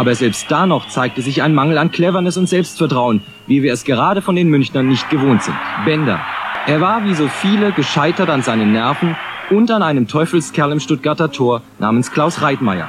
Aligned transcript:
Aber 0.00 0.14
selbst 0.14 0.50
da 0.50 0.64
noch 0.64 0.88
zeigte 0.88 1.20
sich 1.20 1.42
ein 1.42 1.54
Mangel 1.54 1.76
an 1.76 1.90
Cleverness 1.90 2.38
und 2.38 2.48
Selbstvertrauen, 2.48 3.20
wie 3.46 3.62
wir 3.62 3.70
es 3.74 3.84
gerade 3.84 4.22
von 4.22 4.34
den 4.34 4.48
Münchnern 4.48 4.88
nicht 4.88 5.10
gewohnt 5.10 5.42
sind. 5.42 5.54
Bender. 5.84 6.18
Er 6.66 6.80
war 6.80 7.04
wie 7.04 7.12
so 7.12 7.28
viele 7.28 7.72
gescheitert 7.72 8.30
an 8.30 8.40
seinen 8.40 8.72
Nerven 8.72 9.14
und 9.50 9.70
an 9.70 9.82
einem 9.82 10.08
Teufelskerl 10.08 10.72
im 10.72 10.80
Stuttgarter 10.80 11.30
Tor 11.30 11.60
namens 11.78 12.12
Klaus 12.12 12.40
Reitmeier. 12.40 12.88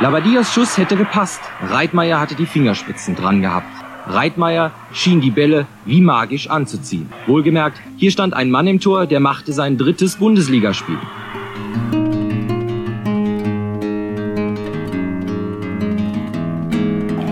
Labadias 0.00 0.52
Schuss 0.52 0.76
hätte 0.76 0.96
gepasst. 0.96 1.40
Reitmeier 1.62 2.18
hatte 2.18 2.34
die 2.34 2.46
Fingerspitzen 2.46 3.14
dran 3.14 3.40
gehabt. 3.40 3.70
Reitmeier 4.08 4.72
schien 4.92 5.20
die 5.20 5.30
Bälle 5.30 5.68
wie 5.84 6.00
magisch 6.00 6.50
anzuziehen. 6.50 7.08
Wohlgemerkt, 7.28 7.80
hier 7.96 8.10
stand 8.10 8.34
ein 8.34 8.50
Mann 8.50 8.66
im 8.66 8.80
Tor, 8.80 9.06
der 9.06 9.20
machte 9.20 9.52
sein 9.52 9.78
drittes 9.78 10.16
Bundesligaspiel. 10.16 10.98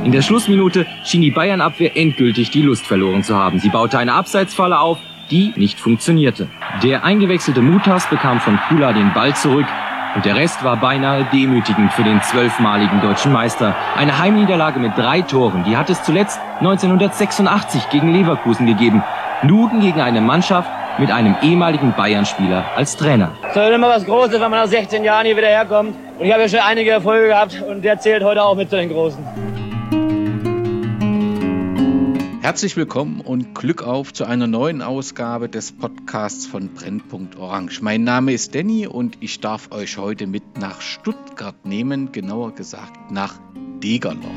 In 0.04 0.12
der 0.12 0.20
Schlussminute 0.20 0.86
schien 1.02 1.22
die 1.22 1.30
Bayern-Abwehr 1.30 1.96
endgültig 1.96 2.50
die 2.50 2.60
Lust 2.60 2.86
verloren 2.86 3.22
zu 3.22 3.36
haben. 3.36 3.58
Sie 3.58 3.70
baute 3.70 3.98
eine 3.98 4.12
Abseitsfalle 4.12 4.78
auf, 4.78 4.98
die 5.30 5.54
nicht 5.56 5.80
funktionierte. 5.80 6.46
Der 6.82 7.04
eingewechselte 7.04 7.62
Mutas 7.62 8.10
bekam 8.10 8.38
von 8.38 8.58
Kula 8.68 8.92
den 8.92 9.14
Ball 9.14 9.34
zurück, 9.34 9.64
und 10.14 10.26
der 10.26 10.36
Rest 10.36 10.62
war 10.62 10.76
beinahe 10.76 11.26
demütigend 11.32 11.90
für 11.92 12.04
den 12.04 12.20
zwölfmaligen 12.22 13.00
deutschen 13.00 13.32
Meister. 13.32 13.74
Eine 13.96 14.18
Heimniederlage 14.18 14.78
mit 14.78 14.96
drei 14.96 15.22
Toren, 15.22 15.64
die 15.64 15.76
hat 15.76 15.88
es 15.88 16.02
zuletzt 16.02 16.38
1986 16.60 17.88
gegen 17.88 18.12
Leverkusen 18.12 18.66
gegeben. 18.66 19.02
Nun 19.42 19.80
gegen 19.80 20.02
eine 20.02 20.20
Mannschaft 20.20 20.70
mit 20.98 21.10
einem 21.10 21.34
ehemaligen 21.42 21.94
Bayern-Spieler 21.96 22.64
als 22.76 22.96
Trainer. 22.96 23.32
Das 23.42 23.56
ist 23.56 23.74
immer 23.74 23.88
was 23.88 24.04
Großes, 24.04 24.34
wenn 24.34 24.50
man 24.50 24.60
nach 24.60 24.68
16 24.68 25.02
Jahren 25.02 25.24
hier 25.24 25.36
wieder 25.36 25.48
herkommt. 25.48 25.96
Und 26.18 26.26
ich 26.26 26.30
habe 26.30 26.42
ja 26.42 26.48
schon 26.48 26.60
einige 26.60 26.90
Erfolge 26.90 27.28
gehabt 27.28 27.60
und 27.68 27.82
der 27.82 27.98
zählt 27.98 28.22
heute 28.22 28.44
auch 28.44 28.54
mit 28.54 28.68
zu 28.68 28.76
den 28.76 28.90
Großen. 28.90 29.53
Herzlich 32.44 32.76
willkommen 32.76 33.22
und 33.22 33.54
Glück 33.54 33.82
auf 33.82 34.12
zu 34.12 34.26
einer 34.26 34.46
neuen 34.46 34.82
Ausgabe 34.82 35.48
des 35.48 35.72
Podcasts 35.72 36.44
von 36.44 36.74
Brennpunkt 36.74 37.36
Orange. 37.36 37.80
Mein 37.80 38.04
Name 38.04 38.34
ist 38.34 38.54
Danny 38.54 38.86
und 38.86 39.16
ich 39.20 39.40
darf 39.40 39.72
euch 39.72 39.96
heute 39.96 40.26
mit 40.26 40.58
nach 40.58 40.82
Stuttgart 40.82 41.64
nehmen, 41.64 42.12
genauer 42.12 42.54
gesagt 42.54 43.10
nach 43.10 43.40
Degerloch. 43.82 44.28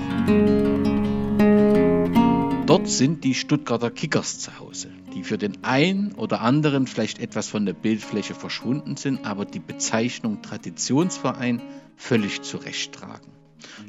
Dort 2.66 2.88
sind 2.88 3.25
die 3.25 3.33
Stuttgarter 3.33 3.91
Kickers 3.91 4.39
zu 4.39 4.58
Hause, 4.58 4.89
die 5.14 5.25
für 5.25 5.38
den 5.38 5.66
einen 5.66 6.14
oder 6.14 6.39
anderen 6.39 6.88
vielleicht 6.88 7.19
etwas 7.19 7.49
von 7.49 7.66
der 7.66 7.73
Bildfläche 7.73 8.36
verschwunden 8.36 8.95
sind, 8.95 9.25
aber 9.25 9.44
die 9.44 9.59
Bezeichnung 9.59 10.42
Traditionsverein 10.42 11.61
völlig 11.97 12.42
zurecht 12.42 12.94
tragen. 12.94 13.36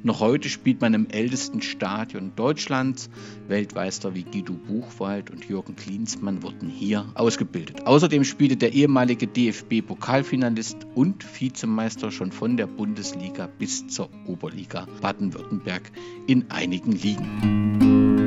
Noch 0.02 0.20
heute 0.20 0.48
spielt 0.48 0.80
man 0.80 0.94
im 0.94 1.08
ältesten 1.10 1.62
Stadion 1.62 2.32
Deutschlands. 2.36 3.10
Weltmeister 3.48 4.14
wie 4.14 4.24
Guido 4.24 4.54
Buchwald 4.54 5.30
und 5.30 5.44
Jürgen 5.44 5.76
Klinsmann 5.76 6.42
wurden 6.42 6.68
hier 6.68 7.06
ausgebildet. 7.14 7.86
Außerdem 7.86 8.24
spielte 8.24 8.56
der 8.56 8.72
ehemalige 8.72 9.26
DFB-Pokalfinalist 9.26 10.86
und 10.94 11.24
Vizemeister 11.40 12.10
schon 12.10 12.32
von 12.32 12.56
der 12.56 12.66
Bundesliga 12.66 13.48
bis 13.58 13.86
zur 13.88 14.10
Oberliga 14.26 14.86
Baden-Württemberg 15.00 15.90
in 16.26 16.50
einigen 16.50 16.92
Ligen. 16.92 18.17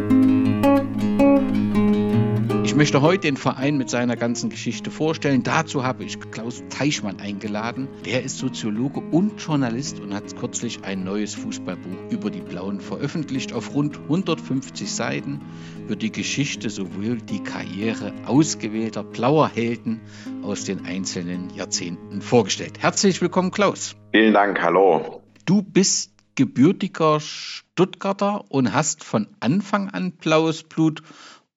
Ich 2.71 2.77
möchte 2.77 3.01
heute 3.01 3.27
den 3.27 3.35
Verein 3.35 3.75
mit 3.75 3.89
seiner 3.89 4.15
ganzen 4.15 4.49
Geschichte 4.49 4.91
vorstellen. 4.91 5.43
Dazu 5.43 5.83
habe 5.83 6.05
ich 6.05 6.17
Klaus 6.31 6.63
Teichmann 6.69 7.19
eingeladen. 7.19 7.89
Der 8.05 8.23
ist 8.23 8.37
Soziologe 8.37 9.01
und 9.01 9.41
Journalist 9.41 9.99
und 9.99 10.13
hat 10.13 10.37
kürzlich 10.37 10.85
ein 10.85 11.03
neues 11.03 11.35
Fußballbuch 11.35 12.09
über 12.09 12.31
die 12.31 12.39
Blauen 12.39 12.79
veröffentlicht. 12.79 13.51
Auf 13.51 13.75
rund 13.75 13.97
150 13.97 14.89
Seiten 14.89 15.41
wird 15.87 16.01
die 16.01 16.13
Geschichte 16.13 16.69
sowohl 16.69 17.17
die 17.17 17.43
Karriere 17.43 18.13
ausgewählter 18.25 19.03
blauer 19.03 19.49
Helden 19.49 19.99
aus 20.41 20.63
den 20.63 20.85
einzelnen 20.85 21.49
Jahrzehnten 21.49 22.21
vorgestellt. 22.21 22.79
Herzlich 22.79 23.21
willkommen, 23.21 23.51
Klaus. 23.51 23.97
Vielen 24.13 24.33
Dank, 24.33 24.61
hallo. 24.61 25.21
Du 25.45 25.61
bist 25.61 26.13
gebürtiger 26.35 27.19
Stuttgarter 27.19 28.45
und 28.49 28.73
hast 28.73 29.03
von 29.03 29.27
Anfang 29.41 29.89
an 29.89 30.13
blaues 30.13 30.63
Blut 30.63 31.03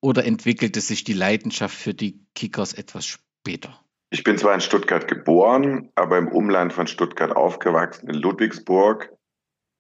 oder 0.05 0.27
entwickelte 0.27 0.83
sich 0.83 1.03
die 1.05 1.15
Leidenschaft 1.15 1.75
für 1.75 1.95
die 1.95 2.21
Kickers 2.35 2.75
etwas 2.75 3.07
später? 3.07 3.81
Ich 4.11 4.23
bin 4.23 4.37
zwar 4.37 4.53
in 4.53 4.61
Stuttgart 4.61 5.09
geboren, 5.09 5.91
aber 5.95 6.19
im 6.19 6.29
Umland 6.29 6.75
von 6.75 6.87
Stuttgart 6.87 7.35
aufgewachsen, 7.35 8.11
in 8.11 8.17
Ludwigsburg. 8.17 9.11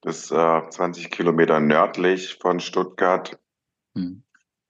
Das 0.00 0.24
ist 0.24 0.30
äh, 0.30 0.62
20 0.70 1.10
Kilometer 1.10 1.60
nördlich 1.60 2.38
von 2.40 2.58
Stuttgart. 2.60 3.38
Hm. 3.94 4.22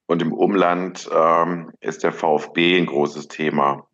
Und 0.06 0.22
im 0.22 0.32
Umland 0.32 1.08
ähm, 1.14 1.70
ist 1.78 2.02
der 2.02 2.12
VfB 2.12 2.76
ein 2.76 2.86
großes 2.86 3.28
Thema. 3.28 3.86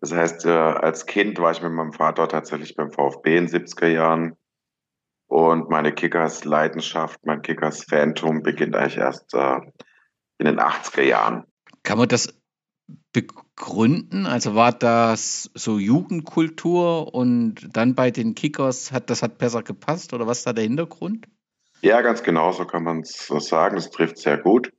Das 0.00 0.12
heißt, 0.12 0.46
äh, 0.46 0.50
als 0.50 1.06
Kind 1.06 1.40
war 1.40 1.50
ich 1.50 1.60
mit 1.60 1.72
meinem 1.72 1.92
Vater 1.92 2.28
tatsächlich 2.28 2.76
beim 2.76 2.92
VfB 2.92 3.36
in 3.36 3.46
den 3.46 3.66
70er 3.66 3.88
Jahren. 3.88 4.36
Und 5.26 5.70
meine 5.70 5.92
Kickers-Leidenschaft, 5.92 7.26
mein 7.26 7.42
Kickers-Phantom 7.42 8.44
beginnt 8.44 8.76
eigentlich 8.76 8.98
erst 8.98 9.34
äh, 9.34 9.60
in 10.40 10.46
den 10.46 10.58
80er 10.58 11.02
Jahren. 11.02 11.44
Kann 11.82 11.98
man 11.98 12.08
das 12.08 12.34
begründen? 13.12 14.26
Also 14.26 14.54
war 14.54 14.72
das 14.72 15.50
so 15.54 15.78
Jugendkultur 15.78 17.14
und 17.14 17.68
dann 17.76 17.94
bei 17.94 18.10
den 18.10 18.34
Kickers 18.34 18.90
hat 18.90 19.10
das 19.10 19.22
hat 19.22 19.38
besser 19.38 19.62
gepasst 19.62 20.12
oder 20.14 20.26
was 20.26 20.38
ist 20.38 20.46
da 20.46 20.52
der 20.52 20.64
Hintergrund? 20.64 21.26
Ja, 21.82 22.00
ganz 22.00 22.22
genau, 22.22 22.52
so 22.52 22.64
kann 22.64 22.82
man 22.82 23.00
es 23.00 23.26
sagen. 23.26 23.76
Das 23.76 23.90
trifft 23.90 24.18
sehr 24.18 24.38
gut. 24.38 24.72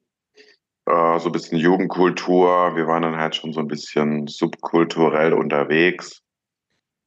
Äh, 0.86 1.20
so 1.20 1.30
ein 1.30 1.32
bisschen 1.32 1.58
Jugendkultur. 1.58 2.76
Wir 2.76 2.88
waren 2.88 3.04
dann 3.04 3.18
halt 3.18 3.36
schon 3.36 3.54
so 3.54 3.60
ein 3.60 3.68
bisschen 3.68 4.28
subkulturell 4.28 5.34
unterwegs. 5.34 6.22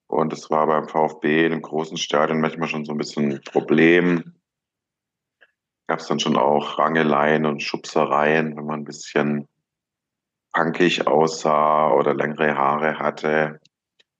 Und 0.07 0.33
es 0.33 0.51
war 0.51 0.67
beim 0.67 0.89
VfB 0.89 1.47
in 1.47 1.53
einem 1.53 1.63
großen 1.63 1.97
Stadion 1.97 2.41
manchmal 2.41 2.69
schon 2.69 2.85
so 2.85 2.93
ein 2.93 2.99
bisschen 2.99 3.33
ein 3.33 3.41
Problem 3.45 4.35
gab 5.87 6.01
es 6.01 6.07
dann 6.07 6.21
schon 6.21 6.37
auch 6.37 6.79
Rangeleien 6.79 7.47
und 7.47 7.63
Schubsereien, 7.63 8.57
wenn 8.57 8.65
man 8.65 8.81
ein 8.81 8.85
bisschen 8.85 9.49
punkig 10.53 11.07
aussah 11.07 11.93
oder 11.93 12.15
längere 12.15 12.57
Haare 12.57 12.99
hatte. 12.99 13.61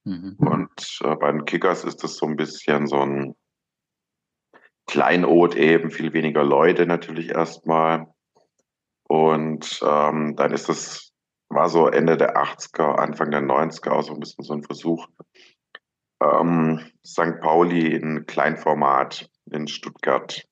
Mhm. 0.05 0.37
Und 0.39 0.99
äh, 1.03 1.15
bei 1.17 1.31
den 1.33 1.45
Kickers 1.45 1.85
ist 1.85 2.03
das 2.05 2.17
so 2.17 2.27
ein 2.27 2.37
bisschen 2.37 2.87
so 2.87 3.01
ein 3.01 3.35
Kleinod 4.87 5.55
eben, 5.55 5.91
viel 5.91 6.13
weniger 6.13 6.45
Leute 6.45 6.87
natürlich 6.87 7.31
erstmal. 7.31 8.07
Und 9.05 9.81
ähm, 9.87 10.37
dann 10.37 10.53
ist 10.53 10.69
das, 10.69 11.13
war 11.49 11.69
so 11.69 11.89
Ende 11.89 12.17
der 12.17 12.37
80er, 12.37 12.97
Anfang 12.97 13.31
der 13.31 13.41
90er 13.41 13.91
auch 13.91 14.03
so 14.03 14.13
ein 14.13 14.21
bisschen 14.21 14.45
so 14.45 14.55
ein 14.55 14.63
Versuch, 14.63 15.07
ähm, 16.21 16.81
St. 17.07 17.41
Pauli 17.41 17.95
in 17.95 18.27
Kleinformat 18.27 19.31
in 19.51 19.69
Stuttgart 19.69 20.47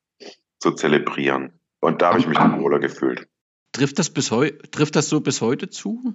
zu 0.63 0.73
zelebrieren. 0.73 1.53
Und 1.81 2.01
da 2.01 2.11
habe 2.11 2.21
ich 2.21 2.27
mich 2.27 2.39
dann 2.39 2.61
wohler 2.61 2.79
gefühlt. 2.79 3.29
Trifft 3.73 3.99
das, 3.99 4.11
bis 4.11 4.31
heu 4.31 4.51
trifft 4.71 4.97
das 4.97 5.09
so 5.09 5.21
bis 5.21 5.41
heute 5.41 5.69
zu, 5.69 6.15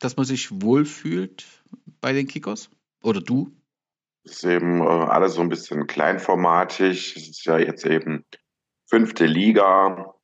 dass 0.00 0.16
man 0.16 0.24
sich 0.24 0.62
wohlfühlt 0.62 1.44
bei 2.00 2.12
den 2.12 2.28
Kickers? 2.28 2.70
Oder 3.02 3.20
du? 3.20 3.52
Es 4.24 4.32
ist 4.32 4.44
eben 4.44 4.80
äh, 4.80 4.84
alles 4.84 5.34
so 5.34 5.40
ein 5.40 5.48
bisschen 5.48 5.86
kleinformatig. 5.86 7.16
Es 7.16 7.28
ist 7.28 7.44
ja 7.44 7.58
jetzt 7.58 7.84
eben 7.86 8.24
fünfte 8.86 9.26
Liga, 9.26 10.14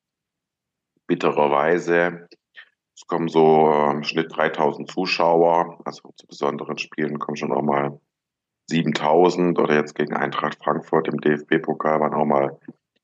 bittererweise. 1.07 2.27
Es 2.95 3.07
kommen 3.07 3.27
so 3.27 3.71
äh, 3.71 3.91
im 3.91 4.03
Schnitt 4.03 4.35
3000 4.35 4.89
Zuschauer. 4.89 5.81
Also 5.85 6.13
zu 6.15 6.27
besonderen 6.27 6.77
Spielen 6.77 7.19
kommen 7.19 7.35
schon 7.35 7.51
auch 7.51 7.63
mal 7.63 7.99
7000 8.67 9.59
oder 9.59 9.75
jetzt 9.75 9.95
gegen 9.95 10.13
Eintracht 10.13 10.63
Frankfurt 10.63 11.07
im 11.07 11.19
DFB-Pokal 11.19 11.99
waren 11.99 12.13
auch 12.13 12.25
mal 12.25 12.59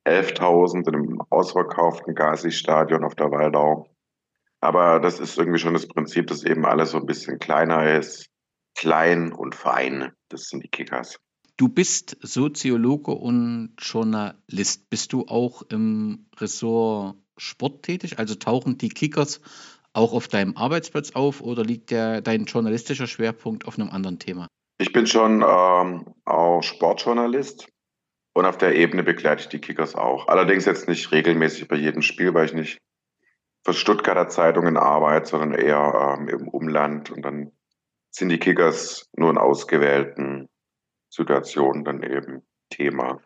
11.000 0.05 0.87
in 0.87 0.95
einem 0.95 1.21
ausverkauften 1.29 2.15
Gazi-Stadion 2.15 3.03
auf 3.03 3.15
der 3.15 3.31
Waldau. 3.31 3.87
Aber 4.59 4.99
das 4.99 5.19
ist 5.19 5.37
irgendwie 5.37 5.59
schon 5.59 5.73
das 5.73 5.87
Prinzip, 5.87 6.27
dass 6.27 6.43
eben 6.43 6.65
alles 6.65 6.91
so 6.91 6.97
ein 6.97 7.05
bisschen 7.05 7.39
kleiner 7.39 7.97
ist. 7.97 8.27
Klein 8.75 9.31
und 9.33 9.55
fein. 9.55 10.11
Das 10.29 10.43
sind 10.43 10.63
die 10.63 10.69
Kickers. 10.69 11.19
Du 11.57 11.67
bist 11.67 12.17
Soziologe 12.21 13.11
und 13.11 13.75
Journalist. 13.77 14.89
Bist 14.89 15.13
du 15.13 15.25
auch 15.27 15.61
im 15.63 16.25
Ressort 16.37 17.17
Sport 17.37 17.83
tätig? 17.83 18.19
Also 18.19 18.35
tauchen 18.35 18.77
die 18.77 18.89
Kickers 18.89 19.41
auch 19.93 20.13
auf 20.13 20.27
deinem 20.27 20.55
Arbeitsplatz 20.55 21.11
auf 21.11 21.41
oder 21.41 21.63
liegt 21.63 21.91
der, 21.91 22.21
dein 22.21 22.45
journalistischer 22.45 23.07
Schwerpunkt 23.07 23.67
auf 23.67 23.77
einem 23.77 23.89
anderen 23.89 24.19
Thema? 24.19 24.47
Ich 24.79 24.93
bin 24.93 25.05
schon 25.05 25.43
ähm, 25.47 26.05
auch 26.25 26.61
Sportjournalist. 26.61 27.67
Und 28.33 28.45
auf 28.45 28.57
der 28.57 28.75
Ebene 28.75 29.03
begleite 29.03 29.43
ich 29.43 29.49
die 29.49 29.59
Kickers 29.59 29.95
auch. 29.95 30.27
Allerdings 30.27 30.65
jetzt 30.65 30.87
nicht 30.87 31.11
regelmäßig 31.11 31.67
bei 31.67 31.75
jedem 31.75 32.01
Spiel, 32.01 32.33
weil 32.33 32.45
ich 32.45 32.53
nicht 32.53 32.77
für 33.63 33.73
Stuttgarter 33.73 34.29
Zeitungen 34.29 34.77
arbeite, 34.77 35.27
sondern 35.27 35.53
eher 35.53 36.17
ähm, 36.17 36.27
im 36.29 36.47
Umland. 36.47 37.11
Und 37.11 37.23
dann 37.23 37.51
sind 38.09 38.29
die 38.29 38.39
Kickers 38.39 39.09
nur 39.15 39.29
in 39.29 39.37
ausgewählten 39.37 40.47
Situationen 41.09 41.83
dann 41.83 42.03
eben 42.03 42.41
Thema. 42.69 43.19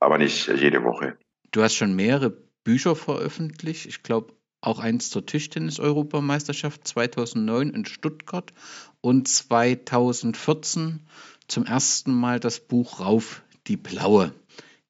aber 0.00 0.18
nicht 0.18 0.48
jede 0.48 0.82
Woche. 0.84 1.18
Du 1.52 1.62
hast 1.62 1.74
schon 1.74 1.94
mehrere 1.94 2.30
Bücher 2.64 2.96
veröffentlicht. 2.96 3.86
Ich 3.86 4.02
glaube, 4.02 4.34
auch 4.60 4.78
eins 4.78 5.10
zur 5.10 5.24
Tischtennis-Europameisterschaft 5.24 6.86
2009 6.88 7.70
in 7.70 7.84
Stuttgart 7.84 8.52
und 9.00 9.28
2014 9.28 11.06
zum 11.46 11.66
ersten 11.66 12.12
Mal 12.12 12.40
das 12.40 12.60
Buch 12.60 13.00
Rauf 13.00 13.42
die 13.66 13.76
Blaue. 13.76 14.32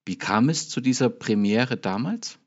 Wie 0.06 0.16
kam 0.16 0.48
es 0.48 0.68
zu 0.68 0.80
dieser 0.80 1.10
Premiere 1.10 1.76
damals? 1.76 2.38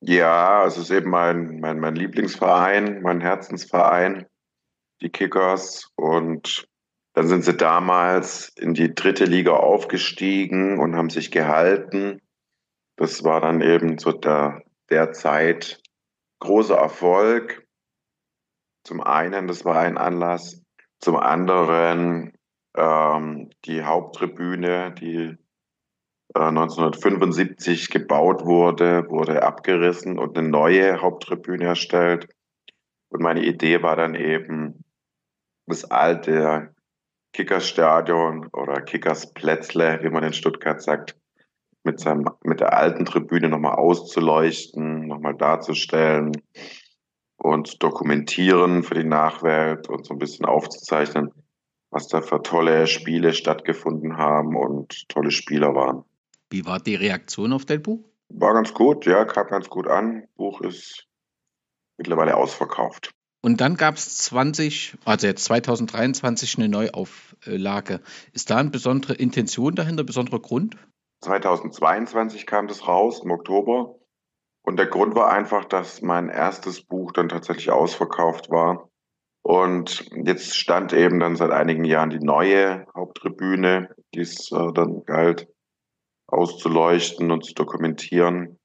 Ja, 0.00 0.66
es 0.66 0.76
ist 0.76 0.90
eben 0.90 1.10
mein, 1.10 1.60
mein, 1.60 1.78
mein 1.78 1.94
Lieblingsverein, 1.94 3.02
mein 3.02 3.20
Herzensverein, 3.20 4.26
die 5.00 5.10
Kickers. 5.10 5.92
Und 5.94 6.68
dann 7.14 7.28
sind 7.28 7.44
sie 7.44 7.56
damals 7.56 8.48
in 8.56 8.74
die 8.74 8.94
dritte 8.94 9.24
Liga 9.26 9.52
aufgestiegen 9.52 10.80
und 10.80 10.96
haben 10.96 11.08
sich 11.08 11.30
gehalten. 11.30 12.20
Das 12.96 13.22
war 13.22 13.40
dann 13.40 13.60
eben 13.60 13.96
zu 13.96 14.10
der, 14.10 14.62
der 14.90 15.12
Zeit 15.12 15.80
großer 16.40 16.76
Erfolg. 16.76 17.64
Zum 18.82 19.00
einen, 19.00 19.46
das 19.46 19.64
war 19.64 19.78
ein 19.78 19.96
Anlass. 19.96 20.60
Zum 20.98 21.16
anderen 21.16 22.32
ähm, 22.76 23.50
die 23.64 23.84
Haupttribüne, 23.84 24.92
die 24.92 25.38
1975 26.34 27.90
gebaut 27.90 28.44
wurde, 28.44 29.08
wurde 29.08 29.42
abgerissen 29.42 30.18
und 30.18 30.36
eine 30.36 30.48
neue 30.48 31.00
Haupttribüne 31.00 31.64
erstellt. 31.64 32.28
Und 33.10 33.22
meine 33.22 33.44
Idee 33.44 33.82
war 33.82 33.96
dann 33.96 34.14
eben, 34.14 34.84
das 35.66 35.84
alte 35.90 36.74
Kickersstadion 37.32 38.48
oder 38.52 38.82
Kickersplätzle, 38.82 40.00
wie 40.02 40.10
man 40.10 40.24
in 40.24 40.32
Stuttgart 40.32 40.82
sagt, 40.82 41.16
mit, 41.84 42.00
seinem, 42.00 42.28
mit 42.42 42.60
der 42.60 42.76
alten 42.76 43.04
Tribüne 43.04 43.48
nochmal 43.48 43.74
auszuleuchten, 43.74 45.06
nochmal 45.06 45.34
darzustellen 45.34 46.32
und 47.36 47.82
dokumentieren 47.82 48.82
für 48.82 48.94
die 48.94 49.04
Nachwelt 49.04 49.88
und 49.88 50.06
so 50.06 50.14
ein 50.14 50.18
bisschen 50.18 50.46
aufzuzeichnen, 50.46 51.30
was 51.90 52.08
da 52.08 52.22
für 52.22 52.42
tolle 52.42 52.86
Spiele 52.86 53.32
stattgefunden 53.32 54.16
haben 54.16 54.56
und 54.56 55.08
tolle 55.08 55.30
Spieler 55.30 55.74
waren. 55.74 56.04
Wie 56.54 56.64
war 56.66 56.78
die 56.78 56.94
Reaktion 56.94 57.52
auf 57.52 57.64
dein 57.64 57.82
Buch? 57.82 57.98
War 58.28 58.54
ganz 58.54 58.72
gut, 58.72 59.06
ja, 59.06 59.24
kam 59.24 59.48
ganz 59.48 59.68
gut 59.68 59.88
an. 59.88 60.28
Buch 60.36 60.60
ist 60.60 61.08
mittlerweile 61.98 62.36
ausverkauft. 62.36 63.10
Und 63.42 63.60
dann 63.60 63.76
gab 63.76 63.96
es 63.96 64.18
20, 64.18 64.96
also 65.04 65.26
jetzt 65.26 65.46
2023 65.46 66.56
eine 66.58 66.68
Neuauflage. 66.68 68.00
Ist 68.32 68.50
da 68.50 68.58
eine 68.58 68.70
besondere 68.70 69.14
Intention 69.14 69.74
dahinter, 69.74 70.04
ein 70.04 70.06
besonderer 70.06 70.38
Grund? 70.38 70.76
2022 71.22 72.46
kam 72.46 72.68
das 72.68 72.86
raus 72.86 73.22
im 73.24 73.32
Oktober. 73.32 73.96
Und 74.62 74.76
der 74.76 74.86
Grund 74.86 75.16
war 75.16 75.32
einfach, 75.32 75.64
dass 75.64 76.02
mein 76.02 76.28
erstes 76.28 76.82
Buch 76.82 77.10
dann 77.10 77.28
tatsächlich 77.28 77.72
ausverkauft 77.72 78.48
war. 78.48 78.88
Und 79.42 80.08
jetzt 80.24 80.56
stand 80.56 80.92
eben 80.92 81.18
dann 81.18 81.34
seit 81.34 81.50
einigen 81.50 81.84
Jahren 81.84 82.10
die 82.10 82.24
neue 82.24 82.86
Haupttribüne, 82.94 83.88
die 84.14 84.20
es 84.20 84.52
äh, 84.52 84.72
dann 84.72 85.04
galt 85.04 85.48
auszuleuchten 86.26 87.30
und 87.30 87.44
zu 87.44 87.54
dokumentieren. 87.54 88.58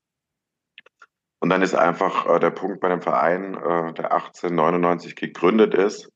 Und 1.42 1.50
dann 1.50 1.62
ist 1.62 1.76
einfach 1.76 2.28
äh, 2.28 2.40
der 2.40 2.52
Punkt 2.52 2.82
bei 2.82 2.90
dem 2.90 3.02
Verein, 3.02 3.56
äh, 3.56 3.94
der 3.94 4.12
1899 4.12 5.16
gegründet 5.16 5.74
ist. 5.74 6.10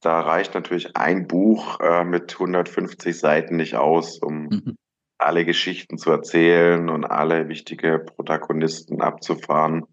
Da 0.00 0.20
reicht 0.20 0.54
natürlich 0.54 0.96
ein 0.96 1.28
Buch 1.28 1.78
äh, 1.80 2.04
mit 2.04 2.32
150 2.32 3.16
Seiten 3.16 3.56
nicht 3.56 3.76
aus, 3.76 4.18
um 4.18 4.46
mhm 4.46 4.76
alle 5.22 5.44
Geschichten 5.44 5.98
zu 5.98 6.10
erzählen 6.10 6.88
und 6.88 7.04
alle 7.04 7.48
wichtige 7.48 7.98
Protagonisten 7.98 9.00
abzufahren. 9.00 9.86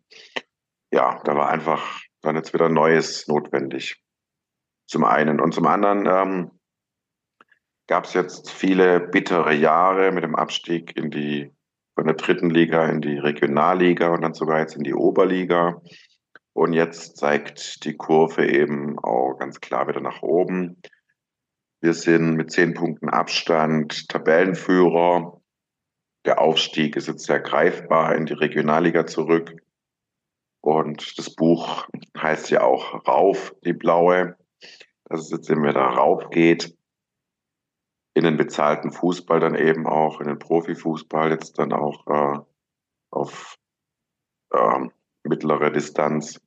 Ja, 0.92 1.22
da 1.24 1.36
war 1.36 1.50
einfach 1.50 2.02
dann 2.22 2.36
jetzt 2.36 2.54
wieder 2.54 2.70
Neues 2.70 3.28
notwendig. 3.28 4.02
Zum 4.88 5.06
einen. 5.06 5.40
Und 5.40 5.54
zum 5.54 5.68
anderen 5.68 6.06
ähm, 6.08 6.59
gab 7.90 8.06
es 8.06 8.14
jetzt 8.14 8.52
viele 8.52 9.00
bittere 9.00 9.52
Jahre 9.52 10.12
mit 10.12 10.24
dem 10.24 10.36
Abstieg 10.36 10.96
in 10.96 11.10
die 11.10 11.52
von 11.96 12.06
der 12.06 12.16
dritten 12.16 12.52
Liga 12.52 12.86
in 12.86 13.02
die 13.02 13.18
Regionalliga 13.18 14.14
und 14.14 14.22
dann 14.22 14.36
sogar 14.36 14.60
jetzt 14.60 14.76
in 14.76 14.84
die 14.84 14.94
Oberliga. 14.94 15.82
Und 16.54 16.74
jetzt 16.74 17.18
zeigt 17.18 17.84
die 17.86 17.98
Kurve 17.98 18.48
eben 18.48 19.00
auch 19.00 19.40
ganz 19.40 19.60
klar 19.60 19.88
wieder 19.88 20.02
nach 20.02 20.22
oben. 20.22 20.80
Wir 21.82 21.94
sind 21.94 22.36
mit 22.36 22.52
zehn 22.52 22.76
Punkten 22.76 23.10
Abstand 23.10 24.08
Tabellenführer. 24.08 25.42
Der 26.26 26.40
Aufstieg 26.40 26.96
ist 26.96 27.08
jetzt 27.08 27.26
sehr 27.26 27.40
greifbar 27.40 28.16
in 28.16 28.28
die 28.28 28.34
Regionalliga 28.34 29.08
zurück. 29.08 29.56
Und 30.62 31.18
das 31.18 31.34
Buch 31.34 31.88
heißt 32.16 32.52
ja 32.52 32.62
auch 32.62 33.08
Rauf, 33.08 33.56
die 33.66 33.74
Blaue, 33.74 34.38
dass 35.06 35.22
es 35.22 35.32
jetzt 35.32 35.50
immer 35.50 35.74
da 35.74 35.88
rauf 35.88 36.30
geht. 36.30 36.78
In 38.20 38.26
den 38.26 38.36
bezahlten 38.36 38.92
Fußball 38.92 39.40
dann 39.40 39.56
eben 39.56 39.88
auch, 39.88 40.20
in 40.20 40.28
den 40.28 40.40
Profifußball 40.40 41.30
jetzt 41.30 41.58
dann 41.58 41.72
auch 41.72 42.06
äh, 42.06 42.40
auf 43.12 43.56
äh, 44.52 44.90
mittlere 45.24 45.72
Distanz. 45.72 46.42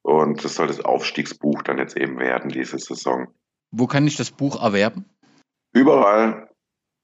Und 0.00 0.42
das 0.42 0.54
soll 0.54 0.66
das 0.66 0.82
Aufstiegsbuch 0.82 1.60
dann 1.60 1.76
jetzt 1.76 1.98
eben 1.98 2.18
werden, 2.18 2.48
diese 2.48 2.78
Saison. 2.78 3.28
Wo 3.70 3.86
kann 3.86 4.06
ich 4.06 4.16
das 4.16 4.30
Buch 4.30 4.62
erwerben? 4.62 5.04
Überall. 5.74 6.48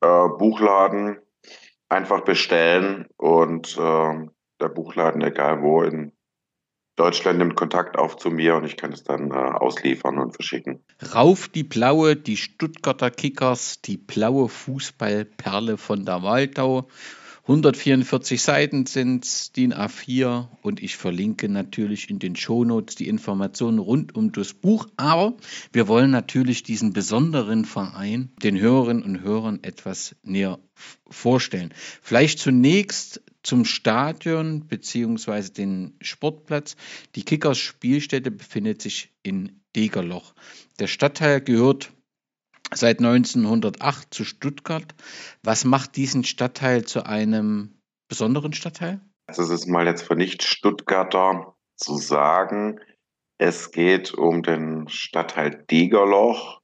Äh, 0.01 0.29
Buchladen 0.39 1.19
einfach 1.91 2.23
bestellen 2.23 3.07
und 3.19 3.77
äh, 3.77 4.29
der 4.63 4.69
Buchladen, 4.71 5.21
egal 5.21 5.61
wo, 5.61 5.83
in 5.83 6.13
Deutschland 7.01 7.39
nimmt 7.39 7.57
Kontakt 7.57 7.99
auf 7.99 8.19
zu 8.19 8.31
mir 8.31 8.57
und 8.57 8.67
ich 8.67 8.77
kann 8.77 8.93
es 8.93 9.05
dann 9.05 9.31
äh, 9.31 9.35
ausliefern 9.35 10.19
und 10.19 10.35
verschicken. 10.35 10.85
Rauf 11.15 11.49
die 11.49 11.65
blaue, 11.65 12.15
die 12.15 12.37
Stuttgarter 12.37 13.11
Kickers, 13.11 13.81
die 13.81 13.97
blaue 13.97 14.51
Fußballperle 14.51 15.79
von 15.79 16.05
der 16.05 16.23
Waldau 16.23 16.89
144 17.51 18.41
Seiten 18.41 18.87
sind 18.87 19.57
DIN 19.57 19.75
A4 19.75 20.47
und 20.63 20.81
ich 20.81 20.97
verlinke 20.97 21.49
natürlich 21.49 22.09
in 22.09 22.21
den 22.21 22.37
Shownotes 22.37 22.95
die 22.95 23.09
Informationen 23.09 23.81
rund 23.81 24.15
um 24.15 24.31
das 24.31 24.55
Buch. 24.55 24.87
Aber 24.97 25.37
wir 25.73 25.89
wollen 25.89 26.13
natürlich 26.13 26.63
diesen 26.63 26.93
besonderen 26.93 27.65
Verein 27.65 28.31
den 28.41 28.61
Hörerinnen 28.61 29.03
und 29.03 29.23
Hörern 29.23 29.59
etwas 29.63 30.15
näher 30.23 30.61
vorstellen. 31.09 31.75
Vielleicht 32.01 32.39
zunächst 32.39 33.21
zum 33.43 33.65
Stadion 33.65 34.69
bzw. 34.69 35.49
den 35.49 35.95
Sportplatz. 36.01 36.77
Die 37.17 37.25
Kickers 37.25 37.59
Spielstätte 37.59 38.31
befindet 38.31 38.81
sich 38.81 39.11
in 39.25 39.61
Degerloch. 39.75 40.35
Der 40.79 40.87
Stadtteil 40.87 41.41
gehört 41.41 41.91
seit 42.75 42.99
1908 42.99 44.13
zu 44.13 44.25
Stuttgart. 44.25 44.95
Was 45.43 45.65
macht 45.65 45.97
diesen 45.97 46.25
Stadtteil 46.25 46.85
zu 46.85 47.07
einem 47.07 47.81
besonderen 48.09 48.53
Stadtteil? 48.53 49.01
Das 49.27 49.39
ist 49.39 49.67
mal 49.67 49.87
jetzt 49.87 50.03
für 50.03 50.17
Nicht-Stuttgarter 50.17 51.55
zu 51.77 51.97
sagen. 51.97 52.81
Es 53.39 53.71
geht 53.71 54.13
um 54.13 54.43
den 54.43 54.89
Stadtteil 54.89 55.65
Degerloch 55.71 56.61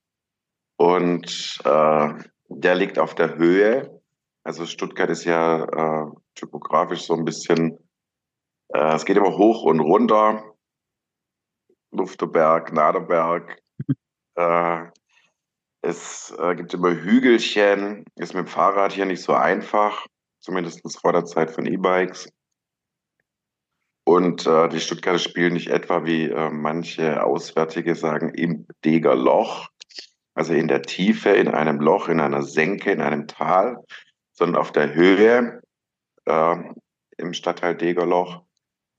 und 0.77 1.59
äh, 1.65 2.15
der 2.49 2.75
liegt 2.75 2.99
auf 2.99 3.15
der 3.15 3.37
Höhe. 3.37 4.03
Also 4.45 4.67
Stuttgart 4.67 5.11
ist 5.11 5.25
ja 5.25 5.65
äh, 5.65 6.11
typografisch 6.35 7.03
so 7.03 7.15
ein 7.15 7.25
bisschen, 7.25 7.79
äh, 8.69 8.95
es 8.95 9.05
geht 9.05 9.17
immer 9.17 9.37
hoch 9.37 9.63
und 9.63 9.81
runter. 9.81 10.55
Lufterberg, 11.93 12.73
Naderberg. 12.73 13.63
es 15.87 16.35
äh, 16.39 16.57
gibt 16.57 16.75
immer 16.75 16.91
Hügelchen, 16.91 18.05
ist 18.17 18.35
mit 18.35 18.47
dem 18.47 18.49
Fahrrad 18.49 18.93
hier 18.93 19.07
nicht 19.07 19.23
so 19.23 19.35
einfach, 19.35 20.07
zumindest 20.41 20.83
vor 21.01 21.13
der 21.13 21.25
Zeit 21.25 21.53
von 21.53 21.65
E-Bikes. 21.65 22.29
Und 24.05 24.47
äh, 24.47 24.69
die 24.69 24.81
Stuttgarter 24.81 25.19
spielen 25.19 25.55
nicht 25.55 25.69
etwa, 25.69 26.05
wie 26.05 26.25
äh, 26.25 26.51
manche 26.51 27.23
Auswärtige 27.23 27.95
sagen, 27.95 28.31
im 28.35 28.67
Deger 28.85 29.15
Loch, 29.15 29.69
also 30.35 30.55
in 30.55 30.69
der 30.69 30.83
Tiefe, 30.83 31.31
in 31.31 31.49
einem 31.49 31.81
Loch, 31.81 32.09
in 32.09 32.21
einer 32.21 32.43
Senke, 32.43 32.91
in 32.91 33.01
einem 33.01 33.29
Tal, 33.29 33.85
sondern 34.33 34.61
auf 34.61 34.73
der 34.73 34.93
Höhe 34.93 35.61
äh, 36.25 36.57
im 37.17 37.33
Stadtteil 37.33 37.77
Degerloch, 37.77 38.43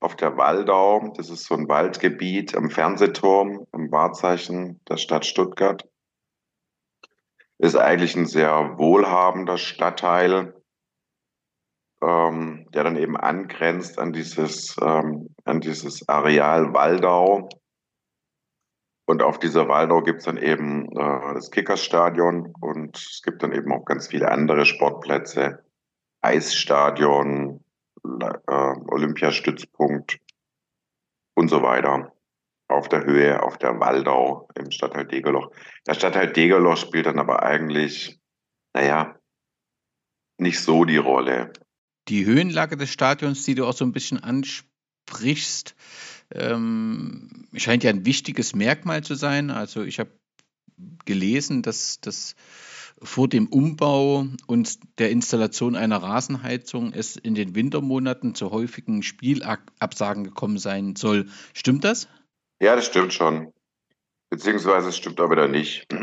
auf 0.00 0.16
der 0.16 0.36
Waldau. 0.38 1.12
Das 1.16 1.28
ist 1.28 1.44
so 1.44 1.54
ein 1.54 1.68
Waldgebiet 1.68 2.56
am 2.56 2.70
Fernsehturm, 2.70 3.66
am 3.72 3.90
Wahrzeichen 3.90 4.80
der 4.88 4.96
Stadt 4.96 5.26
Stuttgart 5.26 5.84
ist 7.58 7.76
eigentlich 7.76 8.16
ein 8.16 8.26
sehr 8.26 8.78
wohlhabender 8.78 9.58
Stadtteil, 9.58 10.54
ähm, 12.00 12.66
der 12.72 12.84
dann 12.84 12.96
eben 12.96 13.16
angrenzt 13.16 13.98
an 13.98 14.12
dieses, 14.12 14.76
ähm, 14.80 15.34
an 15.44 15.60
dieses 15.60 16.08
Areal 16.08 16.72
Waldau. 16.72 17.48
Und 19.06 19.22
auf 19.22 19.38
dieser 19.38 19.68
Waldau 19.68 20.02
gibt 20.02 20.20
es 20.20 20.26
dann 20.26 20.36
eben 20.36 20.86
äh, 20.92 21.34
das 21.34 21.50
Kickersstadion 21.50 22.54
und 22.60 22.96
es 22.96 23.22
gibt 23.24 23.42
dann 23.42 23.52
eben 23.52 23.72
auch 23.72 23.84
ganz 23.84 24.06
viele 24.08 24.30
andere 24.30 24.64
Sportplätze, 24.66 25.64
Eisstadion, 26.20 27.64
äh, 28.04 28.74
Olympiastützpunkt 28.88 30.18
und 31.34 31.48
so 31.48 31.62
weiter. 31.62 32.12
Auf 32.68 32.88
der 32.88 33.04
Höhe, 33.04 33.42
auf 33.42 33.58
der 33.58 33.80
Waldau 33.80 34.48
im 34.54 34.70
Stadtteil 34.70 35.06
Degerloch. 35.06 35.50
Der 35.86 35.94
Stadtteil 35.94 36.32
Degerloch 36.32 36.76
spielt 36.76 37.06
dann 37.06 37.18
aber 37.18 37.42
eigentlich, 37.42 38.20
naja, 38.74 39.18
nicht 40.38 40.60
so 40.60 40.84
die 40.84 40.98
Rolle. 40.98 41.52
Die 42.08 42.24
Höhenlage 42.24 42.76
des 42.76 42.90
Stadions, 42.90 43.44
die 43.44 43.54
du 43.54 43.66
auch 43.66 43.72
so 43.72 43.84
ein 43.84 43.92
bisschen 43.92 44.22
ansprichst, 44.22 45.74
ähm, 46.32 47.48
scheint 47.54 47.84
ja 47.84 47.90
ein 47.90 48.04
wichtiges 48.04 48.54
Merkmal 48.54 49.02
zu 49.02 49.14
sein. 49.14 49.50
Also 49.50 49.82
ich 49.82 49.98
habe 49.98 50.10
gelesen, 51.04 51.62
dass 51.62 52.00
das 52.00 52.34
vor 53.00 53.28
dem 53.28 53.46
Umbau 53.46 54.26
und 54.46 54.78
der 54.98 55.10
Installation 55.10 55.76
einer 55.76 56.02
Rasenheizung 56.02 56.92
es 56.92 57.16
in 57.16 57.34
den 57.34 57.54
Wintermonaten 57.54 58.34
zu 58.34 58.50
häufigen 58.50 59.02
Spielabsagen 59.02 60.24
gekommen 60.24 60.58
sein 60.58 60.96
soll. 60.96 61.26
Stimmt 61.54 61.84
das? 61.84 62.08
Ja, 62.60 62.74
das 62.74 62.86
stimmt 62.86 63.12
schon. 63.12 63.52
Beziehungsweise 64.30 64.88
es 64.88 64.96
stimmt 64.96 65.20
aber 65.20 65.32
wieder 65.32 65.48
nicht. 65.48 65.86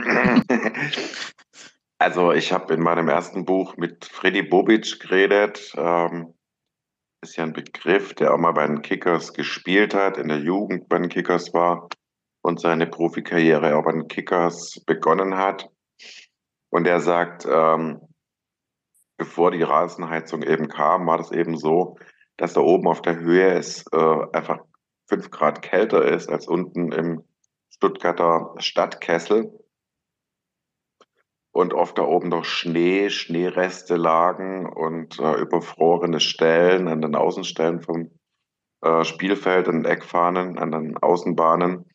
also 1.99 2.31
ich 2.31 2.51
habe 2.51 2.73
in 2.73 2.81
meinem 2.81 3.09
ersten 3.09 3.45
Buch 3.45 3.75
mit 3.77 4.05
Freddy 4.05 4.41
Bobic 4.41 4.99
geredet. 4.99 5.73
Ähm, 5.75 6.33
ist 7.21 7.35
ja 7.37 7.43
ein 7.43 7.53
Begriff, 7.53 8.13
der 8.13 8.33
auch 8.33 8.37
mal 8.37 8.53
bei 8.53 8.67
den 8.67 8.81
Kickers 8.81 9.33
gespielt 9.33 9.93
hat, 9.93 10.17
in 10.17 10.27
der 10.27 10.39
Jugend 10.39 10.87
bei 10.87 10.97
den 10.97 11.09
Kickers 11.09 11.53
war 11.53 11.89
und 12.41 12.59
seine 12.59 12.87
Profikarriere 12.87 13.75
auch 13.75 13.83
bei 13.83 13.91
den 13.91 14.07
Kickers 14.07 14.79
begonnen 14.85 15.35
hat. 15.35 15.69
Und 16.69 16.87
er 16.87 16.99
sagt, 16.99 17.45
ähm, 17.49 18.01
bevor 19.17 19.51
die 19.51 19.63
Rasenheizung 19.63 20.43
eben 20.43 20.67
kam, 20.67 21.07
war 21.07 21.17
das 21.17 21.31
eben 21.31 21.57
so, 21.57 21.97
dass 22.37 22.53
da 22.53 22.61
oben 22.61 22.87
auf 22.87 23.01
der 23.01 23.17
Höhe 23.17 23.53
es 23.53 23.85
äh, 23.91 24.17
einfach 24.33 24.59
fünf 25.07 25.31
Grad 25.31 25.61
kälter 25.61 26.03
ist 26.05 26.29
als 26.29 26.47
unten 26.47 26.91
im 26.91 27.23
Stuttgarter 27.69 28.55
Stadtkessel. 28.57 29.51
Und 31.51 31.73
oft 31.73 31.97
da 31.97 32.03
oben 32.03 32.29
noch 32.29 32.43
Schnee, 32.43 33.09
Schneereste 33.09 33.95
lagen 33.95 34.65
und 34.65 35.19
äh, 35.19 35.39
überfrorene 35.39 36.19
Stellen 36.19 36.89
an 36.89 37.01
den 37.01 37.15
Außenstellen 37.15 37.81
vom 37.81 38.11
äh, 38.81 39.05
Spielfeld, 39.05 39.69
an 39.69 39.83
den 39.83 39.85
Eckfahnen, 39.85 40.57
an 40.57 40.71
den 40.71 40.97
Außenbahnen. 40.97 41.85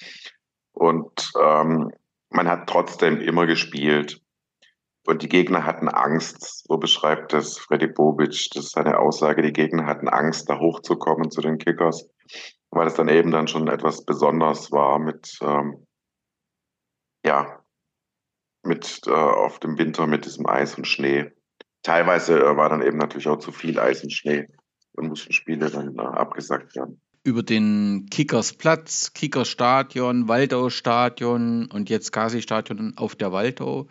Und 0.73 1.33
ähm, 1.39 1.91
man 2.31 2.49
hat 2.49 2.69
trotzdem 2.69 3.21
immer 3.21 3.47
gespielt. 3.47 4.23
Und 5.07 5.23
die 5.23 5.29
Gegner 5.29 5.65
hatten 5.65 5.89
Angst, 5.89 6.67
so 6.67 6.77
beschreibt 6.79 7.33
es 7.35 7.59
Freddy 7.59 7.89
Bobic, 7.89 8.49
das 8.55 8.65
ist 8.65 8.73
seine 8.73 8.99
Aussage, 8.99 9.43
die 9.43 9.53
Gegner 9.53 9.87
hatten 9.87 10.09
Angst, 10.09 10.49
da 10.49 10.59
hochzukommen 10.59 11.31
zu 11.31 11.41
den 11.41 11.59
Kickers, 11.59 12.09
weil 12.71 12.87
es 12.87 12.95
dann 12.95 13.09
eben 13.09 13.31
dann 13.31 13.49
schon 13.49 13.69
etwas 13.69 14.05
besonders 14.05 14.71
war 14.73 14.99
mit, 14.99 15.39
ähm, 15.43 15.87
ja, 17.25 17.63
mit 18.63 19.03
äh, 19.07 19.11
auf 19.11 19.59
dem 19.59 19.79
Winter 19.79 20.07
mit 20.07 20.25
diesem 20.25 20.47
Eis 20.47 20.77
und 20.77 20.87
Schnee. 20.87 21.33
Teilweise 21.83 22.39
äh, 22.41 22.57
war 22.57 22.69
dann 22.69 22.83
eben 22.83 22.99
natürlich 22.99 23.29
auch 23.29 23.39
zu 23.39 23.53
viel 23.53 23.79
Eis 23.79 24.03
und 24.03 24.13
Schnee 24.13 24.49
und 24.93 25.09
mussten 25.09 25.33
Spiele 25.33 25.71
dann 25.71 25.97
äh, 25.97 26.01
abgesagt 26.01 26.75
werden 26.77 27.01
über 27.23 27.43
den 27.43 28.07
Kickersplatz, 28.11 29.13
Kickerstadion, 29.13 30.29
Waldau-Stadion 30.29 31.67
und 31.67 31.91
jetzt 31.91 32.13
Kasi-Stadion 32.13 32.95
auf 32.97 33.15
der 33.15 33.33
Waldau. 33.33 33.89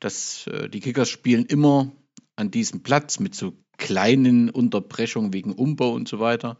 Das, 0.00 0.46
äh, 0.46 0.68
die 0.68 0.80
Kickers 0.80 1.10
spielen 1.10 1.44
immer 1.44 1.92
an 2.36 2.50
diesem 2.50 2.82
Platz 2.82 3.20
mit 3.20 3.34
so 3.34 3.52
kleinen 3.76 4.48
Unterbrechungen 4.48 5.32
wegen 5.32 5.52
Umbau 5.52 5.92
und 5.92 6.08
so 6.08 6.18
weiter. 6.18 6.58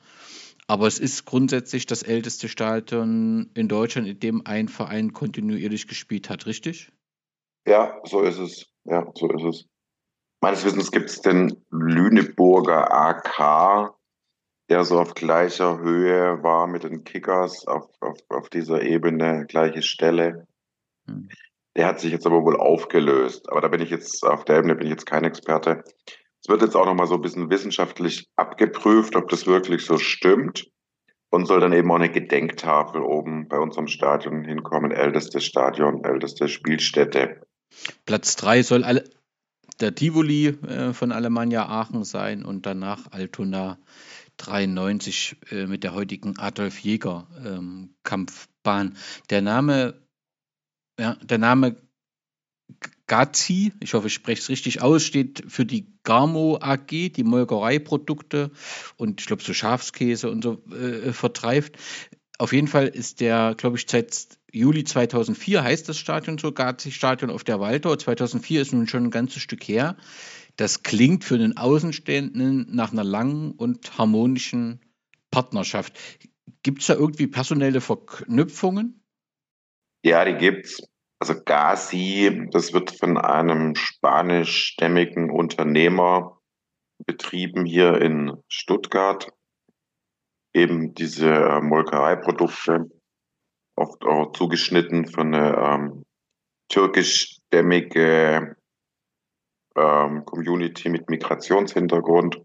Aber 0.67 0.87
es 0.87 0.99
ist 0.99 1.25
grundsätzlich 1.25 1.87
das 1.87 2.03
älteste 2.03 2.49
Stadion 2.49 3.51
in 3.55 3.69
Deutschland, 3.69 4.09
in 4.09 4.21
dem 4.21 4.47
ein 4.47 4.69
Verein 4.69 5.13
kontinuierlich 5.13 5.89
gespielt 5.89 6.31
hat, 6.31 6.47
richtig? 6.47 6.93
Ja, 7.67 8.01
so 8.05 8.23
ist 8.23 8.39
es. 8.39 8.67
Ja, 8.85 9.07
so 9.15 9.29
ist 9.31 9.45
es. 9.45 9.67
Meines 10.41 10.65
Wissens 10.65 10.91
gibt 10.91 11.09
es 11.09 11.21
den 11.21 11.65
Lüneburger 11.71 12.93
AK, 12.93 13.95
der 14.69 14.85
so 14.85 14.99
auf 14.99 15.15
gleicher 15.15 15.79
Höhe 15.79 16.43
war 16.43 16.67
mit 16.67 16.83
den 16.83 17.05
Kickers, 17.05 17.67
auf, 17.67 17.89
auf, 18.01 18.19
auf 18.29 18.49
dieser 18.49 18.83
Ebene, 18.83 19.47
gleiche 19.47 19.83
Stelle. 19.83 20.47
Hm. 21.07 21.29
Der 21.77 21.87
hat 21.87 22.01
sich 22.01 22.13
jetzt 22.13 22.27
aber 22.27 22.45
wohl 22.45 22.59
aufgelöst. 22.59 23.51
Aber 23.51 23.61
da 23.61 23.69
bin 23.69 23.81
ich 23.81 23.91
jetzt, 23.91 24.25
auf 24.25 24.45
der 24.45 24.59
Ebene 24.59 24.75
bin 24.75 24.87
ich 24.87 24.93
jetzt 24.93 25.07
kein 25.07 25.25
Experte. 25.25 25.85
Es 26.43 26.49
wird 26.49 26.63
jetzt 26.63 26.75
auch 26.75 26.87
nochmal 26.87 27.07
so 27.07 27.15
ein 27.15 27.23
bisschen 27.23 27.51
wissenschaftlich 27.51 28.29
abgeprüft, 28.35 29.15
ob 29.15 29.29
das 29.29 29.47
wirklich 29.47 29.85
so 29.85 29.99
stimmt. 29.99 30.69
Und 31.31 31.47
soll 31.47 31.61
dann 31.61 31.73
eben 31.73 31.91
auch 31.91 31.97
eine 31.97 32.11
Gedenktafel 32.11 33.01
oben 33.01 33.49
bei 33.49 33.59
unserem 33.59 33.87
Stadion 33.87 34.45
hinkommen. 34.45 34.91
Ältestes 34.91 35.45
Stadion, 35.45 36.05
älteste 36.05 36.47
Spielstätte. 36.47 37.41
Platz 38.05 38.37
drei 38.37 38.63
soll 38.63 38.85
alle, 38.85 39.05
der 39.81 39.95
Tivoli 39.95 40.49
äh, 40.49 40.93
von 40.93 41.11
Alemannia 41.11 41.69
Aachen 41.69 42.05
sein 42.05 42.45
und 42.45 42.67
danach 42.67 43.11
Altona 43.13 43.79
93 44.37 45.37
äh, 45.51 45.67
mit 45.67 45.85
der 45.85 45.95
heutigen 45.95 46.39
Adolf 46.39 46.79
Jäger 46.81 47.29
ähm, 47.43 47.95
Kampfbahn. 48.03 48.97
Der 49.31 49.41
Name, 49.41 49.95
ja, 50.99 51.17
der 51.23 51.39
Name 51.39 51.77
Gazi, 53.07 53.73
ich 53.81 53.95
hoffe, 53.95 54.07
ich 54.07 54.15
spreche 54.15 54.41
es 54.41 54.49
richtig 54.49 54.81
aus, 54.81 55.05
steht 55.05 55.45
für 55.49 55.67
die 55.67 55.87
Garmo 56.03 56.59
AG, 56.61 57.11
die 57.11 57.25
Molkereiprodukte 57.25 58.51
und 58.97 59.21
ich 59.21 59.27
glaube 59.27 59.43
so 59.43 59.53
Schafskäse 59.53 60.31
und 60.31 60.43
so 60.43 60.63
äh, 60.71 61.13
vertreibt. 61.13 61.77
Auf 62.39 62.53
jeden 62.53 62.69
Fall 62.69 62.89
ist 62.89 63.21
der, 63.21 63.55
glaube 63.57 63.77
ich, 63.77 63.87
seit 63.89 64.27
Juli 64.51 64.85
2004 64.85 65.63
heißt 65.63 65.89
das 65.89 65.99
Stadion 65.99 66.39
so, 66.39 66.53
Gazi 66.53 66.91
Stadion 66.91 67.31
auf 67.31 67.45
der 67.45 67.61
Waldau. 67.61 67.97
2004 67.97 68.63
ist 68.63 68.73
nun 68.73 68.89
schon 68.89 69.05
ein 69.05 69.11
ganzes 69.11 69.43
Stück 69.43 69.65
her. 69.65 69.97
Das 70.57 70.83
klingt 70.83 71.25
für 71.25 71.39
den 71.39 71.57
Außenstehenden 71.57 72.67
nach 72.75 72.93
einer 72.93 73.05
langen 73.05 73.53
und 73.53 73.97
harmonischen 73.97 74.81
Partnerschaft. 75.31 75.99
Gibt 76.63 76.81
es 76.81 76.87
da 76.87 76.95
irgendwie 76.95 77.27
personelle 77.27 77.81
Verknüpfungen? 77.81 79.03
Ja, 80.05 80.25
die 80.25 80.35
gibt's. 80.35 80.83
Also 81.23 81.41
Gazi, 81.41 82.49
das 82.51 82.73
wird 82.73 82.99
von 82.99 83.17
einem 83.17 83.77
spanischstämmigen 83.77 85.31
Unternehmer 85.31 86.41
betrieben 87.07 87.65
hier 87.65 88.01
in 88.03 88.43
Stuttgart. 88.49 89.33
Eben 90.53 90.95
diese 90.95 91.31
äh, 91.33 91.61
Molkereiprodukte, 91.61 92.91
oft 93.77 94.05
auch 94.05 94.33
zugeschnitten 94.33 95.07
von 95.07 95.33
einer 95.33 95.59
ähm, 95.59 96.05
türkischstämmige 96.69 98.57
ähm, 99.77 100.25
Community 100.25 100.89
mit 100.89 101.09
Migrationshintergrund. 101.09 102.43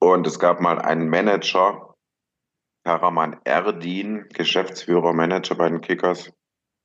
Und 0.00 0.26
es 0.26 0.38
gab 0.38 0.62
mal 0.62 0.78
einen 0.78 1.10
Manager, 1.10 1.94
Karaman 2.86 3.38
Erdin, 3.44 4.30
Geschäftsführer, 4.30 5.12
Manager 5.12 5.56
bei 5.56 5.68
den 5.68 5.82
Kickers, 5.82 6.32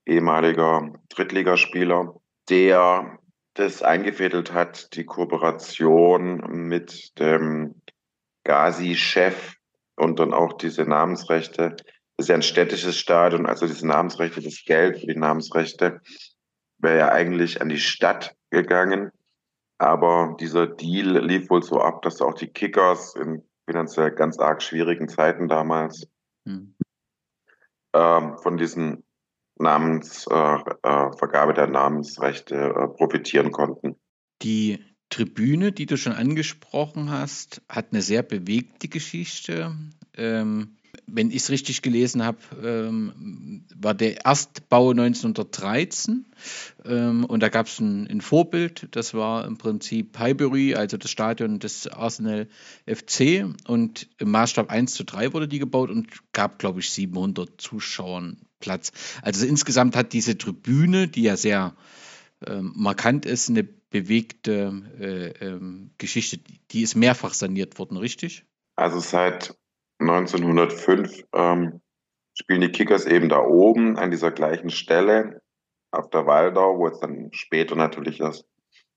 ehemaliger 0.06 0.94
Drittligaspieler, 1.10 2.16
der 2.50 3.20
das 3.54 3.84
eingefädelt 3.84 4.54
hat, 4.54 4.96
die 4.96 5.06
Kooperation 5.06 6.68
mit 6.68 7.18
dem 7.20 7.82
Gazi-Chef 8.46 9.56
und 9.96 10.20
dann 10.20 10.34
auch 10.34 10.54
diese 10.54 10.84
Namensrechte. 10.84 11.76
Das 12.18 12.26
ist 12.26 12.30
ja 12.30 12.36
ein 12.36 12.42
städtisches 12.42 12.98
Stadion, 12.98 13.46
also 13.46 13.68
diese 13.68 13.88
Namensrechte, 13.88 14.42
das 14.42 14.64
Geld 14.66 15.00
für 15.00 15.08
die 15.08 15.20
Namensrechte 15.20 16.02
wäre 16.80 16.98
ja 16.98 17.10
eigentlich 17.10 17.62
an 17.62 17.70
die 17.70 17.80
Stadt 17.80 18.36
gegangen. 18.50 19.12
Aber 19.78 20.36
dieser 20.40 20.68
Deal 20.68 21.26
lief 21.26 21.50
wohl 21.50 21.64
so 21.64 21.82
ab, 21.82 22.02
dass 22.02 22.22
auch 22.22 22.34
die 22.34 22.48
Kickers 22.48 23.16
in 23.16 23.44
finanziell 23.66 24.12
ganz 24.12 24.40
arg 24.40 24.64
schwierigen 24.64 25.08
Zeiten 25.08 25.48
damals 25.48 26.08
hm. 26.46 26.76
ähm, 27.94 28.38
von 28.40 28.58
diesen 28.58 29.04
Namens, 29.60 30.26
äh, 30.28 30.58
äh, 30.84 31.54
der 31.54 31.68
Namensrechte 31.68 32.56
äh, 32.56 32.88
profitieren 32.88 33.52
konnten. 33.52 33.96
Die 34.42 34.80
Tribüne, 35.10 35.72
die 35.72 35.86
du 35.86 35.98
schon 35.98 36.14
angesprochen 36.14 37.12
hast, 37.12 37.62
hat 37.68 37.88
eine 37.92 38.02
sehr 38.02 38.24
bewegte 38.24 38.88
Geschichte. 38.88 39.76
Ähm, 40.16 40.76
wenn 41.08 41.30
ich 41.30 41.38
es 41.38 41.50
richtig 41.50 41.82
gelesen 41.82 42.24
habe, 42.24 42.38
ähm, 42.64 43.66
war 43.76 43.94
der 43.94 44.26
Erstbau 44.26 44.92
1913 44.92 46.26
ähm, 46.86 47.26
und 47.26 47.42
da 47.42 47.50
gab 47.50 47.68
es 47.68 47.80
ein, 47.80 48.08
ein, 48.08 48.22
Vorbild, 48.22 48.88
das 48.92 49.14
war 49.14 49.46
im 49.46 49.58
Prinzip 49.58 50.18
Highbury, 50.18 50.76
also 50.76 50.98
das 50.98 51.10
Stadion 51.10 51.60
des 51.60 51.88
Arsenal 51.88 52.48
FC 52.86 53.46
und 53.68 54.08
im 54.20 54.32
Maßstab 54.32 54.70
1 54.70 54.94
zu 54.94 55.04
3 55.04 55.34
wurde 55.34 55.48
die 55.48 55.60
gebaut 55.60 55.90
und 55.90 56.08
gab, 56.34 56.60
glaube 56.60 56.80
ich, 56.80 56.90
700 56.92 57.60
Zuschauern 57.60 58.38
Platz. 58.60 58.92
Also 59.22 59.46
insgesamt 59.46 59.96
hat 59.96 60.14
diese 60.14 60.38
Tribüne, 60.38 61.08
die 61.08 61.24
ja 61.24 61.36
sehr 61.36 61.76
ähm, 62.46 62.74
markant 62.76 63.26
ist, 63.26 63.50
eine 63.50 63.64
bewegte 63.64 64.84
äh, 65.00 65.46
ähm, 65.46 65.92
Geschichte. 65.98 66.40
Die 66.72 66.82
ist 66.82 66.96
mehrfach 66.96 67.34
saniert 67.34 67.80
worden, 67.80 67.98
richtig? 67.98 68.46
Also 68.76 69.00
seit 69.00 69.58
1905 70.00 71.26
ähm, 71.34 71.82
spielen 72.34 72.62
die 72.62 72.72
Kickers 72.72 73.06
eben 73.06 73.30
da 73.30 73.40
oben 73.40 73.98
an 73.98 74.12
dieser 74.12 74.32
gleichen 74.32 74.70
Stelle 74.70 75.42
auf 75.92 76.10
der 76.10 76.26
Waldau, 76.26 76.78
wo 76.78 76.88
jetzt 76.88 77.04
dann 77.04 77.30
später 77.34 77.76
natürlich 77.76 78.20
erst 78.20 78.46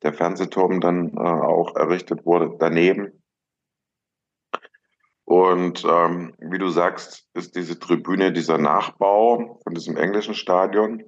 der 0.03 0.13
Fernsehturm 0.13 0.81
dann 0.81 1.15
äh, 1.17 1.21
auch 1.21 1.75
errichtet 1.77 2.27
wurde, 2.27 2.57
daneben. 2.59 3.22
Und 5.25 5.85
ähm, 5.85 6.35
wie 6.39 6.59
du 6.59 6.69
sagst, 6.69 7.29
ist 7.35 7.57
diese 7.57 7.79
Tribüne 7.79 8.33
dieser 8.33 8.59
Nachbau 8.59 9.61
von 9.63 9.75
diesem 9.75 9.97
englischen 9.97 10.35
Stadion. 10.35 11.05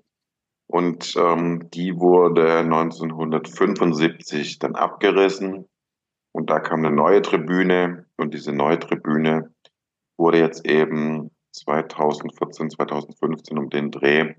Und 0.66 1.14
ähm, 1.16 1.68
die 1.71 1.97
wurde 1.97 2.59
1975 2.59 4.61
dann 4.61 4.76
abgerissen. 4.76 5.68
Und 6.33 6.50
da 6.50 6.61
kam 6.61 6.85
eine 6.85 6.94
neue 6.94 7.23
Tribüne. 7.23 8.06
Und 8.16 8.35
diese 8.35 8.52
neue 8.52 8.78
Tribüne 8.78 9.52
wurde 10.16 10.38
jetzt 10.38 10.64
eben 10.66 11.30
2014, 11.52 12.71
2015 12.71 13.59
um 13.59 13.68
den 13.68 13.90
Dreh 13.90 14.35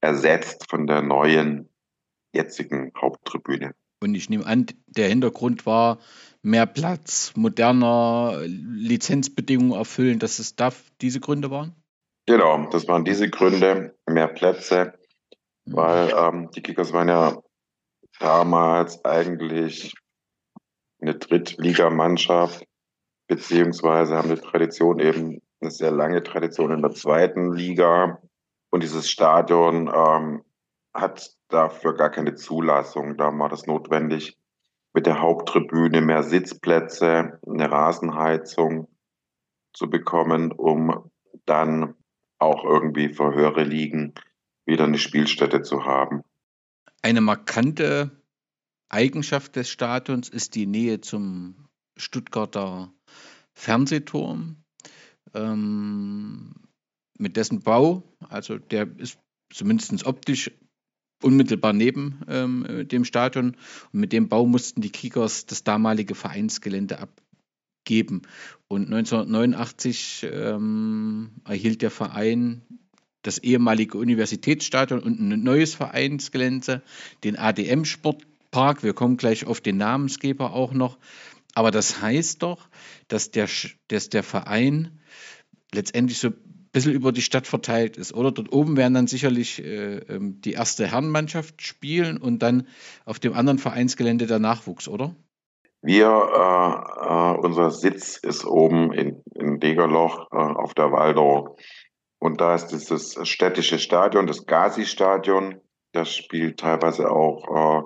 ersetzt 0.00 0.68
von 0.68 0.86
der 0.86 1.02
neuen 1.02 1.70
jetzigen 2.34 2.92
Haupttribüne. 3.00 3.74
Und 4.04 4.14
ich 4.14 4.28
nehme 4.28 4.44
an, 4.44 4.66
der 4.86 5.08
Hintergrund 5.08 5.64
war 5.64 5.98
mehr 6.42 6.66
Platz, 6.66 7.32
moderner, 7.36 8.38
Lizenzbedingungen 8.44 9.72
erfüllen, 9.72 10.18
dass 10.18 10.38
es 10.38 10.56
da 10.56 10.70
diese 11.00 11.20
Gründe 11.20 11.50
waren? 11.50 11.74
Genau, 12.26 12.68
das 12.70 12.86
waren 12.86 13.06
diese 13.06 13.30
Gründe, 13.30 13.96
mehr 14.06 14.28
Plätze, 14.28 14.92
mhm. 15.64 15.74
weil 15.74 16.12
ähm, 16.14 16.50
die 16.54 16.60
Kickers 16.60 16.92
waren 16.92 17.08
ja 17.08 17.38
damals 18.20 19.02
eigentlich 19.06 19.94
eine 21.00 21.14
Drittligamannschaft, 21.14 22.66
beziehungsweise 23.26 24.16
haben 24.16 24.30
eine 24.30 24.40
Tradition 24.40 24.98
eben, 24.98 25.40
eine 25.62 25.70
sehr 25.70 25.90
lange 25.90 26.22
Tradition 26.22 26.72
in 26.72 26.82
der 26.82 26.90
zweiten 26.90 27.54
Liga. 27.54 28.20
Und 28.70 28.82
dieses 28.82 29.08
Stadion 29.08 29.90
ähm, 29.94 30.44
hat 30.92 31.30
dafür 31.54 31.94
gar 31.94 32.10
keine 32.10 32.34
Zulassung. 32.34 33.16
Da 33.16 33.36
war 33.38 33.48
das 33.48 33.66
notwendig, 33.66 34.36
mit 34.92 35.06
der 35.06 35.20
Haupttribüne 35.20 36.00
mehr 36.00 36.22
Sitzplätze, 36.22 37.40
eine 37.46 37.70
Rasenheizung 37.70 38.88
zu 39.72 39.88
bekommen, 39.88 40.52
um 40.52 41.10
dann 41.46 41.94
auch 42.38 42.64
irgendwie 42.64 43.08
für 43.08 43.34
höhere 43.34 43.64
Ligen 43.64 44.14
wieder 44.66 44.84
eine 44.84 44.98
Spielstätte 44.98 45.62
zu 45.62 45.84
haben. 45.84 46.22
Eine 47.02 47.20
markante 47.20 48.10
Eigenschaft 48.88 49.56
des 49.56 49.68
Stadions 49.68 50.28
ist 50.28 50.54
die 50.54 50.66
Nähe 50.66 51.00
zum 51.00 51.68
Stuttgarter 51.96 52.92
Fernsehturm. 53.52 54.56
Ähm, 55.34 56.54
mit 57.18 57.36
dessen 57.36 57.60
Bau, 57.60 58.02
also 58.28 58.58
der 58.58 58.88
ist 58.98 59.18
zumindest 59.50 60.06
optisch 60.06 60.50
unmittelbar 61.24 61.72
neben 61.72 62.20
ähm, 62.28 62.86
dem 62.88 63.04
Stadion. 63.04 63.56
Und 63.92 64.00
mit 64.00 64.12
dem 64.12 64.28
Bau 64.28 64.46
mussten 64.46 64.80
die 64.80 64.90
Kickers 64.90 65.46
das 65.46 65.64
damalige 65.64 66.14
Vereinsgelände 66.14 66.98
abgeben. 67.00 68.22
Und 68.68 68.92
1989 68.92 70.26
ähm, 70.30 71.30
erhielt 71.44 71.82
der 71.82 71.90
Verein 71.90 72.62
das 73.22 73.38
ehemalige 73.38 73.96
Universitätsstadion 73.96 75.00
und 75.00 75.18
ein 75.18 75.42
neues 75.42 75.74
Vereinsgelände, 75.74 76.82
den 77.24 77.38
ADM 77.38 77.84
Sportpark. 77.84 78.82
Wir 78.82 78.92
kommen 78.92 79.16
gleich 79.16 79.46
auf 79.46 79.60
den 79.60 79.78
Namensgeber 79.78 80.52
auch 80.52 80.74
noch. 80.74 80.98
Aber 81.54 81.70
das 81.70 82.02
heißt 82.02 82.42
doch, 82.42 82.68
dass 83.08 83.30
der, 83.30 83.48
dass 83.88 84.10
der 84.10 84.22
Verein 84.22 84.98
letztendlich 85.72 86.18
so 86.18 86.32
bisschen 86.74 86.92
über 86.92 87.12
die 87.12 87.22
Stadt 87.22 87.46
verteilt 87.46 87.96
ist. 87.96 88.12
Oder 88.12 88.32
dort 88.32 88.52
oben 88.52 88.76
werden 88.76 88.94
dann 88.94 89.06
sicherlich 89.06 89.64
äh, 89.64 89.98
ähm, 90.08 90.40
die 90.42 90.52
erste 90.52 90.86
Herrenmannschaft 90.86 91.62
spielen 91.62 92.18
und 92.18 92.40
dann 92.40 92.66
auf 93.06 93.18
dem 93.18 93.32
anderen 93.32 93.58
Vereinsgelände 93.58 94.26
der 94.26 94.40
Nachwuchs, 94.40 94.88
oder? 94.88 95.14
Wir, 95.80 96.06
äh, 96.06 97.06
äh, 97.06 97.46
unser 97.46 97.70
Sitz 97.70 98.16
ist 98.16 98.44
oben 98.44 98.92
in, 98.92 99.22
in 99.34 99.60
Degerloch 99.60 100.32
äh, 100.32 100.36
auf 100.36 100.74
der 100.74 100.92
Waldau. 100.92 101.56
Und 102.18 102.40
da 102.40 102.54
ist 102.54 102.68
dieses 102.68 103.18
städtische 103.28 103.78
Stadion, 103.78 104.26
das 104.26 104.46
Gazi-Stadion. 104.46 105.60
Das 105.92 106.14
spielt 106.14 106.58
teilweise 106.58 107.10
auch 107.10 107.46
äh, 107.48 107.82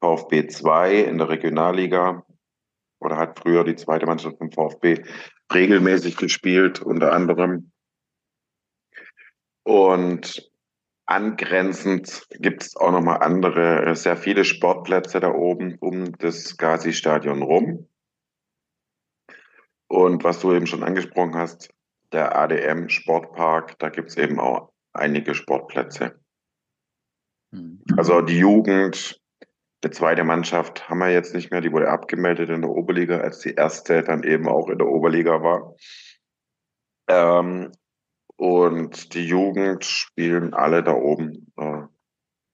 VfB 0.00 0.48
2 0.48 0.94
in 1.02 1.18
der 1.18 1.28
Regionalliga 1.28 2.24
oder 3.00 3.16
hat 3.16 3.38
früher 3.38 3.62
die 3.62 3.76
zweite 3.76 4.06
Mannschaft 4.06 4.38
vom 4.38 4.50
VfB 4.50 5.04
regelmäßig 5.52 6.16
gespielt, 6.16 6.80
unter 6.80 7.12
anderem. 7.12 7.70
Und 9.68 10.50
angrenzend 11.04 12.26
gibt 12.30 12.62
es 12.62 12.76
auch 12.76 12.90
nochmal 12.90 13.18
andere, 13.18 13.94
sehr 13.96 14.16
viele 14.16 14.46
Sportplätze 14.46 15.20
da 15.20 15.30
oben 15.30 15.76
um 15.80 16.16
das 16.16 16.56
Gazi-Stadion 16.56 17.42
rum. 17.42 17.86
Und 19.86 20.24
was 20.24 20.40
du 20.40 20.54
eben 20.54 20.66
schon 20.66 20.82
angesprochen 20.84 21.34
hast, 21.34 21.68
der 22.12 22.34
ADM 22.34 22.88
Sportpark, 22.88 23.78
da 23.78 23.90
gibt 23.90 24.08
es 24.08 24.16
eben 24.16 24.40
auch 24.40 24.72
einige 24.94 25.34
Sportplätze. 25.34 26.18
Mhm. 27.50 27.84
Also 27.98 28.22
die 28.22 28.38
Jugend, 28.38 29.20
die 29.84 29.90
zweite 29.90 30.24
Mannschaft 30.24 30.88
haben 30.88 31.00
wir 31.00 31.10
jetzt 31.10 31.34
nicht 31.34 31.50
mehr, 31.50 31.60
die 31.60 31.72
wurde 31.72 31.90
abgemeldet 31.90 32.48
in 32.48 32.62
der 32.62 32.70
Oberliga, 32.70 33.18
als 33.18 33.40
die 33.40 33.52
erste 33.52 34.02
dann 34.02 34.22
eben 34.22 34.48
auch 34.48 34.70
in 34.70 34.78
der 34.78 34.88
Oberliga 34.88 35.42
war. 35.42 35.74
Ähm, 37.06 37.70
und 38.38 39.14
die 39.14 39.26
Jugend 39.26 39.84
spielen 39.84 40.54
alle 40.54 40.84
da 40.84 40.92
oben 40.92 41.52
äh, 41.56 41.82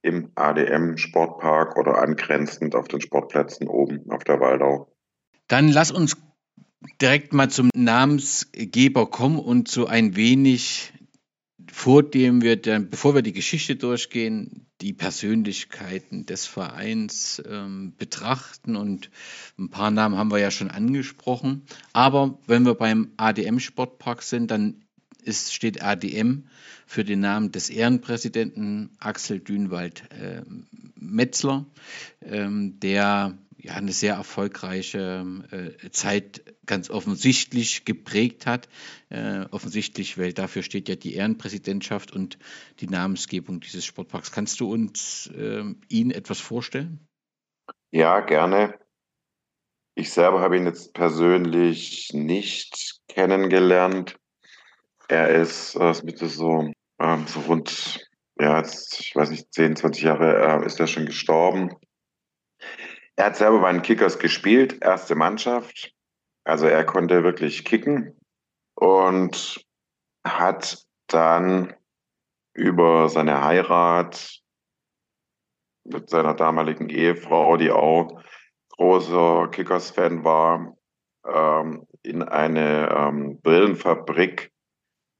im 0.00 0.32
ADM 0.34 0.96
Sportpark 0.96 1.76
oder 1.76 1.98
angrenzend 1.98 2.74
auf 2.74 2.88
den 2.88 3.02
Sportplätzen 3.02 3.68
oben 3.68 4.10
auf 4.10 4.24
der 4.24 4.40
Waldau. 4.40 4.88
Dann 5.46 5.68
lass 5.68 5.90
uns 5.90 6.16
direkt 7.02 7.34
mal 7.34 7.50
zum 7.50 7.68
Namensgeber 7.74 9.10
kommen 9.10 9.38
und 9.38 9.68
so 9.68 9.86
ein 9.86 10.16
wenig 10.16 10.94
vor 11.70 12.02
dem 12.02 12.40
wir 12.40 12.60
dann, 12.60 12.88
bevor 12.88 13.14
wir 13.14 13.22
die 13.22 13.32
Geschichte 13.32 13.76
durchgehen, 13.76 14.66
die 14.80 14.92
Persönlichkeiten 14.92 16.24
des 16.24 16.46
Vereins 16.46 17.42
ähm, 17.48 17.94
betrachten 17.96 18.76
und 18.76 19.10
ein 19.58 19.70
paar 19.70 19.90
Namen 19.90 20.16
haben 20.16 20.30
wir 20.30 20.38
ja 20.38 20.50
schon 20.50 20.70
angesprochen. 20.70 21.62
Aber 21.92 22.38
wenn 22.46 22.64
wir 22.64 22.74
beim 22.74 23.12
ADM 23.16 23.58
Sportpark 23.58 24.22
sind, 24.22 24.50
dann 24.50 24.83
ist, 25.26 25.54
steht 25.54 25.82
ADM 25.82 26.44
für 26.86 27.04
den 27.04 27.20
Namen 27.20 27.52
des 27.52 27.70
Ehrenpräsidenten 27.70 28.90
Axel 28.98 29.40
Dünwald 29.40 30.10
äh, 30.12 30.42
Metzler, 30.96 31.66
ähm, 32.22 32.78
der 32.80 33.38
ja 33.64 33.74
eine 33.74 33.92
sehr 33.92 34.14
erfolgreiche 34.14 35.24
äh, 35.50 35.90
Zeit 35.90 36.42
ganz 36.66 36.90
offensichtlich 36.90 37.84
geprägt 37.84 38.46
hat. 38.46 38.68
Äh, 39.08 39.46
offensichtlich, 39.50 40.18
weil 40.18 40.32
dafür 40.32 40.62
steht 40.62 40.88
ja 40.88 40.96
die 40.96 41.14
Ehrenpräsidentschaft 41.14 42.12
und 42.12 42.38
die 42.80 42.88
Namensgebung 42.88 43.60
dieses 43.60 43.84
Sportparks. 43.84 44.32
Kannst 44.32 44.60
du 44.60 44.70
uns 44.70 45.30
äh, 45.34 45.64
ihn 45.88 46.10
etwas 46.10 46.40
vorstellen? 46.40 47.06
Ja, 47.90 48.20
gerne. 48.20 48.78
Ich 49.94 50.10
selber 50.12 50.40
habe 50.40 50.56
ihn 50.56 50.66
jetzt 50.66 50.92
persönlich 50.92 52.10
nicht 52.12 53.00
kennengelernt. 53.08 54.16
Er 55.08 55.28
ist, 55.28 55.74
äh, 55.76 55.90
ist 55.90 56.36
so, 56.36 56.70
ähm, 56.98 57.26
so 57.26 57.40
rund, 57.40 58.08
ja, 58.38 58.58
jetzt, 58.58 59.00
ich 59.00 59.14
weiß 59.14 59.30
nicht, 59.30 59.52
10, 59.52 59.76
20 59.76 60.02
Jahre 60.02 60.62
äh, 60.62 60.66
ist 60.66 60.80
er 60.80 60.86
schon 60.86 61.06
gestorben. 61.06 61.74
Er 63.16 63.26
hat 63.26 63.36
selber 63.36 63.60
bei 63.60 63.72
den 63.72 63.82
Kickers 63.82 64.18
gespielt, 64.18 64.82
erste 64.82 65.14
Mannschaft. 65.14 65.92
Also 66.44 66.66
er 66.66 66.84
konnte 66.84 67.22
wirklich 67.22 67.64
kicken 67.64 68.18
und 68.74 69.64
hat 70.26 70.84
dann 71.06 71.74
über 72.54 73.08
seine 73.08 73.42
Heirat 73.42 74.40
mit 75.84 76.08
seiner 76.08 76.34
damaligen 76.34 76.88
Ehefrau, 76.88 77.56
die 77.56 77.70
auch 77.70 78.22
großer 78.70 79.48
Kickers-Fan 79.48 80.24
war, 80.24 80.76
ähm, 81.26 81.86
in 82.02 82.22
eine 82.22 82.88
ähm, 82.90 83.40
Brillenfabrik 83.40 84.53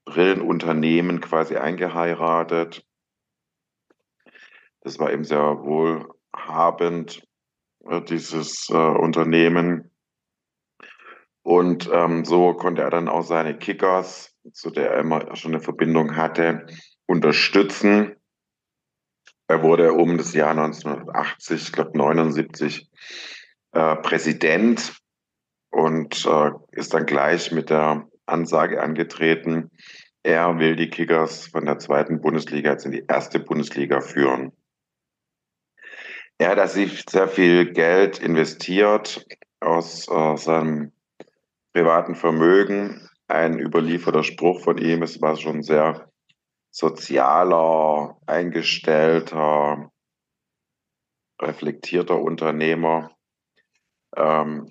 Brillenunternehmen 0.04 1.20
quasi 1.20 1.56
eingeheiratet. 1.56 2.86
Das 4.80 4.98
war 4.98 5.12
eben 5.12 5.24
sehr 5.24 5.40
wohlhabend, 5.40 7.26
äh, 7.88 8.02
dieses 8.02 8.68
äh, 8.70 8.74
Unternehmen. 8.74 9.90
Und 11.42 11.90
ähm, 11.92 12.24
so 12.24 12.54
konnte 12.54 12.82
er 12.82 12.90
dann 12.90 13.08
auch 13.08 13.22
seine 13.22 13.56
Kickers, 13.56 14.34
zu 14.52 14.70
der 14.70 14.92
er 14.92 15.00
immer 15.00 15.36
schon 15.36 15.52
eine 15.52 15.62
Verbindung 15.62 16.16
hatte, 16.16 16.66
unterstützen. 17.06 18.16
Er 19.46 19.62
wurde 19.62 19.92
um 19.92 20.16
das 20.16 20.32
Jahr 20.32 20.50
1980, 20.50 21.62
ich 21.62 21.72
glaube 21.72 21.96
79, 21.98 22.90
äh, 23.72 23.96
Präsident 23.96 24.94
und 25.70 26.24
äh, 26.24 26.50
ist 26.72 26.94
dann 26.94 27.04
gleich 27.04 27.52
mit 27.52 27.68
der 27.68 28.08
Ansage 28.26 28.82
angetreten, 28.82 29.70
er 30.22 30.58
will 30.58 30.74
die 30.74 30.88
Kickers 30.88 31.48
von 31.48 31.66
der 31.66 31.78
zweiten 31.78 32.20
Bundesliga 32.20 32.72
jetzt 32.72 32.86
in 32.86 32.92
die 32.92 33.04
erste 33.06 33.40
Bundesliga 33.40 34.00
führen. 34.00 34.52
Er 36.38 36.50
hat 36.50 36.58
da 36.58 36.66
sehr 36.66 37.28
viel 37.28 37.72
Geld 37.72 38.18
investiert 38.18 39.26
aus 39.60 40.08
äh, 40.08 40.36
seinem 40.36 40.92
privaten 41.72 42.14
Vermögen. 42.14 43.08
Ein 43.28 43.58
überlieferter 43.58 44.22
Spruch 44.22 44.62
von 44.62 44.78
ihm, 44.78 45.02
es 45.02 45.20
war 45.20 45.36
schon 45.36 45.62
sehr 45.62 46.10
sozialer, 46.70 48.18
eingestellter, 48.26 49.92
reflektierter 51.40 52.18
Unternehmer. 52.18 53.14
Ähm, 54.16 54.70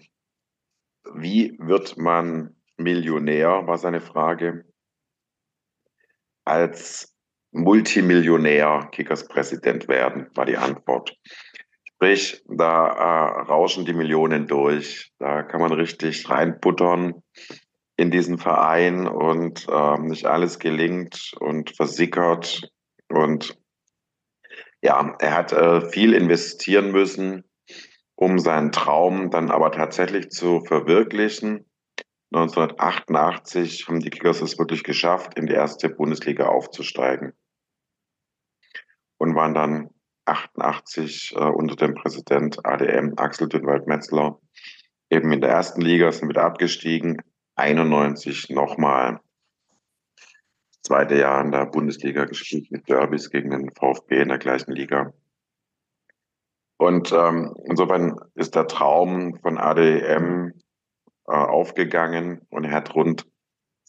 wie 1.13 1.55
wird 1.59 1.97
man 1.97 2.55
Millionär, 2.77 3.67
war 3.67 3.77
seine 3.77 4.01
Frage. 4.01 4.65
Als 6.45 7.13
Multimillionär 7.51 8.89
Kickers-Präsident 8.91 9.87
werden, 9.87 10.27
war 10.33 10.45
die 10.45 10.57
Antwort. 10.57 11.15
Sprich, 11.85 12.43
da 12.47 12.87
äh, 12.87 13.41
rauschen 13.43 13.85
die 13.85 13.93
Millionen 13.93 14.47
durch. 14.47 15.11
Da 15.19 15.43
kann 15.43 15.61
man 15.61 15.71
richtig 15.71 16.29
reinbuttern 16.29 17.23
in 17.95 18.11
diesen 18.11 18.39
Verein 18.39 19.07
und 19.07 19.67
äh, 19.69 19.99
nicht 19.99 20.25
alles 20.25 20.59
gelingt 20.59 21.33
und 21.39 21.75
versickert. 21.75 22.67
Und 23.07 23.57
ja, 24.81 25.15
er 25.19 25.37
hat 25.37 25.53
äh, 25.53 25.89
viel 25.91 26.13
investieren 26.13 26.91
müssen, 26.91 27.45
um 28.15 28.39
seinen 28.39 28.71
Traum 28.71 29.29
dann 29.29 29.51
aber 29.51 29.71
tatsächlich 29.71 30.29
zu 30.29 30.61
verwirklichen. 30.65 31.65
1988 32.33 33.87
haben 33.87 33.99
die 33.99 34.09
Kickers 34.09 34.41
es 34.41 34.57
wirklich 34.57 34.83
geschafft, 34.83 35.37
in 35.37 35.45
die 35.45 35.53
erste 35.53 35.87
Bundesliga 35.89 36.47
aufzusteigen. 36.47 37.33
Und 39.17 39.35
waren 39.35 39.53
dann 39.53 39.89
88 40.25 41.33
äh, 41.35 41.43
unter 41.43 41.75
dem 41.75 41.93
Präsident 41.93 42.65
ADM 42.65 43.13
Axel 43.17 43.47
Dünnwald-Metzler 43.47 44.39
eben 45.11 45.31
in 45.31 45.41
der 45.41 45.51
ersten 45.51 45.81
Liga, 45.81 46.11
sind 46.11 46.27
wieder 46.29 46.43
abgestiegen, 46.43 47.21
91 47.55 48.49
nochmal. 48.49 49.19
Zweite 50.81 51.15
Jahr 51.15 51.45
in 51.45 51.51
der 51.51 51.67
Bundesliga 51.67 52.25
gespielt 52.25 52.71
mit 52.71 52.89
Derbys 52.89 53.29
gegen 53.29 53.51
den 53.51 53.69
VfB 53.75 54.21
in 54.21 54.29
der 54.29 54.39
gleichen 54.39 54.71
Liga. 54.71 55.13
Und 56.77 57.11
ähm, 57.13 57.55
insofern 57.65 58.19
ist 58.33 58.55
der 58.55 58.67
Traum 58.67 59.35
von 59.41 59.59
ADM 59.59 60.53
aufgegangen 61.25 62.41
und 62.49 62.65
er 62.65 62.71
hat 62.71 62.95
rund 62.95 63.25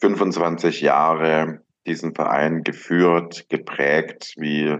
25 0.00 0.80
Jahre 0.80 1.64
diesen 1.86 2.14
Verein 2.14 2.62
geführt, 2.62 3.48
geprägt 3.48 4.34
wie 4.36 4.76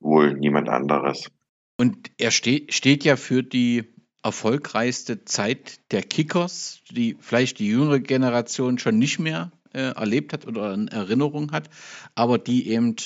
wohl 0.00 0.34
niemand 0.34 0.68
anderes. 0.68 1.30
Und 1.76 2.10
er 2.18 2.30
ste 2.30 2.66
steht 2.68 3.04
ja 3.04 3.16
für 3.16 3.42
die 3.42 3.94
erfolgreichste 4.22 5.24
Zeit 5.24 5.80
der 5.92 6.02
Kickers, 6.02 6.82
die 6.90 7.16
vielleicht 7.20 7.58
die 7.58 7.68
jüngere 7.68 8.00
Generation 8.00 8.78
schon 8.78 8.98
nicht 8.98 9.18
mehr 9.18 9.52
äh, 9.72 9.92
erlebt 9.92 10.32
hat 10.32 10.46
oder 10.46 10.72
in 10.72 10.88
Erinnerung 10.88 11.52
hat, 11.52 11.68
aber 12.14 12.38
die 12.38 12.68
eben 12.68 12.96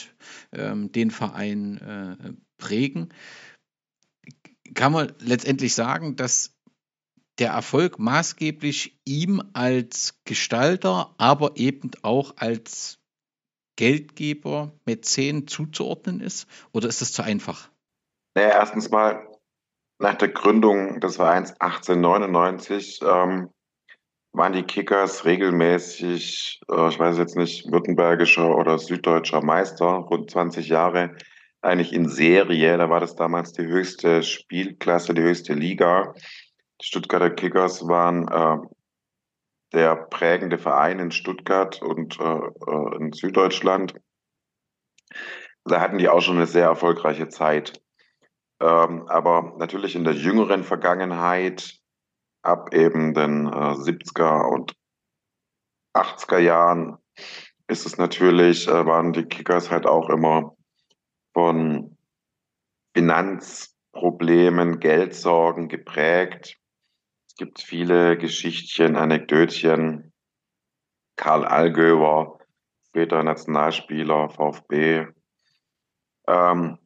ähm, 0.52 0.92
den 0.92 1.10
Verein 1.10 1.78
äh, 1.78 2.32
prägen. 2.58 3.08
Kann 4.74 4.92
man 4.92 5.12
letztendlich 5.18 5.74
sagen, 5.74 6.14
dass 6.14 6.57
der 7.38 7.50
Erfolg 7.50 7.98
maßgeblich 7.98 8.98
ihm 9.04 9.42
als 9.52 10.18
Gestalter, 10.24 11.14
aber 11.18 11.52
eben 11.56 11.90
auch 12.02 12.34
als 12.36 12.98
Geldgeber, 13.76 14.72
Mäzen 14.86 15.46
zuzuordnen 15.46 16.20
ist? 16.20 16.48
Oder 16.72 16.88
ist 16.88 17.00
das 17.00 17.12
zu 17.12 17.22
einfach? 17.22 17.68
Naja, 18.34 18.50
erstens 18.50 18.90
mal 18.90 19.24
nach 20.00 20.14
der 20.14 20.28
Gründung 20.28 21.00
des 21.00 21.16
Vereins 21.16 21.52
1899 21.60 23.00
ähm, 23.02 23.50
waren 24.32 24.52
die 24.52 24.62
Kickers 24.64 25.24
regelmäßig, 25.24 26.60
äh, 26.68 26.88
ich 26.88 26.98
weiß 26.98 27.18
jetzt 27.18 27.36
nicht, 27.36 27.70
württembergischer 27.70 28.54
oder 28.54 28.78
süddeutscher 28.78 29.42
Meister, 29.42 29.86
rund 29.86 30.30
20 30.30 30.68
Jahre 30.68 31.16
eigentlich 31.60 31.92
in 31.92 32.08
Serie. 32.08 32.78
Da 32.78 32.90
war 32.90 33.00
das 33.00 33.16
damals 33.16 33.52
die 33.52 33.66
höchste 33.66 34.22
Spielklasse, 34.22 35.14
die 35.14 35.22
höchste 35.22 35.54
Liga. 35.54 36.14
Die 36.80 36.86
Stuttgarter 36.86 37.30
Kickers 37.30 37.88
waren 37.88 38.28
äh, 38.28 38.68
der 39.72 39.96
prägende 39.96 40.58
Verein 40.58 41.00
in 41.00 41.10
Stuttgart 41.10 41.82
und 41.82 42.18
äh, 42.20 42.24
äh, 42.24 42.96
in 42.98 43.12
Süddeutschland. 43.12 43.94
Da 45.64 45.80
hatten 45.80 45.98
die 45.98 46.08
auch 46.08 46.20
schon 46.20 46.36
eine 46.36 46.46
sehr 46.46 46.66
erfolgreiche 46.66 47.28
Zeit. 47.28 47.82
Ähm, 48.60 49.06
aber 49.08 49.54
natürlich 49.58 49.96
in 49.96 50.04
der 50.04 50.14
jüngeren 50.14 50.62
Vergangenheit, 50.62 51.78
ab 52.42 52.72
eben 52.72 53.12
den 53.12 53.46
äh, 53.46 53.50
70er 53.50 54.48
und 54.48 54.74
80er 55.94 56.38
Jahren, 56.38 56.96
ist 57.66 57.86
es 57.86 57.98
natürlich, 57.98 58.68
äh, 58.68 58.86
waren 58.86 59.12
die 59.12 59.24
Kickers 59.24 59.70
halt 59.70 59.86
auch 59.86 60.08
immer 60.10 60.56
von 61.34 61.98
Finanzproblemen, 62.94 64.78
Geldsorgen 64.78 65.68
geprägt 65.68 66.58
gibt 67.38 67.62
viele 67.62 68.18
Geschichtchen, 68.18 68.96
Anekdötchen. 68.96 70.12
Karl 71.16 71.44
Allgöwer, 71.44 72.38
später 72.88 73.22
Nationalspieler, 73.22 74.28
VfB, 74.28 75.06
ähm, 76.26 76.78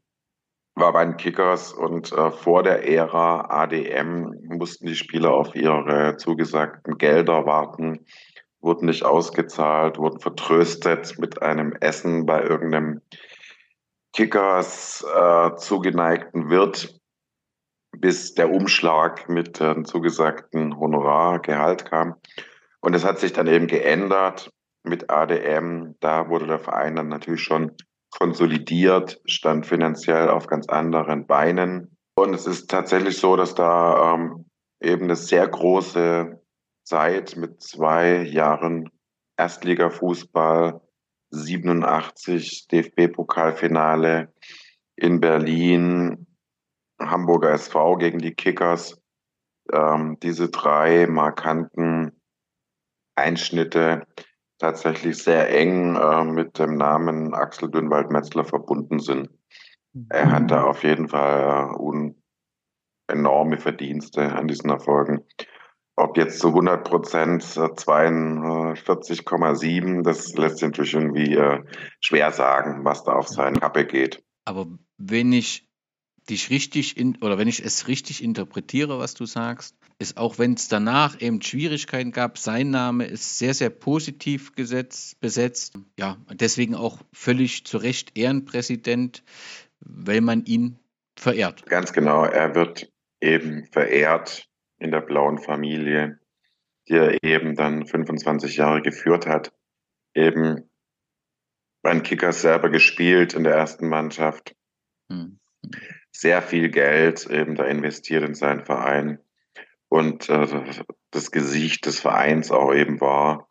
war 0.75 0.93
bei 0.93 1.05
den 1.05 1.17
Kickers 1.17 1.73
und 1.73 2.12
äh, 2.12 2.31
vor 2.31 2.62
der 2.62 2.88
Ära 2.88 3.62
ADM 3.62 4.35
mussten 4.45 4.87
die 4.87 4.95
Spieler 4.95 5.33
auf 5.33 5.55
ihre 5.55 6.17
zugesagten 6.17 6.97
Gelder 6.97 7.45
warten, 7.45 8.07
wurden 8.61 8.87
nicht 8.87 9.05
ausgezahlt, 9.05 9.99
wurden 9.99 10.21
vertröstet 10.21 11.19
mit 11.19 11.43
einem 11.43 11.73
Essen 11.81 12.25
bei 12.25 12.43
irgendeinem 12.43 13.03
Kickers 14.15 15.05
äh, 15.15 15.57
zugeneigten 15.57 16.49
Wirt 16.49 17.02
bis 17.96 18.35
der 18.35 18.50
Umschlag 18.50 19.28
mit 19.28 19.61
dem 19.61 19.85
zugesagten 19.85 20.78
Honorargehalt 20.78 21.85
kam. 21.85 22.16
Und 22.81 22.94
es 22.94 23.05
hat 23.05 23.18
sich 23.18 23.33
dann 23.33 23.46
eben 23.46 23.66
geändert 23.66 24.50
mit 24.83 25.11
ADM. 25.11 25.94
Da 26.00 26.28
wurde 26.28 26.46
der 26.46 26.59
Verein 26.59 26.96
dann 26.96 27.09
natürlich 27.09 27.42
schon 27.42 27.72
konsolidiert, 28.11 29.20
stand 29.24 29.66
finanziell 29.66 30.28
auf 30.28 30.46
ganz 30.46 30.68
anderen 30.68 31.26
Beinen. 31.26 31.96
Und 32.14 32.35
es 32.35 32.46
ist 32.46 32.70
tatsächlich 32.70 33.18
so, 33.18 33.37
dass 33.37 33.55
da 33.55 34.14
ähm, 34.14 34.46
eben 34.83 35.05
eine 35.05 35.16
sehr 35.16 35.46
große 35.46 36.40
Zeit 36.85 37.37
mit 37.37 37.62
zwei 37.62 38.22
Jahren 38.22 38.90
Erstligafußball, 39.37 40.81
87 41.31 42.68
DFB-Pokalfinale 42.68 44.33
in 44.96 45.20
Berlin, 45.20 46.21
Hamburger 47.11 47.51
SV 47.51 47.97
gegen 47.97 48.19
die 48.19 48.35
Kickers. 48.35 49.01
Ähm, 49.73 50.19
diese 50.23 50.51
drei 50.51 51.07
markanten 51.07 52.21
Einschnitte 53.15 54.07
tatsächlich 54.59 55.23
sehr 55.23 55.51
eng 55.51 55.97
äh, 55.97 56.25
mit 56.25 56.59
dem 56.59 56.77
Namen 56.77 57.35
Axel 57.35 57.71
Dünnwald-Metzler 57.71 58.45
verbunden 58.45 59.01
sind. 59.01 59.29
Er 60.09 60.33
hat 60.33 60.51
da 60.51 60.65
auf 60.65 60.85
jeden 60.85 61.09
Fall 61.09 61.75
äh, 61.75 61.77
enorme 63.12 63.59
Verdienste 63.59 64.33
an 64.33 64.49
diesen 64.49 64.71
Erfolgen. 64.71 65.25
Ob 65.97 66.17
jetzt 66.17 66.38
zu 66.38 66.49
100 66.49 66.88
Prozent 66.88 67.43
42,7, 67.43 69.99
äh, 69.99 70.03
das 70.03 70.33
lässt 70.35 70.57
sich 70.59 70.69
natürlich 70.69 70.95
irgendwie 70.95 71.35
äh, 71.35 71.62
schwer 72.01 72.33
sagen, 72.33 72.83
was 72.85 73.05
da 73.05 73.12
auf 73.12 73.29
seine 73.29 73.61
Kappe 73.61 73.85
geht. 73.85 74.25
Aber 74.47 74.67
wenn 74.97 75.33
ich 75.33 75.69
dich 76.28 76.50
richtig 76.50 76.96
in, 76.96 77.16
oder 77.20 77.38
wenn 77.38 77.48
ich 77.48 77.64
es 77.64 77.88
richtig 77.88 78.22
interpretiere, 78.22 78.98
was 78.98 79.14
du 79.14 79.26
sagst, 79.26 79.76
ist 79.98 80.16
auch 80.16 80.38
wenn 80.38 80.54
es 80.54 80.68
danach 80.68 81.20
eben 81.20 81.42
Schwierigkeiten 81.42 82.12
gab, 82.12 82.38
sein 82.38 82.70
Name 82.70 83.04
ist 83.04 83.38
sehr, 83.38 83.54
sehr 83.54 83.70
positiv 83.70 84.54
gesetzt, 84.54 85.20
besetzt. 85.20 85.74
Ja, 85.98 86.16
deswegen 86.30 86.74
auch 86.74 87.00
völlig 87.12 87.64
zu 87.66 87.78
Recht 87.78 88.16
Ehrenpräsident, 88.16 89.22
weil 89.80 90.20
man 90.20 90.44
ihn 90.44 90.78
verehrt. 91.16 91.66
Ganz 91.66 91.92
genau, 91.92 92.24
er 92.24 92.54
wird 92.54 92.90
eben 93.20 93.66
verehrt 93.66 94.48
in 94.78 94.90
der 94.90 95.00
blauen 95.00 95.38
Familie, 95.38 96.18
die 96.88 96.94
er 96.94 97.22
eben 97.22 97.54
dann 97.54 97.87
25 97.87 98.56
Jahre 98.56 98.82
geführt 98.82 99.26
hat. 99.26 99.52
Eben 100.14 100.68
beim 101.82 102.02
Kickers 102.02 102.42
selber 102.42 102.70
gespielt 102.70 103.35
in 103.35 103.44
der 103.44 103.54
ersten 103.54 103.88
Mannschaft 103.88 104.54
hm. 105.08 105.38
Sehr 106.12 106.42
viel 106.42 106.68
Geld 106.68 107.27
eben 107.27 107.57
da 107.57 107.64
investiert 107.64 108.22
in 108.22 108.35
seinen 108.35 108.64
Verein 108.64 109.18
und 109.88 110.29
äh, 110.29 110.46
das 111.11 111.31
Gesicht 111.31 111.87
des 111.87 112.01
Vereins 112.01 112.51
auch 112.51 112.72
eben 112.72 113.01
war 113.01 113.48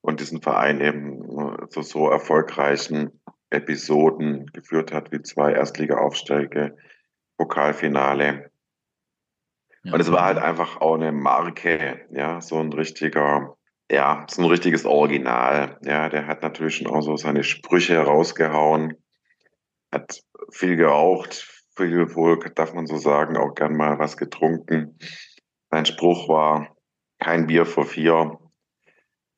und 0.00 0.20
diesen 0.20 0.40
Verein 0.40 0.80
eben 0.80 1.22
äh, 1.22 1.68
zu 1.68 1.82
so 1.82 2.08
erfolgreichen 2.08 3.20
Episoden 3.50 4.46
geführt 4.52 4.92
hat, 4.92 5.12
wie 5.12 5.22
zwei 5.22 5.52
Erstliga-Aufstiege, 5.52 6.76
Pokalfinale. 7.36 8.50
Ja. 9.84 9.92
Und 9.92 10.00
es 10.00 10.10
war 10.10 10.24
halt 10.24 10.38
einfach 10.38 10.80
auch 10.80 10.94
eine 10.94 11.12
Marke, 11.12 12.00
ja, 12.10 12.40
so 12.40 12.58
ein 12.58 12.72
richtiger, 12.72 13.56
ja, 13.90 14.26
so 14.28 14.42
ein 14.42 14.48
richtiges 14.48 14.84
Original. 14.84 15.78
Ja, 15.82 16.08
der 16.08 16.26
hat 16.26 16.42
natürlich 16.42 16.76
schon 16.76 16.88
auch 16.88 17.00
so 17.00 17.16
seine 17.16 17.44
Sprüche 17.44 17.98
rausgehauen, 17.98 18.94
hat 19.92 20.20
viel 20.50 20.76
geraucht, 20.76 21.57
viel 21.86 22.14
wohl, 22.14 22.38
darf 22.54 22.74
man 22.74 22.86
so 22.86 22.96
sagen, 22.96 23.36
auch 23.36 23.54
gern 23.54 23.76
mal 23.76 23.98
was 23.98 24.16
getrunken. 24.16 24.98
Sein 25.70 25.86
Spruch 25.86 26.28
war, 26.28 26.76
kein 27.18 27.46
Bier 27.46 27.66
vor 27.66 27.84
vier, 27.84 28.38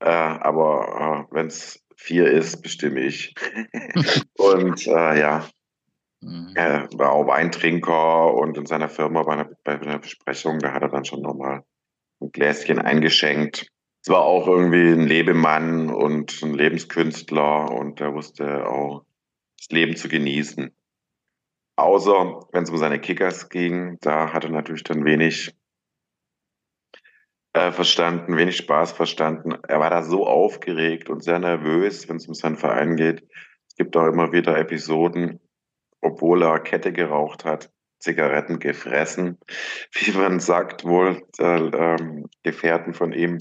äh, 0.00 0.08
aber 0.08 1.26
äh, 1.30 1.34
wenn 1.34 1.46
es 1.46 1.82
vier 1.96 2.30
ist, 2.30 2.62
bestimme 2.62 3.00
ich. 3.00 3.34
und 4.38 4.86
äh, 4.86 5.20
ja, 5.20 5.48
mhm. 6.20 6.52
er 6.54 6.88
war 6.94 7.12
auch 7.12 7.26
Weintrinker 7.26 8.34
und 8.34 8.56
in 8.56 8.66
seiner 8.66 8.88
Firma 8.88 9.22
bei 9.22 9.32
einer, 9.32 9.50
bei 9.64 9.80
einer 9.80 9.98
Besprechung, 9.98 10.58
da 10.58 10.72
hat 10.72 10.82
er 10.82 10.88
dann 10.88 11.04
schon 11.04 11.22
nochmal 11.22 11.62
ein 12.20 12.32
Gläschen 12.32 12.78
eingeschenkt. 12.78 13.66
Es 14.02 14.08
war 14.08 14.22
auch 14.22 14.46
irgendwie 14.46 14.92
ein 14.92 15.06
Lebemann 15.06 15.90
und 15.90 16.42
ein 16.42 16.54
Lebenskünstler 16.54 17.70
und 17.70 18.00
er 18.00 18.14
wusste 18.14 18.66
auch 18.66 19.04
das 19.58 19.68
Leben 19.70 19.96
zu 19.96 20.08
genießen. 20.08 20.74
Außer 21.80 22.40
wenn 22.52 22.62
es 22.62 22.70
um 22.70 22.76
seine 22.76 23.00
Kickers 23.00 23.48
ging, 23.48 23.96
da 24.02 24.34
hat 24.34 24.44
er 24.44 24.50
natürlich 24.50 24.84
dann 24.84 25.04
wenig 25.06 25.56
äh, 27.54 27.72
verstanden, 27.72 28.36
wenig 28.36 28.58
Spaß 28.58 28.92
verstanden. 28.92 29.56
Er 29.66 29.80
war 29.80 29.88
da 29.88 30.02
so 30.02 30.26
aufgeregt 30.26 31.08
und 31.08 31.24
sehr 31.24 31.38
nervös, 31.38 32.06
wenn 32.08 32.16
es 32.16 32.28
um 32.28 32.34
seinen 32.34 32.58
Verein 32.58 32.96
geht. 32.96 33.26
Es 33.66 33.76
gibt 33.76 33.96
auch 33.96 34.06
immer 34.06 34.30
wieder 34.30 34.58
Episoden, 34.58 35.40
obwohl 36.02 36.42
er 36.42 36.60
Kette 36.60 36.92
geraucht 36.92 37.46
hat, 37.46 37.72
Zigaretten 37.98 38.58
gefressen, 38.58 39.38
wie 39.92 40.12
man 40.12 40.38
sagt, 40.38 40.84
wohl 40.84 41.22
äh, 41.38 41.44
ähm, 41.44 42.28
Gefährten 42.42 42.92
von 42.92 43.14
ihm, 43.14 43.38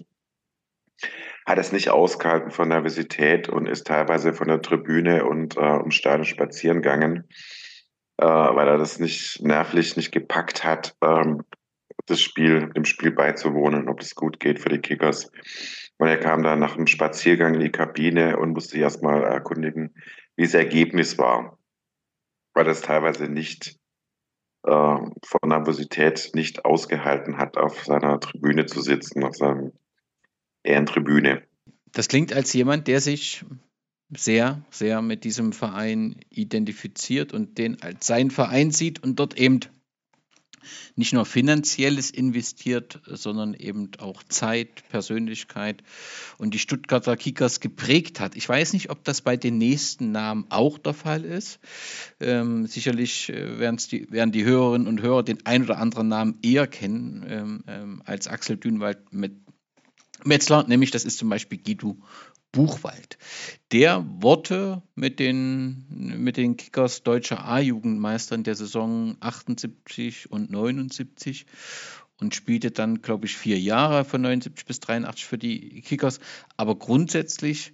hat 1.45 1.57
es 1.57 1.73
nicht 1.73 1.89
ausgehalten 1.89 2.51
von 2.51 2.69
Nervosität 2.69 3.49
und 3.49 3.67
ist 3.67 3.87
teilweise 3.87 4.33
von 4.33 4.47
der 4.47 4.61
Tribüne 4.61 5.25
und 5.25 5.57
äh, 5.57 5.59
um 5.59 5.91
Stadion 5.91 6.23
spazieren 6.23 6.81
gegangen, 6.81 7.27
äh, 8.19 8.25
weil 8.25 8.67
er 8.67 8.77
das 8.77 8.99
nicht 8.99 9.41
nervlich 9.41 9.95
nicht 9.95 10.11
gepackt 10.11 10.65
hat, 10.65 10.93
ähm, 11.01 11.43
das 12.05 12.21
Spiel, 12.21 12.69
dem 12.75 12.83
Spiel 12.83 13.11
beizuwohnen, 13.11 13.87
ob 13.87 14.01
es 14.01 14.13
gut 14.13 14.39
geht 14.39 14.59
für 14.59 14.69
die 14.69 14.79
Kickers. 14.79 15.31
Und 15.97 16.07
er 16.07 16.17
kam 16.17 16.43
dann 16.43 16.59
nach 16.59 16.75
einem 16.75 16.87
Spaziergang 16.87 17.53
in 17.53 17.61
die 17.61 17.71
Kabine 17.71 18.37
und 18.37 18.51
musste 18.51 18.71
sich 18.71 18.81
erstmal 18.81 19.23
erkundigen, 19.23 19.93
wie 20.35 20.43
das 20.43 20.53
Ergebnis 20.53 21.17
war. 21.17 21.57
Weil 22.53 22.65
das 22.65 22.81
teilweise 22.81 23.29
nicht 23.29 23.77
äh, 24.63 24.69
von 24.69 25.39
Nervosität 25.45 26.31
nicht 26.33 26.65
ausgehalten 26.65 27.37
hat, 27.37 27.57
auf 27.57 27.85
seiner 27.85 28.19
Tribüne 28.19 28.65
zu 28.65 28.81
sitzen, 28.81 29.23
auf 29.23 29.35
seiner 29.35 29.71
Ehrentribüne. 30.63 31.43
Das 31.93 32.09
klingt 32.09 32.33
als 32.33 32.51
jemand, 32.51 32.87
der 32.87 32.99
sich 32.99 33.45
sehr, 34.15 34.63
sehr 34.71 35.01
mit 35.01 35.23
diesem 35.23 35.53
Verein 35.53 36.15
identifiziert 36.29 37.33
und 37.33 37.57
den 37.57 37.81
als 37.81 38.07
seinen 38.07 38.31
Verein 38.31 38.71
sieht 38.71 39.03
und 39.03 39.19
dort 39.19 39.37
eben 39.37 39.59
nicht 40.95 41.13
nur 41.13 41.25
finanzielles 41.25 42.11
investiert, 42.11 42.99
sondern 43.05 43.53
eben 43.53 43.91
auch 43.99 44.23
Zeit, 44.23 44.83
Persönlichkeit 44.89 45.83
und 46.37 46.53
die 46.53 46.59
Stuttgarter 46.59 47.17
Kickers 47.17 47.59
geprägt 47.59 48.19
hat. 48.19 48.35
Ich 48.35 48.47
weiß 48.47 48.73
nicht, 48.73 48.89
ob 48.89 49.03
das 49.03 49.21
bei 49.21 49.37
den 49.37 49.57
nächsten 49.57 50.11
Namen 50.11 50.45
auch 50.49 50.77
der 50.77 50.93
Fall 50.93 51.23
ist. 51.25 51.59
Ähm, 52.19 52.67
sicherlich 52.67 53.29
äh, 53.29 53.59
werden 53.59 53.79
die, 53.91 54.11
werden 54.11 54.31
die 54.31 54.43
Hörerinnen 54.43 54.87
und 54.87 55.01
Hörer 55.01 55.23
den 55.23 55.45
ein 55.45 55.63
oder 55.63 55.77
anderen 55.77 56.07
Namen 56.07 56.39
eher 56.41 56.67
kennen 56.67 57.25
ähm, 57.27 57.63
ähm, 57.67 58.01
als 58.05 58.27
Axel 58.27 58.57
Dünwald 58.57 59.13
mit 59.13 59.33
Metzler, 60.25 60.65
nämlich 60.67 60.91
das 60.91 61.05
ist 61.05 61.17
zum 61.17 61.29
Beispiel 61.29 61.59
Guido 61.59 61.97
Buchwald. 62.51 63.17
Der 63.71 64.05
wurde 64.21 64.81
mit 64.95 65.19
den, 65.19 65.85
mit 65.89 66.37
den 66.37 66.57
Kickers 66.57 67.03
deutscher 67.03 67.45
A-Jugendmeister 67.45 68.35
in 68.35 68.43
der 68.43 68.55
Saison 68.55 69.17
78 69.19 70.31
und 70.31 70.49
79 70.49 71.45
und 72.19 72.35
spielte 72.35 72.71
dann, 72.71 73.01
glaube 73.01 73.27
ich, 73.27 73.37
vier 73.37 73.59
Jahre 73.59 74.03
von 74.03 74.21
79 74.21 74.65
bis 74.65 74.79
83 74.79 75.25
für 75.25 75.37
die 75.37 75.81
Kickers. 75.81 76.19
Aber 76.57 76.75
grundsätzlich 76.75 77.73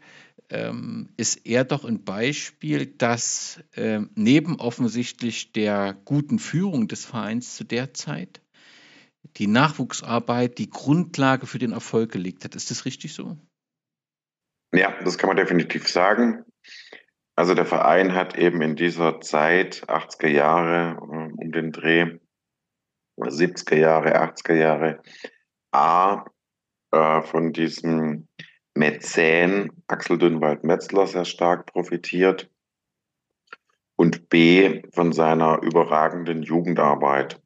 ähm, 0.50 1.10
ist 1.18 1.46
er 1.46 1.64
doch 1.64 1.86
ein 1.86 2.04
Beispiel, 2.04 2.86
dass 2.86 3.60
äh, 3.74 4.02
neben 4.16 4.60
offensichtlich 4.60 5.54
der 5.54 5.98
guten 6.06 6.40
Führung 6.40 6.88
des 6.88 7.06
Vereins 7.06 7.56
zu 7.56 7.64
der 7.64 7.94
Zeit 7.94 8.42
die 9.38 9.48
Nachwuchsarbeit 9.48 10.60
die 10.60 10.70
Grundlage 10.70 11.48
für 11.48 11.60
den 11.60 11.72
Erfolg 11.72 12.12
gelegt 12.12 12.46
hat. 12.46 12.56
Ist 12.56 12.72
das 12.72 12.86
richtig 12.86 13.14
so? 13.14 13.38
Ja, 14.76 14.94
das 15.04 15.18
kann 15.18 15.30
man 15.30 15.38
definitiv 15.38 15.88
sagen. 15.88 16.44
Also 17.38 17.54
der 17.54 17.66
Verein 17.66 18.14
hat 18.14 18.38
eben 18.38 18.62
in 18.62 18.76
dieser 18.76 19.22
Zeit, 19.22 19.84
80er 19.88 20.28
Jahre 20.28 20.98
äh, 20.98 21.44
um 21.44 21.52
den 21.52 21.72
Dreh, 21.72 22.20
70er 23.18 23.78
Jahre, 23.78 24.22
80er 24.22 24.54
Jahre, 24.54 25.02
A, 25.72 26.26
äh, 26.92 27.22
von 27.22 27.54
diesem 27.54 28.28
Mäzen 28.74 29.72
Axel 29.88 30.18
Dünnwald-Metzler 30.18 31.08
sehr 31.08 31.26
stark 31.26 31.68
profitiert 31.68 32.50
und 33.96 34.28
B, 34.28 34.84
von 34.92 35.14
seiner 35.14 35.62
überragenden 35.62 36.44
Jugendarbeit. 36.44 37.42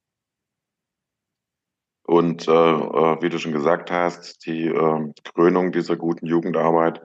Und 2.10 2.48
äh, 2.48 2.52
äh, 2.52 3.22
wie 3.22 3.30
du 3.30 3.38
schon 3.38 3.52
gesagt 3.52 3.92
hast, 3.92 4.44
die 4.48 4.66
äh, 4.66 5.14
Krönung 5.36 5.72
dieser 5.72 5.96
guten 5.96 6.26
Jugendarbeit 6.26 7.04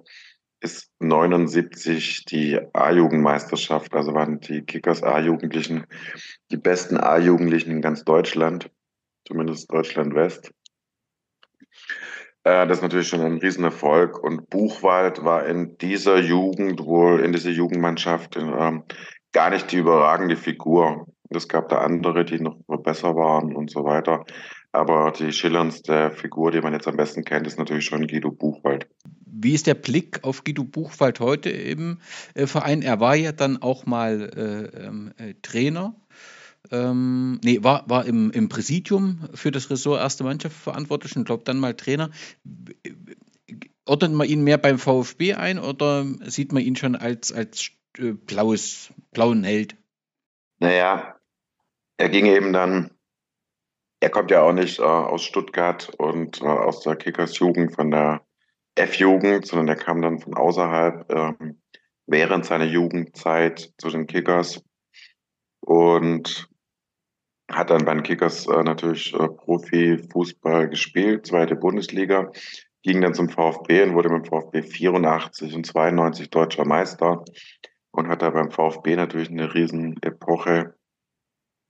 ist 0.60 0.90
79 0.98 2.24
die 2.24 2.58
A-Jugendmeisterschaft. 2.72 3.92
Also 3.92 4.14
waren 4.14 4.40
die 4.40 4.62
Kickers 4.62 5.02
A-Jugendlichen 5.02 5.84
die 6.50 6.56
besten 6.56 6.96
A-Jugendlichen 6.96 7.70
in 7.70 7.82
ganz 7.82 8.04
Deutschland, 8.04 8.70
zumindest 9.28 9.70
Deutschland 9.70 10.14
West. 10.14 10.52
Äh, 12.44 12.66
das 12.66 12.78
ist 12.78 12.82
natürlich 12.82 13.08
schon 13.08 13.20
ein 13.20 13.36
Riesenerfolg. 13.36 14.18
Und 14.18 14.48
Buchwald 14.48 15.22
war 15.22 15.44
in 15.44 15.76
dieser 15.76 16.18
Jugend 16.18 16.82
wohl, 16.82 17.20
in 17.20 17.32
dieser 17.32 17.50
Jugendmannschaft 17.50 18.36
in, 18.36 18.48
ähm, 18.58 18.84
gar 19.32 19.50
nicht 19.50 19.70
die 19.70 19.76
überragende 19.76 20.36
Figur. 20.36 21.08
Es 21.28 21.46
gab 21.46 21.68
da 21.68 21.80
andere, 21.80 22.24
die 22.24 22.40
noch 22.40 22.56
besser 22.82 23.14
waren 23.16 23.54
und 23.54 23.70
so 23.70 23.84
weiter. 23.84 24.24
Aber 24.74 25.12
die 25.12 25.32
schillerndste 25.32 26.10
Figur, 26.10 26.50
die 26.50 26.60
man 26.60 26.72
jetzt 26.72 26.88
am 26.88 26.96
besten 26.96 27.24
kennt, 27.24 27.46
ist 27.46 27.60
natürlich 27.60 27.84
schon 27.84 28.08
Guido 28.08 28.32
Buchwald. 28.32 28.88
Wie 29.24 29.54
ist 29.54 29.68
der 29.68 29.74
Blick 29.74 30.24
auf 30.24 30.42
Guido 30.42 30.64
Buchwald 30.64 31.20
heute 31.20 31.48
im 31.48 32.00
äh, 32.34 32.48
Verein? 32.48 32.82
Er 32.82 32.98
war 32.98 33.14
ja 33.14 33.30
dann 33.30 33.62
auch 33.62 33.86
mal 33.86 34.30
äh, 34.36 34.84
ähm, 34.84 35.12
äh, 35.16 35.34
Trainer. 35.42 35.94
Ähm, 36.72 37.40
nee, 37.44 37.62
war, 37.62 37.88
war 37.88 38.04
im, 38.04 38.32
im 38.32 38.48
Präsidium 38.48 39.28
für 39.32 39.52
das 39.52 39.70
Ressort 39.70 40.00
Erste 40.00 40.24
Mannschaft 40.24 40.56
verantwortlich 40.56 41.14
und 41.14 41.24
glaube 41.24 41.44
dann 41.44 41.60
mal 41.60 41.74
Trainer. 41.74 42.10
Ordnet 43.84 44.12
man 44.12 44.28
ihn 44.28 44.42
mehr 44.42 44.58
beim 44.58 44.80
VfB 44.80 45.34
ein 45.34 45.60
oder 45.60 46.04
sieht 46.26 46.52
man 46.52 46.64
ihn 46.64 46.74
schon 46.74 46.96
als, 46.96 47.32
als 47.32 47.70
äh, 47.98 48.10
blaues, 48.10 48.92
blauen 49.12 49.44
Held? 49.44 49.76
Naja, 50.58 51.14
er 51.96 52.08
ging 52.08 52.26
eben 52.26 52.52
dann 52.52 52.90
er 54.04 54.10
kommt 54.10 54.30
ja 54.30 54.42
auch 54.42 54.52
nicht 54.52 54.80
äh, 54.80 54.82
aus 54.82 55.24
Stuttgart 55.24 55.90
und 55.96 56.42
äh, 56.42 56.44
aus 56.44 56.80
der 56.80 56.94
Kickers 56.94 57.38
Jugend 57.38 57.74
von 57.74 57.90
der 57.90 58.20
F-Jugend, 58.74 59.46
sondern 59.46 59.68
er 59.68 59.76
kam 59.76 60.02
dann 60.02 60.18
von 60.18 60.34
außerhalb 60.34 61.10
ähm, 61.10 61.62
während 62.06 62.44
seiner 62.44 62.66
Jugendzeit 62.66 63.72
zu 63.78 63.88
den 63.88 64.06
Kickers 64.06 64.62
und 65.60 66.50
hat 67.50 67.70
dann 67.70 67.86
bei 67.86 67.94
den 67.94 68.02
Kickers 68.02 68.46
äh, 68.46 68.62
natürlich 68.62 69.14
äh, 69.14 69.26
Profifußball 69.26 70.68
gespielt, 70.68 71.26
zweite 71.26 71.56
Bundesliga, 71.56 72.30
ging 72.82 73.00
dann 73.00 73.14
zum 73.14 73.30
VfB 73.30 73.84
und 73.84 73.94
wurde 73.94 74.10
mit 74.10 74.26
dem 74.26 74.28
VfB 74.30 74.60
84 74.64 75.54
und 75.54 75.64
92 75.64 76.28
deutscher 76.28 76.66
Meister 76.66 77.24
und 77.90 78.08
hat 78.08 78.20
da 78.20 78.28
beim 78.28 78.50
VfB 78.50 78.96
natürlich 78.96 79.30
eine 79.30 79.54
riesen 79.54 79.96
Epoche 80.02 80.74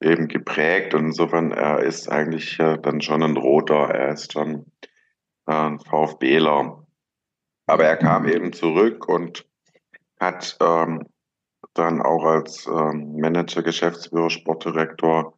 eben 0.05 0.29
geprägt 0.29 0.95
und 0.95 1.07
insofern 1.07 1.53
er 1.53 1.81
ist 1.81 2.11
eigentlich 2.11 2.59
äh, 2.61 2.79
dann 2.79 3.01
schon 3.01 3.23
ein 3.23 3.37
Roter, 3.37 3.91
er 3.91 4.13
ist 4.13 4.33
schon 4.33 4.67
äh, 5.47 5.53
ein 5.53 5.81
VfBler. 5.81 6.85
Aber 7.67 7.85
er 7.85 7.97
kam 7.97 8.29
eben 8.29 8.53
zurück 8.53 9.09
und 9.09 9.47
hat 10.21 10.57
ähm, 10.61 11.07
dann 11.73 12.03
auch 12.03 12.25
als 12.25 12.67
ähm, 12.67 13.17
Manager, 13.19 13.63
Geschäftsführer, 13.63 14.31
Sportdirektor 14.31 15.35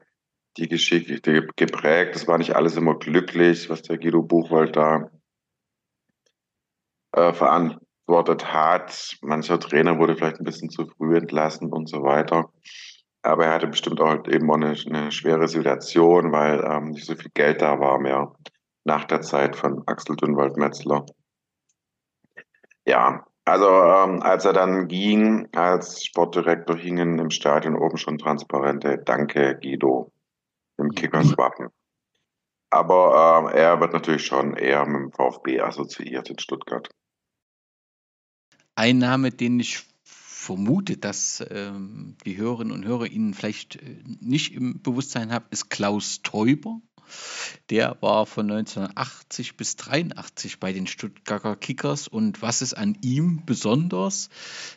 die 0.57 0.68
Geschichte 0.68 1.46
geprägt. 1.57 2.14
Das 2.14 2.26
war 2.26 2.38
nicht 2.38 2.57
alles 2.57 2.76
immer 2.76 2.98
glücklich, 2.98 3.68
was 3.68 3.83
der 3.83 3.98
Guido 3.98 4.22
Buchwald 4.22 4.76
da 4.76 5.11
äh, 7.12 7.33
verantwortet 7.33 8.52
hat. 8.52 9.16
Mancher 9.22 9.61
Trainer 9.61 9.98
wurde 9.98 10.16
vielleicht 10.16 10.40
ein 10.40 10.44
bisschen 10.44 10.70
zu 10.70 10.87
früh 10.87 11.16
entlassen 11.16 11.72
und 11.72 11.88
so 11.88 12.02
weiter. 12.02 12.50
Aber 13.27 13.47
er 13.47 13.55
hatte 13.55 13.67
bestimmt 13.67 14.01
auch 14.01 14.25
eben 14.29 14.49
auch 14.51 14.55
eine, 14.55 14.77
eine 14.87 15.11
schwere 15.11 15.49
Situation, 15.49 16.31
weil 16.31 16.62
ähm, 16.65 16.91
nicht 16.91 17.07
so 17.07 17.17
viel 17.17 17.31
Geld 17.35 17.61
da 17.61 17.81
war 17.81 17.99
mehr 17.99 18.33
nach 18.85 19.05
der 19.05 19.21
Zeit 19.21 19.57
von 19.57 19.83
Axel 19.87 20.15
Dünnwald-Metzler. 20.15 21.05
Ja, 22.87 23.27
also 23.45 23.67
ähm, 23.67 24.23
als 24.23 24.45
er 24.45 24.53
dann 24.53 24.87
ging 24.87 25.49
als 25.57 26.05
Sportdirektor, 26.05 26.77
hingen 26.77 27.19
im 27.19 27.31
Stadion 27.31 27.77
oben 27.77 27.97
schon 27.97 28.19
transparente 28.19 28.99
Danke 29.05 29.59
Guido 29.61 30.12
im 30.79 30.91
Kickers-Wappen. 30.91 31.71
Aber 32.71 33.51
äh, 33.53 33.59
er 33.59 33.81
wird 33.81 33.93
natürlich 33.93 34.25
schon 34.25 34.55
eher 34.55 34.87
mit 34.87 35.01
dem 35.01 35.12
VfB 35.12 35.61
assoziiert 35.61 36.31
in 36.31 36.39
Stuttgart. 36.39 36.89
Ein 38.77 38.99
Name, 38.99 39.33
den 39.33 39.59
ich 39.59 39.85
vermute, 40.46 40.96
dass 40.96 41.44
ähm, 41.50 42.16
die 42.24 42.37
Hörerinnen 42.37 42.72
und 42.72 42.85
Hörer 42.85 43.06
Ihnen 43.06 43.35
vielleicht 43.35 43.76
äh, 43.76 44.02
nicht 44.20 44.54
im 44.54 44.80
Bewusstsein 44.82 45.32
haben, 45.32 45.46
ist 45.50 45.70
Klaus 45.70 46.22
Teuber. 46.22 46.80
Der 47.70 47.96
war 48.00 48.26
von 48.26 48.50
1980 48.50 49.56
bis 49.56 49.76
83 49.76 50.59
bei 50.61 50.72
den 50.72 50.87
Stuttgarter 50.87 51.56
Kickers. 51.56 52.09
Und 52.09 52.42
was 52.42 52.62
ist 52.62 52.74
an 52.74 52.96
ihm 53.02 53.42
besonders? 53.44 54.28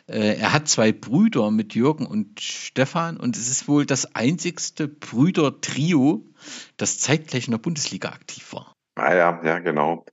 Äh, 0.06 0.38
er 0.38 0.52
hat 0.52 0.68
zwei 0.68 0.92
Brüder 0.92 1.50
mit 1.50 1.74
Jürgen 1.74 2.06
und 2.06 2.40
Stefan 2.40 3.16
und 3.16 3.36
es 3.36 3.48
ist 3.48 3.68
wohl 3.68 3.86
das 3.86 4.14
einzigste 4.14 4.88
Brüder-Trio, 4.88 6.24
das 6.76 6.98
zeitgleich 6.98 7.46
in 7.46 7.52
der 7.52 7.58
Bundesliga 7.58 8.10
aktiv 8.10 8.52
war. 8.52 8.74
Ah 8.96 9.14
ja, 9.14 9.40
ja, 9.44 9.58
genau. 9.58 10.04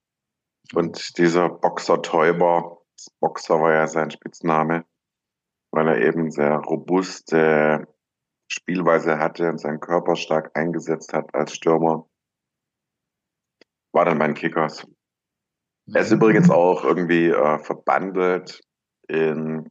Und 0.74 1.18
dieser 1.18 1.50
Boxer 1.50 2.02
Teuber, 2.02 2.82
Boxer 3.20 3.62
war 3.62 3.74
ja 3.74 3.88
sein 3.88 4.12
Spitzname, 4.12 4.86
weil 5.72 5.88
er 5.88 6.02
eben 6.02 6.32
sehr 6.32 6.56
robuste 6.58 7.88
Spielweise 8.50 9.20
hatte 9.20 9.50
und 9.50 9.60
seinen 9.60 9.80
Körper 9.80 10.16
stark 10.16 10.52
eingesetzt 10.56 11.14
hat 11.14 11.34
als 11.36 11.54
Stürmer, 11.54 12.08
war 13.94 14.06
dann 14.06 14.18
mein 14.18 14.34
Kickers. 14.34 14.88
Er 15.94 16.02
ist 16.02 16.12
mhm. 16.12 16.18
übrigens 16.18 16.50
auch 16.50 16.84
irgendwie 16.84 17.28
äh, 17.28 17.60
verbandelt 17.60 18.62
in 19.08 19.70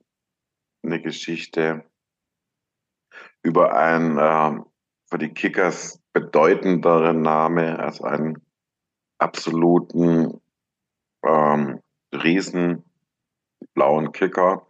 eine 0.83 1.01
Geschichte 1.01 1.85
über 3.43 3.75
einen 3.75 4.19
äh, 4.19 4.63
für 5.09 5.19
die 5.19 5.33
Kickers 5.33 6.01
bedeutenderen 6.13 7.23
Name, 7.23 7.79
also 7.79 8.05
einen 8.05 8.43
absoluten 9.19 10.41
ähm, 11.25 11.81
Riesen 12.13 12.85
blauen 13.75 14.13
Kicker, 14.13 14.66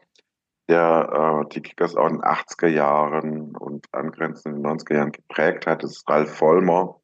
der 0.68 1.44
äh, 1.44 1.48
die 1.54 1.62
Kickers 1.62 1.96
auch 1.96 2.08
in 2.08 2.16
den 2.16 2.22
80er 2.22 2.68
Jahren 2.68 3.54
und 3.56 3.86
angrenzend 3.92 4.56
in 4.56 4.62
den 4.62 4.72
90er 4.72 4.94
Jahren 4.94 5.12
geprägt 5.12 5.66
hat, 5.66 5.84
ist 5.84 6.08
Ralf 6.08 6.34
Vollmer. 6.34 7.00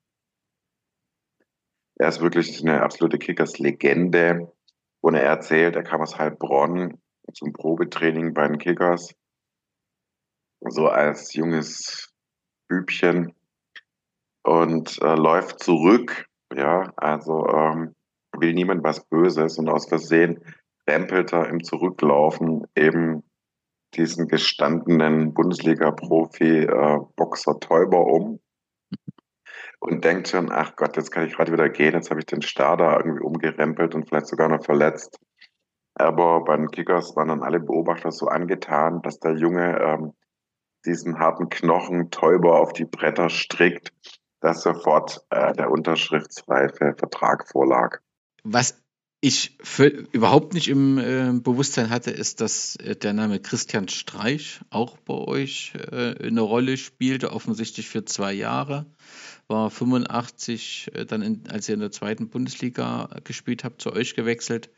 Er 1.96 2.08
ist 2.08 2.20
wirklich 2.20 2.60
eine 2.62 2.82
absolute 2.82 3.18
Kickers-Legende. 3.18 4.52
Und 5.00 5.14
er 5.14 5.24
erzählt, 5.24 5.76
er 5.76 5.82
kam 5.82 6.00
aus 6.00 6.18
Heilbronn 6.18 7.00
zum 7.32 7.52
Probetraining 7.52 8.34
bei 8.34 8.46
den 8.48 8.58
Kickers. 8.58 9.14
So 10.60 10.88
als 10.88 11.34
junges 11.34 12.12
Bübchen. 12.68 13.34
Und 14.44 15.00
äh, 15.02 15.14
läuft 15.14 15.62
zurück. 15.62 16.26
Ja, 16.52 16.92
also 16.96 17.46
ähm, 17.46 17.94
will 18.36 18.54
niemand 18.54 18.82
was 18.82 19.04
Böses. 19.04 19.58
Und 19.58 19.68
aus 19.68 19.88
Versehen 19.88 20.44
rempelt 20.88 21.32
er 21.32 21.48
im 21.48 21.62
Zurücklaufen 21.62 22.66
eben 22.74 23.22
diesen 23.94 24.28
gestandenen 24.28 25.34
Bundesliga-Profi-Boxer 25.34 27.52
äh, 27.52 27.58
Täuber 27.60 28.06
um 28.06 28.40
und 29.80 30.04
denkt 30.04 30.28
schon, 30.28 30.52
ach 30.52 30.76
Gott, 30.76 30.96
jetzt 30.96 31.10
kann 31.10 31.26
ich 31.26 31.34
gerade 31.34 31.52
wieder 31.52 31.68
gehen, 31.68 31.94
jetzt 31.94 32.10
habe 32.10 32.20
ich 32.20 32.26
den 32.26 32.42
Star 32.42 32.76
da 32.76 32.96
irgendwie 32.96 33.24
umgerempelt 33.24 33.94
und 33.94 34.08
vielleicht 34.08 34.28
sogar 34.28 34.48
noch 34.48 34.64
verletzt. 34.64 35.18
Aber 35.94 36.44
bei 36.44 36.56
den 36.56 36.70
Kickers 36.70 37.16
waren 37.16 37.28
dann 37.28 37.42
alle 37.42 37.60
Beobachter 37.60 38.12
so 38.12 38.28
angetan, 38.28 39.02
dass 39.02 39.20
der 39.20 39.34
Junge 39.34 39.78
ähm, 39.78 40.14
diesen 40.86 41.18
harten 41.18 41.48
Knochen 41.48 42.10
Täuber 42.10 42.60
auf 42.60 42.72
die 42.72 42.86
Bretter 42.86 43.28
strickt, 43.28 43.92
dass 44.40 44.62
sofort 44.62 45.24
äh, 45.30 45.52
der 45.52 45.70
unterschriftsreife 45.70 46.94
Vertrag 46.96 47.48
vorlag. 47.48 47.98
Was 48.44 48.81
ich 49.24 49.56
überhaupt 50.10 50.52
nicht 50.52 50.66
im 50.66 50.98
äh, 50.98 51.30
Bewusstsein 51.32 51.90
hatte, 51.90 52.10
ist, 52.10 52.40
dass 52.40 52.74
äh, 52.76 52.96
der 52.96 53.12
Name 53.12 53.38
Christian 53.38 53.88
Streich 53.88 54.60
auch 54.68 54.98
bei 54.98 55.14
euch 55.14 55.74
äh, 55.92 56.26
eine 56.26 56.40
Rolle 56.40 56.76
spielte, 56.76 57.32
offensichtlich 57.32 57.88
für 57.88 58.04
zwei 58.04 58.32
Jahre. 58.32 58.84
War 59.46 59.70
85 59.70 60.90
äh, 60.92 61.06
dann, 61.06 61.22
in, 61.22 61.44
als 61.48 61.68
ihr 61.68 61.74
in 61.74 61.80
der 61.80 61.92
zweiten 61.92 62.30
Bundesliga 62.30 63.10
gespielt 63.22 63.62
habt, 63.62 63.80
zu 63.80 63.92
euch 63.92 64.16
gewechselt, 64.16 64.70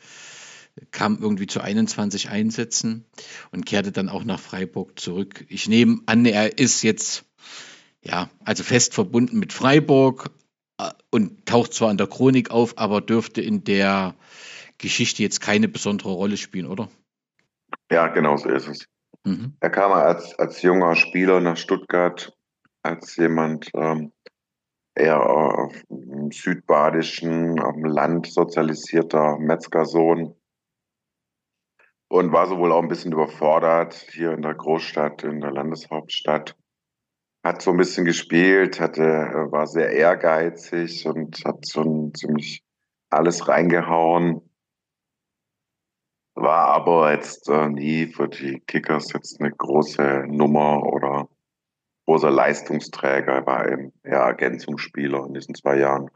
kam 0.91 1.17
irgendwie 1.19 1.47
zu 1.47 1.61
21 1.61 2.29
Einsätzen 2.29 3.03
und 3.51 3.65
kehrte 3.65 3.91
dann 3.91 4.09
auch 4.09 4.25
nach 4.25 4.39
Freiburg 4.39 4.99
zurück. 4.99 5.43
Ich 5.49 5.67
nehme 5.67 6.01
an, 6.05 6.23
er 6.23 6.59
ist 6.59 6.83
jetzt 6.83 7.25
ja, 8.03 8.29
also 8.43 8.63
fest 8.63 8.93
verbunden 8.93 9.39
mit 9.39 9.53
Freiburg, 9.53 10.29
und 11.11 11.45
taucht 11.45 11.73
zwar 11.73 11.91
in 11.91 11.97
der 11.97 12.07
Chronik 12.07 12.51
auf, 12.51 12.77
aber 12.77 13.01
dürfte 13.01 13.41
in 13.41 13.63
der 13.63 14.15
Geschichte 14.77 15.23
jetzt 15.23 15.39
keine 15.39 15.67
besondere 15.67 16.11
Rolle 16.11 16.37
spielen, 16.37 16.67
oder? 16.67 16.89
Ja, 17.91 18.07
genau 18.07 18.37
so 18.37 18.49
ist 18.49 18.67
es. 18.67 18.87
Mhm. 19.23 19.55
Er 19.59 19.69
kam 19.69 19.91
als, 19.91 20.37
als 20.37 20.61
junger 20.61 20.95
Spieler 20.95 21.39
nach 21.39 21.57
Stuttgart, 21.57 22.33
als 22.83 23.15
jemand 23.15 23.69
ähm, 23.73 24.11
eher 24.95 25.21
auf 25.21 25.73
dem 25.89 26.31
südbadischen, 26.31 27.59
auf 27.59 27.75
dem 27.75 27.85
Land 27.85 28.27
sozialisierter 28.27 29.37
Metzgersohn 29.39 30.35
und 32.07 32.31
war 32.31 32.47
so 32.47 32.57
wohl 32.57 32.71
auch 32.71 32.81
ein 32.81 32.87
bisschen 32.87 33.11
überfordert 33.11 33.93
hier 34.11 34.31
in 34.31 34.41
der 34.41 34.53
Großstadt, 34.53 35.23
in 35.23 35.41
der 35.41 35.51
Landeshauptstadt 35.51 36.55
hat 37.45 37.61
so 37.61 37.69
ein 37.69 37.77
bisschen 37.77 38.05
gespielt, 38.05 38.79
hatte, 38.79 39.03
äh, 39.03 39.51
war 39.51 39.67
sehr 39.67 39.91
ehrgeizig 39.91 41.05
und 41.05 41.45
hat 41.45 41.69
schon 41.69 42.11
ziemlich 42.15 42.63
alles 43.11 43.47
reingehauen. 43.47 44.41
War 46.33 46.69
aber 46.69 47.13
jetzt 47.13 47.47
äh, 47.47 47.69
nie 47.69 48.07
für 48.07 48.27
die 48.27 48.61
Kickers 48.65 49.13
jetzt 49.13 49.39
eine 49.39 49.51
große 49.51 50.25
Nummer 50.27 50.83
oder 50.83 51.29
großer 52.07 52.31
Leistungsträger, 52.31 53.45
war 53.45 53.71
eben 53.71 53.93
eher 54.01 54.21
Ergänzungsspieler 54.21 55.27
in 55.27 55.35
diesen 55.35 55.53
zwei 55.53 55.77
Jahren. 55.77 56.09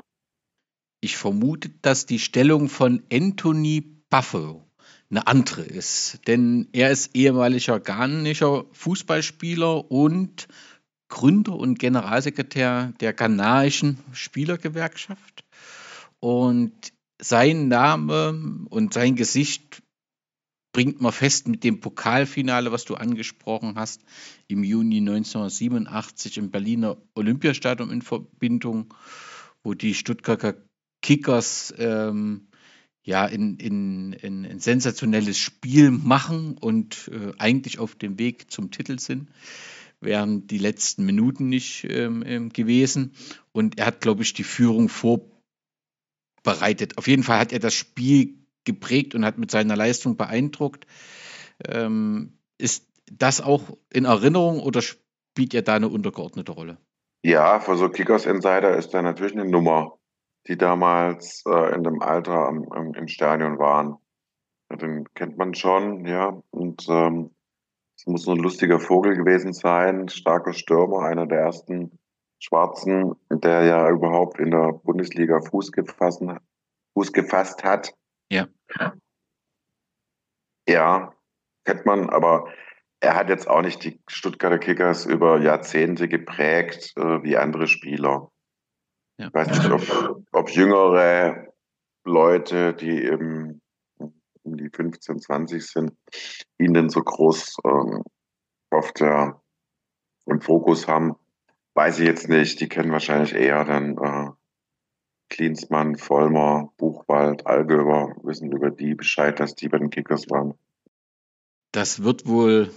Ich 0.99 1.15
vermute, 1.15 1.69
dass 1.83 2.07
die 2.07 2.19
Stellung 2.19 2.69
von 2.69 3.03
Anthony 3.13 3.81
Buffalo 4.09 4.67
eine 5.11 5.27
andere 5.27 5.61
ist. 5.61 6.27
Denn 6.27 6.69
er 6.73 6.89
ist 6.89 7.15
ehemaliger 7.15 7.79
ghanaischer 7.79 8.65
Fußballspieler 8.71 9.89
und 9.91 10.47
Gründer 11.09 11.55
und 11.55 11.79
Generalsekretär 11.79 12.93
der 12.99 13.13
ghanaischen 13.13 13.97
Spielergewerkschaft. 14.13 15.43
Und 16.19 16.71
sein 17.21 17.67
Name 17.67 18.65
und 18.69 18.93
sein 18.93 19.15
Gesicht 19.15 19.81
bringt 20.71 21.01
man 21.01 21.11
fest 21.11 21.47
mit 21.47 21.63
dem 21.63 21.79
Pokalfinale, 21.79 22.71
was 22.71 22.85
du 22.85 22.95
angesprochen 22.95 23.73
hast, 23.75 24.01
im 24.47 24.63
Juni 24.63 24.97
1987 24.97 26.37
im 26.37 26.51
Berliner 26.51 26.97
Olympiastadion 27.15 27.89
in 27.89 28.01
Verbindung, 28.01 28.93
wo 29.63 29.73
die 29.73 29.95
Stuttgarter 29.95 30.55
Kickers 31.01 31.73
ähm, 31.77 32.47
ja 33.03 33.25
in, 33.25 33.57
in, 33.57 34.13
in, 34.13 34.45
ein 34.45 34.59
sensationelles 34.59 35.37
Spiel 35.37 35.89
machen 35.89 36.57
und 36.57 37.09
äh, 37.11 37.31
eigentlich 37.39 37.79
auf 37.79 37.95
dem 37.95 38.19
Weg 38.19 38.51
zum 38.51 38.69
Titel 38.69 38.99
sind 38.99 39.29
wären 40.01 40.47
die 40.47 40.57
letzten 40.57 41.05
Minuten 41.05 41.49
nicht 41.49 41.85
ähm, 41.89 42.23
ähm, 42.25 42.49
gewesen. 42.49 43.13
Und 43.51 43.79
er 43.79 43.87
hat, 43.87 44.01
glaube 44.01 44.23
ich, 44.23 44.33
die 44.33 44.43
Führung 44.43 44.89
vorbereitet. 44.89 46.97
Auf 46.97 47.07
jeden 47.07 47.23
Fall 47.23 47.39
hat 47.39 47.53
er 47.53 47.59
das 47.59 47.73
Spiel 47.73 48.39
geprägt 48.63 49.15
und 49.15 49.25
hat 49.25 49.37
mit 49.37 49.51
seiner 49.51 49.75
Leistung 49.75 50.17
beeindruckt. 50.17 50.85
Ähm, 51.67 52.37
ist 52.57 52.87
das 53.11 53.41
auch 53.41 53.77
in 53.91 54.05
Erinnerung 54.05 54.59
oder 54.59 54.81
spielt 54.81 55.53
er 55.53 55.61
da 55.61 55.75
eine 55.75 55.89
untergeordnete 55.89 56.51
Rolle? 56.51 56.77
Ja, 57.23 57.59
für 57.59 57.75
so 57.75 57.89
Kickers 57.89 58.25
Insider 58.25 58.77
ist 58.77 58.93
er 58.93 59.01
natürlich 59.01 59.33
eine 59.33 59.45
Nummer, 59.45 59.97
die 60.47 60.57
damals 60.57 61.43
äh, 61.45 61.75
in 61.75 61.83
dem 61.83 62.01
Alter 62.01 62.47
am, 62.47 62.71
am, 62.71 62.93
im 62.93 63.07
Stadion 63.07 63.59
waren. 63.59 63.97
Den 64.71 65.05
kennt 65.15 65.37
man 65.37 65.55
schon, 65.55 66.05
ja. 66.05 66.41
Und 66.51 66.87
ähm, 66.87 67.31
Es 67.99 68.05
muss 68.05 68.23
so 68.23 68.31
ein 68.31 68.37
lustiger 68.37 68.79
Vogel 68.79 69.17
gewesen 69.17 69.51
sein, 69.51 70.07
starker 70.07 70.53
Stürmer, 70.53 71.01
einer 71.01 71.27
der 71.27 71.39
ersten 71.39 71.99
Schwarzen, 72.41 73.13
der 73.29 73.65
ja 73.65 73.89
überhaupt 73.89 74.39
in 74.39 74.51
der 74.51 74.71
Bundesliga 74.71 75.41
Fuß 75.41 75.73
gefasst, 75.73 76.23
Fuß 76.93 77.11
gefasst 77.11 77.65
hat. 77.65 77.93
Ja. 78.31 78.47
Ja, 80.65 81.13
kennt 81.65 81.85
man, 81.85 82.09
aber 82.09 82.47
er 83.01 83.15
hat 83.15 83.27
jetzt 83.27 83.49
auch 83.49 83.61
nicht 83.61 83.83
die 83.83 83.99
Stuttgarter 84.07 84.59
Kickers 84.59 85.05
über 85.05 85.41
Jahrzehnte 85.41 86.07
geprägt 86.07 86.93
äh, 86.95 87.21
wie 87.23 87.35
andere 87.35 87.67
Spieler. 87.67 88.31
Ja. 89.17 89.27
Ich 89.27 89.33
weiß 89.33 89.49
nicht, 89.49 89.71
ob, 89.71 90.23
ob 90.31 90.49
jüngere 90.51 91.47
Leute, 92.05 92.73
die 92.75 93.03
im, 93.03 93.59
die 94.69 94.75
15, 94.75 95.19
20 95.19 95.65
sind, 95.65 95.91
ihn 96.57 96.73
denn 96.73 96.89
so 96.89 97.01
groß 97.01 97.57
ähm, 97.65 98.03
auf 98.69 98.91
der, 98.93 99.41
im 100.25 100.41
Fokus 100.41 100.87
haben. 100.87 101.15
Weiß 101.73 101.99
ich 101.99 102.05
jetzt 102.05 102.29
nicht. 102.29 102.59
Die 102.59 102.69
kennen 102.69 102.91
wahrscheinlich 102.91 103.33
eher 103.33 103.63
dann 103.65 103.97
äh, 103.97 104.31
Klinsmann, 105.29 105.95
Vollmer, 105.95 106.73
Buchwald, 106.77 107.45
Allgöber, 107.47 108.15
wissen 108.23 108.51
über 108.51 108.71
die 108.71 108.95
Bescheid, 108.95 109.39
dass 109.39 109.55
die 109.55 109.69
bei 109.69 109.77
den 109.77 109.89
Kickers 109.89 110.29
waren. 110.29 110.55
Das 111.71 112.03
wird 112.03 112.27
wohl 112.27 112.71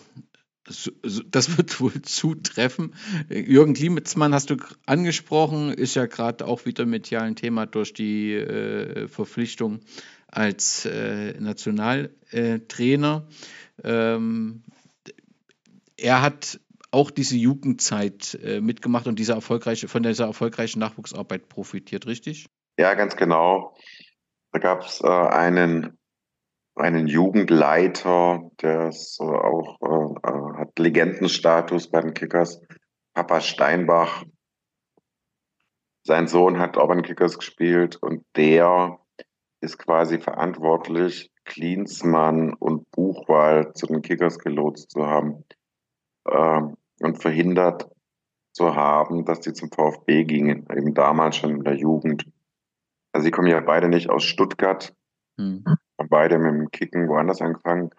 das 0.64 1.56
wird 1.56 1.80
wohl 1.80 2.02
zutreffen. 2.02 2.94
Jürgen 3.28 3.74
Klimatzmann 3.74 4.32
hast 4.32 4.50
du 4.50 4.56
angesprochen, 4.86 5.72
ist 5.72 5.96
ja 5.96 6.06
gerade 6.06 6.46
auch 6.46 6.66
wieder 6.66 6.86
medialen 6.86 7.34
Thema 7.34 7.66
durch 7.66 7.92
die 7.92 8.34
äh, 8.34 9.08
Verpflichtung 9.08 9.80
als 10.32 10.84
äh, 10.86 11.34
Nationaltrainer. 11.38 13.28
Ähm, 13.84 14.64
er 15.96 16.22
hat 16.22 16.58
auch 16.90 17.10
diese 17.10 17.36
Jugendzeit 17.36 18.38
äh, 18.42 18.60
mitgemacht 18.60 19.06
und 19.06 19.18
diese 19.18 19.32
erfolgreiche, 19.32 19.88
von 19.88 20.02
dieser 20.02 20.26
erfolgreichen 20.26 20.80
Nachwuchsarbeit 20.80 21.48
profitiert, 21.48 22.06
richtig? 22.06 22.46
Ja, 22.78 22.94
ganz 22.94 23.16
genau. 23.16 23.76
Da 24.52 24.58
gab 24.58 24.82
es 24.82 25.00
äh, 25.00 25.06
einen, 25.06 25.98
einen 26.74 27.06
Jugendleiter, 27.06 28.50
der 28.60 28.88
ist 28.88 29.20
äh, 29.20 29.24
auch 29.24 29.78
äh, 29.80 30.58
hat 30.58 30.78
Legendenstatus 30.78 31.90
bei 31.90 32.00
den 32.00 32.14
Kickers, 32.14 32.60
Papa 33.14 33.40
Steinbach. 33.40 34.24
Sein 36.04 36.26
Sohn 36.26 36.58
hat 36.58 36.76
auch 36.76 36.88
bei 36.88 36.94
den 36.94 37.04
Kickers 37.04 37.38
gespielt 37.38 37.96
und 37.96 38.24
der 38.36 38.98
ist 39.62 39.78
quasi 39.78 40.18
verantwortlich, 40.18 41.30
Klinsmann 41.44 42.52
und 42.54 42.90
Buchwald 42.90 43.76
zu 43.76 43.86
den 43.86 44.02
Kickers 44.02 44.38
gelotst 44.38 44.90
zu 44.90 45.06
haben 45.06 45.44
ähm, 46.28 46.76
und 47.00 47.22
verhindert 47.22 47.88
zu 48.52 48.74
haben, 48.74 49.24
dass 49.24 49.40
die 49.40 49.52
zum 49.52 49.70
VfB 49.70 50.24
gingen, 50.24 50.66
eben 50.74 50.94
damals 50.94 51.36
schon 51.36 51.56
in 51.56 51.64
der 51.64 51.76
Jugend. 51.76 52.26
Also 53.12 53.24
sie 53.24 53.30
kommen 53.30 53.48
ja 53.48 53.60
beide 53.60 53.88
nicht 53.88 54.10
aus 54.10 54.24
Stuttgart, 54.24 54.94
hm. 55.38 55.64
beide 56.08 56.38
mit 56.38 56.52
dem 56.52 56.70
Kicken 56.70 57.08
woanders 57.08 57.40
angefangen 57.40 57.90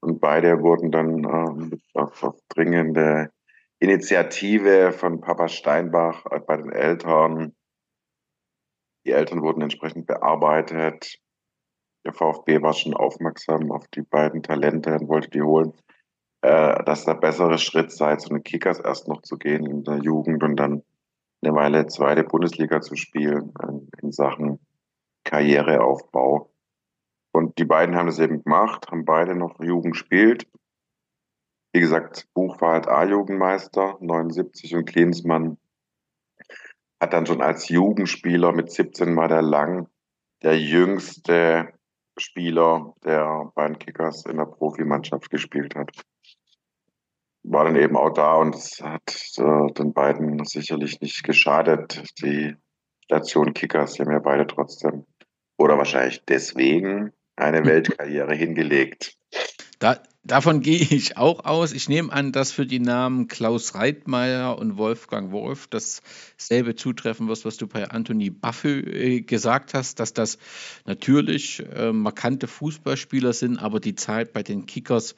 und 0.00 0.20
beide 0.20 0.62
wurden 0.62 0.90
dann 0.90 1.24
äh, 1.24 1.76
auf, 1.94 2.22
auf 2.22 2.36
dringende 2.48 3.30
Initiative 3.78 4.92
von 4.92 5.20
Papa 5.20 5.48
Steinbach 5.48 6.26
äh, 6.30 6.40
bei 6.40 6.56
den 6.56 6.70
Eltern. 6.70 7.54
Die 9.06 9.12
Eltern 9.12 9.42
wurden 9.42 9.62
entsprechend 9.62 10.06
bearbeitet. 10.06 11.18
Der 12.04 12.12
VfB 12.12 12.62
war 12.62 12.72
schon 12.72 12.94
aufmerksam 12.94 13.70
auf 13.72 13.86
die 13.88 14.02
beiden 14.02 14.42
Talente 14.42 14.92
und 14.92 15.08
wollte 15.08 15.30
die 15.30 15.42
holen 15.42 15.72
äh, 16.42 16.82
dass 16.84 17.04
der 17.04 17.14
bessere 17.14 17.58
Schritt 17.58 17.92
sei, 17.92 18.16
zu 18.16 18.30
den 18.30 18.42
Kickers 18.42 18.80
erst 18.80 19.08
noch 19.08 19.22
zu 19.22 19.36
gehen 19.36 19.66
in 19.66 19.84
der 19.84 19.98
Jugend 19.98 20.42
und 20.42 20.56
dann 20.56 20.82
eine 21.42 21.54
Weile 21.54 21.86
zweite 21.86 22.24
Bundesliga 22.24 22.80
zu 22.80 22.96
spielen 22.96 23.52
äh, 23.62 24.02
in 24.02 24.12
Sachen 24.12 24.58
Karriereaufbau. 25.24 26.50
Und 27.32 27.58
die 27.58 27.64
beiden 27.64 27.94
haben 27.94 28.08
es 28.08 28.18
eben 28.18 28.42
gemacht, 28.42 28.90
haben 28.90 29.04
beide 29.04 29.34
noch 29.34 29.60
Jugend 29.62 29.92
gespielt. 29.92 30.48
Wie 31.72 31.80
gesagt, 31.80 32.26
Buch 32.34 32.60
war 32.60 32.72
halt 32.72 32.88
A-Jugendmeister, 32.88 33.98
79 34.00 34.74
und 34.74 34.86
Klinsmann 34.86 35.56
hat 37.00 37.12
dann 37.12 37.26
schon 37.26 37.40
als 37.40 37.68
Jugendspieler 37.68 38.52
mit 38.52 38.70
17 38.70 39.16
war 39.16 39.28
der 39.28 39.42
lang 39.42 39.88
der 40.42 40.58
jüngste 40.58 41.72
Spieler, 42.18 42.94
der 43.04 43.50
bei 43.54 43.66
den 43.66 43.78
Kickers 43.78 44.26
in 44.26 44.36
der 44.36 44.46
Profimannschaft 44.46 45.30
gespielt 45.30 45.74
hat 45.74 45.90
war 47.42 47.64
dann 47.64 47.76
eben 47.76 47.96
auch 47.96 48.10
da 48.10 48.34
und 48.34 48.54
es 48.54 48.80
hat 48.82 49.02
äh, 49.38 49.72
den 49.72 49.92
beiden 49.92 50.44
sicherlich 50.44 51.00
nicht 51.00 51.24
geschadet. 51.24 52.02
Die 52.22 52.54
Station 53.04 53.54
Kickers, 53.54 53.94
die 53.94 54.02
haben 54.02 54.12
ja 54.12 54.18
beide 54.18 54.46
trotzdem 54.46 55.06
oder 55.56 55.78
wahrscheinlich 55.78 56.24
deswegen 56.26 57.12
eine 57.36 57.64
Weltkarriere 57.64 58.34
hingelegt. 58.34 59.16
Da, 59.78 60.02
davon 60.22 60.60
gehe 60.60 60.80
ich 60.80 61.16
auch 61.16 61.44
aus. 61.44 61.72
Ich 61.72 61.88
nehme 61.88 62.12
an, 62.12 62.32
dass 62.32 62.52
für 62.52 62.66
die 62.66 62.80
Namen 62.80 63.28
Klaus 63.28 63.74
Reitmeier 63.74 64.58
und 64.58 64.76
Wolfgang 64.76 65.32
Wolf 65.32 65.68
dasselbe 65.68 66.74
zutreffen 66.74 67.28
wird, 67.28 67.44
was 67.44 67.56
du 67.56 67.66
bei 67.66 67.90
Anthony 67.90 68.30
Baffö 68.30 68.80
äh, 68.80 69.20
gesagt 69.20 69.74
hast, 69.74 70.00
dass 70.00 70.12
das 70.12 70.38
natürlich 70.86 71.64
äh, 71.74 71.92
markante 71.92 72.46
Fußballspieler 72.46 73.32
sind, 73.32 73.58
aber 73.58 73.80
die 73.80 73.94
Zeit 73.94 74.32
bei 74.32 74.42
den 74.42 74.66
Kickers 74.66 75.14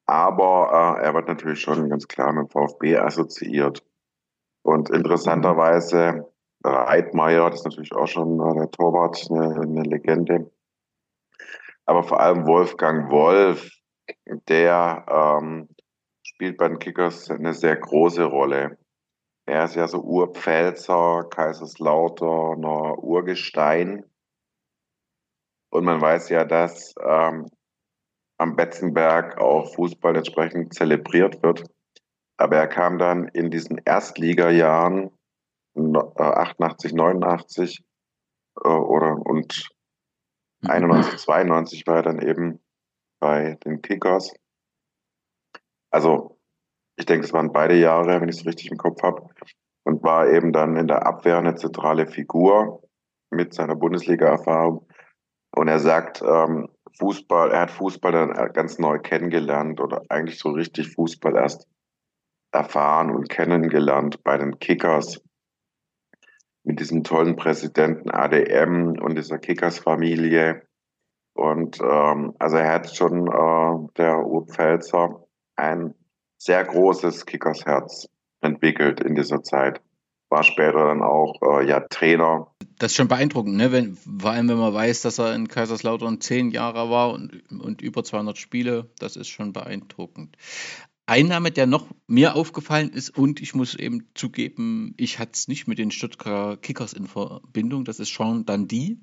aber 0.05 0.97
äh, 0.99 1.05
er 1.05 1.13
wird 1.13 1.27
natürlich 1.27 1.61
schon 1.61 1.89
ganz 1.89 2.07
klar 2.07 2.33
mit 2.33 2.51
VfB 2.51 2.97
assoziiert. 2.97 3.83
Und 4.63 4.89
interessanterweise 4.89 6.27
Reitmeier, 6.63 7.49
das 7.49 7.59
ist 7.59 7.65
natürlich 7.65 7.93
auch 7.93 8.07
schon 8.07 8.39
äh, 8.39 8.55
der 8.55 8.71
Torwart, 8.71 9.25
eine, 9.29 9.61
eine 9.61 9.83
Legende, 9.83 10.51
aber 11.89 12.03
vor 12.03 12.19
allem 12.19 12.45
Wolfgang 12.45 13.09
Wolf, 13.09 13.67
der 14.47 15.05
ähm, 15.09 15.69
spielt 16.21 16.57
bei 16.57 16.67
den 16.67 16.77
Kickers 16.77 17.31
eine 17.31 17.55
sehr 17.55 17.75
große 17.77 18.25
Rolle. 18.25 18.77
Er 19.49 19.65
ist 19.65 19.75
ja 19.75 19.87
so 19.87 20.01
Urpfälzer, 20.01 21.25
Kaiserslauterner 21.27 22.99
Urgestein. 22.99 24.05
Und 25.71 25.85
man 25.85 25.99
weiß 25.99 26.29
ja, 26.29 26.45
dass 26.45 26.93
ähm, 27.03 27.49
am 28.37 28.55
Betzenberg 28.55 29.39
auch 29.39 29.73
Fußball 29.73 30.15
entsprechend 30.15 30.75
zelebriert 30.75 31.41
wird. 31.41 31.63
Aber 32.37 32.57
er 32.57 32.67
kam 32.67 32.99
dann 32.99 33.27
in 33.29 33.49
diesen 33.49 33.79
Erstligajahren 33.79 35.09
88, 35.75 36.93
89 36.93 37.83
äh, 38.63 38.67
oder 38.67 39.17
und 39.17 39.67
91, 40.67 41.19
92 41.19 41.87
war 41.87 41.97
er 41.97 42.03
dann 42.03 42.21
eben 42.21 42.59
bei 43.19 43.55
den 43.65 43.81
Kickers. 43.81 44.31
Also 45.89 46.38
Ich 46.99 47.05
denke, 47.05 47.25
es 47.25 47.31
waren 47.31 47.53
beide 47.53 47.75
Jahre, 47.75 48.19
wenn 48.19 48.27
ich 48.27 48.39
es 48.41 48.45
richtig 48.45 48.69
im 48.71 48.77
Kopf 48.77 49.01
habe. 49.01 49.29
Und 49.85 50.03
war 50.03 50.27
eben 50.27 50.51
dann 50.51 50.75
in 50.75 50.87
der 50.87 51.07
Abwehr 51.07 51.37
eine 51.37 51.55
zentrale 51.55 52.05
Figur 52.05 52.83
mit 53.31 53.53
seiner 53.53 53.75
Bundesliga-Erfahrung. 53.75 54.85
Und 55.55 55.67
er 55.69 55.79
sagt, 55.79 56.21
ähm, 56.21 56.67
Fußball, 56.99 57.51
er 57.51 57.61
hat 57.61 57.71
Fußball 57.71 58.11
dann 58.11 58.53
ganz 58.53 58.79
neu 58.79 58.99
kennengelernt 58.99 59.79
oder 59.79 60.03
eigentlich 60.09 60.39
so 60.39 60.49
richtig 60.49 60.93
Fußball 60.93 61.37
erst 61.37 61.67
erfahren 62.51 63.11
und 63.11 63.29
kennengelernt 63.29 64.21
bei 64.23 64.37
den 64.37 64.59
Kickers 64.59 65.21
mit 66.63 66.81
diesem 66.81 67.05
tollen 67.05 67.37
Präsidenten 67.37 68.11
ADM 68.11 68.99
und 68.99 69.17
dieser 69.17 69.39
Kickers-Familie. 69.39 70.63
Und 71.33 71.79
ähm, 71.79 72.35
also 72.39 72.57
er 72.57 72.73
hat 72.73 72.93
schon, 72.93 73.27
äh, 73.27 73.93
der 73.97 74.25
Urpfälzer, 74.25 75.23
ein 75.55 75.93
sehr 76.39 76.63
großes 76.63 77.25
Kickersherz 77.25 78.07
entwickelt 78.41 79.01
in 79.01 79.13
dieser 79.13 79.43
Zeit. 79.43 79.81
War 80.29 80.43
später 80.43 80.85
dann 80.85 81.01
auch 81.01 81.41
äh, 81.41 81.67
ja 81.67 81.81
Trainer. 81.89 82.47
Das 82.77 82.91
ist 82.91 82.95
schon 82.95 83.07
beeindruckend, 83.07 83.57
ne? 83.57 83.71
wenn, 83.71 83.95
vor 83.95 84.31
allem 84.31 84.47
wenn 84.47 84.57
man 84.57 84.73
weiß, 84.73 85.01
dass 85.01 85.19
er 85.19 85.35
in 85.35 85.47
Kaiserslautern 85.47 86.21
zehn 86.21 86.51
Jahre 86.51 86.89
war 86.89 87.11
und, 87.11 87.43
und 87.51 87.81
über 87.81 88.03
200 88.03 88.37
Spiele. 88.37 88.89
Das 88.99 89.15
ist 89.17 89.27
schon 89.27 89.53
beeindruckend. 89.53 90.37
Einnahme, 91.09 91.51
der 91.51 91.65
noch 91.65 91.87
mir 92.07 92.35
aufgefallen 92.35 92.91
ist 92.91 93.09
und 93.17 93.41
ich 93.41 93.53
muss 93.53 93.75
eben 93.75 94.07
zugeben, 94.13 94.93
ich 94.97 95.19
hatte 95.19 95.31
es 95.33 95.47
nicht 95.47 95.67
mit 95.67 95.77
den 95.77 95.91
Stuttgarter 95.91 96.57
Kickers 96.57 96.93
in 96.93 97.07
Verbindung, 97.07 97.83
das 97.85 97.99
ist 97.99 98.09
Jean 98.09 98.45
Dandy, 98.45 98.99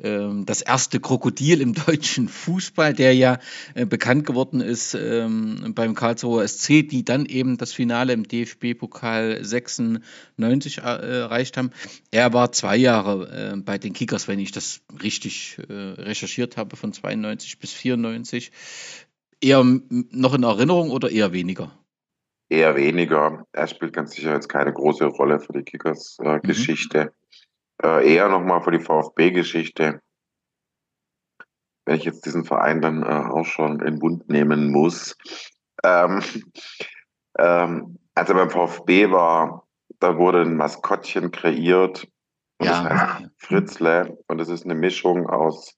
ähm, 0.00 0.46
das 0.46 0.62
erste 0.62 1.00
Krokodil 1.00 1.60
im 1.60 1.74
deutschen 1.86 2.28
Fußball, 2.28 2.94
der 2.94 3.14
ja 3.14 3.38
äh, 3.74 3.86
bekannt 3.86 4.26
geworden 4.26 4.60
ist 4.60 4.94
ähm, 4.94 5.72
beim 5.74 5.94
Karlsruher 5.94 6.46
SC, 6.46 6.88
die 6.88 7.04
dann 7.04 7.26
eben 7.26 7.58
das 7.58 7.72
Finale 7.72 8.12
im 8.12 8.26
DFB-Pokal 8.26 9.44
96 9.44 10.78
äh, 10.78 10.80
erreicht 10.82 11.56
haben. 11.56 11.70
Er 12.10 12.32
war 12.32 12.52
zwei 12.52 12.76
Jahre 12.76 13.52
äh, 13.54 13.56
bei 13.56 13.78
den 13.78 13.92
Kickers, 13.92 14.28
wenn 14.28 14.38
ich 14.38 14.52
das 14.52 14.80
richtig 15.02 15.58
recherchiert 15.68 16.56
habe, 16.56 16.76
von 16.76 16.92
92 16.92 17.58
bis 17.58 17.72
94 17.72 18.52
eher 19.42 19.64
noch 19.64 20.34
in 20.34 20.42
Erinnerung 20.42 20.90
oder 20.90 21.10
eher 21.10 21.32
weniger? 21.32 21.72
Eher 22.48 22.76
weniger. 22.76 23.46
Er 23.52 23.66
spielt 23.66 23.94
ganz 23.94 24.12
sicher 24.12 24.32
jetzt 24.32 24.48
keine 24.48 24.72
große 24.72 25.06
Rolle 25.06 25.40
für 25.40 25.52
die 25.52 25.62
Kickers-Geschichte. 25.62 27.12
Äh, 27.82 27.86
mhm. 27.86 27.98
äh, 28.02 28.14
eher 28.14 28.28
nochmal 28.28 28.62
für 28.62 28.70
die 28.70 28.80
VfB-Geschichte. 28.80 30.00
Wenn 31.84 31.96
ich 31.96 32.04
jetzt 32.04 32.24
diesen 32.26 32.44
Verein 32.44 32.80
dann 32.80 33.02
äh, 33.02 33.06
auch 33.06 33.46
schon 33.46 33.80
in 33.80 33.98
Bund 33.98 34.28
nehmen 34.28 34.70
muss. 34.70 35.16
Ähm, 35.82 36.22
ähm, 37.38 37.98
als 38.14 38.28
er 38.28 38.34
beim 38.34 38.50
VfB 38.50 39.10
war, 39.10 39.66
da 39.98 40.18
wurde 40.18 40.42
ein 40.42 40.56
Maskottchen 40.56 41.30
kreiert. 41.30 42.06
Und 42.58 42.66
ja. 42.66 42.82
das 42.82 42.92
heißt 42.92 43.30
Fritzle. 43.38 44.18
Und 44.28 44.38
das 44.38 44.48
ist 44.48 44.64
eine 44.64 44.74
Mischung 44.74 45.26
aus 45.26 45.74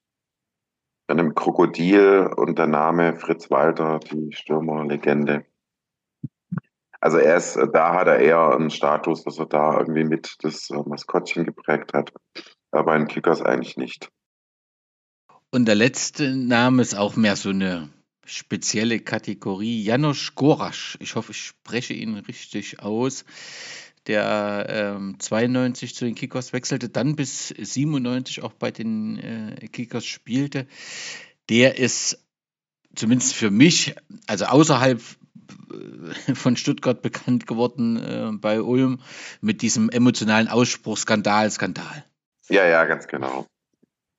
einem 1.07 1.35
Krokodil 1.35 2.29
und 2.35 2.57
der 2.57 2.67
Name 2.67 3.15
Fritz 3.15 3.49
Walter, 3.51 3.99
die 3.99 4.33
Stürmerlegende. 4.33 5.45
Also 6.99 7.17
er 7.17 7.37
ist, 7.37 7.55
da 7.73 7.93
hat 7.93 8.07
er 8.07 8.19
eher 8.19 8.55
einen 8.55 8.71
Status, 8.71 9.23
dass 9.23 9.37
er 9.37 9.45
da 9.45 9.79
irgendwie 9.79 10.03
mit 10.03 10.37
das 10.41 10.69
äh, 10.71 10.77
Maskottchen 10.85 11.45
geprägt 11.45 11.93
hat. 11.93 12.11
Aber 12.71 12.95
in 12.95 13.07
Kickers 13.07 13.41
eigentlich 13.41 13.77
nicht. 13.77 14.09
Und 15.51 15.65
der 15.65 15.75
letzte 15.75 16.35
Name 16.35 16.81
ist 16.81 16.97
auch 16.97 17.15
mehr 17.15 17.35
so 17.35 17.49
eine 17.49 17.89
spezielle 18.25 18.99
Kategorie. 18.99 19.83
Janusz 19.83 20.33
Gorasch. 20.33 20.97
Ich 20.99 21.15
hoffe, 21.15 21.31
ich 21.31 21.41
spreche 21.41 21.93
ihn 21.93 22.15
richtig 22.15 22.79
aus 22.79 23.23
der 24.07 24.65
ähm, 24.69 25.15
92 25.19 25.95
zu 25.95 26.05
den 26.05 26.15
Kickers 26.15 26.53
wechselte, 26.53 26.89
dann 26.89 27.15
bis 27.15 27.49
97 27.49 28.43
auch 28.43 28.53
bei 28.53 28.71
den 28.71 29.17
äh, 29.17 29.67
Kickers 29.67 30.05
spielte, 30.05 30.67
der 31.49 31.77
ist 31.77 32.23
zumindest 32.95 33.35
für 33.35 33.51
mich, 33.51 33.95
also 34.27 34.45
außerhalb 34.45 34.99
äh, 34.99 36.35
von 36.35 36.55
Stuttgart 36.55 37.01
bekannt 37.01 37.47
geworden 37.47 37.97
äh, 37.97 38.31
bei 38.37 38.61
Ulm 38.61 38.99
mit 39.41 39.61
diesem 39.61 39.89
emotionalen 39.89 40.47
Ausspruch 40.47 40.97
Skandal, 40.97 41.49
Skandal. 41.51 42.05
Ja, 42.49 42.65
ja, 42.65 42.85
ganz 42.85 43.07
genau. 43.07 43.47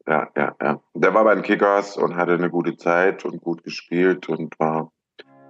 Ja, 0.07 0.29
ja, 0.37 0.55
ja. 0.61 0.81
Der 0.95 1.15
war 1.15 1.25
bei 1.25 1.35
den 1.35 1.43
Kickers 1.43 1.97
und 1.97 2.17
hatte 2.17 2.35
eine 2.35 2.51
gute 2.51 2.77
Zeit 2.77 3.25
und 3.25 3.41
gut 3.41 3.65
gespielt 3.65 4.29
und 4.29 4.59
war 4.59 4.93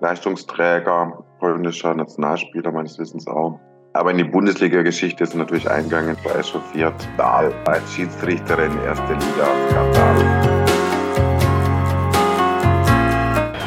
Leistungsträger, 0.00 1.24
polnischer 1.38 1.94
Nationalspieler 1.94 2.72
meines 2.72 2.98
Wissens 2.98 3.26
auch. 3.26 3.60
Aber 3.96 4.10
in 4.10 4.18
die 4.18 4.24
Bundesliga-Geschichte 4.24 5.24
ist 5.24 5.34
natürlich 5.34 5.70
eingegangen, 5.70 6.18
war 6.22 6.38
echauffiert. 6.38 6.92
Dahl 7.16 7.50
als 7.64 7.94
Schiedsrichterin 7.94 8.70
erste 8.84 9.14
Liga 9.14 9.48
Skandal. 9.70 10.66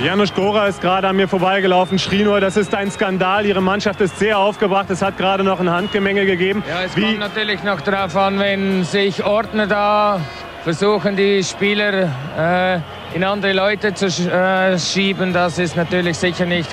Janusz 0.06 0.34
Gora 0.34 0.68
ist 0.68 0.82
gerade 0.82 1.08
an 1.08 1.16
mir 1.16 1.28
vorbeigelaufen, 1.28 1.98
schrie 1.98 2.24
nur, 2.24 2.40
das 2.40 2.58
ist 2.58 2.76
ein 2.76 2.92
Skandal. 2.92 3.48
Ihre 3.48 3.60
Mannschaft 3.60 4.02
ist 4.02 4.20
sehr 4.20 4.38
aufgebracht. 4.38 4.92
Es 4.92 5.02
hat 5.02 5.18
gerade 5.18 5.44
noch 5.44 5.60
ein 5.60 5.70
Handgemenge 5.70 6.26
gegeben. 6.28 6.64
Ja, 6.70 6.84
es 6.84 6.96
Wie 6.96 7.02
kommt 7.02 7.20
natürlich 7.20 7.64
noch 7.64 7.82
darauf 7.82 8.16
an, 8.16 8.38
wenn 8.38 8.84
sich 8.84 9.26
Ordner 9.26 9.66
da 9.66 10.22
versuchen, 10.64 11.16
die 11.16 11.44
Spieler 11.44 12.08
äh, 12.38 12.80
in 13.16 13.24
andere 13.24 13.54
Leute 13.54 13.96
zu 13.96 14.06
äh, 14.06 14.78
schieben. 14.78 15.34
Das 15.34 15.58
ist 15.58 15.76
natürlich 15.76 16.20
sicher 16.20 16.46
nicht 16.46 16.70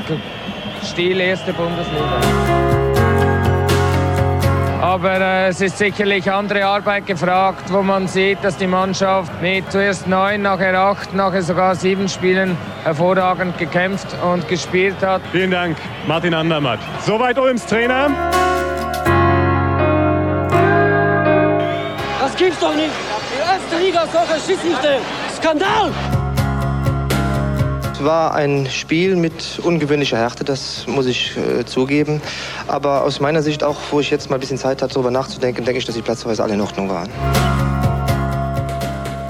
Stil 0.84 1.20
erste 1.20 1.54
Bundesliga. 1.54 2.85
Aber 4.86 5.20
äh, 5.20 5.48
es 5.48 5.60
ist 5.60 5.78
sicherlich 5.78 6.30
andere 6.30 6.64
Arbeit 6.64 7.06
gefragt, 7.06 7.72
wo 7.72 7.82
man 7.82 8.06
sieht, 8.06 8.38
dass 8.44 8.56
die 8.56 8.68
Mannschaft 8.68 9.32
mit 9.42 9.72
zuerst 9.72 10.06
neun, 10.06 10.42
nachher 10.42 10.78
acht, 10.78 11.12
nachher 11.12 11.42
sogar 11.42 11.74
sieben 11.74 12.08
Spielen 12.08 12.56
hervorragend 12.84 13.58
gekämpft 13.58 14.06
und 14.22 14.46
gespielt 14.46 15.02
hat. 15.02 15.22
Vielen 15.32 15.50
Dank, 15.50 15.76
Martin 16.06 16.34
Andermatt. 16.34 16.78
Soweit 17.04 17.36
Ulms 17.36 17.66
Trainer. 17.66 18.08
Das 22.20 22.36
gibt's 22.36 22.60
doch 22.60 22.76
nicht. 22.76 22.92
Die 23.34 23.40
erste 23.40 23.84
Liga 23.84 24.06
solche 24.06 24.40
Schiedsrichter. 24.40 24.98
Skandal! 25.36 26.15
Es 27.96 28.04
war 28.04 28.34
ein 28.34 28.66
Spiel 28.66 29.16
mit 29.16 29.58
ungewöhnlicher 29.62 30.18
Härte, 30.18 30.44
das 30.44 30.86
muss 30.86 31.06
ich 31.06 31.34
äh, 31.38 31.64
zugeben. 31.64 32.20
Aber 32.66 33.04
aus 33.04 33.20
meiner 33.20 33.40
Sicht, 33.40 33.64
auch 33.64 33.78
wo 33.90 34.00
ich 34.00 34.10
jetzt 34.10 34.28
mal 34.28 34.36
ein 34.36 34.40
bisschen 34.40 34.58
Zeit 34.58 34.82
hatte, 34.82 34.92
darüber 34.92 35.10
nachzudenken, 35.10 35.64
denke 35.64 35.78
ich, 35.78 35.86
dass 35.86 35.94
die 35.94 36.02
Platzverweise 36.02 36.42
alle 36.42 36.52
in 36.52 36.60
Ordnung 36.60 36.90
waren. 36.90 37.08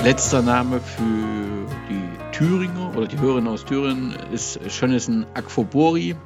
Letzter 0.02 0.42
Name 0.42 0.80
für 0.80 1.68
die 1.88 2.36
Thüringer 2.36 2.90
oder 2.96 3.06
die 3.06 3.20
Hörerin 3.20 3.46
aus 3.46 3.64
Thüringen 3.64 4.16
ist 4.32 4.58
Schönnesen 4.68 5.26
Akfobori. 5.34 6.16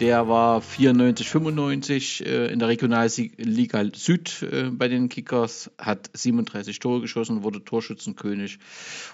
Der 0.00 0.28
war 0.28 0.60
94, 0.60 1.26
95 1.26 2.26
äh, 2.26 2.52
in 2.52 2.58
der 2.58 2.68
Regionalliga 2.68 3.84
Süd 3.94 4.42
äh, 4.42 4.64
bei 4.70 4.88
den 4.88 5.08
Kickers, 5.08 5.70
hat 5.78 6.10
37 6.12 6.78
Tore 6.80 7.00
geschossen, 7.00 7.42
wurde 7.42 7.64
Torschützenkönig 7.64 8.58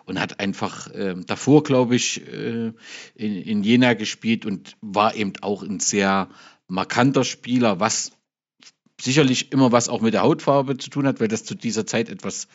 und 0.07 0.19
hat 0.19 0.41
einfach 0.41 0.91
äh, 0.91 1.15
davor, 1.25 1.63
glaube 1.63 1.95
ich, 1.95 2.27
äh, 2.27 2.73
in, 3.15 3.37
in 3.37 3.63
Jena 3.63 3.95
gespielt 3.95 4.45
und 4.45 4.77
war 4.81 5.15
eben 5.15 5.35
auch 5.41 5.63
ein 5.63 5.79
sehr 5.79 6.29
markanter 6.67 7.23
Spieler, 7.23 7.79
was 7.79 8.11
sicherlich 9.01 9.53
immer 9.53 9.71
was 9.71 9.89
auch 9.89 10.01
mit 10.01 10.15
der 10.15 10.23
Hautfarbe 10.23 10.79
zu 10.79 10.91
tun 10.91 11.07
hat, 11.07 11.21
weil 11.21 11.29
das 11.29 11.45
zu 11.45 11.55
dieser 11.55 11.87
Zeit 11.87 12.09
etwas 12.09 12.49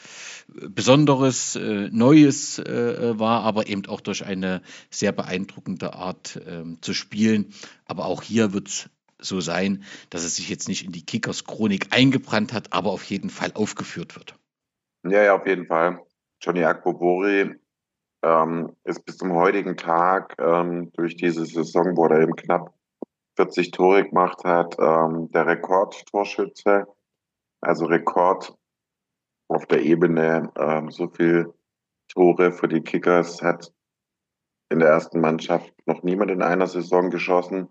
Besonderes, 0.47 1.55
äh, 1.55 1.89
Neues 1.91 2.57
äh, 2.59 3.19
war, 3.19 3.43
aber 3.43 3.67
eben 3.67 3.85
auch 3.87 4.01
durch 4.01 4.25
eine 4.25 4.61
sehr 4.89 5.11
beeindruckende 5.11 5.93
Art 5.93 6.37
äh, 6.37 6.63
zu 6.81 6.93
spielen. 6.93 7.53
Aber 7.85 8.05
auch 8.05 8.23
hier 8.23 8.53
wird 8.53 8.67
es 8.69 8.89
so 9.19 9.41
sein, 9.41 9.83
dass 10.09 10.23
es 10.23 10.35
sich 10.35 10.49
jetzt 10.49 10.67
nicht 10.67 10.85
in 10.85 10.91
die 10.91 11.05
Kickers-Chronik 11.05 11.87
eingebrannt 11.91 12.53
hat, 12.53 12.73
aber 12.73 12.91
auf 12.91 13.03
jeden 13.03 13.29
Fall 13.29 13.51
aufgeführt 13.53 14.15
wird. 14.15 14.35
Ja, 15.03 15.23
ja, 15.23 15.35
auf 15.35 15.45
jeden 15.45 15.65
Fall. 15.65 16.01
Johnny 16.41 16.63
Akbobori 16.63 17.55
ähm, 18.23 18.75
ist 18.83 19.05
bis 19.05 19.17
zum 19.17 19.33
heutigen 19.33 19.75
Tag 19.75 20.35
ähm, 20.39 20.91
durch 20.93 21.15
diese 21.15 21.45
Saison, 21.45 21.97
wo 21.97 22.05
er 22.05 22.21
eben 22.21 22.35
knapp 22.35 22.73
40 23.35 23.71
Tore 23.71 24.03
gemacht 24.03 24.43
hat, 24.43 24.77
ähm, 24.79 25.29
der 25.31 25.45
Rekordtorschütze, 25.45 26.87
also 27.61 27.85
Rekord 27.85 28.55
auf 29.47 29.65
der 29.65 29.81
Ebene, 29.81 30.51
ähm, 30.57 30.91
so 30.91 31.07
viel 31.09 31.53
Tore 32.09 32.51
für 32.51 32.67
die 32.67 32.81
Kickers 32.81 33.41
hat 33.41 33.71
in 34.69 34.79
der 34.79 34.89
ersten 34.89 35.21
Mannschaft 35.21 35.73
noch 35.85 36.03
niemand 36.03 36.31
in 36.31 36.41
einer 36.41 36.67
Saison 36.67 37.09
geschossen. 37.09 37.67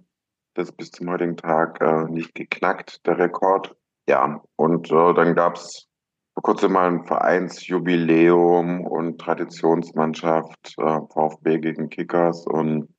Das 0.54 0.70
ist 0.70 0.76
bis 0.76 0.90
zum 0.90 1.10
heutigen 1.10 1.36
Tag 1.36 1.80
äh, 1.80 2.04
nicht 2.10 2.34
geknackt, 2.34 3.06
der 3.06 3.18
Rekord. 3.18 3.76
Ja, 4.08 4.42
und 4.56 4.90
äh, 4.90 5.14
dann 5.14 5.34
gab's 5.34 5.88
vor 6.34 6.42
kurzem 6.42 6.72
mal 6.72 6.88
ein 6.88 7.04
Vereinsjubiläum 7.04 8.86
und 8.86 9.18
Traditionsmannschaft 9.18 10.74
äh, 10.78 11.00
VfB 11.12 11.58
gegen 11.58 11.88
Kickers 11.88 12.46
und 12.46 12.94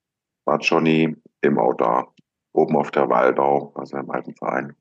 war 0.45 0.59
Johnny 0.59 1.15
auch 1.55 1.73
da 1.75 2.05
oben 2.53 2.75
auf 2.75 2.91
der 2.91 3.09
Waldau, 3.09 3.71
also 3.75 3.97
im 3.97 4.09
alten 4.09 4.35
Verein. 4.35 4.75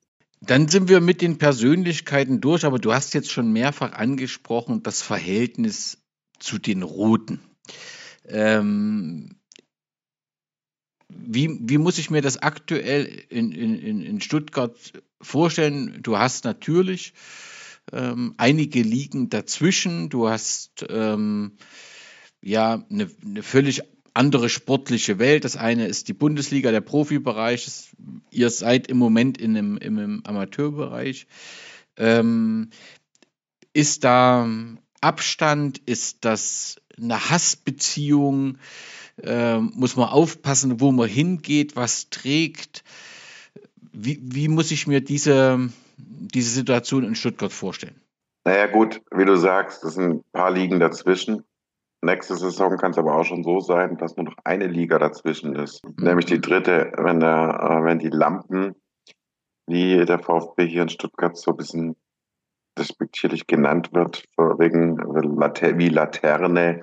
Dann 0.47 0.69
sind 0.69 0.89
wir 0.89 1.01
mit 1.01 1.23
den 1.23 1.39
Persönlichkeiten 1.39 2.41
durch, 2.41 2.65
aber 2.65 2.79
du 2.79 2.93
hast 2.93 3.15
jetzt 3.15 3.31
schon 3.31 3.53
mehrfach 3.53 3.93
angesprochen, 3.93 4.83
das 4.83 5.03
Verhältnis 5.03 5.99
zu 6.39 6.59
den 6.59 6.83
Roten. 6.83 7.41
Ähm, 8.29 9.37
wie, 11.09 11.59
wie 11.63 11.79
muss 11.79 11.99
ich 11.99 12.11
mir 12.11 12.23
das 12.23 12.43
aktuell 12.43 13.07
in, 13.29 13.53
in, 13.53 14.03
in 14.03 14.21
Stuttgart 14.21 14.77
vorstellen? 15.21 16.03
Du 16.03 16.19
hast 16.19 16.45
natürlich 16.45 17.15
ähm, 17.93 18.35
einige 18.37 18.83
Ligen 18.83 19.31
dazwischen, 19.31 20.09
du 20.11 20.29
hast 20.29 20.85
ähm, 20.89 21.57
ja 22.41 22.85
eine, 22.91 23.11
eine 23.25 23.43
völlig 23.43 23.83
andere 24.17 24.49
sportliche 24.49 25.19
Welt. 25.19 25.45
Das 25.45 25.57
eine 25.57 25.87
ist 25.87 26.09
die 26.09 26.13
Bundesliga, 26.13 26.71
der 26.71 26.81
Profibereich. 26.81 27.91
Ihr 28.31 28.51
seid 28.51 28.87
im 28.89 28.97
Moment 28.97 29.39
in 29.39 29.57
einem, 29.57 29.77
im 29.79 30.23
Amateurbereich. 30.25 31.27
Ähm, 31.97 32.71
ist 33.73 34.05
da 34.05 34.49
Abstand? 35.01 35.79
Ist 35.79 36.25
das 36.25 36.77
eine 36.97 37.31
Hassbeziehung? 37.31 38.59
Ähm, 39.23 39.73
muss 39.75 39.97
man 39.97 40.09
aufpassen, 40.09 40.81
wo 40.81 40.93
man 40.93 41.09
hingeht, 41.09 41.77
was 41.77 42.11
trägt? 42.11 42.85
Wie, 43.93 44.19
wie 44.23 44.49
muss 44.49 44.71
ich 44.71 44.87
mir 44.87 45.01
diese, 45.01 45.71
diese 45.97 46.51
Situation 46.51 47.05
in 47.05 47.15
Stuttgart 47.15 47.53
vorstellen? 47.53 48.01
Naja 48.45 48.67
gut, 48.67 49.03
wie 49.11 49.25
du 49.25 49.37
sagst, 49.37 49.83
es 49.85 49.95
sind 49.95 50.11
ein 50.11 50.25
paar 50.33 50.51
Ligen 50.51 50.81
dazwischen. 50.81 51.45
Nächste 52.03 52.37
Saison 52.37 52.77
kann 52.77 52.93
es 52.93 52.99
aber 52.99 53.17
auch 53.17 53.25
schon 53.25 53.43
so 53.43 53.61
sein, 53.61 53.97
dass 53.97 54.17
nur 54.17 54.27
noch 54.27 54.37
eine 54.45 54.67
Liga 54.67 54.99
dazwischen 54.99 55.55
ist, 55.57 55.85
mhm. 55.85 56.05
nämlich 56.05 56.27
die 56.27 56.41
dritte, 56.41 56.93
wenn, 56.97 57.21
der, 57.21 57.59
äh, 57.61 57.85
wenn 57.85 57.99
die 57.99 58.11
Lampen, 58.11 58.75
wie 59.67 60.05
der 60.05 60.19
VfB 60.19 60.67
hier 60.67 60.83
in 60.83 60.89
Stuttgart 60.89 61.37
so 61.37 61.53
ein 61.53 61.57
bisschen 61.57 61.97
respektierlich 62.79 63.47
genannt 63.47 63.93
wird, 63.93 64.25
wegen 64.37 64.99
wie 64.99 65.89
Laterne, 65.89 66.83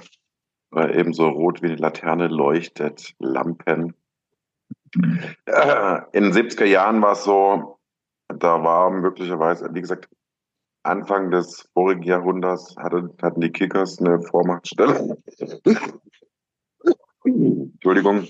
äh, 0.76 1.00
ebenso 1.00 1.30
rot 1.30 1.62
wie 1.62 1.70
die 1.70 1.76
Laterne 1.76 2.28
leuchtet, 2.28 3.14
Lampen. 3.20 3.94
Äh, 5.46 6.02
in 6.12 6.24
den 6.24 6.34
70er 6.34 6.66
Jahren 6.66 7.02
war 7.02 7.14
es 7.14 7.24
so, 7.24 7.80
da 8.28 8.64
war 8.64 8.90
möglicherweise, 8.90 9.70
wie 9.74 9.82
gesagt, 9.82 10.10
Anfang 10.84 11.32
des 11.32 11.70
vorigen 11.74 12.04
Jahrhunderts 12.04 12.76
hatte, 12.78 13.14
hatten 13.22 13.42
die 13.42 13.52
Kickers 13.52 14.00
eine 14.00 14.22
Vormachtstellung. 14.22 15.24
Entschuldigung. 17.24 18.28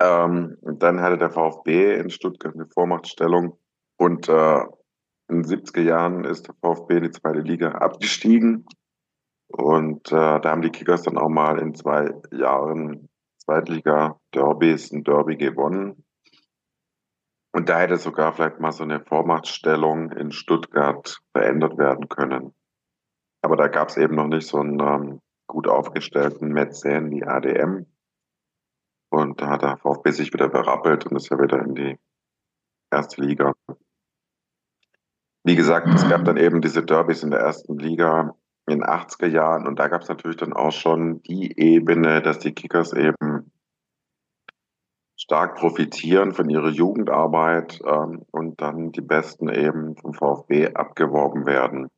Ähm, 0.00 0.58
dann 0.62 1.00
hatte 1.00 1.18
der 1.18 1.30
VfB 1.30 1.94
in 1.94 2.10
Stuttgart 2.10 2.54
eine 2.54 2.66
Vormachtstellung 2.66 3.56
und 3.96 4.28
äh, 4.28 4.60
in 5.28 5.42
den 5.42 5.44
70er 5.44 5.82
Jahren 5.82 6.24
ist 6.24 6.48
der 6.48 6.54
VfB 6.60 6.96
in 6.96 7.04
die 7.04 7.10
zweite 7.12 7.40
Liga 7.40 7.70
abgestiegen 7.70 8.66
und 9.48 10.10
äh, 10.10 10.40
da 10.40 10.42
haben 10.44 10.62
die 10.62 10.70
Kickers 10.70 11.02
dann 11.02 11.18
auch 11.18 11.28
mal 11.28 11.58
in 11.58 11.74
zwei 11.74 12.12
Jahren 12.32 13.08
Zweitliga-Derbys 13.44 14.92
ein 14.92 15.04
Derby 15.04 15.36
gewonnen. 15.36 16.04
Und 17.52 17.68
da 17.68 17.80
hätte 17.80 17.96
sogar 17.98 18.32
vielleicht 18.32 18.60
mal 18.60 18.72
so 18.72 18.82
eine 18.82 19.00
Vormachtstellung 19.00 20.10
in 20.12 20.32
Stuttgart 20.32 21.20
verändert 21.32 21.76
werden 21.76 22.08
können. 22.08 22.54
Aber 23.42 23.56
da 23.56 23.68
gab 23.68 23.88
es 23.88 23.98
eben 23.98 24.14
noch 24.14 24.28
nicht 24.28 24.46
so 24.46 24.58
einen 24.58 24.80
ähm, 24.80 25.20
gut 25.46 25.68
aufgestellten 25.68 26.48
Mäzen 26.48 27.10
wie 27.10 27.24
ADM. 27.24 27.86
Und 29.10 29.42
da 29.42 29.50
hat 29.50 29.62
der 29.62 29.76
VfB 29.76 30.10
sich 30.12 30.32
wieder 30.32 30.48
berappelt 30.48 31.06
und 31.06 31.16
ist 31.16 31.28
ja 31.30 31.38
wieder 31.38 31.60
in 31.60 31.74
die 31.74 31.98
erste 32.90 33.20
Liga. 33.20 33.52
Wie 35.44 35.56
gesagt, 35.56 35.88
es 35.88 36.08
gab 36.08 36.24
dann 36.24 36.36
eben 36.36 36.62
diese 36.62 36.84
Derbys 36.84 37.22
in 37.22 37.32
der 37.32 37.40
ersten 37.40 37.76
Liga 37.76 38.34
in 38.66 38.78
den 38.78 38.84
80er 38.84 39.26
Jahren 39.26 39.66
und 39.66 39.78
da 39.78 39.88
gab 39.88 40.02
es 40.02 40.08
natürlich 40.08 40.36
dann 40.36 40.52
auch 40.52 40.70
schon 40.70 41.20
die 41.22 41.58
Ebene, 41.58 42.22
dass 42.22 42.38
die 42.38 42.52
Kickers 42.52 42.92
eben 42.92 43.31
stark 45.32 45.54
profitieren 45.54 46.34
von 46.34 46.50
ihrer 46.50 46.68
Jugendarbeit 46.68 47.80
ähm, 47.86 48.20
und 48.32 48.60
dann 48.60 48.92
die 48.92 49.00
Besten 49.00 49.48
eben 49.48 49.96
vom 49.96 50.12
VfB 50.12 50.74
abgeworben 50.74 51.46
werden. 51.46 51.88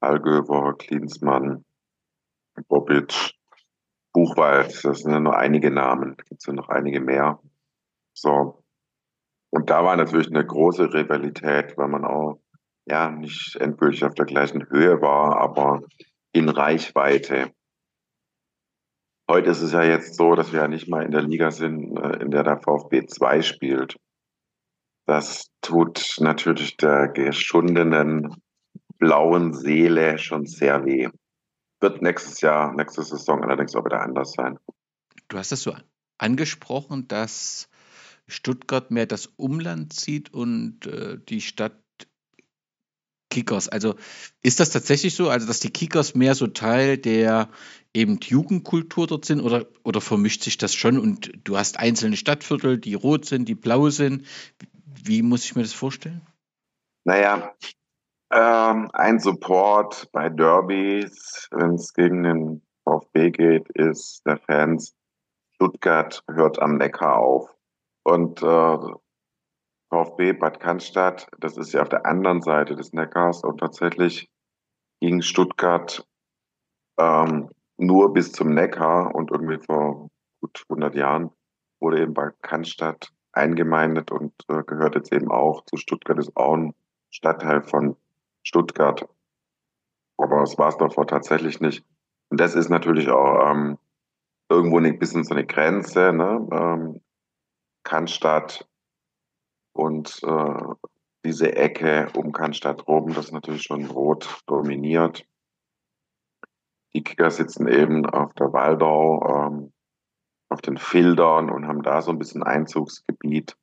Allgöwer, 0.00 0.76
Klinsmann, 0.76 1.64
Bobic, 2.68 3.32
Buchwald, 4.12 4.84
das 4.84 4.98
sind 4.98 5.12
ja 5.12 5.18
nur 5.18 5.38
einige 5.38 5.70
Namen, 5.70 6.14
gibt 6.18 6.42
es 6.42 6.46
ja 6.46 6.52
noch 6.52 6.68
einige 6.68 7.00
mehr. 7.00 7.40
So. 8.12 8.62
Und 9.48 9.70
da 9.70 9.82
war 9.82 9.96
natürlich 9.96 10.28
eine 10.28 10.44
große 10.44 10.92
Rivalität, 10.92 11.78
weil 11.78 11.88
man 11.88 12.04
auch 12.04 12.38
ja 12.84 13.10
nicht 13.10 13.56
endgültig 13.56 14.04
auf 14.04 14.12
der 14.12 14.26
gleichen 14.26 14.68
Höhe 14.68 15.00
war, 15.00 15.38
aber 15.40 15.84
in 16.32 16.50
Reichweite. 16.50 17.50
Heute 19.30 19.50
ist 19.50 19.60
es 19.60 19.72
ja 19.72 19.82
jetzt 19.84 20.14
so, 20.14 20.34
dass 20.34 20.52
wir 20.52 20.60
ja 20.60 20.68
nicht 20.68 20.88
mal 20.88 21.04
in 21.04 21.10
der 21.10 21.22
Liga 21.22 21.50
sind, 21.50 21.96
äh, 21.98 22.22
in 22.22 22.30
der 22.30 22.44
der 22.44 22.60
VfB 22.60 23.06
2 23.06 23.42
spielt. 23.42 23.96
Das 25.06 25.50
tut 25.60 26.16
natürlich 26.18 26.76
der 26.78 27.08
geschundenen 27.08 28.36
blauen 28.98 29.52
Seele 29.52 30.18
schon 30.18 30.46
sehr 30.46 30.84
weh. 30.86 31.08
Wird 31.80 32.02
nächstes 32.02 32.40
Jahr, 32.40 32.74
nächste 32.74 33.02
Saison 33.02 33.42
allerdings 33.42 33.74
auch 33.74 33.84
wieder 33.84 34.00
anders 34.00 34.32
sein. 34.32 34.58
Du 35.28 35.36
hast 35.36 35.52
das 35.52 35.62
so 35.62 35.74
angesprochen, 36.16 37.06
dass 37.06 37.68
Stuttgart 38.26 38.90
mehr 38.90 39.06
das 39.06 39.26
Umland 39.26 39.92
zieht 39.92 40.32
und 40.32 40.86
äh, 40.86 41.18
die 41.18 41.40
Stadt 41.40 41.78
Kickers. 43.30 43.68
Also 43.68 43.94
ist 44.42 44.60
das 44.60 44.70
tatsächlich 44.70 45.14
so, 45.14 45.28
also 45.28 45.46
dass 45.46 45.60
die 45.60 45.70
Kickers 45.70 46.14
mehr 46.14 46.34
so 46.34 46.46
Teil 46.46 46.98
der 46.98 47.48
eben 47.94 48.18
Jugendkultur 48.22 49.06
dort 49.06 49.24
sind 49.24 49.40
oder, 49.40 49.66
oder 49.84 50.00
vermischt 50.00 50.42
sich 50.42 50.58
das 50.58 50.74
schon 50.74 50.98
und 50.98 51.32
du 51.44 51.56
hast 51.56 51.78
einzelne 51.78 52.16
Stadtviertel, 52.16 52.78
die 52.78 52.94
rot 52.94 53.24
sind, 53.24 53.48
die 53.48 53.54
blau 53.54 53.90
sind? 53.90 54.26
Wie 54.84 55.22
muss 55.22 55.44
ich 55.44 55.56
mir 55.56 55.62
das 55.62 55.72
vorstellen? 55.72 56.22
Naja, 57.04 57.54
ähm, 58.30 58.90
ein 58.92 59.18
Support 59.18 60.10
bei 60.12 60.28
Derbys, 60.28 61.48
wenn 61.50 61.74
es 61.74 61.94
gegen 61.94 62.22
den 62.22 62.62
VfB 62.84 63.30
geht, 63.30 63.68
ist 63.70 64.22
der 64.26 64.38
Fans, 64.38 64.94
Stuttgart 65.54 66.22
hört 66.30 66.60
am 66.60 66.76
Neckar 66.76 67.18
auf. 67.18 67.54
Und 68.04 68.42
äh, 68.42 68.78
VfB 69.90 70.32
Bad 70.34 70.60
Cannstatt, 70.60 71.28
das 71.38 71.56
ist 71.56 71.72
ja 71.72 71.82
auf 71.82 71.88
der 71.88 72.06
anderen 72.06 72.42
Seite 72.42 72.76
des 72.76 72.92
Neckars 72.92 73.42
und 73.42 73.58
tatsächlich 73.58 74.30
ging 75.00 75.22
Stuttgart 75.22 76.06
ähm, 76.98 77.50
nur 77.76 78.12
bis 78.12 78.32
zum 78.32 78.52
Neckar 78.52 79.14
und 79.14 79.30
irgendwie 79.30 79.58
vor 79.64 80.10
gut 80.40 80.64
100 80.68 80.94
Jahren 80.94 81.30
wurde 81.80 82.02
eben 82.02 82.14
Bad 82.14 82.34
Cannstatt 82.42 83.12
eingemeindet 83.32 84.10
und 84.10 84.32
äh, 84.48 84.62
gehört 84.64 84.96
jetzt 84.96 85.12
eben 85.12 85.30
auch 85.30 85.64
zu 85.64 85.76
Stuttgart, 85.76 86.18
ist 86.18 86.36
auch 86.36 86.54
ein 86.54 86.74
Stadtteil 87.10 87.62
von 87.62 87.96
Stuttgart. 88.42 89.08
Aber 90.16 90.42
es 90.42 90.58
war 90.58 90.68
es 90.68 90.76
davor 90.76 91.06
tatsächlich 91.06 91.60
nicht. 91.60 91.84
Und 92.30 92.40
das 92.40 92.54
ist 92.54 92.68
natürlich 92.68 93.08
auch 93.08 93.50
ähm, 93.50 93.78
irgendwo 94.48 94.78
ein 94.78 94.98
bisschen 94.98 95.24
so 95.24 95.34
eine 95.34 95.46
Grenze. 95.46 96.12
Ne? 96.12 96.48
Ähm, 96.50 97.00
Cannstatt 97.84 98.68
und 99.78 100.20
äh, 100.24 100.74
diese 101.24 101.54
Ecke 101.54 102.08
um 102.16 102.32
Cannstatt 102.32 102.88
rum, 102.88 103.14
das 103.14 103.26
ist 103.26 103.32
natürlich 103.32 103.62
schon 103.62 103.86
rot 103.86 104.42
dominiert. 104.46 105.24
Die 106.94 107.04
Kicker 107.04 107.30
sitzen 107.30 107.68
eben 107.68 108.04
auf 108.06 108.34
der 108.34 108.52
Waldau, 108.52 109.46
ähm, 109.46 109.72
auf 110.48 110.60
den 110.62 110.78
Fildern 110.78 111.48
und 111.48 111.68
haben 111.68 111.82
da 111.82 112.02
so 112.02 112.10
ein 112.10 112.18
bisschen 112.18 112.42
Einzugsgebiet. 112.42 113.56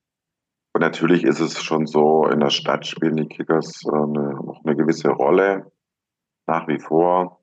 Und 0.74 0.82
natürlich 0.82 1.24
ist 1.24 1.42
es 1.42 1.62
schon 1.62 1.86
so, 1.86 2.28
in 2.28 2.40
der 2.40 2.50
Stadt 2.50 2.86
spielen 2.86 3.18
die 3.18 3.28
Kickers 3.28 3.84
äh, 3.86 3.90
eine, 3.90 4.36
noch 4.36 4.64
eine 4.64 4.76
gewisse 4.76 5.10
Rolle, 5.10 5.70
nach 6.48 6.68
wie 6.68 6.80
vor. 6.80 7.42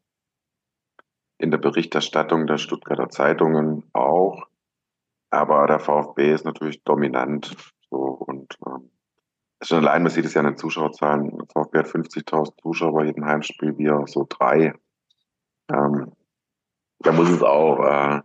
In 1.38 1.50
der 1.50 1.58
Berichterstattung 1.58 2.46
der 2.46 2.58
Stuttgarter 2.58 3.10
Zeitungen 3.10 3.84
auch. 3.92 4.46
Aber 5.30 5.66
der 5.66 5.80
VfB 5.80 6.32
ist 6.32 6.44
natürlich 6.44 6.82
dominant. 6.84 7.54
So, 7.92 7.98
und 7.98 8.56
ähm, 8.66 8.90
schon 9.60 9.80
allein, 9.80 10.02
man 10.02 10.10
sieht 10.10 10.24
es 10.24 10.32
ja 10.32 10.40
an 10.40 10.46
den 10.46 10.56
Zuschauerzahlen. 10.56 11.30
VfB 11.52 11.78
hat 11.78 11.86
50.000 11.86 12.62
Zuschauer 12.62 12.94
bei 12.94 13.04
jedem 13.04 13.26
Heimspiel, 13.26 13.76
wir 13.76 14.04
so 14.06 14.26
drei. 14.26 14.72
Ähm, 15.70 16.12
da 17.00 17.12
muss 17.12 17.28
es 17.28 17.42
auch 17.42 17.84
äh, 17.84 18.22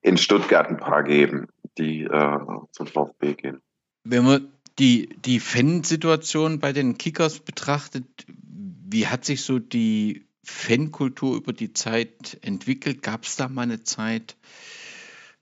in 0.00 0.18
Stuttgart 0.18 0.66
ein 0.66 0.78
paar 0.78 1.04
geben, 1.04 1.46
die 1.78 2.02
äh, 2.02 2.38
zum 2.72 2.86
VfB 2.88 3.34
gehen. 3.34 3.62
Wenn 4.02 4.24
man 4.24 4.52
die, 4.80 5.10
die 5.24 5.38
Fansituation 5.38 6.58
bei 6.58 6.72
den 6.72 6.98
Kickers 6.98 7.38
betrachtet, 7.38 8.26
wie 8.26 9.06
hat 9.06 9.24
sich 9.24 9.42
so 9.42 9.60
die 9.60 10.26
Fankultur 10.42 11.36
über 11.36 11.52
die 11.52 11.72
Zeit 11.72 12.36
entwickelt? 12.42 13.04
Gab 13.04 13.22
es 13.22 13.36
da 13.36 13.48
mal 13.48 13.62
eine 13.62 13.84
Zeit, 13.84 14.36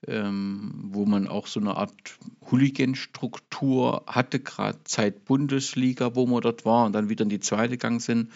ähm, 0.07 0.89
wo 0.91 1.07
man 1.07 1.27
auch 1.27 1.47
so 1.47 1.61
eine 1.61 1.77
Art 1.77 1.93
Hooligan-Struktur 2.51 4.05
hatte, 4.07 4.41
gerade 4.41 4.85
Zeit 4.85 5.25
Bundesliga, 5.25 6.15
wo 6.15 6.27
wir 6.27 6.41
dort 6.41 6.65
waren 6.65 6.87
und 6.87 6.93
dann 6.93 7.09
wieder 7.09 7.25
in 7.25 7.29
die 7.29 7.41
zweite 7.41 7.71
gegangen 7.71 8.01
sind? 8.01 8.31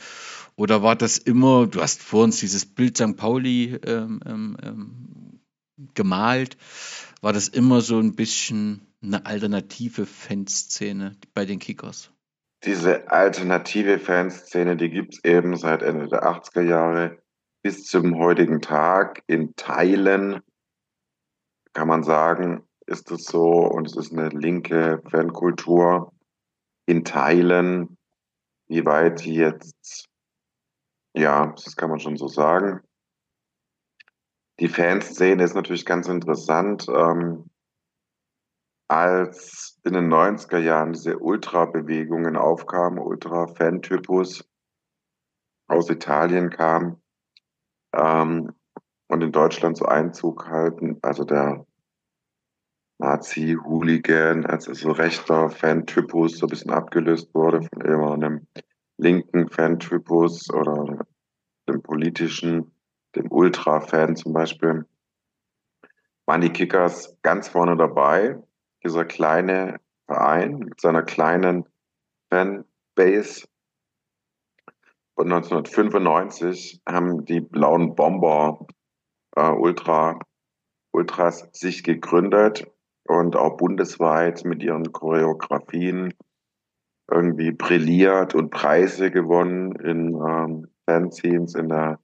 Oder 0.56 0.82
war 0.82 0.96
das 0.96 1.18
immer, 1.18 1.66
du 1.66 1.80
hast 1.80 2.02
vor 2.02 2.24
uns 2.24 2.40
dieses 2.40 2.66
Bild 2.66 2.96
St. 2.96 3.16
Pauli 3.16 3.78
ähm, 3.86 4.20
ähm, 4.26 4.56
ähm, 4.62 5.40
gemalt, 5.94 6.56
war 7.20 7.32
das 7.32 7.48
immer 7.48 7.80
so 7.80 7.98
ein 7.98 8.14
bisschen 8.14 8.86
eine 9.02 9.26
alternative 9.26 10.06
Fanszene 10.06 11.16
bei 11.34 11.44
den 11.44 11.58
Kickers? 11.58 12.10
Diese 12.64 13.10
alternative 13.10 13.98
Fanszene, 13.98 14.76
die 14.76 14.90
gibt 14.90 15.14
es 15.14 15.24
eben 15.24 15.56
seit 15.56 15.82
Ende 15.82 16.08
der 16.08 16.24
80er 16.24 16.62
Jahre 16.62 17.18
bis 17.62 17.84
zum 17.84 18.16
heutigen 18.18 18.60
Tag 18.60 19.22
in 19.26 19.54
Teilen 19.56 20.42
kann 21.72 21.88
man 21.88 22.02
sagen, 22.02 22.66
ist 22.86 23.10
es 23.10 23.24
so 23.24 23.48
und 23.48 23.86
es 23.86 23.96
ist 23.96 24.12
eine 24.12 24.28
linke 24.28 25.02
Fankultur 25.10 26.12
in 26.86 27.04
Teilen, 27.04 27.96
wie 28.68 28.84
weit 28.84 29.24
die 29.24 29.34
jetzt, 29.34 30.08
ja, 31.14 31.46
das 31.46 31.76
kann 31.76 31.90
man 31.90 32.00
schon 32.00 32.16
so 32.16 32.28
sagen. 32.28 32.80
Die 34.60 34.68
Fanszene 34.68 35.42
ist 35.42 35.54
natürlich 35.54 35.84
ganz 35.86 36.08
interessant. 36.08 36.86
Ähm, 36.88 37.50
als 38.88 39.80
in 39.84 39.94
den 39.94 40.12
90er 40.12 40.58
Jahren 40.58 40.92
diese 40.92 41.18
Ultra-Bewegungen 41.18 42.36
aufkamen, 42.36 42.98
Ultra-Fan-Typus 42.98 44.44
aus 45.66 45.88
Italien 45.88 46.50
kam 46.50 47.00
ähm, 47.94 48.52
und 49.12 49.20
in 49.22 49.30
Deutschland 49.30 49.76
so 49.76 49.84
Einzug 49.84 50.48
halten, 50.48 50.96
also 51.02 51.24
der 51.24 51.66
Nazi-Hooligan, 52.98 54.46
also 54.46 54.72
so 54.72 54.90
rechter 54.90 55.50
Fan-Typus 55.50 56.38
so 56.38 56.46
ein 56.46 56.48
bisschen 56.48 56.70
abgelöst 56.70 57.34
wurde 57.34 57.60
von 57.62 57.82
immer 57.82 58.14
einem 58.14 58.46
linken 58.96 59.50
Fan-Typus 59.50 60.50
oder 60.54 61.04
dem 61.68 61.82
politischen, 61.82 62.74
dem 63.14 63.30
Ultra-Fan 63.30 64.16
zum 64.16 64.32
Beispiel, 64.32 64.86
waren 66.24 66.40
die 66.40 66.50
Kickers 66.50 67.18
ganz 67.20 67.48
vorne 67.48 67.76
dabei. 67.76 68.42
Dieser 68.82 69.04
kleine 69.04 69.78
Verein 70.06 70.56
mit 70.56 70.80
seiner 70.80 71.02
kleinen 71.02 71.68
Fanbase. 72.30 73.46
Und 75.16 75.30
1995 75.30 76.80
haben 76.88 77.26
die 77.26 77.42
blauen 77.42 77.94
Bomber 77.94 78.66
äh, 79.36 79.50
Ultra, 79.50 80.18
Ultras 80.92 81.48
sich 81.52 81.84
gegründet 81.84 82.70
und 83.04 83.36
auch 83.36 83.56
bundesweit 83.56 84.44
mit 84.44 84.62
ihren 84.62 84.92
Choreografien 84.92 86.14
irgendwie 87.10 87.52
brilliert 87.52 88.34
und 88.34 88.50
Preise 88.50 89.10
gewonnen 89.10 89.72
in 89.76 90.14
ähm, 90.14 90.68
Fanzines, 90.86 91.54
in 91.54 91.68
der 91.68 91.98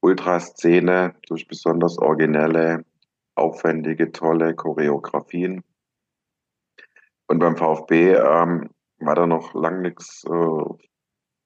Ultraszene 0.00 1.14
durch 1.28 1.48
besonders 1.48 1.98
originelle, 1.98 2.84
aufwendige, 3.34 4.12
tolle 4.12 4.54
Choreografien. 4.54 5.62
Und 7.28 7.38
beim 7.38 7.56
VfB 7.56 8.14
ähm, 8.14 8.70
war 8.98 9.14
da 9.14 9.26
noch 9.26 9.52
lang 9.54 9.82
nichts 9.82 10.24
äh, 10.24 10.64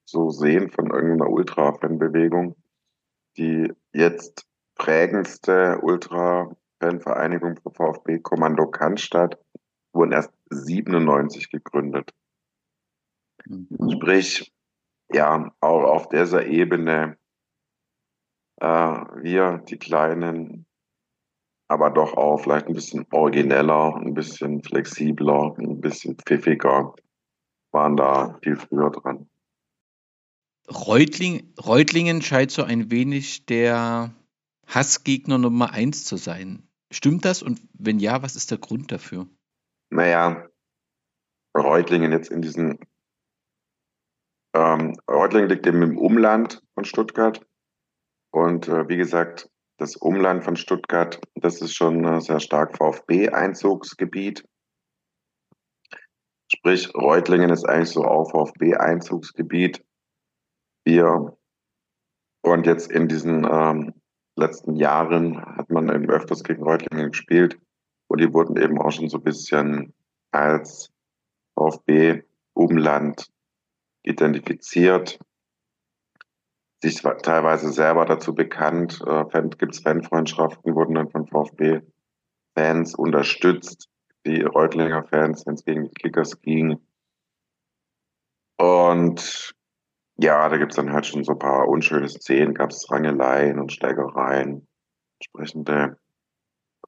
so 0.05 0.31
sehen 0.31 0.71
von 0.71 0.91
irgendeiner 0.91 1.31
Ultra-Fan-Bewegung. 1.31 2.57
Die 3.39 3.73
jetzt 3.93 4.47
prägendste 4.81 5.79
Ultra-Fan-Vereinigung 5.83 7.59
für 7.63 7.71
VfB, 7.71 8.19
Kommando 8.21 8.67
Cannstatt, 8.67 9.39
wurden 9.93 10.13
erst 10.13 10.33
97 10.49 11.51
gegründet. 11.51 12.15
Mhm. 13.45 13.69
Sprich, 13.93 14.51
ja, 15.13 15.53
auch 15.61 15.83
auf 15.85 16.09
dieser 16.09 16.47
Ebene 16.47 17.19
äh, 18.57 18.67
wir, 18.67 19.59
die 19.69 19.77
Kleinen, 19.77 20.65
aber 21.69 21.91
doch 21.91 22.15
auch 22.15 22.39
vielleicht 22.39 22.69
ein 22.69 22.75
bisschen 22.75 23.07
origineller, 23.13 23.97
ein 23.97 24.15
bisschen 24.15 24.63
flexibler, 24.63 25.57
ein 25.59 25.83
bisschen 25.83 26.17
pfiffiger, 26.17 26.95
waren 27.71 27.99
da 27.99 28.39
viel 28.43 28.57
früher 28.57 28.91
dran. 28.91 29.29
Reutling, 30.71 31.53
Reutlingen 31.63 32.23
scheint 32.23 32.51
so 32.51 32.63
ein 32.63 32.91
wenig 32.91 33.45
der 33.45 34.15
Hassgegner 34.71 35.39
Nummer 35.39 35.73
eins 35.73 36.05
zu 36.05 36.17
sein. 36.17 36.69
Stimmt 36.93 37.25
das? 37.25 37.43
Und 37.43 37.61
wenn 37.73 37.99
ja, 37.99 38.23
was 38.23 38.37
ist 38.37 38.51
der 38.51 38.59
Grund 38.59 38.93
dafür? 38.93 39.27
Naja, 39.91 40.49
Reutlingen 41.57 42.13
jetzt 42.13 42.31
in 42.31 42.43
diesen 42.43 42.79
ähm, 44.55 44.97
Reutlingen 45.09 45.49
liegt 45.49 45.67
eben 45.67 45.83
im 45.83 45.99
Umland 45.99 46.63
von 46.75 46.85
Stuttgart. 46.85 47.45
Und 48.33 48.69
äh, 48.69 48.89
wie 48.89 48.97
gesagt, 48.97 49.51
das 49.79 49.97
Umland 49.97 50.45
von 50.45 50.57
Stuttgart, 50.57 51.21
das 51.35 51.61
ist 51.61 51.75
schon 51.75 52.05
äh, 52.05 52.21
sehr 52.21 52.41
stark 52.41 52.77
VfB-Einzugsgebiet. 52.77 54.47
Sprich, 56.53 56.93
Reutlingen 56.95 57.51
ist 57.51 57.65
eigentlich 57.65 57.91
so 57.91 58.05
auch 58.05 58.31
VfB-Einzugsgebiet. 58.31 59.85
Wir 60.85 61.37
und 62.43 62.67
jetzt 62.67 62.91
in 62.91 63.07
diesen 63.07 63.45
ähm, 63.45 64.00
letzten 64.41 64.75
Jahren 64.75 65.41
hat 65.57 65.71
man 65.71 65.89
eben 65.89 66.11
öfters 66.11 66.43
gegen 66.43 66.63
Reutlingen 66.63 67.11
gespielt 67.11 67.59
und 68.09 68.21
die 68.21 68.33
wurden 68.33 68.57
eben 68.57 68.81
auch 68.81 68.91
schon 68.91 69.09
so 69.09 69.19
ein 69.19 69.25
bisschen 69.25 69.95
als 70.33 70.91
VfB-Umland 71.57 73.31
identifiziert, 74.03 75.19
sich 76.83 77.03
teilweise 77.23 77.71
selber 77.73 78.07
dazu 78.07 78.35
bekannt. 78.35 79.01
Äh, 79.07 79.49
Gibt 79.59 79.75
es 79.75 79.81
Fanfreundschaften, 79.81 80.75
wurden 80.75 80.95
dann 80.95 81.11
von 81.11 81.27
VfB-Fans 81.27 82.95
unterstützt, 82.95 83.89
die 84.27 84.43
Reutlinger 84.43 85.05
Fans, 85.05 85.47
wenn 85.47 85.55
es 85.55 85.65
gegen 85.65 85.85
die 85.85 85.95
Kickers 85.95 86.41
ging. 86.41 86.81
Und 88.59 89.55
ja, 90.23 90.49
da 90.49 90.57
gibt 90.59 90.73
es 90.73 90.77
dann 90.77 90.93
halt 90.93 91.07
schon 91.07 91.25
so 91.25 91.33
ein 91.33 91.39
paar 91.39 91.69
unschöne 91.69 92.09
Szenen, 92.09 92.55
gab 92.55 92.71
es 92.71 92.91
Rangeleien 92.91 93.59
und 93.59 93.73
Steigereien, 93.73 94.67
entsprechende 95.19 95.99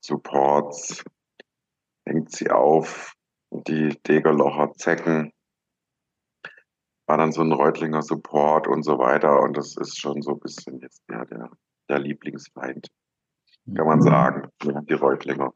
Supports, 0.01 1.05
hängt 2.05 2.31
sie 2.33 2.51
auf, 2.51 3.15
die 3.51 3.97
Degerlocher 4.07 4.73
Zecken 4.75 5.33
war 7.07 7.19
dann 7.19 7.33
so 7.33 7.43
ein 7.43 7.53
Reutlinger 7.53 8.03
Support 8.03 8.67
und 8.69 8.85
so 8.85 8.99
weiter. 8.99 9.41
Und 9.41 9.57
das 9.57 9.77
ist 9.77 10.01
schon 10.01 10.23
so 10.23 10.33
ein 10.33 10.41
bisschen 10.41 10.81
jetzt 10.81 11.03
ja, 11.11 11.25
der, 11.27 11.51
der 11.89 11.99
Lieblingsfeind, 11.99 12.89
kann 13.75 13.87
man 13.87 13.99
mhm. 13.99 14.03
sagen, 14.03 14.49
die 14.63 14.95
Reutlinger. 14.95 15.53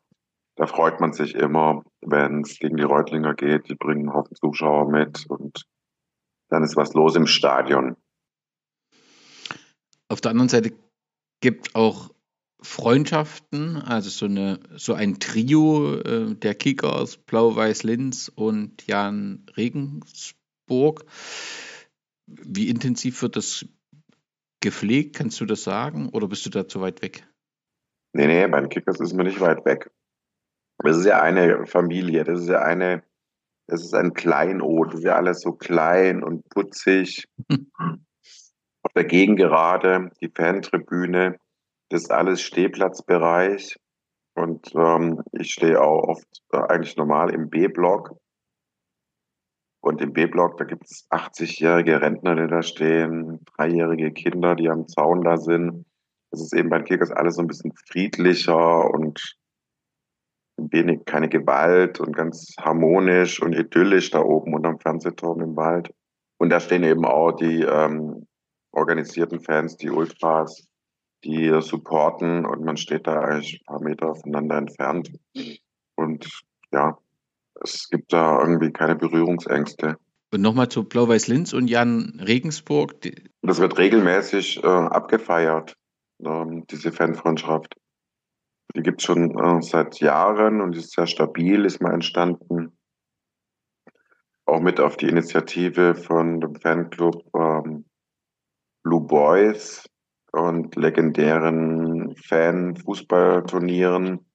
Da 0.57 0.67
freut 0.67 1.01
man 1.01 1.13
sich 1.13 1.35
immer, 1.35 1.83
wenn 2.03 2.43
es 2.43 2.59
gegen 2.59 2.77
die 2.77 2.83
Reutlinger 2.83 3.35
geht. 3.35 3.69
Die 3.69 3.75
bringen 3.75 4.09
einen 4.09 4.15
Haufen 4.15 4.37
Zuschauer 4.37 4.91
mit 4.91 5.25
und 5.29 5.65
dann 6.49 6.63
ist 6.63 6.77
was 6.77 6.95
los 6.95 7.17
im 7.17 7.27
Stadion. 7.27 7.97
Auf 10.09 10.21
der 10.21 10.31
anderen 10.31 10.49
Seite 10.49 10.73
gibt 11.41 11.75
auch 11.75 12.11
Freundschaften, 12.63 13.77
also 13.77 14.09
so, 14.09 14.27
eine, 14.27 14.61
so 14.77 14.95
ein 14.95 15.21
Trio 15.21 15.97
äh, 15.97 16.35
der 16.35 16.55
Kickers, 16.55 17.17
Blau-Weiß-Linz 17.17 18.31
und 18.35 18.87
Jan 18.87 19.47
Regensburg 19.57 20.37
Burg. 20.67 21.05
Wie 22.27 22.69
intensiv 22.69 23.23
wird 23.23 23.37
das 23.37 23.67
gepflegt? 24.61 25.17
Kannst 25.17 25.41
du 25.41 25.47
das 25.47 25.63
sagen 25.63 26.09
oder 26.11 26.29
bist 26.29 26.45
du 26.45 26.51
da 26.51 26.69
zu 26.69 26.81
weit 26.81 27.03
weg? 27.03 27.27
Nee, 28.13 28.27
nee, 28.27 28.47
bei 28.47 28.61
den 28.61 28.69
Kickers 28.69 29.01
ist 29.01 29.13
man 29.13 29.27
nicht 29.27 29.41
weit 29.41 29.65
weg. 29.65 29.91
Das 30.79 30.97
ist 30.97 31.07
ja 31.07 31.21
eine 31.23 31.67
Familie, 31.67 32.25
das 32.25 32.43
ist 32.43 32.49
ja 32.49 32.63
eine, 32.63 33.03
das 33.67 33.83
ist 33.83 33.95
ein 33.95 34.15
Kleinod, 34.15 34.89
das 34.89 35.01
ist 35.01 35.07
ja 35.07 35.17
alles 35.17 35.41
so 35.41 35.53
klein 35.53 36.23
und 36.23 36.49
putzig. 36.49 37.29
Auf 37.49 38.93
der 38.95 39.05
Gegengerade, 39.05 40.11
die 40.21 40.31
Fantribüne, 40.31 41.39
das 41.91 42.03
ist 42.03 42.13
alles 42.13 42.41
Stehplatzbereich. 42.43 43.77
Und 44.35 44.75
ähm, 44.75 45.23
ich 45.33 45.53
stehe 45.53 45.81
auch 45.81 46.09
oft 46.09 46.43
äh, 46.53 46.59
eigentlich 46.59 46.97
normal 46.97 47.31
im 47.33 47.49
B-Block. 47.49 48.17
Und 49.81 50.01
im 50.01 50.13
B-Block, 50.13 50.59
da 50.59 50.65
gibt 50.65 50.85
es 50.85 51.07
80-jährige 51.11 52.01
Rentner, 52.01 52.35
die 52.37 52.49
da 52.49 52.63
stehen, 52.63 53.45
dreijährige 53.57 54.13
Kinder, 54.13 54.55
die 54.55 54.69
am 54.69 54.87
Zaun 54.89 55.23
da 55.23 55.37
sind. 55.37 55.87
Das 56.31 56.43
ist 56.43 56.55
eben 56.55 56.69
bei 56.69 56.83
Kickers 56.83 57.11
alles 57.11 57.37
so 57.37 57.43
ein 57.43 57.47
bisschen 57.47 57.73
friedlicher 57.89 58.91
und 58.91 59.37
wenig, 60.57 61.05
keine 61.05 61.29
Gewalt 61.29 62.01
und 62.01 62.15
ganz 62.15 62.55
harmonisch 62.59 63.41
und 63.43 63.55
idyllisch 63.55 64.11
da 64.11 64.21
oben 64.21 64.55
unterm 64.55 64.79
Fernsehturm 64.79 65.41
im 65.41 65.57
Wald. 65.57 65.93
Und 66.39 66.51
da 66.51 66.61
stehen 66.61 66.83
eben 66.83 67.05
auch 67.05 67.33
die 67.33 67.63
ähm, 67.63 68.27
organisierten 68.73 69.41
Fans, 69.41 69.77
die 69.77 69.91
Ultras, 69.91 70.67
die 71.25 71.61
supporten 71.61 72.45
und 72.45 72.65
man 72.65 72.77
steht 72.77 73.07
da 73.07 73.21
eigentlich 73.21 73.61
ein 73.61 73.65
paar 73.67 73.83
Meter 73.83 74.15
voneinander 74.15 74.59
entfernt. 74.59 75.11
Und 75.97 76.29
ja, 76.73 76.99
es 77.63 77.89
gibt 77.89 78.13
da 78.13 78.41
irgendwie 78.41 78.71
keine 78.71 78.97
Berührungsängste. 78.97 79.97
Und 80.33 80.43
nochmal 80.43 80.69
zu 80.69 80.85
Blau-Weiß-Linz 80.85 81.53
und 81.53 81.69
Jan 81.69 82.21
Regensburg. 82.27 82.97
Das 83.43 83.61
wird 83.61 83.79
regelmäßig 83.79 84.63
äh, 84.63 84.67
abgefeiert, 84.67 85.75
äh, 86.23 86.45
diese 86.71 86.93
Fanfreundschaft. 86.93 87.75
Die 88.77 88.83
gibt 88.83 89.01
es 89.01 89.07
schon 89.07 89.39
äh, 89.39 89.63
seit 89.63 90.01
Jahren 90.01 90.61
und 90.61 90.77
ist 90.77 90.93
sehr 90.93 91.07
stabil, 91.07 91.65
ist 91.65 91.81
mal 91.81 91.95
entstanden. 91.95 92.77
Auch 94.45 94.61
mit 94.61 94.81
auf 94.81 94.99
die 94.99 95.09
Initiative 95.09 95.95
von 95.95 96.43
dem 96.43 96.57
Fanclub 96.57 97.25
ähm, 97.35 97.87
Blue 98.83 99.01
Boys 99.01 99.89
und 100.31 100.77
legendären 100.77 102.15
Fan-Fußballturnieren, 102.17 104.27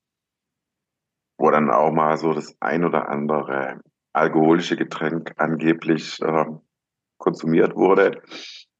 wo 1.38 1.52
dann 1.52 1.70
auch 1.70 1.92
mal 1.92 2.18
so 2.18 2.34
das 2.34 2.56
ein 2.60 2.84
oder 2.84 3.10
andere 3.10 3.80
alkoholische 4.12 4.76
Getränk 4.76 5.34
angeblich 5.38 6.20
äh, 6.20 6.46
konsumiert 7.20 7.76
wurde. 7.76 8.24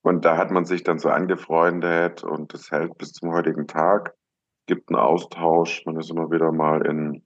Und 0.02 0.26
da 0.26 0.38
hat 0.38 0.50
man 0.50 0.66
sich 0.66 0.84
dann 0.84 0.98
so 0.98 1.10
angefreundet 1.10 2.24
und 2.24 2.56
das 2.56 2.72
hält 2.72 2.98
bis 2.98 3.14
zum 3.14 3.32
heutigen 3.32 3.68
Tag. 3.68 4.16
Gibt 4.68 4.90
einen 4.90 5.00
Austausch. 5.00 5.86
Man 5.86 5.98
ist 5.98 6.12
immer 6.12 6.32
wieder 6.32 6.52
mal 6.52 6.86
in 6.86 7.24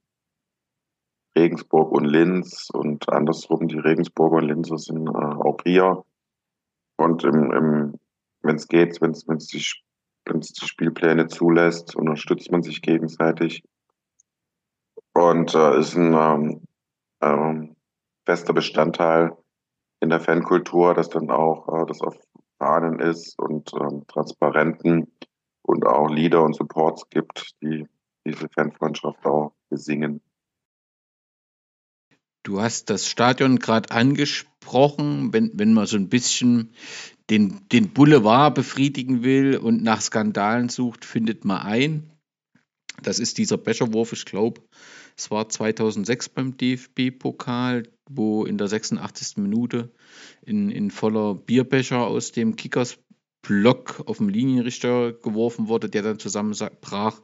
Regensburg 1.38 1.92
und 1.92 2.06
Linz 2.06 2.70
und 2.72 3.10
andersrum 3.10 3.68
die 3.68 3.78
Regensburger 3.78 4.38
und 4.38 4.48
Linzer 4.48 4.78
sind 4.78 5.08
äh, 5.08 5.12
auch 5.12 5.58
hier. 5.64 6.04
Und 6.98 7.24
im, 7.26 7.52
im, 7.52 8.00
wenn 8.42 8.56
es 8.56 8.68
geht, 8.68 9.02
wenn 9.02 9.12
es 9.12 9.48
die, 9.48 9.58
die 9.58 10.68
Spielpläne 10.68 11.28
zulässt, 11.28 11.96
unterstützt 11.96 12.52
man 12.52 12.64
sich 12.64 12.82
gegenseitig. 12.82 13.64
Und 15.14 15.54
äh, 15.56 15.80
ist 15.80 15.96
ein 15.96 16.14
ähm, 16.14 16.62
ähm, 17.22 17.76
fester 18.26 18.54
Bestandteil 18.54 19.36
in 20.00 20.10
der 20.10 20.20
Fankultur, 20.20 20.94
dass 20.94 21.10
dann 21.10 21.30
auch 21.30 21.68
äh, 21.68 21.86
das 21.86 22.02
auf 22.02 22.18
Fahnen 22.58 23.00
ist 23.00 23.38
und 23.40 23.72
ähm, 23.74 24.06
Transparenten 24.08 25.12
und 25.66 25.86
auch 25.86 26.10
Lieder 26.10 26.44
und 26.44 26.56
Supports 26.56 27.10
gibt, 27.10 27.56
die 27.62 27.88
diese 28.26 28.50
Fanfreundschaft 28.50 29.26
auch 29.26 29.54
besingen. 29.70 30.22
Du 32.44 32.62
hast 32.62 32.92
das 32.92 33.10
Stadion 33.10 33.58
gerade 33.58 33.90
angesprochen, 33.90 35.34
wenn, 35.34 35.52
wenn 35.56 35.74
man 35.74 35.88
so 35.88 35.98
ein 35.98 36.10
bisschen 36.10 36.74
den, 37.32 37.68
den 37.70 37.90
Boulevard 37.90 38.54
befriedigen 38.54 39.24
will 39.24 39.58
und 39.58 39.82
nach 39.82 40.02
Skandalen 40.02 40.70
sucht, 40.70 41.06
findet 41.06 41.44
man 41.44 41.64
ein. 41.64 42.12
Das 43.02 43.20
ist 43.20 43.40
dieser 43.40 43.58
Becherwurf, 43.58 44.14
ich 44.14 44.26
glaube, 44.26 44.62
es 45.18 45.32
war 45.32 45.50
2006 45.50 46.30
beim 46.30 46.58
DFB-Pokal, 46.58 47.90
wo 48.10 48.46
in 48.46 48.58
der 48.58 48.68
86. 48.68 49.38
Minute 49.38 49.92
in, 50.46 50.70
in 50.70 50.92
voller 50.92 51.34
Bierbecher 51.36 52.06
aus 52.06 52.32
dem 52.32 52.56
Kickers 52.56 53.00
Block 53.48 54.04
auf 54.06 54.18
dem 54.18 54.30
Linienrichter 54.30 55.14
geworfen 55.14 55.68
wurde, 55.68 55.90
der 55.90 56.02
dann 56.02 56.20
zusammenbrach 56.20 57.22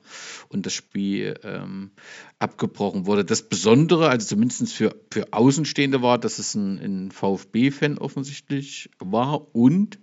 und 0.50 0.66
das 0.66 0.74
Spiel 0.74 1.40
ähm, 1.44 1.92
abgebrochen 2.40 3.06
wurde. 3.06 3.26
Das 3.26 3.42
Besondere, 3.42 4.10
also 4.10 4.28
zumindest 4.28 4.74
für, 4.74 4.96
für 5.12 5.34
Außenstehende 5.34 6.02
war, 6.02 6.20
dass 6.20 6.40
es 6.40 6.56
ein, 6.56 6.78
ein 6.80 7.12
VfB-Fan 7.12 7.98
offensichtlich 7.98 8.90
war 9.00 9.56
und 9.56 10.00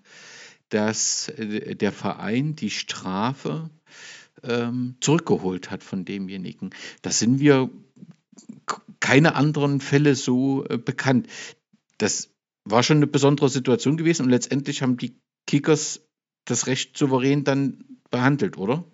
dass 0.70 1.28
äh, 1.28 1.76
der 1.76 1.92
Verein 1.92 2.56
die 2.56 2.70
Strafe 2.70 3.70
ähm, 4.42 4.96
zurückgeholt 5.00 5.70
hat 5.70 5.82
von 5.84 6.04
demjenigen. 6.04 6.70
Da 7.02 7.10
sind 7.10 7.40
wir 7.40 7.70
keine 9.00 9.34
anderen 9.36 9.80
Fälle 9.80 10.14
so 10.14 10.64
äh, 10.68 10.78
bekannt. 10.78 11.28
Das 11.98 12.30
war 12.64 12.82
schon 12.82 12.98
eine 12.98 13.06
besondere 13.06 13.48
Situation 13.48 13.96
gewesen 13.96 14.24
und 14.24 14.30
letztendlich 14.30 14.82
haben 14.82 14.96
die 14.96 15.16
Kickers 15.46 16.07
das 16.50 16.66
recht 16.66 16.96
souverän 16.96 17.44
dann 17.44 17.84
behandelt, 18.10 18.58
oder? 18.58 18.84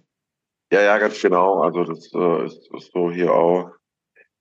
Ja, 0.73 0.83
ja, 0.83 0.99
ganz 0.99 1.21
genau. 1.21 1.61
Also 1.61 1.85
das 1.85 2.13
äh, 2.13 2.47
ist, 2.47 2.69
so 2.93 3.11
hier 3.11 3.33
auch 3.33 3.71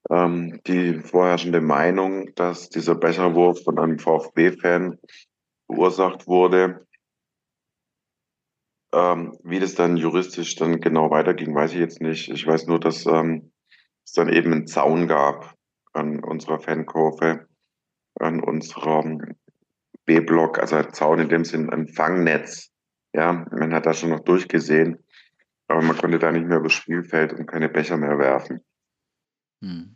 ähm, 0.09 0.59
die 0.65 0.95
vorherrschende 0.95 1.61
Meinung, 1.61 2.33
dass 2.35 2.69
dieser 2.69 2.95
Becherwurf 2.95 3.63
von 3.63 3.77
einem 3.77 3.99
VfB-Fan 3.99 4.99
verursacht 5.67 6.27
wurde. 6.27 6.87
Ähm, 8.93 9.37
wie 9.43 9.59
das 9.59 9.75
dann 9.75 9.97
juristisch 9.97 10.55
dann 10.55 10.79
genau 10.79 11.09
weiterging, 11.09 11.53
weiß 11.55 11.73
ich 11.73 11.79
jetzt 11.79 12.01
nicht. 12.01 12.29
Ich 12.29 12.45
weiß 12.45 12.67
nur, 12.67 12.79
dass 12.79 13.05
ähm, 13.05 13.51
es 14.05 14.13
dann 14.13 14.29
eben 14.29 14.51
einen 14.51 14.67
Zaun 14.67 15.07
gab 15.07 15.55
an 15.93 16.23
unserer 16.23 16.59
Fankurve, 16.59 17.47
an 18.15 18.39
unserem 18.43 19.35
B-Block, 20.05 20.59
also 20.59 20.75
ein 20.75 20.93
Zaun 20.93 21.19
in 21.19 21.29
dem 21.29 21.45
Sinn 21.45 21.69
ein 21.69 21.87
Fangnetz. 21.87 22.72
Ja, 23.13 23.45
man 23.51 23.73
hat 23.73 23.85
da 23.85 23.93
schon 23.93 24.09
noch 24.09 24.21
durchgesehen, 24.21 24.97
aber 25.67 25.81
man 25.81 25.97
konnte 25.97 26.19
da 26.19 26.31
nicht 26.31 26.47
mehr 26.47 26.57
übers 26.57 26.73
Spielfeld 26.73 27.33
und 27.33 27.45
keine 27.45 27.69
Becher 27.69 27.97
mehr 27.97 28.17
werfen. 28.17 28.61
Hm. 29.61 29.95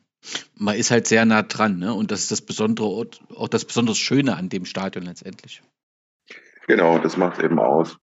Man 0.55 0.75
ist 0.75 0.91
halt 0.91 1.07
sehr 1.07 1.25
nah 1.25 1.43
dran, 1.43 1.79
ne? 1.79 1.93
Und 1.93 2.11
das 2.11 2.21
ist 2.21 2.31
das 2.31 2.41
besondere, 2.41 3.07
auch 3.35 3.47
das 3.47 3.65
besonders 3.65 3.97
Schöne 3.97 4.35
an 4.35 4.49
dem 4.49 4.65
Stadion 4.65 5.05
letztendlich. 5.05 5.61
Genau, 6.67 6.99
das 6.99 7.17
macht 7.17 7.39
eben 7.41 7.59
aus. 7.59 7.97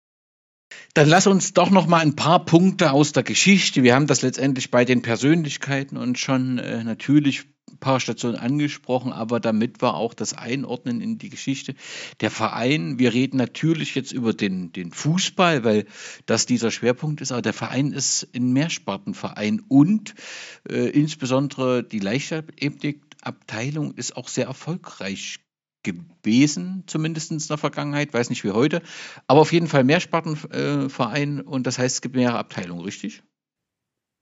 Dann 0.94 1.08
lass 1.08 1.26
uns 1.26 1.52
doch 1.52 1.70
noch 1.70 1.86
mal 1.86 2.00
ein 2.00 2.16
paar 2.16 2.44
Punkte 2.44 2.92
aus 2.92 3.12
der 3.12 3.22
Geschichte. 3.22 3.82
Wir 3.82 3.94
haben 3.94 4.06
das 4.06 4.22
letztendlich 4.22 4.70
bei 4.70 4.84
den 4.84 5.02
Persönlichkeiten 5.02 5.96
und 5.96 6.18
schon 6.18 6.58
äh, 6.58 6.82
natürlich 6.82 7.53
paar 7.80 8.00
Stationen 8.00 8.36
angesprochen, 8.36 9.12
aber 9.12 9.40
damit 9.40 9.82
war 9.82 9.94
auch 9.94 10.14
das 10.14 10.32
Einordnen 10.32 11.00
in 11.00 11.18
die 11.18 11.28
Geschichte. 11.28 11.74
Der 12.20 12.30
Verein, 12.30 12.98
wir 12.98 13.12
reden 13.12 13.36
natürlich 13.36 13.94
jetzt 13.94 14.12
über 14.12 14.32
den, 14.32 14.72
den 14.72 14.90
Fußball, 14.90 15.64
weil 15.64 15.86
das 16.26 16.46
dieser 16.46 16.70
Schwerpunkt 16.70 17.20
ist, 17.20 17.32
aber 17.32 17.42
der 17.42 17.52
Verein 17.52 17.92
ist 17.92 18.28
ein 18.34 18.52
Mehrspartenverein 18.52 19.62
und 19.68 20.14
äh, 20.68 20.88
insbesondere 20.88 21.82
die 21.82 21.98
Leichtathletikabteilung 22.00 23.94
ist 23.94 24.16
auch 24.16 24.28
sehr 24.28 24.46
erfolgreich 24.46 25.40
gewesen, 25.82 26.84
zumindest 26.86 27.30
in 27.30 27.38
der 27.38 27.58
Vergangenheit, 27.58 28.14
weiß 28.14 28.30
nicht 28.30 28.44
wie 28.44 28.52
heute, 28.52 28.82
aber 29.26 29.40
auf 29.40 29.52
jeden 29.52 29.66
Fall 29.66 29.84
Mehrspartenverein 29.84 31.40
und 31.42 31.66
das 31.66 31.78
heißt, 31.78 31.96
es 31.96 32.00
gibt 32.00 32.16
mehrere 32.16 32.38
Abteilungen, 32.38 32.82
richtig? 32.82 33.22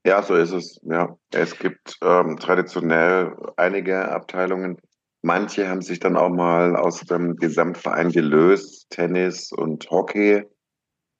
Ja, 0.04 0.22
so 0.22 0.34
ist 0.34 0.52
es. 0.52 0.80
Ja, 0.82 1.16
es 1.30 1.56
gibt 1.58 1.96
ähm, 2.02 2.36
traditionell 2.36 3.36
einige 3.56 4.08
Abteilungen. 4.08 4.80
Manche 5.22 5.68
haben 5.68 5.82
sich 5.82 6.00
dann 6.00 6.16
auch 6.16 6.30
mal 6.30 6.74
aus 6.74 7.00
dem 7.02 7.36
Gesamtverein 7.36 8.10
gelöst, 8.10 8.90
Tennis 8.90 9.52
und 9.52 9.88
Hockey. 9.90 10.44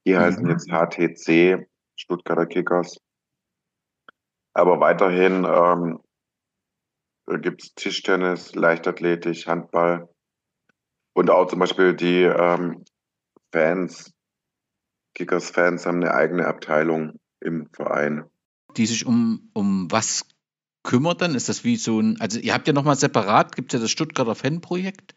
Die 0.05 0.17
heißen 0.17 0.43
mhm. 0.43 0.49
jetzt 0.49 0.69
HTC, 0.69 1.65
Stuttgarter 1.95 2.45
Kickers. 2.45 2.97
Aber 4.53 4.81
weiterhin 4.81 5.45
ähm, 5.45 5.99
gibt 7.41 7.63
es 7.63 7.73
Tischtennis, 7.75 8.53
Leichtathletik, 8.53 9.47
Handball. 9.47 10.09
Und 11.13 11.29
auch 11.29 11.47
zum 11.47 11.59
Beispiel 11.59 11.95
die 11.95 12.23
ähm, 12.23 12.83
Fans, 13.53 14.11
Kickers-Fans 15.15 15.85
haben 15.85 16.03
eine 16.03 16.13
eigene 16.13 16.47
Abteilung 16.47 17.19
im 17.39 17.69
Verein. 17.71 18.29
Die 18.77 18.85
sich 18.85 19.05
um, 19.05 19.49
um 19.53 19.91
was 19.91 20.25
kümmert 20.83 21.21
dann? 21.21 21.35
Ist 21.35 21.49
das 21.49 21.63
wie 21.63 21.75
so 21.75 21.99
ein, 21.99 22.19
also 22.19 22.39
ihr 22.39 22.53
habt 22.53 22.67
ja 22.67 22.73
nochmal 22.73 22.95
separat, 22.95 23.55
gibt 23.55 23.73
es 23.73 23.79
ja 23.79 23.83
das 23.83 23.91
Stuttgarter 23.91 24.35
Fanprojekt. 24.35 25.15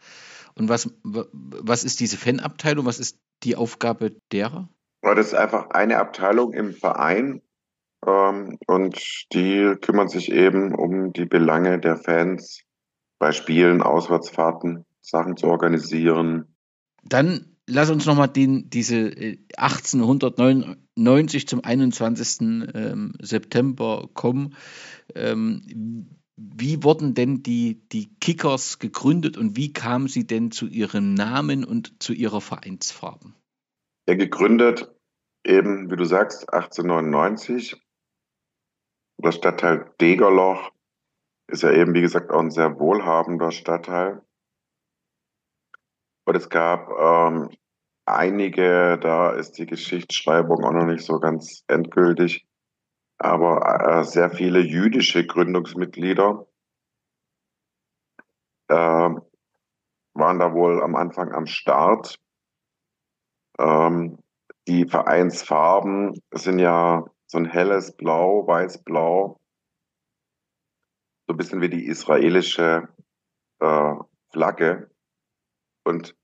Und 0.54 0.68
was, 0.68 0.90
was 1.02 1.84
ist 1.84 2.00
diese 2.00 2.16
Fanabteilung? 2.16 2.86
Was 2.86 2.98
ist 2.98 3.18
die 3.42 3.56
Aufgabe 3.56 4.16
derer? 4.32 4.68
Das 5.02 5.28
ist 5.28 5.34
einfach 5.34 5.70
eine 5.70 5.98
Abteilung 5.98 6.52
im 6.52 6.72
Verein 6.72 7.42
ähm, 8.06 8.58
und 8.66 9.26
die 9.32 9.74
kümmern 9.80 10.08
sich 10.08 10.32
eben 10.32 10.74
um 10.74 11.12
die 11.12 11.26
Belange 11.26 11.78
der 11.78 11.96
Fans 11.96 12.62
bei 13.18 13.32
Spielen, 13.32 13.82
Auswärtsfahrten. 13.82 14.84
Sachen 15.06 15.36
zu 15.36 15.46
organisieren. 15.46 16.56
Dann 17.02 17.55
lass 17.66 17.90
uns 17.90 18.06
nochmal 18.06 18.28
diese 18.28 19.36
1899 19.56 21.42
äh, 21.42 21.46
zum 21.46 21.64
21. 21.64 22.40
Ähm, 22.74 23.14
September 23.20 24.08
kommen. 24.14 24.54
Ähm, 25.14 26.08
wie 26.36 26.82
wurden 26.82 27.14
denn 27.14 27.42
die, 27.42 27.88
die 27.88 28.14
Kickers 28.20 28.78
gegründet 28.78 29.38
und 29.38 29.56
wie 29.56 29.72
kamen 29.72 30.06
sie 30.06 30.26
denn 30.26 30.50
zu 30.50 30.66
ihrem 30.66 31.14
Namen 31.14 31.64
und 31.64 32.02
zu 32.02 32.12
ihrer 32.12 32.42
Vereinsfarben? 32.42 33.34
Ja, 34.06 34.14
gegründet 34.14 34.94
eben, 35.44 35.90
wie 35.90 35.96
du 35.96 36.04
sagst, 36.04 36.52
1899. 36.52 37.80
Das 39.18 39.36
Stadtteil 39.36 39.90
Degerloch 40.00 40.72
ist 41.48 41.62
ja 41.62 41.72
eben, 41.72 41.94
wie 41.94 42.02
gesagt, 42.02 42.30
auch 42.30 42.40
ein 42.40 42.50
sehr 42.50 42.78
wohlhabender 42.78 43.50
Stadtteil. 43.50 44.22
Und 46.26 46.34
es 46.34 46.48
gab 46.48 46.90
ähm, 46.90 47.50
einige, 48.04 48.98
da 48.98 49.30
ist 49.30 49.58
die 49.58 49.66
Geschichtsschreibung 49.66 50.64
auch 50.64 50.72
noch 50.72 50.84
nicht 50.84 51.04
so 51.04 51.20
ganz 51.20 51.62
endgültig, 51.68 52.46
aber 53.18 54.00
äh, 54.00 54.04
sehr 54.04 54.30
viele 54.30 54.58
jüdische 54.58 55.24
Gründungsmitglieder 55.24 56.46
äh, 58.68 58.74
waren 60.14 60.38
da 60.38 60.52
wohl 60.52 60.82
am 60.82 60.96
Anfang 60.96 61.32
am 61.32 61.46
Start. 61.46 62.18
Ähm, 63.58 64.18
die 64.66 64.84
Vereinsfarben 64.86 66.20
sind 66.32 66.58
ja 66.58 67.04
so 67.26 67.38
ein 67.38 67.44
helles 67.44 67.96
Blau, 67.96 68.48
weiß-blau, 68.48 69.38
so 71.28 71.34
ein 71.34 71.36
bisschen 71.36 71.60
wie 71.60 71.70
die 71.70 71.86
israelische 71.86 72.88
äh, 73.60 73.94
Flagge. 74.32 74.90
Und 75.86 76.16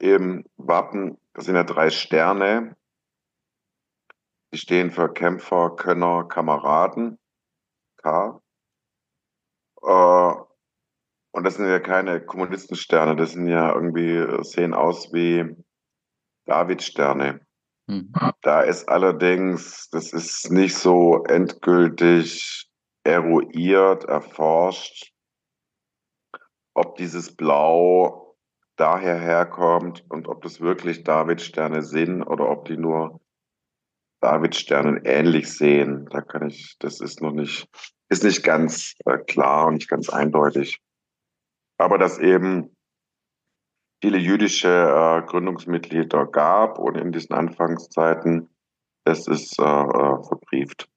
im 0.00 0.44
Wappen 0.56 1.18
sind 1.36 1.54
ja 1.54 1.62
drei 1.62 1.90
Sterne. 1.90 2.76
Die 4.52 4.58
stehen 4.58 4.90
für 4.90 5.12
Kämpfer, 5.12 5.76
Könner, 5.76 6.24
Kameraden. 6.24 7.20
K. 8.02 8.42
Äh, 9.82 10.34
und 11.30 11.44
das 11.44 11.54
sind 11.54 11.68
ja 11.68 11.78
keine 11.78 12.24
Kommunistensterne, 12.24 13.14
das 13.14 13.32
sind 13.32 13.46
ja 13.46 13.72
irgendwie, 13.72 14.42
sehen 14.42 14.74
aus 14.74 15.12
wie 15.12 15.56
Davidsterne. 16.46 17.46
Mhm. 17.86 18.12
Da 18.42 18.62
ist 18.62 18.88
allerdings, 18.88 19.88
das 19.90 20.12
ist 20.12 20.50
nicht 20.50 20.76
so 20.76 21.22
endgültig 21.24 22.68
eruiert, 23.04 24.04
erforscht, 24.04 25.12
ob 26.74 26.96
dieses 26.96 27.36
Blau 27.36 28.27
daher 28.78 29.18
herkommt 29.18 30.04
und 30.08 30.28
ob 30.28 30.42
das 30.42 30.60
wirklich 30.60 31.04
Davidsterne 31.04 31.82
sind 31.82 32.22
oder 32.22 32.48
ob 32.48 32.64
die 32.66 32.76
nur 32.76 33.20
Davidsternen 34.20 35.02
ähnlich 35.04 35.52
sehen. 35.52 36.06
Da 36.10 36.20
kann 36.20 36.48
ich, 36.48 36.76
das 36.78 37.00
ist 37.00 37.20
noch 37.20 37.32
nicht, 37.32 37.68
ist 38.08 38.24
nicht 38.24 38.42
ganz 38.42 38.94
äh, 39.04 39.18
klar 39.18 39.66
und 39.66 39.74
nicht 39.74 39.88
ganz 39.88 40.08
eindeutig. 40.08 40.80
Aber 41.78 41.98
dass 41.98 42.18
eben 42.18 42.74
viele 44.02 44.18
jüdische 44.18 44.68
äh, 44.68 45.26
Gründungsmitglieder 45.26 46.26
gab 46.26 46.78
und 46.78 46.96
in 46.96 47.12
diesen 47.12 47.34
Anfangszeiten, 47.34 48.48
das 49.04 49.26
ist 49.26 49.58
äh, 49.58 49.62
äh, 49.62 50.22
verbrieft. 50.24 50.88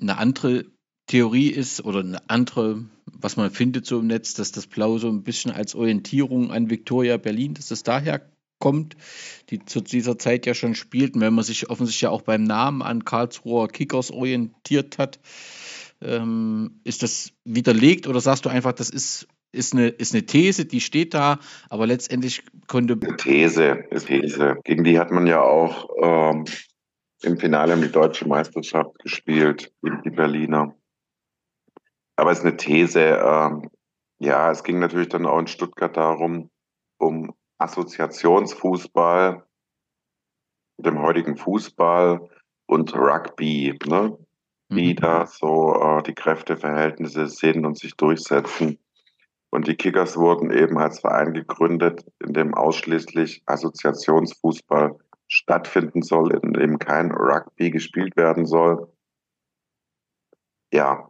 Eine 0.00 0.18
andere 0.18 0.64
Theorie 1.10 1.48
ist 1.48 1.84
oder 1.84 2.00
eine 2.00 2.18
andere, 2.28 2.84
was 3.04 3.36
man 3.36 3.50
findet 3.50 3.84
so 3.84 3.98
im 3.98 4.06
Netz, 4.06 4.34
dass 4.34 4.52
das 4.52 4.68
Blau 4.68 4.98
so 4.98 5.08
ein 5.08 5.24
bisschen 5.24 5.50
als 5.50 5.74
Orientierung 5.74 6.52
an 6.52 6.70
Victoria 6.70 7.16
Berlin, 7.16 7.54
dass 7.54 7.66
das 7.66 7.82
daher 7.82 8.22
kommt, 8.60 8.96
die 9.48 9.64
zu 9.64 9.80
dieser 9.80 10.20
Zeit 10.20 10.46
ja 10.46 10.54
schon 10.54 10.76
spielt. 10.76 11.16
Und 11.16 11.20
wenn 11.22 11.34
man 11.34 11.42
sich 11.42 11.68
offensichtlich 11.68 12.06
auch 12.06 12.22
beim 12.22 12.44
Namen 12.44 12.80
an 12.80 13.04
Karlsruher 13.04 13.66
Kickers 13.66 14.12
orientiert 14.12 14.98
hat, 14.98 15.18
ähm, 16.00 16.80
ist 16.84 17.02
das 17.02 17.32
widerlegt 17.44 18.06
oder 18.06 18.20
sagst 18.20 18.44
du 18.44 18.48
einfach, 18.48 18.72
das 18.72 18.88
ist 18.88 19.26
ist 19.52 19.74
eine, 19.74 19.88
ist 19.88 20.14
eine 20.14 20.24
These, 20.26 20.64
die 20.64 20.80
steht 20.80 21.12
da, 21.12 21.40
aber 21.70 21.88
letztendlich 21.88 22.44
konnte. 22.68 22.96
These 23.16 23.84
ist 23.90 24.06
These. 24.06 24.58
Gegen 24.62 24.84
die 24.84 24.96
hat 24.96 25.10
man 25.10 25.26
ja 25.26 25.42
auch 25.42 25.88
ähm, 26.00 26.44
im 27.22 27.36
Finale 27.36 27.74
um 27.74 27.82
die 27.82 27.90
deutsche 27.90 28.28
Meisterschaft 28.28 28.96
gespielt, 29.00 29.72
gegen 29.82 30.02
die 30.04 30.10
Berliner. 30.10 30.76
Aber 32.20 32.32
es 32.32 32.40
ist 32.40 32.44
eine 32.44 32.56
These. 32.58 33.00
Ähm, 33.00 33.70
ja, 34.18 34.50
es 34.50 34.62
ging 34.62 34.78
natürlich 34.78 35.08
dann 35.08 35.24
auch 35.24 35.38
in 35.38 35.46
Stuttgart 35.46 35.96
darum, 35.96 36.50
um 36.98 37.34
Assoziationsfußball, 37.56 39.42
dem 40.76 41.00
heutigen 41.00 41.38
Fußball 41.38 42.28
und 42.66 42.94
Rugby, 42.94 43.78
ne? 43.86 44.18
wie 44.68 44.92
mhm. 44.92 44.96
da 44.96 45.26
so 45.26 45.74
äh, 45.82 46.02
die 46.02 46.14
Kräfteverhältnisse 46.14 47.26
sind 47.26 47.64
und 47.64 47.78
sich 47.78 47.96
durchsetzen. 47.96 48.78
Und 49.48 49.66
die 49.66 49.76
Kickers 49.76 50.18
wurden 50.18 50.50
eben 50.50 50.76
als 50.76 51.00
Verein 51.00 51.32
gegründet, 51.32 52.04
in 52.22 52.34
dem 52.34 52.52
ausschließlich 52.52 53.42
Assoziationsfußball 53.46 54.94
stattfinden 55.26 56.02
soll, 56.02 56.38
in 56.42 56.52
dem 56.52 56.78
kein 56.78 57.12
Rugby 57.12 57.70
gespielt 57.70 58.14
werden 58.18 58.44
soll. 58.44 58.92
Ja, 60.70 61.09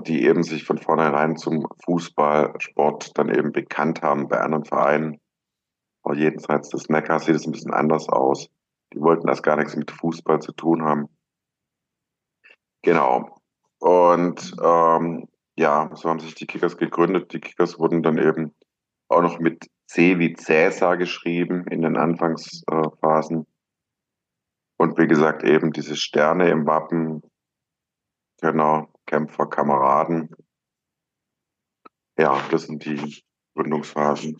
die 0.00 0.24
eben 0.24 0.42
sich 0.42 0.64
von 0.64 0.78
vornherein 0.78 1.36
zum 1.36 1.66
Fußballsport 1.84 3.16
dann 3.18 3.28
eben 3.28 3.52
bekannt 3.52 4.02
haben 4.02 4.28
bei 4.28 4.40
anderen 4.40 4.64
Vereinen. 4.64 5.20
Aber 6.02 6.14
jenseits 6.14 6.70
des 6.70 6.88
Meckers 6.88 7.26
sieht 7.26 7.36
es 7.36 7.46
ein 7.46 7.52
bisschen 7.52 7.74
anders 7.74 8.08
aus. 8.08 8.48
Die 8.92 9.00
wollten 9.00 9.26
das 9.26 9.42
gar 9.42 9.56
nichts 9.56 9.76
mit 9.76 9.90
Fußball 9.90 10.40
zu 10.40 10.52
tun 10.52 10.82
haben. 10.82 11.08
Genau. 12.82 13.36
Und 13.78 14.54
ähm, 14.62 15.28
ja, 15.56 15.90
so 15.94 16.08
haben 16.08 16.20
sich 16.20 16.34
die 16.34 16.46
Kickers 16.46 16.76
gegründet. 16.76 17.32
Die 17.32 17.40
Kickers 17.40 17.78
wurden 17.78 18.02
dann 18.02 18.18
eben 18.18 18.54
auch 19.08 19.22
noch 19.22 19.38
mit 19.38 19.68
C 19.86 20.18
wie 20.18 20.32
Cäsar 20.34 20.96
geschrieben 20.96 21.66
in 21.68 21.82
den 21.82 21.96
Anfangsphasen. 21.96 23.46
Und 24.78 24.98
wie 24.98 25.06
gesagt, 25.06 25.44
eben 25.44 25.72
diese 25.72 25.96
Sterne 25.96 26.48
im 26.48 26.66
Wappen, 26.66 27.22
genau, 28.40 28.91
Kämpfer, 29.06 29.46
Kameraden. 29.46 30.30
Ja, 32.18 32.46
das 32.50 32.64
sind 32.64 32.84
die 32.84 33.22
Gründungsphasen. 33.54 34.36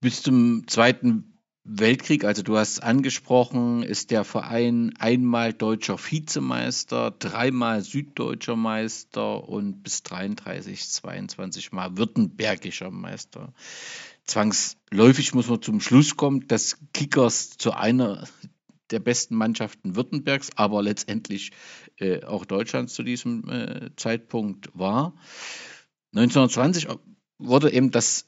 Bis 0.00 0.22
zum 0.22 0.66
Zweiten 0.66 1.32
Weltkrieg, 1.64 2.24
also 2.24 2.42
du 2.42 2.56
hast 2.56 2.82
angesprochen, 2.82 3.84
ist 3.84 4.10
der 4.10 4.24
Verein 4.24 4.94
einmal 4.98 5.52
deutscher 5.52 5.96
Vizemeister, 5.96 7.12
dreimal 7.12 7.82
süddeutscher 7.82 8.56
Meister 8.56 9.48
und 9.48 9.84
bis 9.84 10.02
33, 10.02 10.90
22 10.90 11.70
Mal 11.70 11.96
württembergischer 11.96 12.90
Meister. 12.90 13.52
Zwangsläufig 14.26 15.34
muss 15.34 15.48
man 15.48 15.62
zum 15.62 15.80
Schluss 15.80 16.16
kommen, 16.16 16.48
dass 16.48 16.78
Kickers 16.92 17.56
zu 17.56 17.72
einer 17.72 18.26
der 18.90 19.00
besten 19.00 19.36
Mannschaften 19.36 19.94
Württembergs, 19.94 20.50
aber 20.56 20.82
letztendlich 20.82 21.52
äh, 21.98 22.24
auch 22.24 22.44
Deutschlands 22.44 22.94
zu 22.94 23.02
diesem 23.02 23.48
äh, 23.48 23.90
Zeitpunkt 23.96 24.70
war. 24.74 25.14
1920 26.14 26.88
wurde 27.38 27.72
eben 27.72 27.90
das 27.90 28.26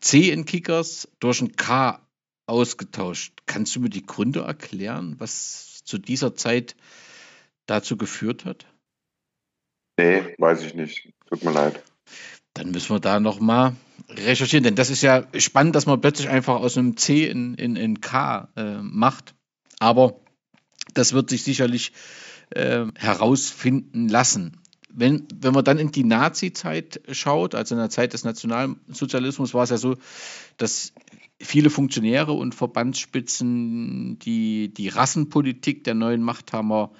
C 0.00 0.30
in 0.30 0.44
Kickers 0.44 1.08
durch 1.20 1.40
ein 1.40 1.56
K 1.56 2.00
ausgetauscht. 2.46 3.32
Kannst 3.46 3.74
du 3.74 3.80
mir 3.80 3.90
die 3.90 4.06
Gründe 4.06 4.40
erklären, 4.40 5.16
was 5.18 5.82
zu 5.84 5.98
dieser 5.98 6.34
Zeit 6.34 6.76
dazu 7.66 7.96
geführt 7.96 8.44
hat? 8.44 8.66
Nee, 9.98 10.34
weiß 10.38 10.62
ich 10.62 10.74
nicht. 10.74 11.12
Tut 11.28 11.42
mir 11.42 11.52
leid. 11.52 11.82
Dann 12.54 12.70
müssen 12.70 12.94
wir 12.94 13.00
da 13.00 13.20
nochmal 13.20 13.74
recherchieren, 14.08 14.64
denn 14.64 14.76
das 14.76 14.90
ist 14.90 15.02
ja 15.02 15.26
spannend, 15.38 15.74
dass 15.74 15.86
man 15.86 16.00
plötzlich 16.00 16.28
einfach 16.28 16.56
aus 16.56 16.78
einem 16.78 16.96
C 16.96 17.26
in, 17.26 17.54
in, 17.54 17.76
in 17.76 18.00
K 18.00 18.48
äh, 18.56 18.78
macht. 18.82 19.34
Aber 19.78 20.20
das 20.94 21.12
wird 21.12 21.30
sich 21.30 21.42
sicherlich 21.42 21.92
äh, 22.50 22.86
herausfinden 22.94 24.08
lassen. 24.08 24.58
Wenn, 24.88 25.26
wenn 25.34 25.52
man 25.52 25.64
dann 25.64 25.78
in 25.78 25.92
die 25.92 26.04
Nazi-Zeit 26.04 27.02
schaut, 27.12 27.54
also 27.54 27.74
in 27.74 27.80
der 27.80 27.90
Zeit 27.90 28.14
des 28.14 28.24
Nationalsozialismus, 28.24 29.52
war 29.52 29.64
es 29.64 29.70
ja 29.70 29.76
so, 29.76 29.96
dass 30.56 30.94
viele 31.38 31.68
Funktionäre 31.68 32.32
und 32.32 32.54
Verbandsspitzen 32.54 34.18
die, 34.20 34.72
die 34.72 34.88
Rassenpolitik 34.88 35.84
der 35.84 35.94
neuen 35.94 36.22
Machthaber 36.22 36.92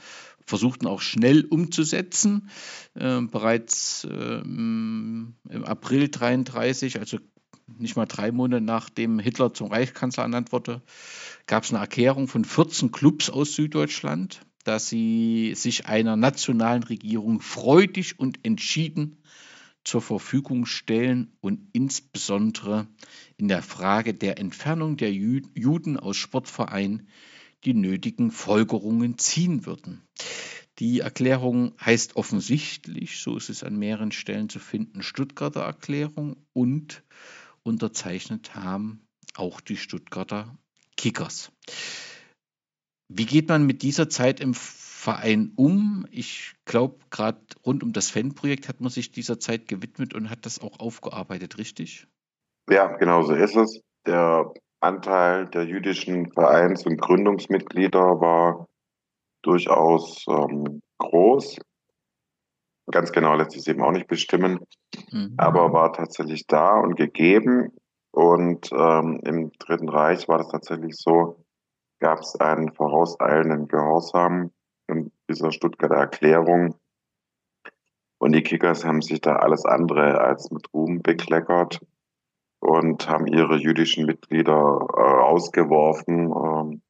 versuchten 0.47 0.87
auch 0.87 1.01
schnell 1.01 1.45
umzusetzen. 1.45 2.51
Äh, 2.95 3.23
bereits 3.23 4.05
äh, 4.05 4.41
im 4.41 5.35
April 5.65 6.05
1933, 6.05 7.01
also 7.01 7.19
nicht 7.79 7.97
mal 7.97 8.07
drei 8.07 8.31
Monate 8.31 8.63
nachdem 8.63 9.19
Hitler 9.19 9.53
zum 9.53 9.69
Reichskanzler 9.69 10.23
ernannt 10.23 10.53
wurde, 10.53 10.83
gab 11.47 11.65
es 11.65 11.71
eine 11.71 11.81
Erklärung 11.81 12.29
von 12.29 12.45
14 12.45 12.93
Clubs 12.93 13.29
aus 13.29 13.55
Süddeutschland, 13.55 14.41
dass 14.67 14.89
sie 14.89 15.55
sich 15.55 15.87
einer 15.87 16.17
nationalen 16.17 16.83
Regierung 16.83 17.41
freudig 17.41 18.19
und 18.19 18.45
entschieden 18.45 19.23
zur 19.85 20.03
Verfügung 20.03 20.67
stellen 20.67 21.37
und 21.41 21.61
insbesondere 21.73 22.89
in 23.37 23.47
der 23.47 23.63
Frage 23.63 24.13
der 24.13 24.39
Entfernung 24.39 24.97
der 24.97 25.13
Juden 25.13 25.97
aus 25.97 26.17
Sportvereinen 26.17 27.09
die 27.65 27.75
nötigen 27.75 28.33
Folgerungen 28.33 29.19
ziehen 29.19 29.67
würden. 29.67 30.03
Die 30.81 31.01
Erklärung 31.01 31.73
heißt 31.81 32.17
offensichtlich, 32.17 33.19
so 33.21 33.37
ist 33.37 33.49
es 33.49 33.63
an 33.63 33.79
mehreren 33.79 34.11
Stellen 34.11 34.49
zu 34.49 34.59
finden, 34.59 35.03
Stuttgarter 35.03 35.63
Erklärung 35.63 36.37
und 36.53 37.05
unterzeichnet 37.63 38.55
haben 38.57 39.07
auch 39.37 39.61
die 39.61 39.77
Stuttgarter 39.77 40.59
Kickers. 40.97 41.53
Wie 43.09 43.27
geht 43.27 43.49
man 43.49 43.67
mit 43.67 43.83
dieser 43.83 44.09
Zeit 44.09 44.41
im 44.41 44.55
Verein 45.07 45.53
um. 45.55 46.05
Ich 46.11 46.57
glaube, 46.65 46.97
gerade 47.11 47.39
rund 47.65 47.85
um 47.85 47.93
das 47.93 48.11
Fanprojekt 48.11 48.69
hat 48.69 48.81
man 48.81 48.91
sich 48.91 49.13
dieser 49.13 49.39
Zeit 49.39 49.69
gewidmet 49.69 50.15
und 50.15 50.31
hat 50.31 50.45
das 50.45 50.61
auch 50.61 50.81
aufgearbeitet, 50.81 51.59
richtig? 51.59 52.09
Ja, 52.69 52.89
genau 52.97 53.23
so 53.23 53.33
ist 53.35 53.55
es. 53.55 53.81
Der 54.05 54.53
Anteil 54.81 55.47
der 55.47 55.65
jüdischen 55.65 56.33
Vereins- 56.33 56.87
und 56.87 57.01
Gründungsmitglieder 57.01 58.21
war 58.21 58.67
durchaus 59.43 60.25
ähm, 60.29 60.81
groß. 60.99 61.59
Ganz 62.91 63.13
genau 63.13 63.37
lässt 63.37 63.53
sich 63.53 63.61
es 63.61 63.69
eben 63.69 63.83
auch 63.83 63.93
nicht 63.93 64.09
bestimmen, 64.09 64.59
mhm. 65.13 65.35
aber 65.37 65.73
war 65.73 65.93
tatsächlich 65.93 66.49
da 66.49 66.81
und 66.81 66.97
gegeben. 66.97 67.71
Und 68.11 68.73
ähm, 68.73 69.21
im 69.25 69.53
Dritten 69.61 69.89
Reich 69.89 70.27
war 70.27 70.39
das 70.39 70.49
tatsächlich 70.49 70.97
so, 70.97 71.45
gab 72.07 72.21
es 72.21 72.37
einen 72.37 72.73
vorauseilenden 72.73 73.67
Gehorsam 73.67 74.53
in 74.87 75.11
dieser 75.29 75.51
Stuttgarter 75.51 75.97
Erklärung. 75.97 76.77
Und 78.19 78.31
die 78.33 78.45
Kickers 78.45 78.85
haben 78.85 79.03
sich 79.03 79.21
da 79.21 79.35
alles 79.35 79.65
andere 79.65 80.21
als 80.21 80.53
mit 80.53 80.73
Ruhm 80.73 81.03
bekleckert 81.03 81.85
und 82.61 83.09
haben 83.09 83.27
ihre 83.27 83.57
jüdischen 83.57 84.07
Mitglieder 84.07 84.87
äh, 84.97 85.01
ausgeworfen, 85.01 86.31
äh, 86.31 86.81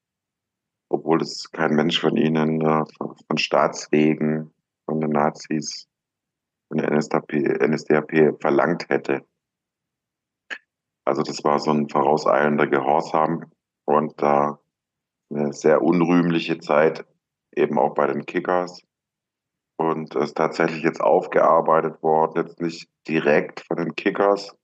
obwohl 0.90 1.22
es 1.22 1.50
kein 1.50 1.74
Mensch 1.74 1.98
von 1.98 2.18
ihnen 2.18 2.60
äh, 2.60 2.84
von 3.26 3.38
Staatswegen, 3.38 4.52
von 4.84 5.00
den 5.00 5.12
Nazis, 5.12 5.88
von 6.68 6.76
der 6.76 6.90
NSDAP, 6.90 7.32
NSDAP 7.66 8.38
verlangt 8.38 8.90
hätte. 8.90 9.24
Also 11.06 11.22
das 11.22 11.42
war 11.42 11.58
so 11.58 11.70
ein 11.70 11.88
vorauseilender 11.88 12.66
Gehorsam 12.66 13.46
und 13.86 14.20
da 14.20 14.58
eine 15.30 15.52
sehr 15.52 15.82
unrühmliche 15.82 16.58
Zeit 16.58 17.04
eben 17.54 17.78
auch 17.78 17.94
bei 17.94 18.06
den 18.06 18.26
Kickers. 18.26 18.82
Und 19.78 20.14
ist 20.14 20.36
tatsächlich 20.36 20.82
jetzt 20.82 21.02
aufgearbeitet 21.02 22.02
worden, 22.02 22.46
jetzt 22.46 22.60
nicht 22.60 22.88
direkt 23.06 23.60
von 23.60 23.76
den 23.76 23.94
Kickers, 23.94 24.56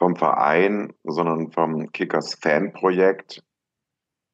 vom 0.00 0.16
Verein, 0.16 0.92
sondern 1.04 1.52
vom 1.52 1.92
Kickers 1.92 2.34
Fanprojekt. 2.34 3.44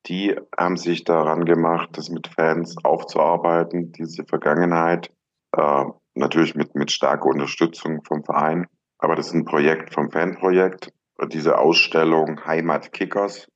Die 0.06 0.34
haben 0.56 0.78
sich 0.78 1.04
daran 1.04 1.44
gemacht, 1.44 1.90
das 1.92 2.08
mit 2.08 2.28
Fans 2.28 2.76
aufzuarbeiten, 2.82 3.92
diese 3.92 4.24
Vergangenheit. 4.24 5.12
Äh, 5.54 5.84
natürlich 6.14 6.54
mit, 6.54 6.74
mit 6.74 6.90
starker 6.90 7.26
Unterstützung 7.26 8.02
vom 8.04 8.24
Verein. 8.24 8.66
Aber 8.96 9.14
das 9.14 9.28
ist 9.28 9.34
ein 9.34 9.44
Projekt 9.44 9.92
vom 9.92 10.10
Fanprojekt. 10.10 10.90
Diese 11.32 11.58
Ausstellung 11.58 12.44
Heimat 12.46 12.92
Kickers, 12.92 13.46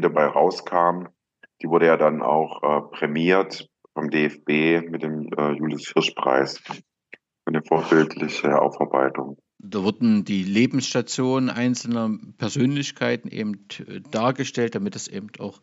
dabei 0.00 0.26
rauskam, 0.26 1.08
die 1.62 1.68
wurde 1.68 1.86
ja 1.86 1.96
dann 1.96 2.22
auch 2.22 2.62
äh, 2.62 2.80
prämiert 2.96 3.68
vom 3.94 4.10
DFB 4.10 4.90
mit 4.90 5.02
dem 5.02 5.28
äh, 5.36 5.52
Julius 5.52 5.92
Hirsch-Preis 5.92 6.58
für 6.58 6.74
eine 7.46 7.62
vorbildliche 7.62 8.60
Aufarbeitung. 8.60 9.38
Da 9.58 9.82
wurden 9.82 10.24
die 10.24 10.42
Lebensstationen 10.42 11.48
einzelner 11.48 12.10
Persönlichkeiten 12.36 13.28
eben 13.28 13.66
äh, 13.86 14.00
dargestellt, 14.10 14.74
damit 14.74 14.94
es 14.96 15.08
eben 15.08 15.28
auch 15.38 15.60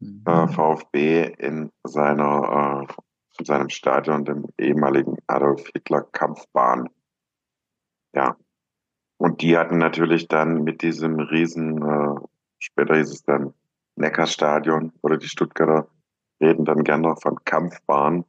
Mhm. 0.00 0.24
Äh, 0.26 0.48
VfB 0.48 1.34
in 1.38 1.70
seiner 1.84 2.86
äh, 2.88 2.92
in 3.38 3.44
seinem 3.44 3.68
Stadion, 3.68 4.24
dem 4.24 4.46
ehemaligen 4.58 5.16
Adolf 5.26 5.68
Hitler 5.72 6.02
Kampfbahn. 6.02 6.90
Ja, 8.12 8.36
und 9.18 9.42
die 9.42 9.58
hatten 9.58 9.78
natürlich 9.78 10.28
dann 10.28 10.62
mit 10.62 10.82
diesem 10.82 11.18
riesen, 11.18 11.82
äh, 11.82 12.20
später 12.58 12.96
hieß 12.96 13.10
es 13.10 13.22
dann 13.24 13.52
Neckarstadion 13.96 14.92
oder 15.02 15.16
die 15.16 15.28
Stuttgarter 15.28 15.88
reden 16.40 16.64
dann 16.64 16.84
gerne 16.84 17.16
von 17.16 17.36
Kampfbahn. 17.44 18.24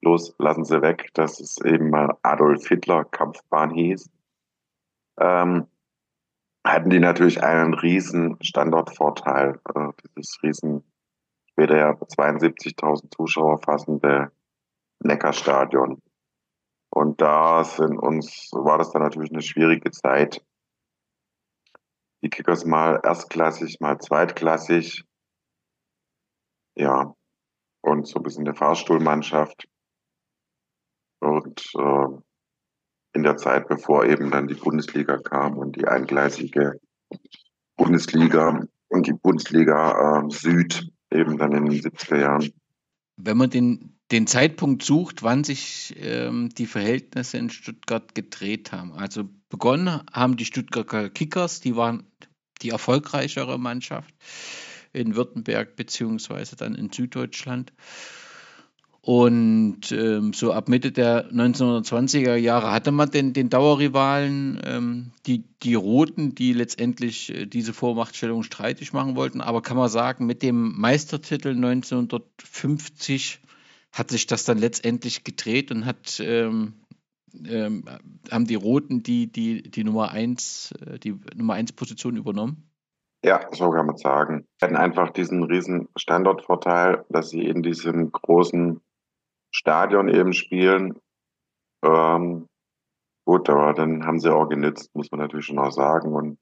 Bloß 0.00 0.34
lassen 0.38 0.64
sie 0.64 0.82
weg, 0.82 1.10
dass 1.14 1.40
es 1.40 1.58
eben 1.64 1.90
mal 1.90 2.16
Adolf 2.22 2.66
Hitler 2.66 3.04
Kampfbahn 3.04 3.70
hieß. 3.70 4.10
Ähm, 5.20 5.66
hatten 6.64 6.90
die 6.90 7.00
natürlich 7.00 7.42
einen 7.42 7.74
riesen 7.74 8.36
Standortvorteil. 8.42 9.60
Äh, 9.74 9.88
dieses 10.16 10.42
riesen, 10.42 10.84
später 11.50 11.76
ja 11.76 11.90
72.000 11.92 13.14
Zuschauer 13.14 13.58
fassende 13.58 14.32
Neckarstadion. 15.00 16.02
Und 16.90 17.20
da 17.20 17.64
sind 17.64 17.98
uns, 17.98 18.50
war 18.52 18.78
das 18.78 18.92
dann 18.92 19.02
natürlich 19.02 19.30
eine 19.30 19.42
schwierige 19.42 19.90
Zeit. 19.90 20.44
Die 22.22 22.30
Kickers 22.30 22.64
mal 22.64 23.00
erstklassig, 23.02 23.78
mal 23.80 23.98
zweitklassig. 23.98 25.04
Ja, 26.76 27.14
und 27.82 28.06
so 28.06 28.18
ein 28.18 28.22
bisschen 28.22 28.46
eine 28.46 28.56
Fahrstuhlmannschaft. 28.56 29.68
Und 31.20 31.72
äh, 31.74 32.06
in 33.14 33.22
der 33.22 33.36
Zeit, 33.36 33.68
bevor 33.68 34.04
eben 34.04 34.30
dann 34.30 34.46
die 34.46 34.54
Bundesliga 34.54 35.18
kam 35.18 35.58
und 35.58 35.76
die 35.76 35.86
eingleisige 35.86 36.80
Bundesliga 37.76 38.60
und 38.88 39.06
die 39.06 39.12
Bundesliga 39.12 40.20
äh, 40.20 40.30
Süd 40.30 40.90
eben 41.10 41.38
dann 41.38 41.52
in 41.52 41.64
den 41.66 41.80
70er 41.80 42.18
Jahren. 42.18 42.52
Wenn 43.16 43.36
man 43.36 43.50
den 43.50 43.97
den 44.10 44.26
Zeitpunkt 44.26 44.82
sucht, 44.82 45.22
wann 45.22 45.44
sich 45.44 45.94
ähm, 45.98 46.48
die 46.56 46.66
Verhältnisse 46.66 47.36
in 47.38 47.50
Stuttgart 47.50 48.14
gedreht 48.14 48.72
haben. 48.72 48.92
Also 48.92 49.28
begonnen 49.50 50.02
haben 50.12 50.36
die 50.36 50.46
Stuttgarter 50.46 51.10
Kickers, 51.10 51.60
die 51.60 51.76
waren 51.76 52.04
die 52.62 52.70
erfolgreichere 52.70 53.58
Mannschaft 53.58 54.14
in 54.92 55.14
Württemberg 55.14 55.76
beziehungsweise 55.76 56.56
dann 56.56 56.74
in 56.74 56.90
Süddeutschland. 56.90 57.72
Und 59.00 59.92
ähm, 59.92 60.32
so 60.34 60.52
ab 60.52 60.68
Mitte 60.68 60.92
der 60.92 61.30
1920er 61.30 62.34
Jahre 62.34 62.72
hatte 62.72 62.90
man 62.90 63.10
den, 63.10 63.32
den 63.32 63.48
Dauerrivalen, 63.48 64.60
ähm, 64.64 65.12
die, 65.24 65.44
die 65.62 65.74
Roten, 65.74 66.34
die 66.34 66.52
letztendlich 66.52 67.34
äh, 67.34 67.46
diese 67.46 67.72
Vormachtstellung 67.72 68.42
streitig 68.42 68.92
machen 68.92 69.16
wollten. 69.16 69.40
Aber 69.40 69.62
kann 69.62 69.78
man 69.78 69.88
sagen, 69.88 70.26
mit 70.26 70.42
dem 70.42 70.78
Meistertitel 70.78 71.50
1950 71.50 73.40
hat 73.98 74.10
sich 74.10 74.26
das 74.26 74.44
dann 74.44 74.58
letztendlich 74.58 75.24
gedreht 75.24 75.70
und 75.70 75.86
hat 75.86 76.20
ähm, 76.20 76.74
ähm, 77.46 77.84
haben 78.30 78.46
die 78.46 78.54
Roten 78.54 79.02
die, 79.02 79.30
die, 79.30 79.62
die 79.62 79.84
Nummer 79.84 80.10
1, 80.10 80.72
äh, 80.72 80.98
die 80.98 81.18
Nummer 81.34 81.54
1 81.54 81.72
Position 81.72 82.16
übernommen? 82.16 82.70
Ja, 83.24 83.40
so 83.52 83.70
kann 83.70 83.86
man 83.86 83.96
sagen. 83.96 84.46
Sie 84.58 84.64
hatten 84.64 84.76
einfach 84.76 85.10
diesen 85.10 85.42
riesen 85.42 85.88
Standortvorteil, 85.96 87.04
dass 87.08 87.30
sie 87.30 87.44
in 87.44 87.62
diesem 87.62 88.12
großen 88.12 88.80
Stadion 89.50 90.08
eben 90.08 90.32
spielen. 90.32 90.98
Ähm, 91.84 92.46
gut, 93.26 93.50
aber 93.50 93.74
dann 93.74 94.06
haben 94.06 94.20
sie 94.20 94.32
auch 94.32 94.48
genützt, 94.48 94.94
muss 94.94 95.10
man 95.10 95.20
natürlich 95.20 95.46
schon 95.46 95.58
auch 95.58 95.72
sagen. 95.72 96.12
Und 96.12 96.38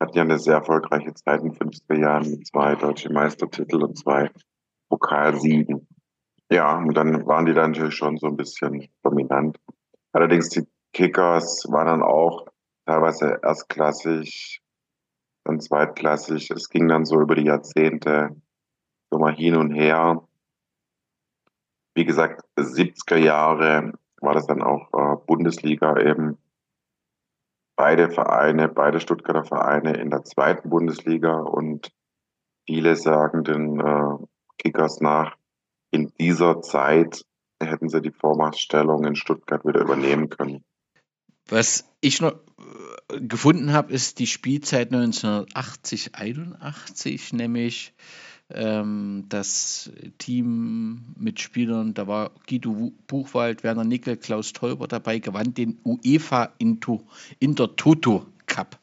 hatten 0.00 0.16
ja 0.16 0.22
eine 0.22 0.38
sehr 0.38 0.56
erfolgreiche 0.56 1.14
Zeit 1.14 1.40
in 1.42 1.52
den 1.52 1.70
50er 1.70 1.98
Jahren 1.98 2.30
mit 2.30 2.46
zwei 2.46 2.76
deutschen 2.76 3.12
Meistertitel 3.12 3.82
und 3.82 3.98
zwei 3.98 4.30
Pokalsiegen. 4.88 5.88
Ja, 6.50 6.76
und 6.76 6.94
dann 6.94 7.26
waren 7.26 7.46
die 7.46 7.54
dann 7.54 7.72
natürlich 7.72 7.96
schon 7.96 8.18
so 8.18 8.28
ein 8.28 8.36
bisschen 8.36 8.88
dominant. 9.02 9.58
Allerdings 10.12 10.48
die 10.50 10.66
Kickers 10.92 11.66
waren 11.68 11.86
dann 11.86 12.02
auch 12.02 12.46
teilweise 12.86 13.40
erstklassig, 13.42 14.62
dann 15.44 15.60
zweitklassig. 15.60 16.50
Es 16.50 16.68
ging 16.68 16.88
dann 16.88 17.04
so 17.04 17.20
über 17.20 17.34
die 17.34 17.46
Jahrzehnte 17.46 18.30
so 19.10 19.18
mal 19.18 19.34
hin 19.34 19.56
und 19.56 19.72
her. 19.72 20.26
Wie 21.94 22.04
gesagt, 22.04 22.42
70er 22.56 23.16
Jahre 23.16 23.92
war 24.20 24.34
das 24.34 24.46
dann 24.46 24.62
auch 24.62 24.88
äh, 24.92 25.16
Bundesliga 25.26 25.98
eben. 25.98 26.38
Beide 27.76 28.10
Vereine, 28.10 28.68
beide 28.68 29.00
Stuttgarter 29.00 29.44
Vereine 29.44 29.94
in 29.94 30.10
der 30.10 30.24
zweiten 30.24 30.70
Bundesliga 30.70 31.40
und 31.40 31.92
viele 32.66 32.96
sagen 32.96 33.44
den 33.44 33.80
äh, 33.80 34.26
Kickers 34.58 35.00
nach, 35.00 35.36
in 35.96 36.12
dieser 36.20 36.60
Zeit 36.60 37.24
hätten 37.60 37.88
sie 37.88 38.02
die 38.02 38.10
Vormachtstellung 38.10 39.04
in 39.04 39.16
Stuttgart 39.16 39.64
wieder 39.64 39.80
übernehmen 39.80 40.28
können. 40.28 40.62
Was 41.48 41.90
ich 42.02 42.20
noch 42.20 42.32
äh, 42.32 43.20
gefunden 43.20 43.72
habe, 43.72 43.92
ist 43.94 44.18
die 44.18 44.26
Spielzeit 44.26 44.92
1980, 44.92 46.14
81, 46.14 47.32
nämlich 47.32 47.94
ähm, 48.50 49.24
das 49.30 49.90
Team 50.18 51.14
mit 51.18 51.40
Spielern, 51.40 51.94
da 51.94 52.06
war 52.06 52.32
Guido 52.46 52.92
Buchwald, 53.06 53.64
Werner 53.64 53.84
Nickel, 53.84 54.18
Klaus 54.18 54.52
Teuber 54.52 54.88
dabei, 54.88 55.18
gewann 55.18 55.54
den 55.54 55.80
UEFA 55.84 56.52
Intertoto 56.58 58.26
Cup. 58.46 58.78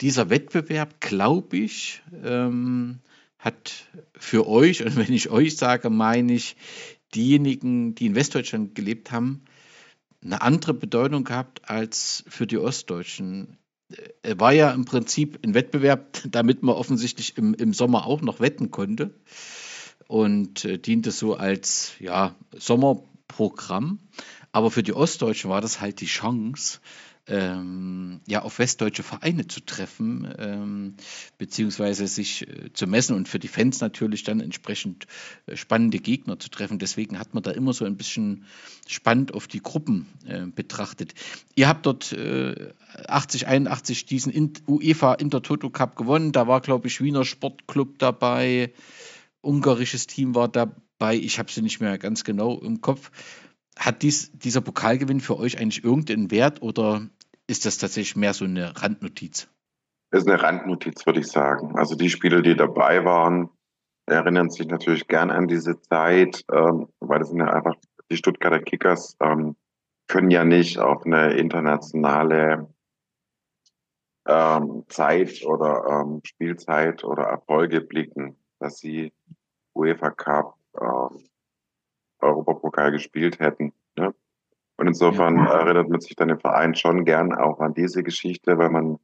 Dieser 0.00 0.30
Wettbewerb, 0.30 1.00
glaube 1.00 1.58
ich, 1.58 2.02
ähm, 2.24 3.00
hat 3.38 3.86
für 4.16 4.46
euch, 4.48 4.84
und 4.84 4.96
wenn 4.96 5.12
ich 5.12 5.30
euch 5.30 5.56
sage, 5.56 5.90
meine 5.90 6.32
ich 6.32 6.56
diejenigen, 7.14 7.94
die 7.94 8.06
in 8.06 8.14
Westdeutschland 8.14 8.74
gelebt 8.74 9.12
haben, 9.12 9.44
eine 10.22 10.42
andere 10.42 10.74
Bedeutung 10.74 11.24
gehabt 11.24 11.68
als 11.68 12.24
für 12.28 12.46
die 12.46 12.58
Ostdeutschen. 12.58 13.56
Er 14.22 14.38
war 14.40 14.52
ja 14.52 14.72
im 14.72 14.84
Prinzip 14.84 15.38
ein 15.44 15.54
Wettbewerb, 15.54 16.20
damit 16.30 16.62
man 16.62 16.74
offensichtlich 16.74 17.38
im, 17.38 17.54
im 17.54 17.72
Sommer 17.72 18.06
auch 18.06 18.20
noch 18.20 18.40
wetten 18.40 18.70
konnte 18.70 19.14
und 20.08 20.64
äh, 20.64 20.78
diente 20.78 21.12
so 21.12 21.34
als 21.34 21.92
ja, 22.00 22.34
Sommerprogramm. 22.56 24.00
Aber 24.50 24.70
für 24.70 24.82
die 24.82 24.94
Ostdeutschen 24.94 25.50
war 25.50 25.60
das 25.60 25.80
halt 25.80 26.00
die 26.00 26.06
Chance, 26.06 26.80
ähm, 27.28 28.20
ja, 28.26 28.42
auf 28.42 28.58
westdeutsche 28.58 29.02
Vereine 29.02 29.46
zu 29.46 29.60
treffen, 29.60 30.28
ähm, 30.38 30.94
beziehungsweise 31.36 32.06
sich 32.06 32.48
äh, 32.48 32.72
zu 32.72 32.86
messen 32.86 33.14
und 33.14 33.28
für 33.28 33.38
die 33.38 33.48
Fans 33.48 33.80
natürlich 33.80 34.24
dann 34.24 34.40
entsprechend 34.40 35.06
äh, 35.46 35.56
spannende 35.56 35.98
Gegner 35.98 36.38
zu 36.38 36.48
treffen. 36.48 36.78
Deswegen 36.78 37.18
hat 37.18 37.34
man 37.34 37.42
da 37.42 37.50
immer 37.50 37.72
so 37.72 37.84
ein 37.84 37.96
bisschen 37.96 38.46
spannend 38.86 39.34
auf 39.34 39.46
die 39.46 39.60
Gruppen 39.62 40.06
äh, 40.26 40.46
betrachtet. 40.46 41.14
Ihr 41.54 41.68
habt 41.68 41.86
dort 41.86 42.16
80, 43.06 43.46
81 43.46 44.06
diesen 44.06 44.32
In 44.32 44.52
UEFA 44.66 45.14
Intertoto 45.14 45.70
Cup 45.70 45.96
gewonnen. 45.96 46.32
Da 46.32 46.46
war, 46.46 46.60
glaube 46.60 46.88
ich, 46.88 47.00
Wiener 47.00 47.24
Sportclub 47.24 47.98
dabei, 47.98 48.72
ungarisches 49.40 50.06
Team 50.06 50.34
war 50.34 50.48
dabei. 50.48 51.16
Ich 51.16 51.38
habe 51.38 51.50
sie 51.50 51.62
nicht 51.62 51.80
mehr 51.80 51.98
ganz 51.98 52.24
genau 52.24 52.58
im 52.58 52.80
Kopf. 52.80 53.10
Hat 53.76 54.02
dies, 54.02 54.32
dieser 54.32 54.60
Pokalgewinn 54.60 55.20
für 55.20 55.38
euch 55.38 55.58
eigentlich 55.58 55.84
irgendeinen 55.84 56.30
Wert 56.30 56.62
oder 56.62 57.08
ist 57.48 57.66
das 57.66 57.78
tatsächlich 57.78 58.14
mehr 58.14 58.34
so 58.34 58.44
eine 58.44 58.80
Randnotiz? 58.80 59.48
Das 60.10 60.22
ist 60.22 60.28
eine 60.28 60.40
Randnotiz, 60.40 61.04
würde 61.06 61.20
ich 61.20 61.26
sagen. 61.26 61.76
Also 61.76 61.96
die 61.96 62.10
Spieler, 62.10 62.40
die 62.40 62.54
dabei 62.54 63.04
waren, 63.04 63.50
erinnern 64.06 64.50
sich 64.50 64.66
natürlich 64.66 65.08
gern 65.08 65.30
an 65.30 65.48
diese 65.48 65.80
Zeit, 65.80 66.44
ähm, 66.52 66.88
weil 67.00 67.18
das 67.18 67.30
sind 67.30 67.40
ja 67.40 67.52
einfach 67.52 67.74
die 68.10 68.16
Stuttgarter 68.16 68.60
Kickers 68.60 69.16
ähm, 69.20 69.56
können 70.08 70.30
ja 70.30 70.44
nicht 70.44 70.78
auf 70.78 71.04
eine 71.04 71.34
internationale 71.34 72.72
ähm, 74.26 74.84
Zeit 74.88 75.44
oder 75.44 75.84
ähm, 75.86 76.20
Spielzeit 76.24 77.04
oder 77.04 77.24
Erfolge 77.24 77.82
blicken, 77.82 78.36
dass 78.58 78.78
sie 78.78 79.12
UEFA 79.74 80.10
Cup, 80.10 80.58
ähm, 80.80 81.28
Europapokal 82.20 82.90
gespielt 82.90 83.38
hätten. 83.38 83.72
Und 84.78 84.86
insofern 84.86 85.36
ja. 85.36 85.60
erinnert 85.60 85.88
man 85.88 86.00
sich 86.00 86.14
dann 86.14 86.30
im 86.30 86.38
Verein 86.38 86.74
schon 86.74 87.04
gern 87.04 87.34
auch 87.34 87.58
an 87.58 87.74
diese 87.74 88.02
Geschichte, 88.02 88.58
weil 88.58 88.70
man 88.70 88.98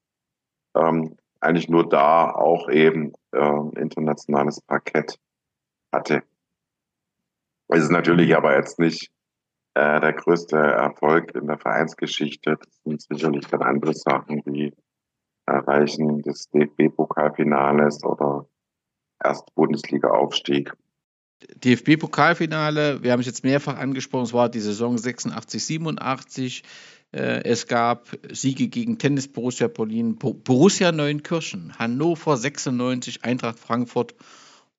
ähm, 0.76 1.16
eigentlich 1.40 1.68
nur 1.68 1.88
da 1.88 2.30
auch 2.30 2.68
eben 2.70 3.12
ähm, 3.32 3.72
internationales 3.76 4.60
Parkett 4.62 5.18
hatte. 5.92 6.22
Es 7.68 7.82
ist 7.82 7.90
natürlich 7.90 8.36
aber 8.36 8.56
jetzt 8.56 8.78
nicht 8.78 9.10
äh, 9.74 10.01
der 10.01 10.12
größte 10.12 10.56
Erfolg 10.56 11.34
in 11.34 11.48
der 11.48 11.59
Vereinsgeschichte. 11.59 12.56
Das 12.56 12.82
sind 12.84 13.02
sicherlich 13.02 13.46
dann 13.48 13.62
andere 13.62 13.94
Sachen 13.94 14.42
wie 14.46 14.72
Erreichen 15.46 16.22
des 16.22 16.48
DFB-Pokalfinales 16.51 18.05
oder 18.05 18.46
erst 19.22 19.52
Bundesliga-Aufstieg. 19.56 20.72
DFB-Pokalfinale, 21.56 23.02
wir 23.02 23.12
haben 23.12 23.20
es 23.20 23.27
jetzt 23.27 23.44
mehrfach 23.44 23.77
angesprochen, 23.77 24.24
es 24.24 24.32
war 24.32 24.48
die 24.48 24.61
Saison 24.61 24.97
86, 24.97 25.65
87. 25.65 26.62
Äh, 27.12 27.44
es 27.44 27.66
gab 27.66 28.09
Siege 28.31 28.69
gegen 28.69 28.98
Tennis 28.98 29.28
Borussia 29.28 29.69
Berlin, 29.69 30.16
Borussia 30.16 30.93
Neunkirchen, 30.93 31.78
Hannover 31.78 32.36
96, 32.36 33.24
Eintracht 33.24 33.59
Frankfurt 33.59 34.15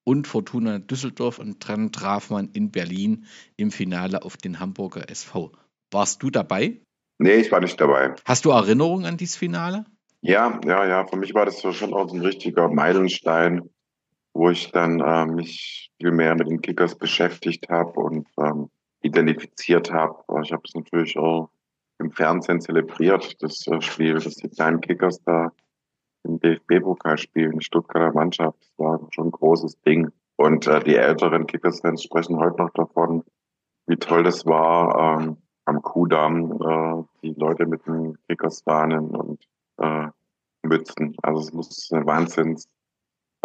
und 0.03 0.27
Fortuna 0.27 0.79
Düsseldorf 0.79 1.39
und 1.39 1.67
dann 1.67 1.91
traf 1.91 2.29
man 2.29 2.49
in 2.53 2.71
Berlin 2.71 3.25
im 3.57 3.71
Finale 3.71 4.23
auf 4.23 4.37
den 4.37 4.59
Hamburger 4.59 5.09
SV. 5.09 5.51
Warst 5.91 6.21
du 6.23 6.29
dabei? 6.29 6.81
Nee, 7.17 7.35
ich 7.35 7.51
war 7.51 7.61
nicht 7.61 7.79
dabei. 7.79 8.15
Hast 8.25 8.45
du 8.45 8.51
Erinnerungen 8.51 9.05
an 9.05 9.17
dieses 9.17 9.35
Finale? 9.35 9.85
Ja, 10.21 10.59
ja, 10.65 10.85
ja. 10.87 11.07
Für 11.07 11.17
mich 11.17 11.33
war 11.33 11.45
das 11.45 11.61
schon 11.61 11.93
auch 11.93 12.11
ein 12.11 12.21
richtiger 12.21 12.67
Meilenstein, 12.67 13.69
wo 14.35 14.49
ich 14.49 14.69
dann 14.71 14.99
äh, 14.99 15.25
mich 15.25 15.89
viel 15.97 16.11
mehr 16.11 16.35
mit 16.35 16.49
den 16.49 16.61
Kickers 16.61 16.95
beschäftigt 16.95 17.69
habe 17.69 17.91
und 17.93 18.27
ähm, 18.37 18.69
identifiziert 19.01 19.93
habe. 19.93 20.21
Ich 20.43 20.51
habe 20.51 20.61
es 20.65 20.75
natürlich 20.75 21.17
auch 21.17 21.49
im 21.99 22.11
Fernsehen 22.11 22.59
zelebriert, 22.59 23.41
das 23.41 23.65
äh, 23.67 23.79
Spiel, 23.81 24.15
dass 24.15 24.35
die 24.35 24.49
kleinen 24.49 24.81
Kickers 24.81 25.23
da 25.23 25.53
im 26.23 26.39
DFB-Pokal 26.41 27.17
spielen, 27.17 27.59
die 27.59 27.65
Stuttgarter 27.65 28.13
Mannschaft. 28.13 28.59
Das 28.59 28.73
war 28.77 29.07
schon 29.11 29.27
ein 29.27 29.31
großes 29.31 29.79
Ding. 29.83 30.11
Und 30.35 30.67
äh, 30.67 30.83
die 30.83 30.97
älteren 30.97 31.47
Kickers-Fans 31.47 32.03
sprechen 32.03 32.37
heute 32.37 32.61
noch 32.61 32.71
davon, 32.71 33.23
wie 33.87 33.95
toll 33.95 34.23
das 34.23 34.45
war, 34.45 35.21
ähm, 35.21 35.37
am 35.63 35.81
Kudamm, 35.81 36.51
äh, 36.61 37.03
die 37.21 37.33
Leute 37.39 37.65
mit 37.65 37.87
den 37.87 38.17
Kickers-Fahnen 38.27 39.15
und 39.15 39.47
äh, 39.77 40.07
Mützen. 40.63 41.15
Also 41.21 41.39
es 41.39 41.53
muss 41.53 41.89
eine 41.93 42.05
Wahnsinns 42.05 42.67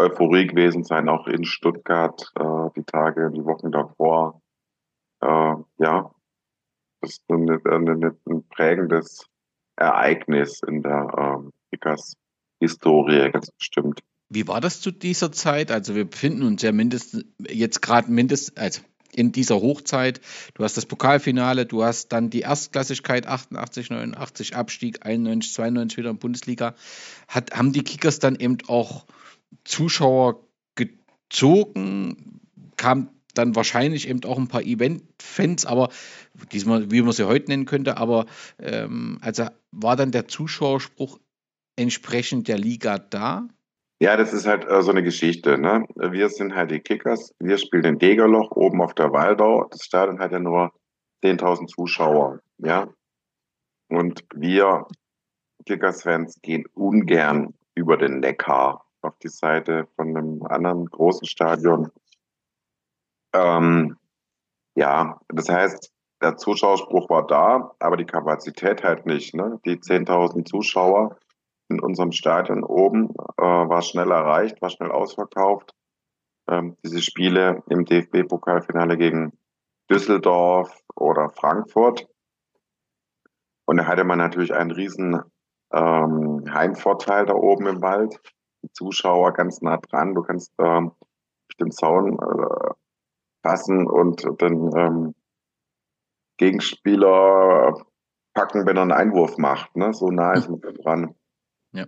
Euphorie 0.01 0.47
gewesen 0.47 0.85
sein, 0.85 1.09
auch 1.09 1.27
in 1.27 1.45
Stuttgart, 1.45 2.33
äh, 2.39 2.71
die 2.77 2.85
Tage, 2.85 3.31
die 3.35 3.45
Wochen 3.45 3.71
davor. 3.71 4.41
Äh, 5.21 5.55
ja, 5.79 6.11
das 7.01 7.11
ist 7.11 7.25
eine, 7.29 7.61
eine, 7.65 8.17
ein 8.27 8.49
prägendes 8.49 9.27
Ereignis 9.77 10.61
in 10.67 10.83
der 10.83 11.15
ähm, 11.17 11.51
Kickers-Historie, 11.71 13.31
ganz 13.31 13.51
bestimmt. 13.51 14.01
Wie 14.29 14.47
war 14.47 14.61
das 14.61 14.81
zu 14.81 14.91
dieser 14.91 15.33
Zeit? 15.33 15.71
Also 15.71 15.95
wir 15.95 16.05
befinden 16.05 16.43
uns 16.43 16.63
ja 16.63 16.73
mindestens 16.73 17.25
jetzt 17.49 17.83
gerade 17.83 18.11
mindestens, 18.11 18.57
also 18.57 18.83
in 19.13 19.33
dieser 19.33 19.57
Hochzeit. 19.57 20.21
Du 20.55 20.63
hast 20.63 20.77
das 20.77 20.87
Pokalfinale, 20.87 21.67
du 21.67 21.83
hast 21.83 22.13
dann 22.13 22.31
die 22.31 22.43
Erstklassigkeit 22.43 23.27
88, 23.27 23.91
89 23.91 24.55
Abstieg, 24.55 25.05
91, 25.05 25.53
92 25.55 25.99
wieder 25.99 26.11
in 26.11 26.19
Bundesliga. 26.19 26.75
Hat, 27.27 27.53
haben 27.53 27.73
die 27.73 27.83
Kickers 27.83 28.21
dann 28.21 28.37
eben 28.37 28.59
auch 28.69 29.07
Zuschauer 29.65 30.41
gezogen, 30.75 32.41
kam 32.77 33.11
dann 33.35 33.55
wahrscheinlich 33.55 34.09
eben 34.09 34.25
auch 34.25 34.39
ein 34.39 34.49
paar 34.49 34.63
Event-Fans, 34.63 35.67
aber 35.67 35.91
diesmal, 36.53 36.91
wie 36.91 37.03
man 37.03 37.13
sie 37.13 37.27
heute 37.27 37.51
nennen 37.51 37.67
könnte, 37.67 37.97
aber 37.97 38.27
ähm, 38.59 39.19
also 39.21 39.47
war 39.71 39.97
dann 39.97 40.13
der 40.13 40.29
Zuschauerspruch 40.29 41.19
entsprechend 41.77 42.49
der 42.49 42.59
Liga 42.59 42.99
da? 42.99 43.49
Ja, 44.03 44.17
das 44.17 44.33
ist 44.33 44.47
halt 44.47 44.67
äh, 44.67 44.83
so 44.83 44.91
eine 44.91 45.03
Geschichte. 45.03 45.59
Ne? 45.59 45.87
Wir 45.95 46.29
sind 46.31 46.55
halt 46.55 46.71
die 46.71 46.81
Kickers. 46.81 47.35
Wir 47.39 47.59
spielen 47.59 47.85
in 47.85 47.99
Degerloch 47.99 48.51
oben 48.53 48.81
auf 48.81 48.95
der 48.95 49.13
Waldau. 49.13 49.69
Das 49.71 49.85
Stadion 49.85 50.21
hat 50.21 50.33
ja 50.33 50.39
nur 50.39 50.73
10.000 51.23 51.67
Zuschauer. 51.67 52.41
Ja. 52.59 52.89
Und 53.89 54.25
wir 54.35 54.87
Kickers-Fans 55.67 56.41
gehen 56.41 56.65
ungern 56.75 57.55
über 57.75 57.99
den 57.99 58.21
Neckar 58.21 58.87
auf 59.03 59.17
die 59.19 59.29
Seite 59.29 59.87
von 59.97 60.09
einem 60.09 60.43
anderen 60.45 60.87
großen 60.87 61.27
Stadion. 61.27 61.91
Ähm, 63.33 63.97
ja, 64.75 65.21
das 65.29 65.49
heißt, 65.49 65.93
der 66.23 66.37
Zuschauerspruch 66.37 67.09
war 67.09 67.27
da, 67.27 67.75
aber 67.79 67.97
die 67.97 68.05
Kapazität 68.05 68.85
halt 68.85 69.07
nicht. 69.07 69.35
Ne? 69.35 69.61
Die 69.65 69.77
10.000 69.77 70.45
Zuschauer 70.45 71.19
in 71.69 71.81
unserem 71.81 72.13
Stadion 72.13 72.65
oben 72.65 73.11
äh, 73.39 73.43
war 73.43 73.83
schnell 73.83 74.11
erreicht, 74.11 74.61
war 74.61 74.71
schnell 74.71 74.91
ausverkauft. 74.91 75.75
Ähm, 76.49 76.77
diese 76.85 77.01
Spiele 77.01 77.63
im 77.69 77.85
DFB-Pokalfinale 77.85 78.97
gegen 78.97 79.33
Düsseldorf 79.91 80.83
oder 80.95 81.31
Frankfurt. 81.31 82.09
Und 83.67 83.77
da 83.77 83.87
hatte 83.87 84.05
man 84.05 84.19
natürlich 84.19 84.53
einen 84.53 84.73
riesen 84.73 85.21
ähm, 85.73 86.45
Heimvorteil 86.53 87.27
da 87.27 87.35
oben 87.35 87.67
im 87.67 87.83
Wald. 87.83 88.21
Zuschauer 88.73 89.33
ganz 89.33 89.63
nah 89.63 89.79
dran. 89.79 90.15
Du 90.15 90.23
kannst 90.23 90.53
ähm, 90.59 90.93
den 91.61 91.71
Zaun 91.71 92.19
äh, 92.19 92.75
passen 93.43 93.87
und 93.87 94.25
den 94.41 94.71
ähm, 94.77 95.15
Gegenspieler 96.37 97.75
packen, 98.35 98.67
wenn 98.67 98.77
er 98.77 98.83
einen 98.83 98.93
Einwurf 98.93 99.37
macht. 99.39 99.77
Ne? 99.77 99.93
So 99.93 100.11
nah 100.11 100.33
ist 100.33 100.49
man 100.49 100.61
dran. 100.61 101.15
Ja. 101.73 101.87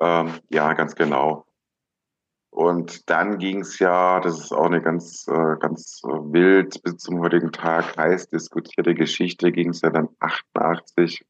Ähm, 0.00 0.32
ja, 0.50 0.72
ganz 0.74 0.94
genau. 0.94 1.46
Und 2.50 3.10
dann 3.10 3.36
ging 3.36 3.60
es 3.60 3.78
ja, 3.78 4.18
das 4.20 4.38
ist 4.38 4.52
auch 4.52 4.64
eine 4.64 4.80
ganz, 4.80 5.26
äh, 5.28 5.56
ganz 5.60 6.00
äh, 6.04 6.08
wild 6.08 6.82
bis 6.82 6.96
zum 6.96 7.20
heutigen 7.20 7.52
Tag 7.52 7.98
heiß 7.98 8.30
diskutierte 8.30 8.94
Geschichte, 8.94 9.52
ging 9.52 9.70
es 9.70 9.82
ja 9.82 9.90
dann 9.90 10.08
88 10.20 11.26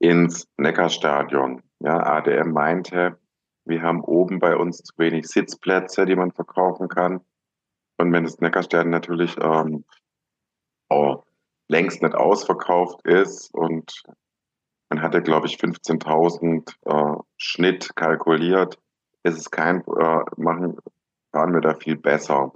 ins 0.00 0.46
Neckarstadion. 0.58 1.62
Ja, 1.80 1.98
ADM 1.98 2.52
meinte, 2.52 3.18
wir 3.64 3.82
haben 3.82 4.00
oben 4.02 4.38
bei 4.38 4.56
uns 4.56 4.78
zu 4.78 4.94
wenig 4.98 5.28
Sitzplätze, 5.28 6.06
die 6.06 6.16
man 6.16 6.32
verkaufen 6.32 6.88
kann. 6.88 7.20
Und 7.98 8.12
wenn 8.12 8.24
das 8.24 8.40
Neckarstadion 8.40 8.90
natürlich 8.90 9.36
ähm, 9.40 9.84
auch 10.88 11.24
längst 11.68 12.02
nicht 12.02 12.14
ausverkauft 12.14 13.04
ist 13.04 13.52
und 13.54 14.02
man 14.88 15.02
hatte, 15.02 15.20
glaube 15.22 15.46
ich, 15.46 15.56
15.000 15.56 16.74
äh, 16.86 17.22
Schnitt 17.36 17.94
kalkuliert, 17.94 18.78
ist 19.22 19.36
es 19.36 19.50
kein, 19.50 19.80
äh, 19.80 20.20
machen, 20.36 20.78
fahren 21.30 21.52
wir 21.52 21.60
da 21.60 21.74
viel 21.74 21.96
besser. 21.96 22.52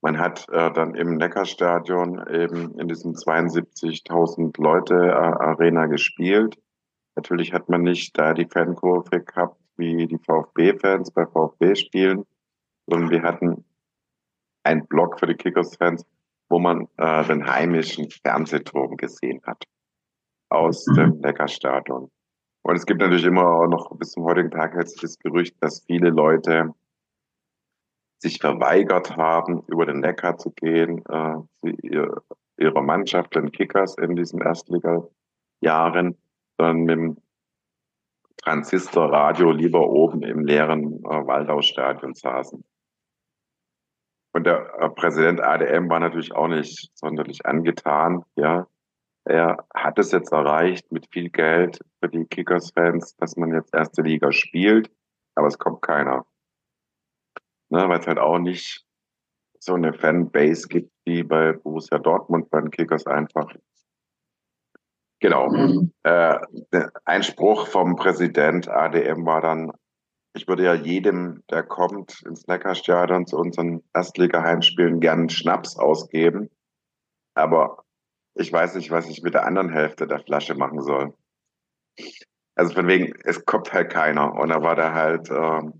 Man 0.00 0.18
hat 0.18 0.48
äh, 0.48 0.72
dann 0.72 0.94
im 0.94 1.16
Neckarstadion 1.16 2.26
eben 2.28 2.78
in 2.78 2.88
diesem 2.88 3.12
72.000 3.12 4.60
Leute 4.62 4.94
äh, 4.94 5.12
Arena 5.12 5.86
gespielt. 5.86 6.58
Natürlich 7.16 7.52
hat 7.52 7.68
man 7.68 7.82
nicht 7.82 8.18
da 8.18 8.34
die 8.34 8.46
Fankurve 8.46 9.20
gehabt, 9.20 9.58
wie 9.76 10.06
die 10.06 10.18
VfB-Fans 10.18 11.10
bei 11.12 11.26
VfB-Spielen, 11.26 12.24
sondern 12.86 13.10
wir 13.10 13.22
hatten 13.22 13.64
einen 14.64 14.86
Block 14.86 15.20
für 15.20 15.26
die 15.26 15.34
Kickers-Fans, 15.34 16.04
wo 16.48 16.58
man 16.58 16.88
äh, 16.96 17.24
den 17.24 17.46
heimischen 17.46 18.10
Fernsehturm 18.10 18.96
gesehen 18.96 19.40
hat 19.44 19.64
aus 20.50 20.86
mhm. 20.86 20.94
dem 20.94 21.20
Neckarstadion. 21.20 22.10
Und 22.62 22.76
es 22.76 22.86
gibt 22.86 23.00
natürlich 23.00 23.24
immer 23.24 23.66
noch 23.68 23.94
bis 23.96 24.12
zum 24.12 24.24
heutigen 24.24 24.50
Tag 24.50 24.74
jetzt 24.74 25.02
das 25.02 25.18
Gerücht, 25.18 25.56
dass 25.60 25.84
viele 25.86 26.10
Leute 26.10 26.74
sich 28.18 28.38
verweigert 28.40 29.16
haben, 29.16 29.62
über 29.66 29.84
den 29.84 30.00
Neckar 30.00 30.38
zu 30.38 30.50
gehen, 30.50 31.04
äh, 31.10 31.36
sie, 31.62 31.76
ihr, 31.82 32.22
ihrer 32.56 32.80
Mannschaft, 32.80 33.34
den 33.34 33.52
Kickers 33.52 33.98
in 33.98 34.16
diesen 34.16 34.40
Erstliga-Jahren, 34.40 36.16
sondern 36.58 36.84
mit 36.84 36.96
dem 36.96 37.16
Transistorradio 38.42 39.50
lieber 39.52 39.88
oben 39.88 40.22
im 40.22 40.44
leeren 40.44 40.98
äh, 41.04 41.26
Waldau-Stadion 41.26 42.14
saßen. 42.14 42.64
Und 44.32 44.44
der 44.44 44.74
äh, 44.80 44.90
Präsident 44.90 45.40
ADM 45.40 45.88
war 45.88 46.00
natürlich 46.00 46.34
auch 46.34 46.48
nicht 46.48 46.90
sonderlich 46.94 47.46
angetan. 47.46 48.24
Ja, 48.36 48.66
er 49.24 49.64
hat 49.74 49.98
es 49.98 50.12
jetzt 50.12 50.32
erreicht 50.32 50.90
mit 50.92 51.06
viel 51.10 51.30
Geld 51.30 51.78
für 52.00 52.08
die 52.08 52.26
Kickers-Fans, 52.26 53.16
dass 53.16 53.36
man 53.36 53.54
jetzt 53.54 53.74
erste 53.74 54.02
Liga 54.02 54.32
spielt, 54.32 54.90
aber 55.34 55.46
es 55.46 55.58
kommt 55.58 55.80
keiner. 55.82 56.26
Ne, 57.70 57.88
Weil 57.88 58.00
es 58.00 58.06
halt 58.06 58.18
auch 58.18 58.38
nicht 58.38 58.84
so 59.58 59.74
eine 59.74 59.94
Fanbase 59.94 60.68
gibt 60.68 60.92
wie 61.06 61.22
bei 61.22 61.52
Borussia 61.52 61.98
Dortmund 61.98 62.50
bei 62.50 62.60
den 62.60 62.70
Kickers 62.70 63.06
einfach. 63.06 63.50
Genau. 65.20 65.50
Äh, 66.02 66.38
ein 67.04 67.22
Spruch 67.22 67.68
vom 67.68 67.96
Präsident 67.96 68.68
ADM 68.68 69.24
war 69.24 69.40
dann, 69.40 69.72
ich 70.34 70.48
würde 70.48 70.64
ja 70.64 70.74
jedem, 70.74 71.42
der 71.50 71.62
kommt 71.62 72.22
ins 72.26 72.46
Neckarstadion 72.46 73.26
zu 73.26 73.38
unseren 73.38 73.82
Erstliga-Heimspielen, 73.94 75.00
gern 75.00 75.30
Schnaps 75.30 75.76
ausgeben. 75.76 76.50
Aber 77.34 77.84
ich 78.34 78.52
weiß 78.52 78.74
nicht, 78.74 78.90
was 78.90 79.08
ich 79.08 79.22
mit 79.22 79.34
der 79.34 79.46
anderen 79.46 79.70
Hälfte 79.70 80.06
der 80.06 80.20
Flasche 80.20 80.54
machen 80.54 80.82
soll. 80.82 81.14
Also 82.56 82.74
von 82.74 82.86
wegen, 82.86 83.14
es 83.24 83.44
kommt 83.44 83.72
halt 83.72 83.90
keiner. 83.90 84.34
Und 84.34 84.48
da 84.50 84.62
war 84.62 84.76
da 84.76 84.92
halt 84.92 85.30
äh, 85.30 85.70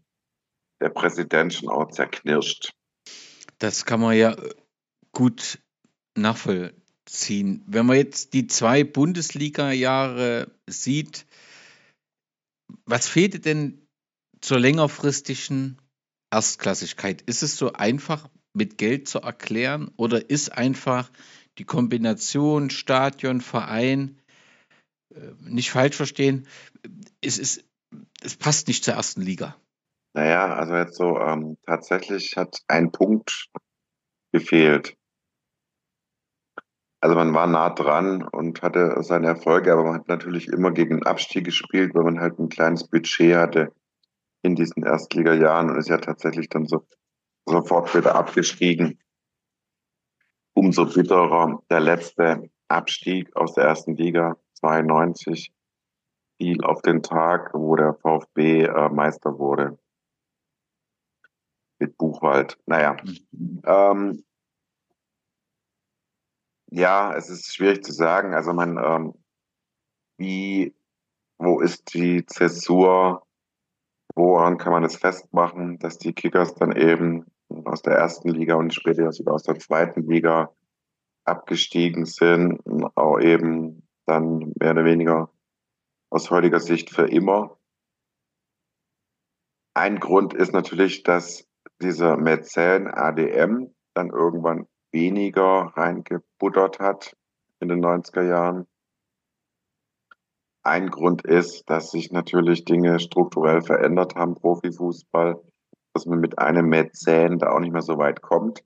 der 0.80 0.88
Präsident 0.90 1.54
schon 1.54 1.68
auch 1.68 1.90
zerknirscht. 1.90 2.72
Das 3.58 3.84
kann 3.84 4.00
man 4.00 4.16
ja 4.16 4.36
gut 5.12 5.60
nachvollziehen. 6.16 6.83
Wenn 7.66 7.86
man 7.86 7.96
jetzt 7.96 8.32
die 8.32 8.46
zwei 8.46 8.84
Bundesliga-Jahre 8.84 10.50
sieht, 10.68 11.26
was 12.86 13.08
fehlt 13.08 13.44
denn 13.44 13.86
zur 14.40 14.58
längerfristigen 14.58 15.78
Erstklassigkeit? 16.30 17.22
Ist 17.22 17.42
es 17.42 17.56
so 17.56 17.72
einfach 17.72 18.28
mit 18.52 18.78
Geld 18.78 19.08
zu 19.08 19.20
erklären 19.20 19.90
oder 19.96 20.28
ist 20.30 20.52
einfach 20.52 21.10
die 21.58 21.64
Kombination 21.64 22.70
Stadion, 22.70 23.40
Verein, 23.40 24.20
äh, 25.14 25.32
nicht 25.40 25.70
falsch 25.70 25.96
verstehen, 25.96 26.46
es, 27.20 27.38
ist, 27.38 27.64
es 28.22 28.36
passt 28.36 28.68
nicht 28.68 28.84
zur 28.84 28.94
ersten 28.94 29.22
Liga? 29.22 29.56
Naja, 30.14 30.54
also 30.54 30.74
jetzt 30.74 30.96
so, 30.96 31.18
ähm, 31.18 31.56
tatsächlich 31.64 32.36
hat 32.36 32.58
ein 32.68 32.92
Punkt 32.92 33.48
gefehlt. 34.32 34.96
Also 37.04 37.16
man 37.16 37.34
war 37.34 37.46
nah 37.46 37.68
dran 37.68 38.22
und 38.22 38.62
hatte 38.62 38.96
seine 39.02 39.26
Erfolge, 39.26 39.70
aber 39.74 39.84
man 39.84 39.96
hat 39.96 40.08
natürlich 40.08 40.48
immer 40.48 40.70
gegen 40.70 41.00
den 41.00 41.06
Abstieg 41.06 41.44
gespielt, 41.44 41.94
weil 41.94 42.04
man 42.04 42.18
halt 42.18 42.38
ein 42.38 42.48
kleines 42.48 42.88
Budget 42.88 43.36
hatte 43.36 43.74
in 44.40 44.54
diesen 44.54 44.84
Erstliga-Jahren 44.84 45.68
und 45.68 45.76
ist 45.76 45.90
ja 45.90 45.98
tatsächlich 45.98 46.48
dann 46.48 46.64
so 46.64 46.86
sofort 47.44 47.94
wieder 47.94 48.14
abgestiegen. 48.14 48.98
Umso 50.54 50.86
bitterer 50.86 51.62
der 51.68 51.80
letzte 51.80 52.48
Abstieg 52.68 53.36
aus 53.36 53.52
der 53.52 53.64
ersten 53.64 53.96
Liga 53.96 54.38
92 54.54 55.52
fiel 56.38 56.64
auf 56.64 56.80
den 56.80 57.02
Tag, 57.02 57.50
wo 57.52 57.76
der 57.76 57.92
VfB 57.92 58.62
äh, 58.62 58.88
Meister 58.88 59.38
wurde. 59.38 59.78
Mit 61.78 61.98
Buchwald. 61.98 62.56
Naja. 62.64 62.96
Mhm. 63.30 63.60
Ähm, 63.66 64.24
ja, 66.74 67.14
es 67.14 67.30
ist 67.30 67.54
schwierig 67.54 67.84
zu 67.84 67.92
sagen. 67.92 68.34
Also 68.34 68.52
man, 68.52 68.78
ähm, 68.78 69.14
wie, 70.18 70.74
wo 71.38 71.60
ist 71.60 71.94
die 71.94 72.24
Zäsur 72.26 73.24
Woran 74.16 74.58
kann 74.58 74.72
man 74.72 74.84
es 74.84 74.96
festmachen, 74.96 75.78
dass 75.78 75.98
die 75.98 76.12
Kickers 76.12 76.54
dann 76.54 76.76
eben 76.76 77.26
aus 77.64 77.82
der 77.82 77.94
ersten 77.94 78.28
Liga 78.28 78.54
und 78.54 78.72
später 78.72 79.10
sogar 79.12 79.34
aus 79.34 79.42
der 79.42 79.58
zweiten 79.58 80.08
Liga 80.08 80.54
abgestiegen 81.24 82.04
sind, 82.04 82.60
auch 82.94 83.18
eben 83.18 83.88
dann 84.06 84.52
mehr 84.60 84.70
oder 84.70 84.84
weniger 84.84 85.30
aus 86.10 86.30
heutiger 86.30 86.60
Sicht 86.60 86.90
für 86.90 87.08
immer. 87.08 87.58
Ein 89.74 89.98
Grund 89.98 90.32
ist 90.32 90.52
natürlich, 90.52 91.02
dass 91.02 91.48
dieser 91.82 92.16
Mäzen 92.16 92.86
ADM 92.86 93.74
dann 93.94 94.10
irgendwann 94.10 94.68
weniger 94.94 95.72
reingebuttert 95.76 96.78
hat 96.78 97.14
in 97.60 97.68
den 97.68 97.84
90er 97.84 98.22
Jahren. 98.22 98.66
Ein 100.62 100.88
Grund 100.88 101.26
ist, 101.26 101.68
dass 101.68 101.90
sich 101.90 102.10
natürlich 102.10 102.64
Dinge 102.64 102.98
strukturell 102.98 103.60
verändert 103.60 104.14
haben, 104.14 104.34
Profifußball, 104.34 105.42
dass 105.92 106.06
man 106.06 106.20
mit 106.20 106.38
einem 106.38 106.68
Mäzen 106.70 107.38
da 107.38 107.52
auch 107.52 107.60
nicht 107.60 107.72
mehr 107.72 107.82
so 107.82 107.98
weit 107.98 108.22
kommt. 108.22 108.64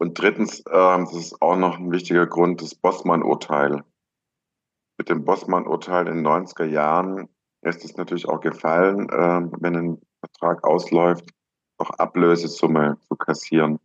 Und 0.00 0.20
drittens, 0.20 0.60
äh, 0.60 0.62
das 0.70 1.12
ist 1.14 1.42
auch 1.42 1.56
noch 1.56 1.78
ein 1.78 1.90
wichtiger 1.90 2.26
Grund, 2.26 2.62
das 2.62 2.76
Bossmann-Urteil. 2.76 3.82
mit 5.00 5.08
dem 5.08 5.24
Bossmann-Urteil 5.24 6.08
in 6.08 6.16
den 6.16 6.26
90er 6.26 6.64
Jahren 6.64 7.28
ist 7.62 7.84
es 7.84 7.96
natürlich 7.96 8.28
auch 8.28 8.40
gefallen, 8.40 9.08
äh, 9.08 9.48
wenn 9.60 9.76
ein 9.76 10.02
Vertrag 10.20 10.64
ausläuft, 10.64 11.30
auch 11.78 11.90
Ablösesumme 11.90 12.98
zu 13.08 13.16
kassieren. 13.16 13.78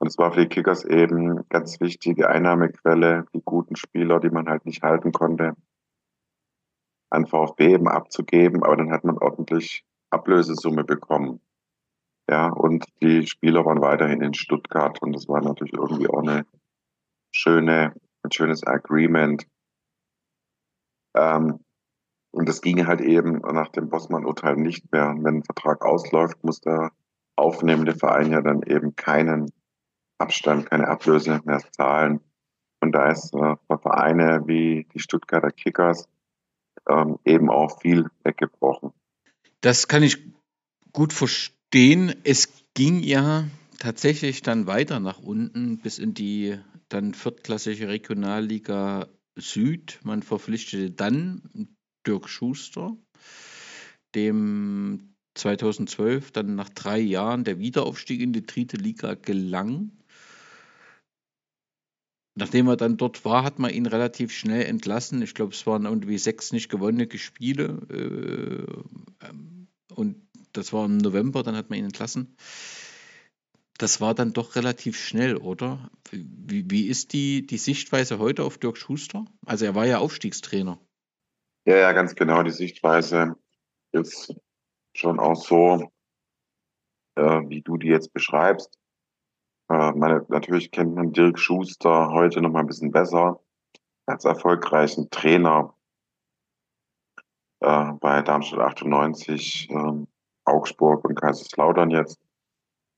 Und 0.00 0.08
es 0.08 0.18
war 0.18 0.32
für 0.32 0.40
die 0.40 0.48
Kickers 0.48 0.84
eben 0.84 1.48
ganz 1.48 1.80
wichtige 1.80 2.28
Einnahmequelle, 2.28 3.26
die 3.32 3.42
guten 3.44 3.76
Spieler, 3.76 4.18
die 4.20 4.30
man 4.30 4.48
halt 4.48 4.66
nicht 4.66 4.82
halten 4.82 5.12
konnte, 5.12 5.54
an 7.10 7.26
VfB 7.26 7.74
eben 7.74 7.88
abzugeben. 7.88 8.64
Aber 8.64 8.76
dann 8.76 8.90
hat 8.90 9.04
man 9.04 9.18
ordentlich 9.18 9.84
Ablösesumme 10.10 10.84
bekommen. 10.84 11.40
Ja, 12.28 12.48
und 12.48 12.86
die 13.02 13.26
Spieler 13.26 13.64
waren 13.66 13.82
weiterhin 13.82 14.22
in 14.22 14.34
Stuttgart 14.34 15.00
und 15.02 15.12
das 15.12 15.28
war 15.28 15.42
natürlich 15.42 15.74
irgendwie 15.74 16.08
auch 16.08 16.22
eine 16.22 16.46
schöne, 17.32 17.94
ein 18.22 18.32
schönes 18.32 18.66
Agreement. 18.66 19.46
Ähm, 21.14 21.60
und 22.30 22.48
das 22.48 22.62
ging 22.62 22.86
halt 22.86 23.00
eben 23.00 23.38
nach 23.38 23.68
dem 23.68 23.90
Bossmann-Urteil 23.90 24.56
nicht 24.56 24.90
mehr. 24.90 25.14
Wenn 25.18 25.36
ein 25.36 25.44
Vertrag 25.44 25.84
ausläuft, 25.84 26.42
muss 26.42 26.60
der 26.60 26.90
aufnehmende 27.36 27.94
Verein 27.94 28.32
ja 28.32 28.40
dann 28.40 28.62
eben 28.62 28.96
keinen 28.96 29.52
Abstand, 30.18 30.70
keine 30.70 30.88
Ablöse 30.88 31.40
mehr 31.44 31.62
zahlen. 31.72 32.20
Und 32.80 32.92
da 32.92 33.10
ist 33.10 33.34
äh, 33.34 33.56
für 33.66 33.78
Vereine 33.78 34.42
wie 34.46 34.86
die 34.94 35.00
Stuttgarter 35.00 35.50
Kickers 35.50 36.08
ähm, 36.88 37.18
eben 37.24 37.50
auch 37.50 37.80
viel 37.80 38.10
weggebrochen. 38.22 38.92
Das 39.60 39.88
kann 39.88 40.02
ich 40.02 40.18
gut 40.92 41.12
verstehen. 41.12 42.14
Es 42.24 42.52
ging 42.74 43.00
ja 43.00 43.44
tatsächlich 43.78 44.42
dann 44.42 44.66
weiter 44.66 45.00
nach 45.00 45.18
unten 45.18 45.78
bis 45.78 45.98
in 45.98 46.14
die 46.14 46.58
dann 46.88 47.14
viertklassige 47.14 47.88
Regionalliga 47.88 49.08
Süd. 49.36 50.00
Man 50.04 50.22
verpflichtete 50.22 50.90
dann 50.90 51.68
Dirk 52.06 52.28
Schuster, 52.28 52.96
dem 54.14 55.13
2012 55.34 56.30
dann 56.30 56.54
nach 56.54 56.68
drei 56.68 56.98
Jahren 56.98 57.44
der 57.44 57.58
Wiederaufstieg 57.58 58.20
in 58.20 58.32
die 58.32 58.46
dritte 58.46 58.76
Liga 58.76 59.14
gelang. 59.14 59.90
Nachdem 62.36 62.66
er 62.66 62.76
dann 62.76 62.96
dort 62.96 63.24
war, 63.24 63.44
hat 63.44 63.58
man 63.58 63.72
ihn 63.72 63.86
relativ 63.86 64.32
schnell 64.32 64.64
entlassen. 64.64 65.22
Ich 65.22 65.34
glaube, 65.34 65.52
es 65.52 65.66
waren 65.66 65.84
irgendwie 65.84 66.18
sechs 66.18 66.52
nicht 66.52 66.68
gewonnene 66.68 67.08
Spiele. 67.16 68.66
Äh, 69.22 69.26
und 69.94 70.16
das 70.52 70.72
war 70.72 70.84
im 70.86 70.98
November, 70.98 71.42
dann 71.42 71.56
hat 71.56 71.70
man 71.70 71.78
ihn 71.78 71.84
entlassen. 71.84 72.36
Das 73.78 74.00
war 74.00 74.14
dann 74.14 74.32
doch 74.32 74.56
relativ 74.56 74.96
schnell, 74.96 75.36
oder? 75.36 75.90
Wie, 76.10 76.68
wie 76.70 76.86
ist 76.86 77.12
die, 77.12 77.46
die 77.46 77.58
Sichtweise 77.58 78.18
heute 78.18 78.44
auf 78.44 78.58
Dirk 78.58 78.78
Schuster? 78.78 79.24
Also 79.46 79.64
er 79.64 79.74
war 79.74 79.86
ja 79.86 79.98
Aufstiegstrainer. 79.98 80.80
Ja, 81.66 81.76
ja, 81.76 81.92
ganz 81.92 82.14
genau. 82.14 82.42
Die 82.42 82.50
Sichtweise 82.50 83.36
ist 83.92 84.34
schon 84.94 85.20
auch 85.20 85.36
so, 85.36 85.90
äh, 87.16 87.40
wie 87.48 87.62
du 87.62 87.76
die 87.76 87.88
jetzt 87.88 88.12
beschreibst. 88.12 88.78
Äh, 89.70 89.92
meine, 89.92 90.24
natürlich 90.28 90.70
kennt 90.70 90.94
man 90.94 91.12
Dirk 91.12 91.38
Schuster 91.38 92.10
heute 92.10 92.40
noch 92.40 92.50
mal 92.50 92.60
ein 92.60 92.66
bisschen 92.66 92.92
besser 92.92 93.40
als 94.06 94.24
erfolgreichen 94.24 95.10
Trainer 95.10 95.74
äh, 97.60 97.92
bei 98.00 98.22
Darmstadt 98.22 98.60
98, 98.60 99.70
äh, 99.70 100.06
Augsburg 100.44 101.04
und 101.04 101.14
Kaiserslautern 101.20 101.90
jetzt. 101.90 102.20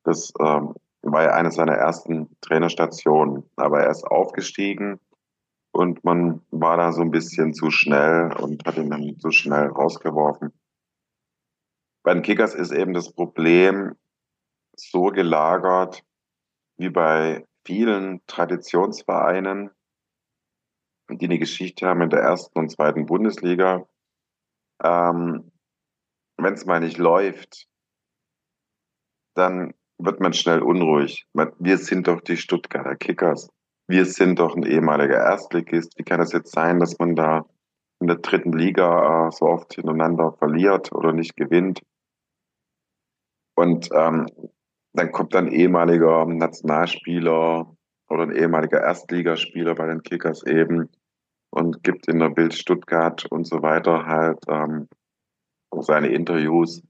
Das 0.04 0.32
ähm, 0.40 0.74
war 1.02 1.22
ja 1.22 1.32
eine 1.32 1.52
seiner 1.52 1.74
ersten 1.74 2.36
Trainerstationen, 2.40 3.48
aber 3.56 3.82
er 3.82 3.90
ist 3.90 4.04
aufgestiegen 4.04 4.98
und 5.72 6.02
man 6.04 6.42
war 6.50 6.76
da 6.76 6.92
so 6.92 7.02
ein 7.02 7.10
bisschen 7.10 7.54
zu 7.54 7.70
schnell 7.70 8.32
und 8.40 8.64
hat 8.66 8.76
ihn 8.76 8.90
dann 8.90 9.18
zu 9.20 9.30
schnell 9.30 9.68
rausgeworfen. 9.68 10.52
Bei 12.06 12.14
den 12.14 12.22
Kickers 12.22 12.54
ist 12.54 12.70
eben 12.70 12.94
das 12.94 13.12
Problem 13.12 13.96
so 14.76 15.06
gelagert, 15.06 16.04
wie 16.76 16.88
bei 16.88 17.44
vielen 17.64 18.24
Traditionsvereinen, 18.28 19.72
die 21.10 21.24
eine 21.24 21.40
Geschichte 21.40 21.88
haben 21.88 22.02
in 22.02 22.10
der 22.10 22.20
ersten 22.20 22.56
und 22.60 22.70
zweiten 22.70 23.06
Bundesliga. 23.06 23.88
Ähm, 24.84 25.50
Wenn 26.36 26.54
es 26.54 26.64
mal 26.64 26.78
nicht 26.78 26.96
läuft, 26.96 27.66
dann 29.34 29.74
wird 29.98 30.20
man 30.20 30.32
schnell 30.32 30.62
unruhig. 30.62 31.26
Wir 31.58 31.78
sind 31.78 32.06
doch 32.06 32.20
die 32.20 32.36
Stuttgarter 32.36 32.94
Kickers. 32.94 33.50
Wir 33.88 34.04
sind 34.04 34.38
doch 34.38 34.54
ein 34.54 34.62
ehemaliger 34.62 35.18
Erstligist. 35.18 35.98
Wie 35.98 36.04
kann 36.04 36.20
es 36.20 36.30
jetzt 36.30 36.52
sein, 36.52 36.78
dass 36.78 37.00
man 37.00 37.16
da 37.16 37.46
in 37.98 38.06
der 38.06 38.18
dritten 38.18 38.52
Liga 38.52 39.26
äh, 39.26 39.32
so 39.32 39.46
oft 39.46 39.74
hintereinander 39.74 40.30
verliert 40.34 40.92
oder 40.92 41.12
nicht 41.12 41.34
gewinnt? 41.34 41.82
Und 43.56 43.88
ähm, 43.92 44.26
dann 44.92 45.12
kommt 45.12 45.34
ein 45.34 45.48
ehemaliger 45.48 46.24
Nationalspieler 46.26 47.74
oder 48.08 48.22
ein 48.22 48.32
ehemaliger 48.32 48.80
Erstligaspieler 48.80 49.74
bei 49.74 49.86
den 49.86 50.02
Kickers 50.02 50.46
eben 50.46 50.88
und 51.50 51.82
gibt 51.82 52.06
in 52.06 52.18
der 52.18 52.30
Bild 52.30 52.54
Stuttgart 52.54 53.24
und 53.30 53.46
so 53.46 53.62
weiter 53.62 54.06
halt 54.06 54.38
ähm, 54.48 54.88
seine 55.80 56.08
Interviews. 56.08 56.82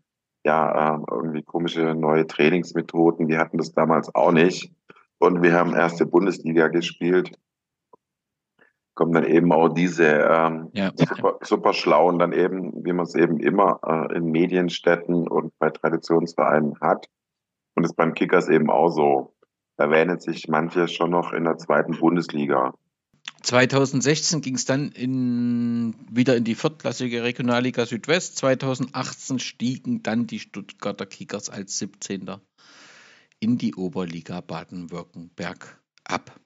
Ja, 0.44 0.94
ähm, 0.94 1.04
irgendwie 1.10 1.42
komische 1.42 1.94
neue 1.94 2.26
Trainingsmethoden. 2.26 3.26
Die 3.26 3.38
hatten 3.38 3.58
das 3.58 3.72
damals 3.72 4.14
auch 4.14 4.32
nicht. 4.32 4.72
Und 5.18 5.42
wir 5.42 5.52
haben 5.54 5.74
erste 5.74 6.06
Bundesliga 6.06 6.68
gespielt. 6.68 7.32
Kommen 8.96 9.12
dann 9.12 9.26
eben 9.26 9.52
auch 9.52 9.68
diese 9.68 10.06
ähm, 10.06 10.70
ja. 10.72 10.90
super, 10.96 11.38
super 11.42 11.74
schlauen, 11.74 12.18
dann 12.18 12.32
eben, 12.32 12.82
wie 12.82 12.94
man 12.94 13.04
es 13.04 13.14
eben 13.14 13.38
immer 13.38 13.78
äh, 13.86 14.16
in 14.16 14.30
Medienstädten 14.32 15.28
und 15.28 15.52
bei 15.58 15.68
Traditionsvereinen 15.68 16.80
hat 16.80 17.06
und 17.74 17.84
ist 17.84 17.94
beim 17.94 18.14
Kickers 18.14 18.48
eben 18.48 18.70
auch 18.70 18.88
so. 18.88 19.34
Da 19.76 19.90
wähnen 19.90 20.18
sich 20.18 20.48
manche 20.48 20.88
schon 20.88 21.10
noch 21.10 21.34
in 21.34 21.44
der 21.44 21.58
zweiten 21.58 21.98
Bundesliga. 21.98 22.72
2016 23.42 24.40
ging 24.40 24.54
es 24.54 24.64
dann 24.64 24.90
in, 24.92 25.94
wieder 26.10 26.34
in 26.34 26.44
die 26.44 26.54
viertklassige 26.54 27.22
Regionalliga 27.22 27.84
Südwest. 27.84 28.38
2018 28.38 29.38
stiegen 29.40 30.02
dann 30.02 30.26
die 30.26 30.38
Stuttgarter 30.38 31.04
Kickers 31.04 31.50
als 31.50 31.76
17. 31.78 32.30
in 33.40 33.58
die 33.58 33.74
Oberliga 33.74 34.40
Baden-Württemberg 34.40 35.78
ab. 36.10 36.40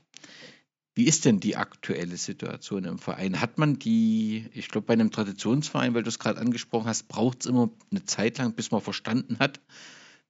Wie 0.97 1.05
ist 1.05 1.25
denn 1.25 1.39
die 1.39 1.55
aktuelle 1.55 2.17
Situation 2.17 2.83
im 2.83 2.97
Verein? 2.97 3.39
Hat 3.39 3.59
man 3.59 3.77
die, 3.77 4.49
ich 4.53 4.67
glaube, 4.67 4.87
bei 4.87 4.93
einem 4.93 5.11
Traditionsverein, 5.11 5.93
weil 5.93 6.01
du 6.01 6.09
es 6.09 6.17
gerade 6.17 6.39
angesprochen 6.39 6.87
hast, 6.87 7.07
braucht 7.07 7.41
es 7.41 7.45
immer 7.45 7.69
eine 7.91 8.03
Zeit 8.05 8.39
lang, 8.39 8.55
bis 8.55 8.71
man 8.71 8.81
verstanden 8.81 9.37
hat, 9.39 9.61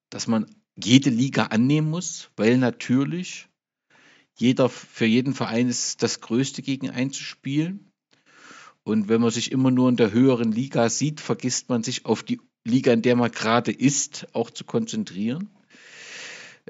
dass 0.10 0.27
man 0.27 0.45
jede 0.76 1.10
Liga 1.10 1.45
annehmen 1.45 1.89
muss, 1.89 2.31
weil 2.35 2.57
natürlich 2.57 3.48
jeder, 4.38 4.69
für 4.69 5.06
jeden 5.06 5.34
Verein 5.34 5.68
ist 5.68 6.03
das 6.03 6.22
Größte 6.22 6.61
gegen 6.61 6.89
einzuspielen. 6.89 7.86
Und 8.88 9.09
wenn 9.09 9.19
man 9.19 9.31
sich 9.31 9.51
immer 9.51 9.69
nur 9.69 9.89
in 9.89 9.97
der 9.97 10.14
höheren 10.14 10.53
Liga 10.53 10.88
sieht, 10.88 11.19
vergisst 11.19 11.68
man 11.68 11.84
sich 11.84 12.05
auf 12.05 12.23
die 12.23 12.39
Liga, 12.64 12.93
in 12.93 13.01
der 13.01 13.18
man 13.18 13.30
gerade 13.31 13.73
ist, 13.73 14.27
auch 14.31 14.49
zu 14.49 14.64
konzentrieren. 14.64 15.49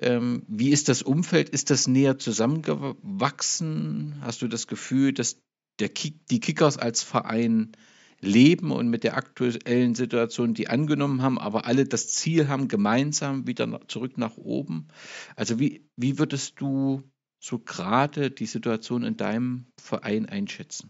Ähm, 0.01 0.41
wie 0.47 0.71
ist 0.71 0.89
das 0.89 1.03
Umfeld? 1.03 1.49
Ist 1.49 1.69
das 1.69 1.87
näher 1.87 2.17
zusammengewachsen? 2.17 4.15
Hast 4.21 4.41
du 4.41 4.47
das 4.47 4.65
Gefühl, 4.65 5.13
dass 5.13 5.39
der 5.77 5.89
Kick, 5.89 6.25
die 6.31 6.39
Kickers 6.39 6.79
als 6.79 7.03
Verein 7.03 7.73
leben 8.19 8.71
und 8.71 8.89
mit 8.89 9.03
der 9.03 9.15
aktuellen 9.15 9.93
Situation 9.93 10.55
die 10.55 10.69
angenommen 10.69 11.21
haben, 11.21 11.37
aber 11.37 11.67
alle 11.67 11.85
das 11.85 12.07
Ziel 12.07 12.47
haben, 12.47 12.67
gemeinsam 12.67 13.45
wieder 13.45 13.81
zurück 13.87 14.17
nach 14.17 14.37
oben? 14.37 14.87
Also 15.35 15.59
wie, 15.59 15.87
wie 15.95 16.17
würdest 16.17 16.59
du 16.61 17.03
so 17.39 17.59
gerade 17.59 18.31
die 18.31 18.47
Situation 18.47 19.03
in 19.03 19.17
deinem 19.17 19.67
Verein 19.79 20.25
einschätzen? 20.25 20.89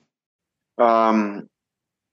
Ähm, 0.78 1.50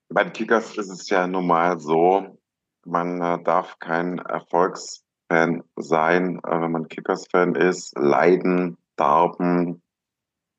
bei 0.08 0.24
den 0.24 0.32
Kickers 0.32 0.76
ist 0.76 0.90
es 0.90 1.08
ja 1.08 1.26
normal 1.26 1.80
so, 1.80 2.38
man 2.86 3.20
äh, 3.20 3.42
darf 3.42 3.78
kein 3.78 4.18
Erfolgs 4.18 5.04
Fan 5.30 5.64
sein, 5.76 6.38
äh, 6.44 6.60
wenn 6.60 6.72
man 6.72 6.88
Kickers-Fan 6.88 7.54
ist. 7.54 7.96
Leiden, 7.98 8.76
Darben, 8.96 9.82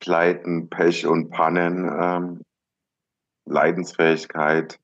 Pleiten, 0.00 0.68
Pech 0.68 1.06
und 1.06 1.30
Pannen, 1.30 1.88
ähm, 1.88 2.42
Leidensfähigkeit 3.46 4.78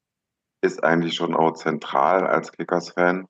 ist 0.62 0.84
eigentlich 0.84 1.16
schon 1.16 1.34
auch 1.34 1.52
zentral 1.52 2.26
als 2.26 2.52
Kickers-Fan. 2.52 3.26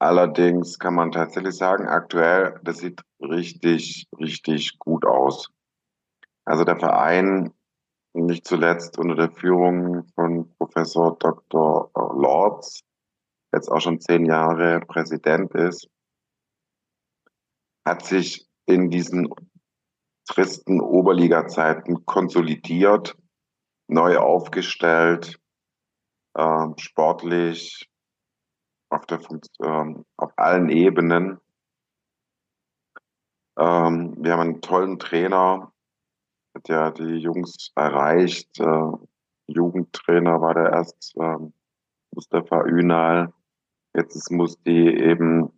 Allerdings 0.00 0.78
kann 0.78 0.94
man 0.94 1.12
tatsächlich 1.12 1.56
sagen, 1.56 1.86
aktuell, 1.86 2.58
das 2.62 2.78
sieht 2.78 3.02
richtig, 3.20 4.08
richtig 4.18 4.78
gut 4.78 5.04
aus. 5.04 5.50
Also 6.44 6.64
der 6.64 6.76
Verein 6.76 7.52
nicht 8.14 8.46
zuletzt 8.46 8.98
unter 8.98 9.16
der 9.16 9.30
Führung 9.30 10.04
von 10.14 10.48
Professor 10.56 11.18
Dr. 11.18 11.90
Lords, 11.94 12.80
jetzt 13.52 13.68
auch 13.68 13.80
schon 13.80 14.00
zehn 14.00 14.24
Jahre 14.24 14.80
Präsident 14.80 15.52
ist, 15.54 15.88
hat 17.84 18.04
sich 18.04 18.48
in 18.66 18.88
diesen 18.90 19.28
tristen 20.26 20.80
Oberliga-Zeiten 20.80 22.06
konsolidiert, 22.06 23.16
neu 23.88 24.16
aufgestellt, 24.18 25.38
äh, 26.34 26.66
sportlich, 26.78 27.90
auf, 28.90 29.06
der 29.06 29.20
äh, 29.20 29.94
auf 30.16 30.32
allen 30.36 30.70
Ebenen. 30.70 31.40
Ähm, 33.58 34.14
wir 34.18 34.32
haben 34.32 34.40
einen 34.40 34.60
tollen 34.62 34.98
Trainer, 34.98 35.73
der 36.68 36.90
die 36.92 37.18
Jungs 37.18 37.72
erreicht. 37.74 38.58
Äh, 38.60 38.92
Jugendtrainer 39.46 40.40
war 40.40 40.54
der 40.54 40.70
erst 40.72 41.14
äh, 41.16 41.36
Mustafa 42.14 42.64
Ünal. 42.64 43.32
Jetzt 43.94 44.16
ist 44.16 44.30
Musti 44.30 44.88
eben, 44.88 45.52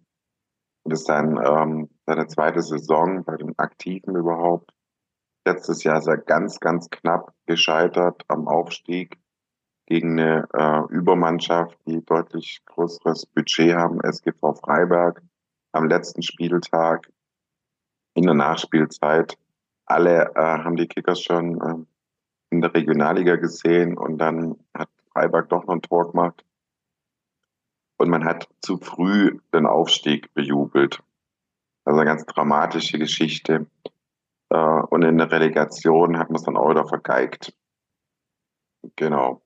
das 0.84 1.00
ist 1.00 1.06
sein, 1.06 1.38
ähm, 1.42 1.88
seine 2.06 2.26
zweite 2.26 2.62
Saison 2.62 3.24
bei 3.24 3.36
den 3.36 3.58
Aktiven 3.58 4.16
überhaupt. 4.16 4.72
Letztes 5.46 5.84
Jahr 5.84 5.98
ist 5.98 6.08
er 6.08 6.18
ganz, 6.18 6.58
ganz 6.60 6.90
knapp 6.90 7.32
gescheitert 7.46 8.24
am 8.28 8.48
Aufstieg 8.48 9.18
gegen 9.86 10.18
eine 10.18 10.48
äh, 10.52 10.92
Übermannschaft, 10.92 11.78
die 11.86 12.04
deutlich 12.04 12.62
größeres 12.66 13.26
Budget 13.26 13.76
haben, 13.76 14.00
SGV 14.00 14.54
Freiberg, 14.54 15.22
am 15.72 15.88
letzten 15.88 16.22
Spieltag 16.22 17.08
in 18.14 18.24
der 18.24 18.34
Nachspielzeit. 18.34 19.38
Alle 19.86 20.32
äh, 20.34 20.40
haben 20.40 20.76
die 20.76 20.88
Kickers 20.88 21.22
schon 21.22 21.60
äh, 21.60 21.86
in 22.50 22.60
der 22.60 22.74
Regionalliga 22.74 23.36
gesehen 23.36 23.96
und 23.96 24.18
dann 24.18 24.56
hat 24.74 24.88
Freiberg 25.12 25.48
doch 25.48 25.64
noch 25.66 25.74
ein 25.74 25.82
Tor 25.82 26.10
gemacht. 26.10 26.44
Und 27.98 28.10
man 28.10 28.24
hat 28.24 28.48
zu 28.60 28.78
früh 28.78 29.38
den 29.54 29.66
Aufstieg 29.66 30.32
bejubelt. 30.34 31.02
Also 31.84 32.00
eine 32.00 32.10
ganz 32.10 32.26
dramatische 32.26 32.98
Geschichte. 32.98 33.66
Äh, 34.50 34.56
und 34.56 35.02
in 35.02 35.18
der 35.18 35.30
Relegation 35.30 36.18
hat 36.18 36.28
man 36.28 36.36
es 36.36 36.42
dann 36.42 36.56
auch 36.56 36.70
wieder 36.70 36.86
vergeigt. 36.86 37.54
Genau. 38.96 39.42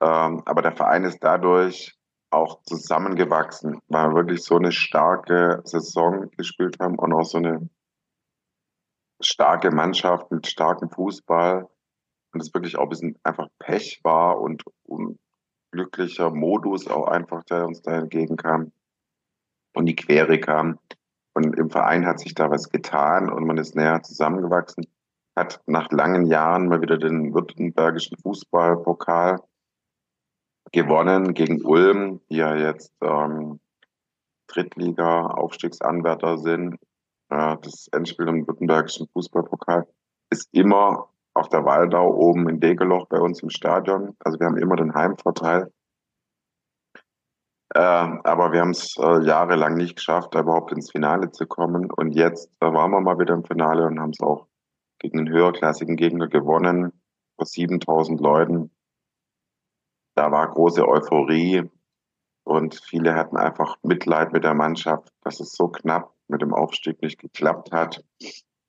Ähm, 0.00 0.42
aber 0.44 0.62
der 0.62 0.72
Verein 0.72 1.04
ist 1.04 1.22
dadurch 1.22 1.96
auch 2.30 2.62
zusammengewachsen, 2.62 3.80
weil 3.88 4.08
wir 4.08 4.14
wirklich 4.16 4.42
so 4.42 4.56
eine 4.56 4.72
starke 4.72 5.60
Saison 5.64 6.30
gespielt 6.36 6.78
haben 6.80 6.98
und 6.98 7.12
auch 7.12 7.24
so 7.24 7.38
eine 7.38 7.68
starke 9.26 9.70
Mannschaft 9.70 10.30
mit 10.30 10.46
starkem 10.46 10.90
Fußball. 10.90 11.68
Und 12.32 12.40
es 12.40 12.54
wirklich 12.54 12.78
auch 12.78 12.84
ein 12.84 12.88
bisschen 12.88 13.18
einfach 13.24 13.48
Pech 13.58 14.00
war 14.04 14.40
und 14.40 14.62
unglücklicher 14.84 16.30
Modus 16.30 16.88
auch 16.88 17.06
einfach, 17.06 17.44
der 17.44 17.66
uns 17.66 17.82
da 17.82 17.92
entgegenkam 17.92 18.72
und 19.74 19.86
die 19.86 19.96
Quere 19.96 20.38
kam. 20.38 20.78
Und 21.34 21.56
im 21.58 21.70
Verein 21.70 22.06
hat 22.06 22.20
sich 22.20 22.34
da 22.34 22.50
was 22.50 22.68
getan 22.70 23.30
und 23.30 23.46
man 23.46 23.56
ist 23.56 23.74
näher 23.74 24.02
zusammengewachsen, 24.02 24.86
hat 25.36 25.60
nach 25.66 25.90
langen 25.90 26.26
Jahren 26.26 26.68
mal 26.68 26.82
wieder 26.82 26.98
den 26.98 27.32
württembergischen 27.32 28.18
Fußballpokal 28.18 29.38
gewonnen 30.72 31.32
gegen 31.34 31.64
Ulm, 31.64 32.20
die 32.30 32.36
ja 32.36 32.54
jetzt 32.54 32.92
ähm, 33.02 33.60
Drittliga-Aufstiegsanwärter 34.48 36.38
sind. 36.38 36.76
Äh, 37.32 37.56
das 37.62 37.88
Endspiel 37.92 38.28
im 38.28 38.46
württembergischen 38.46 39.08
Fußballpokal 39.12 39.86
ist 40.30 40.48
immer 40.52 41.08
auf 41.34 41.48
der 41.48 41.64
Waldau 41.64 42.14
oben 42.14 42.48
in 42.48 42.60
Degeloch 42.60 43.06
bei 43.08 43.18
uns 43.18 43.42
im 43.42 43.50
Stadion. 43.50 44.14
Also 44.20 44.38
wir 44.38 44.46
haben 44.46 44.58
immer 44.58 44.76
den 44.76 44.94
Heimvorteil. 44.94 45.72
Äh, 47.74 47.78
aber 47.78 48.52
wir 48.52 48.60
haben 48.60 48.70
es 48.70 48.96
äh, 48.98 49.24
jahrelang 49.24 49.76
nicht 49.76 49.96
geschafft, 49.96 50.34
da 50.34 50.40
überhaupt 50.40 50.72
ins 50.72 50.90
Finale 50.90 51.30
zu 51.30 51.46
kommen. 51.46 51.90
Und 51.90 52.12
jetzt 52.12 52.50
äh, 52.60 52.66
waren 52.66 52.90
wir 52.90 53.00
mal 53.00 53.18
wieder 53.18 53.34
im 53.34 53.44
Finale 53.44 53.86
und 53.86 53.98
haben 53.98 54.10
es 54.10 54.20
auch 54.20 54.46
gegen 54.98 55.20
einen 55.20 55.30
höherklassigen 55.30 55.96
Gegner 55.96 56.28
gewonnen, 56.28 56.92
vor 57.36 57.46
7000 57.46 58.20
Leuten 58.20 58.70
da 60.14 60.30
war 60.30 60.48
große 60.48 60.86
Euphorie 60.86 61.70
und 62.44 62.74
viele 62.74 63.14
hatten 63.14 63.36
einfach 63.36 63.76
Mitleid 63.82 64.32
mit 64.32 64.44
der 64.44 64.54
Mannschaft, 64.54 65.12
dass 65.22 65.40
es 65.40 65.52
so 65.52 65.68
knapp 65.68 66.12
mit 66.32 66.42
dem 66.42 66.52
Aufstieg 66.52 67.00
nicht 67.02 67.20
geklappt 67.20 67.70
hat. 67.70 68.04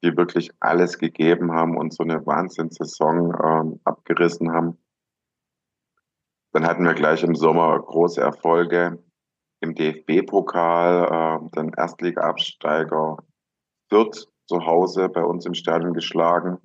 Die 0.04 0.16
wirklich 0.18 0.52
alles 0.60 1.00
gegeben 1.00 1.52
haben 1.54 1.78
und 1.78 1.94
so 1.94 2.04
eine 2.04 2.26
Wahnsinnssaison 2.26 3.34
ähm, 3.44 3.80
abgerissen 3.86 4.52
haben. 4.52 4.78
Dann 6.52 6.68
hatten 6.68 6.84
wir 6.84 6.94
gleich 6.94 7.24
im 7.24 7.36
Sommer 7.36 7.80
große 7.80 8.22
Erfolge 8.22 9.04
im 9.62 9.74
DFB-Pokal, 9.74 11.42
äh, 11.42 11.50
den 11.56 11.72
Erstliga-Absteiger 11.74 13.18
Fürth 13.90 14.28
zu 14.46 14.66
Hause 14.66 15.10
bei 15.10 15.24
uns 15.24 15.46
im 15.46 15.54
Stadion 15.54 15.94
geschlagen. 15.94 16.60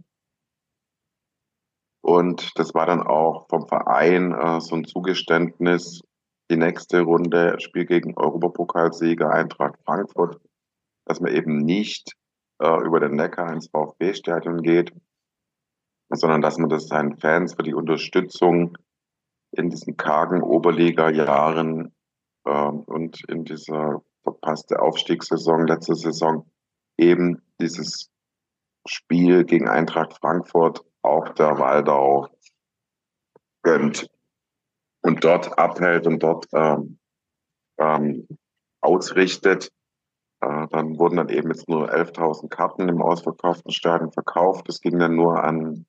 Und 2.02 2.58
das 2.58 2.74
war 2.74 2.86
dann 2.86 3.02
auch 3.02 3.48
vom 3.48 3.66
Verein 3.66 4.32
äh, 4.32 4.60
so 4.60 4.76
ein 4.76 4.84
Zugeständnis. 4.84 6.02
Die 6.50 6.56
nächste 6.56 7.02
Runde 7.02 7.60
Spiel 7.60 7.84
gegen 7.84 8.16
Europapokalsieger 8.16 9.30
Eintracht 9.30 9.78
Frankfurt, 9.84 10.40
dass 11.08 11.20
man 11.20 11.34
eben 11.34 11.58
nicht 11.58 12.12
äh, 12.60 12.84
über 12.84 13.00
den 13.00 13.16
Neckar 13.16 13.52
ins 13.52 13.68
VfB-Stadion 13.70 14.62
geht, 14.62 14.92
sondern 16.10 16.42
dass 16.42 16.58
man 16.58 16.68
das 16.68 16.86
seinen 16.86 17.18
Fans 17.18 17.54
für 17.54 17.62
die 17.62 17.74
Unterstützung 17.74 18.76
in 19.52 19.70
diesen 19.70 19.96
kargen 19.96 20.42
Oberliga-Jahren 20.42 21.94
äh, 22.44 22.50
und 22.50 23.24
in 23.28 23.44
dieser 23.44 24.02
verpasste 24.22 24.80
Aufstiegssaison, 24.80 25.66
letzte 25.66 25.94
Saison, 25.94 26.50
eben 26.98 27.42
dieses 27.60 28.10
Spiel 28.86 29.44
gegen 29.44 29.68
Eintracht 29.68 30.18
Frankfurt 30.18 30.84
auf 31.02 31.32
der 31.34 31.58
Waldau 31.58 32.28
gönnt 33.62 34.10
und 35.02 35.24
dort 35.24 35.58
abhält 35.58 36.06
und 36.06 36.22
dort 36.22 36.46
ähm, 36.52 36.98
ähm, 37.78 38.28
ausrichtet. 38.80 39.70
Äh, 40.40 40.66
dann 40.68 40.98
wurden 40.98 41.16
dann 41.16 41.28
eben 41.28 41.50
jetzt 41.50 41.68
nur 41.68 41.92
11.000 41.92 42.48
Karten 42.48 42.88
im 42.88 43.02
ausverkauften 43.02 43.72
Stadion 43.72 44.12
verkauft. 44.12 44.68
Das 44.68 44.80
ging 44.80 44.98
dann 44.98 45.16
nur 45.16 45.42
an 45.42 45.86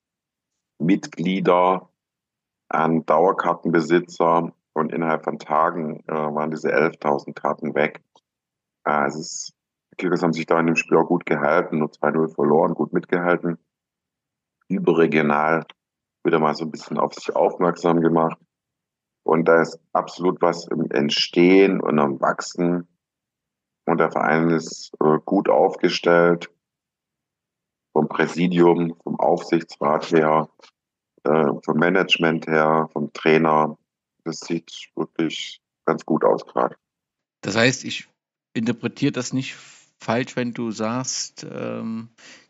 Mitglieder, 0.79 1.89
an 2.69 3.05
Dauerkartenbesitzer 3.05 4.53
und 4.73 4.93
innerhalb 4.93 5.23
von 5.23 5.39
Tagen 5.39 6.03
äh, 6.07 6.13
waren 6.13 6.51
diese 6.51 6.73
11.000 6.73 7.33
Karten 7.33 7.75
weg. 7.75 8.01
Äh, 8.85 9.07
es 9.07 9.15
ist, 9.15 9.53
die 9.91 9.97
Kickers 9.97 10.23
haben 10.23 10.33
sich 10.33 10.45
da 10.45 10.59
in 10.59 10.67
dem 10.67 10.75
Spiel 10.75 10.97
auch 10.97 11.07
gut 11.07 11.25
gehalten, 11.25 11.79
nur 11.79 11.89
2-0 11.89 12.33
verloren, 12.33 12.73
gut 12.73 12.93
mitgehalten 12.93 13.57
überregional 14.69 15.65
wieder 16.23 16.39
mal 16.39 16.55
so 16.55 16.65
ein 16.65 16.71
bisschen 16.71 16.97
auf 16.97 17.13
sich 17.13 17.35
aufmerksam 17.35 18.01
gemacht. 18.01 18.37
Und 19.23 19.45
da 19.45 19.61
ist 19.61 19.79
absolut 19.93 20.41
was 20.41 20.67
im 20.67 20.89
Entstehen 20.91 21.81
und 21.81 21.99
am 21.99 22.21
Wachsen. 22.21 22.87
Und 23.89 23.97
der 23.97 24.11
Verein 24.11 24.51
ist 24.51 24.91
äh, 25.03 25.17
gut 25.25 25.49
aufgestellt. 25.49 26.51
Vom 27.91 28.07
Präsidium, 28.07 28.95
vom 29.03 29.19
Aufsichtsrat 29.19 30.11
her, 30.11 30.47
äh, 31.23 31.45
vom 31.65 31.77
Management 31.77 32.45
her, 32.45 32.87
vom 32.93 33.11
Trainer. 33.13 33.79
Das 34.25 34.41
sieht 34.41 34.91
wirklich 34.95 35.59
ganz 35.85 36.05
gut 36.05 36.23
aus 36.23 36.45
gerade. 36.45 36.75
Das 37.41 37.55
heißt, 37.55 37.83
ich 37.83 38.07
interpretiere 38.53 39.11
das 39.11 39.33
nicht 39.33 39.55
falsch, 39.99 40.35
wenn 40.35 40.53
du 40.53 40.69
sagst, 40.69 41.47
ähm, 41.49 42.09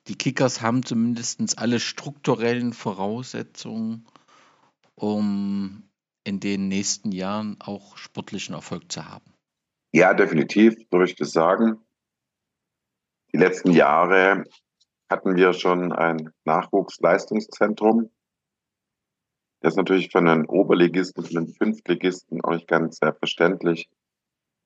die 0.10 0.16
Kickers 0.16 0.62
haben 0.62 0.84
zumindest 0.84 1.58
alle 1.58 1.80
strukturellen 1.80 2.74
Voraussetzungen, 2.74 4.06
um 4.96 5.84
in 6.26 6.42
den 6.42 6.68
nächsten 6.68 7.14
Jahren 7.14 7.62
auch 7.62 7.96
sportlichen 7.96 8.56
Erfolg 8.56 8.92
zu 8.92 9.08
haben. 9.08 9.39
Ja, 9.92 10.14
definitiv, 10.14 10.76
würde 10.92 11.06
ich 11.06 11.16
das 11.16 11.32
sagen. 11.32 11.80
Die 13.34 13.38
letzten 13.38 13.72
Jahre 13.72 14.44
hatten 15.10 15.36
wir 15.36 15.54
schon 15.54 15.92
ein 15.92 16.32
Nachwuchsleistungszentrum. 16.46 18.12
Das 19.62 19.74
ist 19.74 19.78
natürlich 19.78 20.12
von 20.12 20.26
den 20.26 20.46
Oberligisten, 20.46 21.24
von 21.24 21.46
den 21.46 21.54
Fünftligisten 21.54 22.44
auch 22.44 22.52
nicht 22.52 22.68
ganz 22.68 22.98
selbstverständlich. 22.98 23.90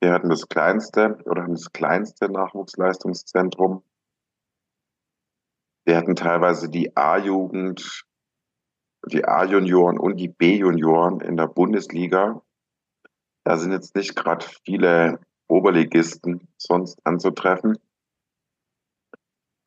Wir 0.00 0.12
hatten 0.12 0.28
das 0.28 0.48
kleinste 0.48 1.18
oder 1.24 1.42
haben 1.42 1.54
das 1.54 1.72
kleinste 1.72 2.30
Nachwuchsleistungszentrum 2.30 3.82
wir 5.84 5.98
hatten 5.98 6.16
teilweise 6.16 6.70
die 6.70 6.96
A-Jugend, 6.96 8.04
die 9.06 9.24
A-Junioren 9.24 9.98
und 9.98 10.16
die 10.16 10.28
B-Junioren 10.28 11.20
in 11.20 11.36
der 11.36 11.46
Bundesliga. 11.46 12.42
Da 13.44 13.58
sind 13.58 13.72
jetzt 13.72 13.94
nicht 13.94 14.16
gerade 14.16 14.44
viele 14.64 15.20
Oberligisten 15.48 16.48
sonst 16.56 16.98
anzutreffen. 17.06 17.78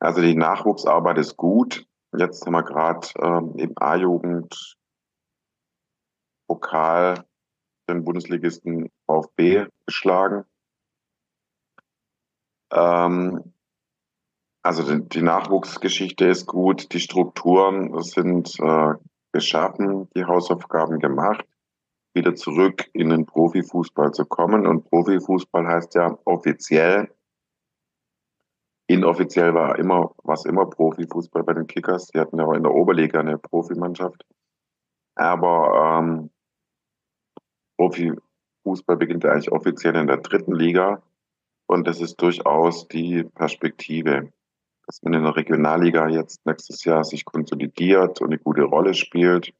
Also 0.00 0.20
die 0.20 0.34
Nachwuchsarbeit 0.34 1.18
ist 1.18 1.36
gut. 1.36 1.86
Jetzt 2.16 2.44
haben 2.44 2.52
wir 2.52 2.62
gerade 2.62 3.06
ähm, 3.20 3.54
im 3.56 3.72
A-Jugend 3.76 4.76
Pokal 6.48 7.24
den 7.88 8.04
Bundesligisten 8.04 8.90
VfB 9.06 9.66
geschlagen. 9.86 10.44
Ähm, 12.72 13.54
also 14.62 14.82
die, 14.82 15.08
die, 15.08 15.22
Nachwuchsgeschichte 15.22 16.26
ist 16.26 16.46
gut, 16.46 16.92
die 16.92 17.00
Strukturen 17.00 18.02
sind 18.02 18.58
äh, 18.60 18.94
geschaffen, 19.32 20.08
die 20.14 20.24
Hausaufgaben 20.24 20.98
gemacht, 20.98 21.46
wieder 22.14 22.34
zurück 22.34 22.88
in 22.92 23.10
den 23.10 23.26
Profifußball 23.26 24.12
zu 24.12 24.24
kommen. 24.24 24.66
Und 24.66 24.84
Profifußball 24.84 25.66
heißt 25.66 25.94
ja 25.94 26.18
offiziell, 26.24 27.10
inoffiziell 28.88 29.54
war 29.54 29.78
immer, 29.78 30.14
was 30.24 30.44
immer 30.44 30.66
Profifußball 30.66 31.44
bei 31.44 31.54
den 31.54 31.66
Kickers. 31.66 32.08
Die 32.08 32.18
hatten 32.18 32.38
ja 32.38 32.44
auch 32.44 32.54
in 32.54 32.62
der 32.62 32.74
Oberliga 32.74 33.20
eine 33.20 33.38
Profimannschaft. 33.38 34.24
Aber 35.14 36.00
ähm, 36.00 36.30
Profifußball 37.76 38.96
beginnt 38.96 39.24
ja 39.24 39.32
eigentlich 39.32 39.52
offiziell 39.52 39.96
in 39.96 40.06
der 40.06 40.18
dritten 40.18 40.54
Liga. 40.54 41.02
Und 41.66 41.86
das 41.86 42.00
ist 42.00 42.16
durchaus 42.16 42.88
die 42.88 43.24
Perspektive, 43.24 44.32
dass 44.86 45.02
man 45.02 45.12
in 45.12 45.22
der 45.22 45.36
Regionalliga 45.36 46.08
jetzt 46.08 46.44
nächstes 46.46 46.84
Jahr 46.84 47.04
sich 47.04 47.24
konsolidiert 47.26 48.22
und 48.22 48.28
eine 48.28 48.38
gute 48.38 48.62
Rolle 48.62 48.94
spielt. 48.94 49.52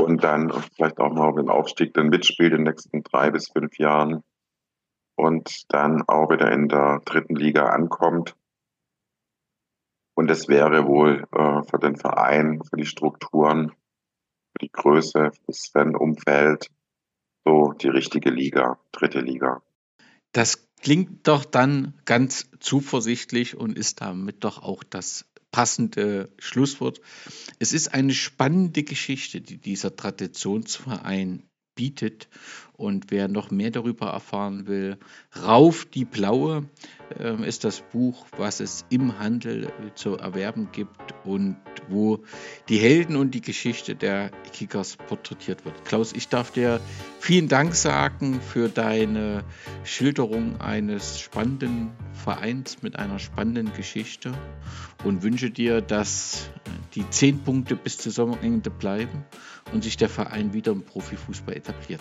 Und 0.00 0.22
dann 0.22 0.52
vielleicht 0.74 0.98
auch 0.98 1.12
mal 1.12 1.34
den 1.34 1.50
Aufstieg 1.50 1.94
dann 1.94 2.08
mitspielt 2.08 2.52
in 2.52 2.58
den 2.58 2.72
nächsten 2.72 3.02
drei 3.02 3.30
bis 3.30 3.50
fünf 3.50 3.78
Jahren. 3.78 4.22
Und 5.16 5.64
dann 5.72 6.02
auch 6.06 6.30
wieder 6.30 6.52
in 6.52 6.68
der 6.68 7.00
dritten 7.04 7.34
Liga 7.34 7.66
ankommt. 7.66 8.36
Und 10.14 10.30
es 10.30 10.48
wäre 10.48 10.86
wohl 10.86 11.26
äh, 11.32 11.62
für 11.68 11.78
den 11.78 11.96
Verein, 11.96 12.62
für 12.62 12.76
die 12.76 12.86
Strukturen 12.86 13.72
die 14.60 14.70
Größe, 14.70 15.30
das 15.46 15.68
Fan-Umfeld, 15.68 16.70
so 17.44 17.72
die 17.72 17.88
richtige 17.88 18.30
Liga, 18.30 18.78
dritte 18.92 19.20
Liga. 19.20 19.62
Das 20.32 20.68
klingt 20.80 21.26
doch 21.26 21.44
dann 21.44 21.94
ganz 22.04 22.50
zuversichtlich 22.60 23.56
und 23.56 23.78
ist 23.78 24.00
damit 24.00 24.44
doch 24.44 24.62
auch 24.62 24.84
das 24.84 25.24
passende 25.58 26.28
Schlusswort. 26.38 27.00
Es 27.58 27.72
ist 27.72 27.92
eine 27.92 28.14
spannende 28.14 28.84
Geschichte, 28.84 29.40
die 29.40 29.58
dieser 29.58 29.96
Traditionsverein 29.96 31.42
bietet. 31.74 32.28
Und 32.78 33.10
wer 33.10 33.26
noch 33.26 33.50
mehr 33.50 33.72
darüber 33.72 34.06
erfahren 34.06 34.68
will, 34.68 34.98
Rauf 35.44 35.84
die 35.84 36.04
Blaue 36.04 36.64
äh, 37.18 37.44
ist 37.44 37.64
das 37.64 37.80
Buch, 37.80 38.24
was 38.36 38.60
es 38.60 38.84
im 38.88 39.18
Handel 39.18 39.64
äh, 39.64 39.94
zu 39.96 40.16
erwerben 40.16 40.68
gibt 40.70 41.12
und 41.24 41.56
wo 41.88 42.20
die 42.68 42.78
Helden 42.78 43.16
und 43.16 43.32
die 43.34 43.40
Geschichte 43.40 43.96
der 43.96 44.30
Kickers 44.52 44.96
porträtiert 44.96 45.64
wird. 45.64 45.84
Klaus, 45.86 46.12
ich 46.12 46.28
darf 46.28 46.52
dir 46.52 46.80
vielen 47.18 47.48
Dank 47.48 47.74
sagen 47.74 48.40
für 48.40 48.68
deine 48.68 49.42
Schilderung 49.82 50.60
eines 50.60 51.18
spannenden 51.18 51.90
Vereins 52.12 52.80
mit 52.80 52.96
einer 52.96 53.18
spannenden 53.18 53.72
Geschichte 53.74 54.32
und 55.02 55.24
wünsche 55.24 55.50
dir, 55.50 55.80
dass 55.80 56.48
die 56.94 57.10
zehn 57.10 57.40
Punkte 57.40 57.74
bis 57.74 57.98
zur 57.98 58.12
Sommerende 58.12 58.70
bleiben 58.70 59.24
und 59.72 59.82
sich 59.82 59.96
der 59.96 60.08
Verein 60.08 60.52
wieder 60.52 60.70
im 60.70 60.84
Profifußball 60.84 61.56
etabliert. 61.56 62.00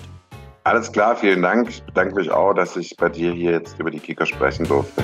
Alles 0.68 0.92
klar, 0.92 1.16
vielen 1.16 1.42
Dank. 1.42 1.70
Ich 1.70 1.82
bedanke 1.82 2.16
mich 2.16 2.30
auch, 2.30 2.52
dass 2.54 2.76
ich 2.76 2.98
bei 2.98 3.08
dir 3.08 3.32
hier 3.32 3.52
jetzt 3.52 3.80
über 3.80 3.90
die 3.90 4.02
Kicker 4.02 4.26
sprechen 4.26 4.68
durfte. 4.68 5.02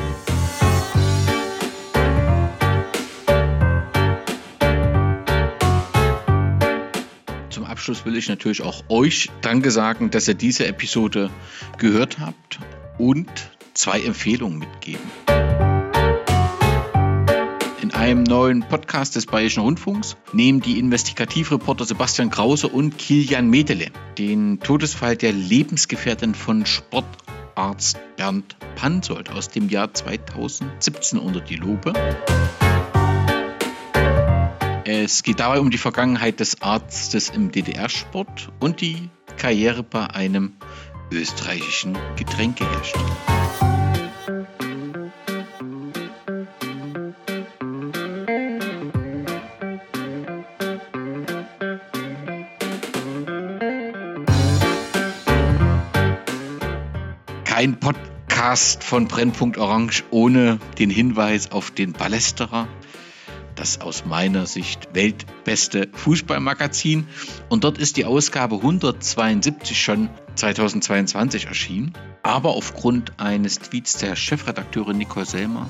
Zum 7.49 7.63
Abschluss 7.63 8.05
will 8.05 8.17
ich 8.17 8.27
natürlich 8.27 8.61
auch 8.61 8.83
euch 8.89 9.31
Danke 9.39 9.71
sagen, 9.71 10.11
dass 10.11 10.27
ihr 10.27 10.33
diese 10.33 10.67
Episode 10.67 11.29
gehört 11.77 12.19
habt 12.19 12.59
und 12.97 13.29
zwei 13.73 14.01
Empfehlungen 14.01 14.59
mitgeben 14.59 15.32
einem 18.03 18.23
neuen 18.23 18.63
Podcast 18.63 19.15
des 19.15 19.27
Bayerischen 19.27 19.63
Rundfunks 19.63 20.17
nehmen 20.33 20.59
die 20.59 20.77
Investigativreporter 20.77 21.85
Sebastian 21.85 22.29
Krause 22.29 22.67
und 22.67 22.97
Kilian 22.97 23.49
Medele 23.49 23.91
den 24.17 24.59
Todesfall 24.59 25.15
der 25.15 25.31
Lebensgefährtin 25.31 26.35
von 26.35 26.65
Sportarzt 26.65 27.97
Bernd 28.17 28.57
Pansold 28.75 29.31
aus 29.31 29.47
dem 29.47 29.69
Jahr 29.69 29.93
2017 29.93 31.17
unter 31.17 31.39
die 31.39 31.55
Lupe. 31.55 31.93
Es 34.83 35.23
geht 35.23 35.39
dabei 35.39 35.61
um 35.61 35.71
die 35.71 35.77
Vergangenheit 35.77 36.41
des 36.41 36.61
Arztes 36.61 37.29
im 37.29 37.53
DDR-Sport 37.53 38.49
und 38.59 38.81
die 38.81 39.09
Karriere 39.37 39.81
bei 39.81 40.07
einem 40.07 40.51
österreichischen 41.09 41.97
Getränkehersteller. 42.17 43.72
Ein 57.63 57.79
Podcast 57.79 58.83
von 58.83 59.07
Brennpunkt 59.07 59.57
Orange 59.57 60.03
ohne 60.11 60.59
den 60.79 60.89
Hinweis 60.89 61.53
auf 61.53 61.71
den 61.71 61.93
Ballesterer. 61.93 62.67
Das 63.55 63.79
aus 63.79 64.03
meiner 64.03 64.47
Sicht 64.47 64.89
weltbeste 64.91 65.87
Fußballmagazin. 65.93 67.07
Und 67.47 67.63
dort 67.63 67.77
ist 67.77 67.95
die 67.95 68.03
Ausgabe 68.03 68.55
172 68.55 69.81
schon 69.81 70.09
2022 70.35 71.45
erschienen. 71.45 71.93
Aber 72.21 72.49
aufgrund 72.49 73.17
eines 73.17 73.59
Tweets 73.59 73.95
der 73.95 74.17
Chefredakteurin 74.17 74.97
Nicole 74.97 75.25
Selmer 75.25 75.69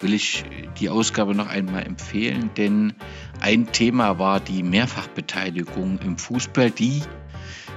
will 0.00 0.14
ich 0.14 0.42
die 0.80 0.88
Ausgabe 0.88 1.34
noch 1.34 1.48
einmal 1.48 1.82
empfehlen, 1.84 2.48
denn 2.56 2.94
ein 3.40 3.72
Thema 3.72 4.18
war 4.18 4.40
die 4.40 4.62
Mehrfachbeteiligung 4.62 5.98
im 6.02 6.16
Fußball, 6.16 6.70
die 6.70 7.02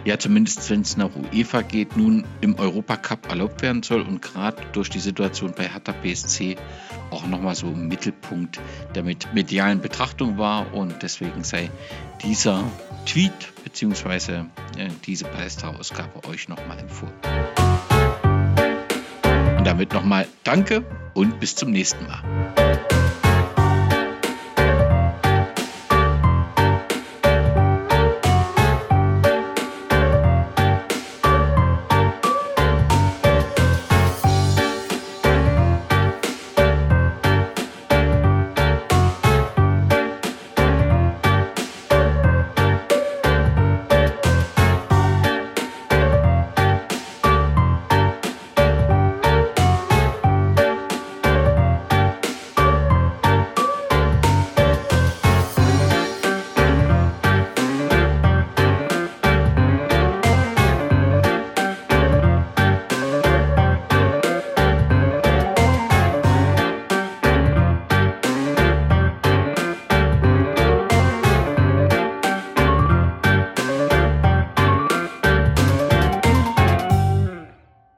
ja 0.10 0.18
zumindest 0.18 0.68
wenn 0.72 0.82
es 0.82 0.98
nach 0.98 1.12
UEFA 1.32 1.62
geht, 1.62 1.96
nun 1.96 2.26
im 2.42 2.58
Europacup 2.58 3.30
erlaubt 3.30 3.62
werden 3.62 3.84
soll 3.84 4.02
und 4.02 4.24
gerade 4.24 4.58
durch 4.74 4.90
die 4.90 4.98
Situation 4.98 5.54
bei 5.56 5.70
Hertha 5.70 5.92
BSC 5.92 6.58
auch 7.12 7.28
nochmal 7.28 7.54
so 7.54 7.68
im 7.68 7.88
Mittelpunkt 7.88 8.60
der 8.96 9.04
medialen 9.04 9.82
Betrachtung 9.82 10.40
war 10.40 10.74
und 10.74 11.04
deswegen 11.04 11.44
sei 11.44 11.70
dieser 12.24 12.64
Tweet 13.06 13.54
bzw. 13.64 14.46
Äh, 14.78 14.90
diese 15.06 15.26
Palästra-Ausgabe 15.26 16.28
euch 16.28 16.50
nochmal 16.50 16.80
empfohlen. 16.80 17.14
Und 19.60 19.68
damit 19.68 19.94
nochmal 19.94 20.28
Danke 20.44 20.84
und 21.14 21.40
bis 21.40 21.56
zum 21.56 21.70
nächsten 21.70 22.08
Mal. 22.08 22.59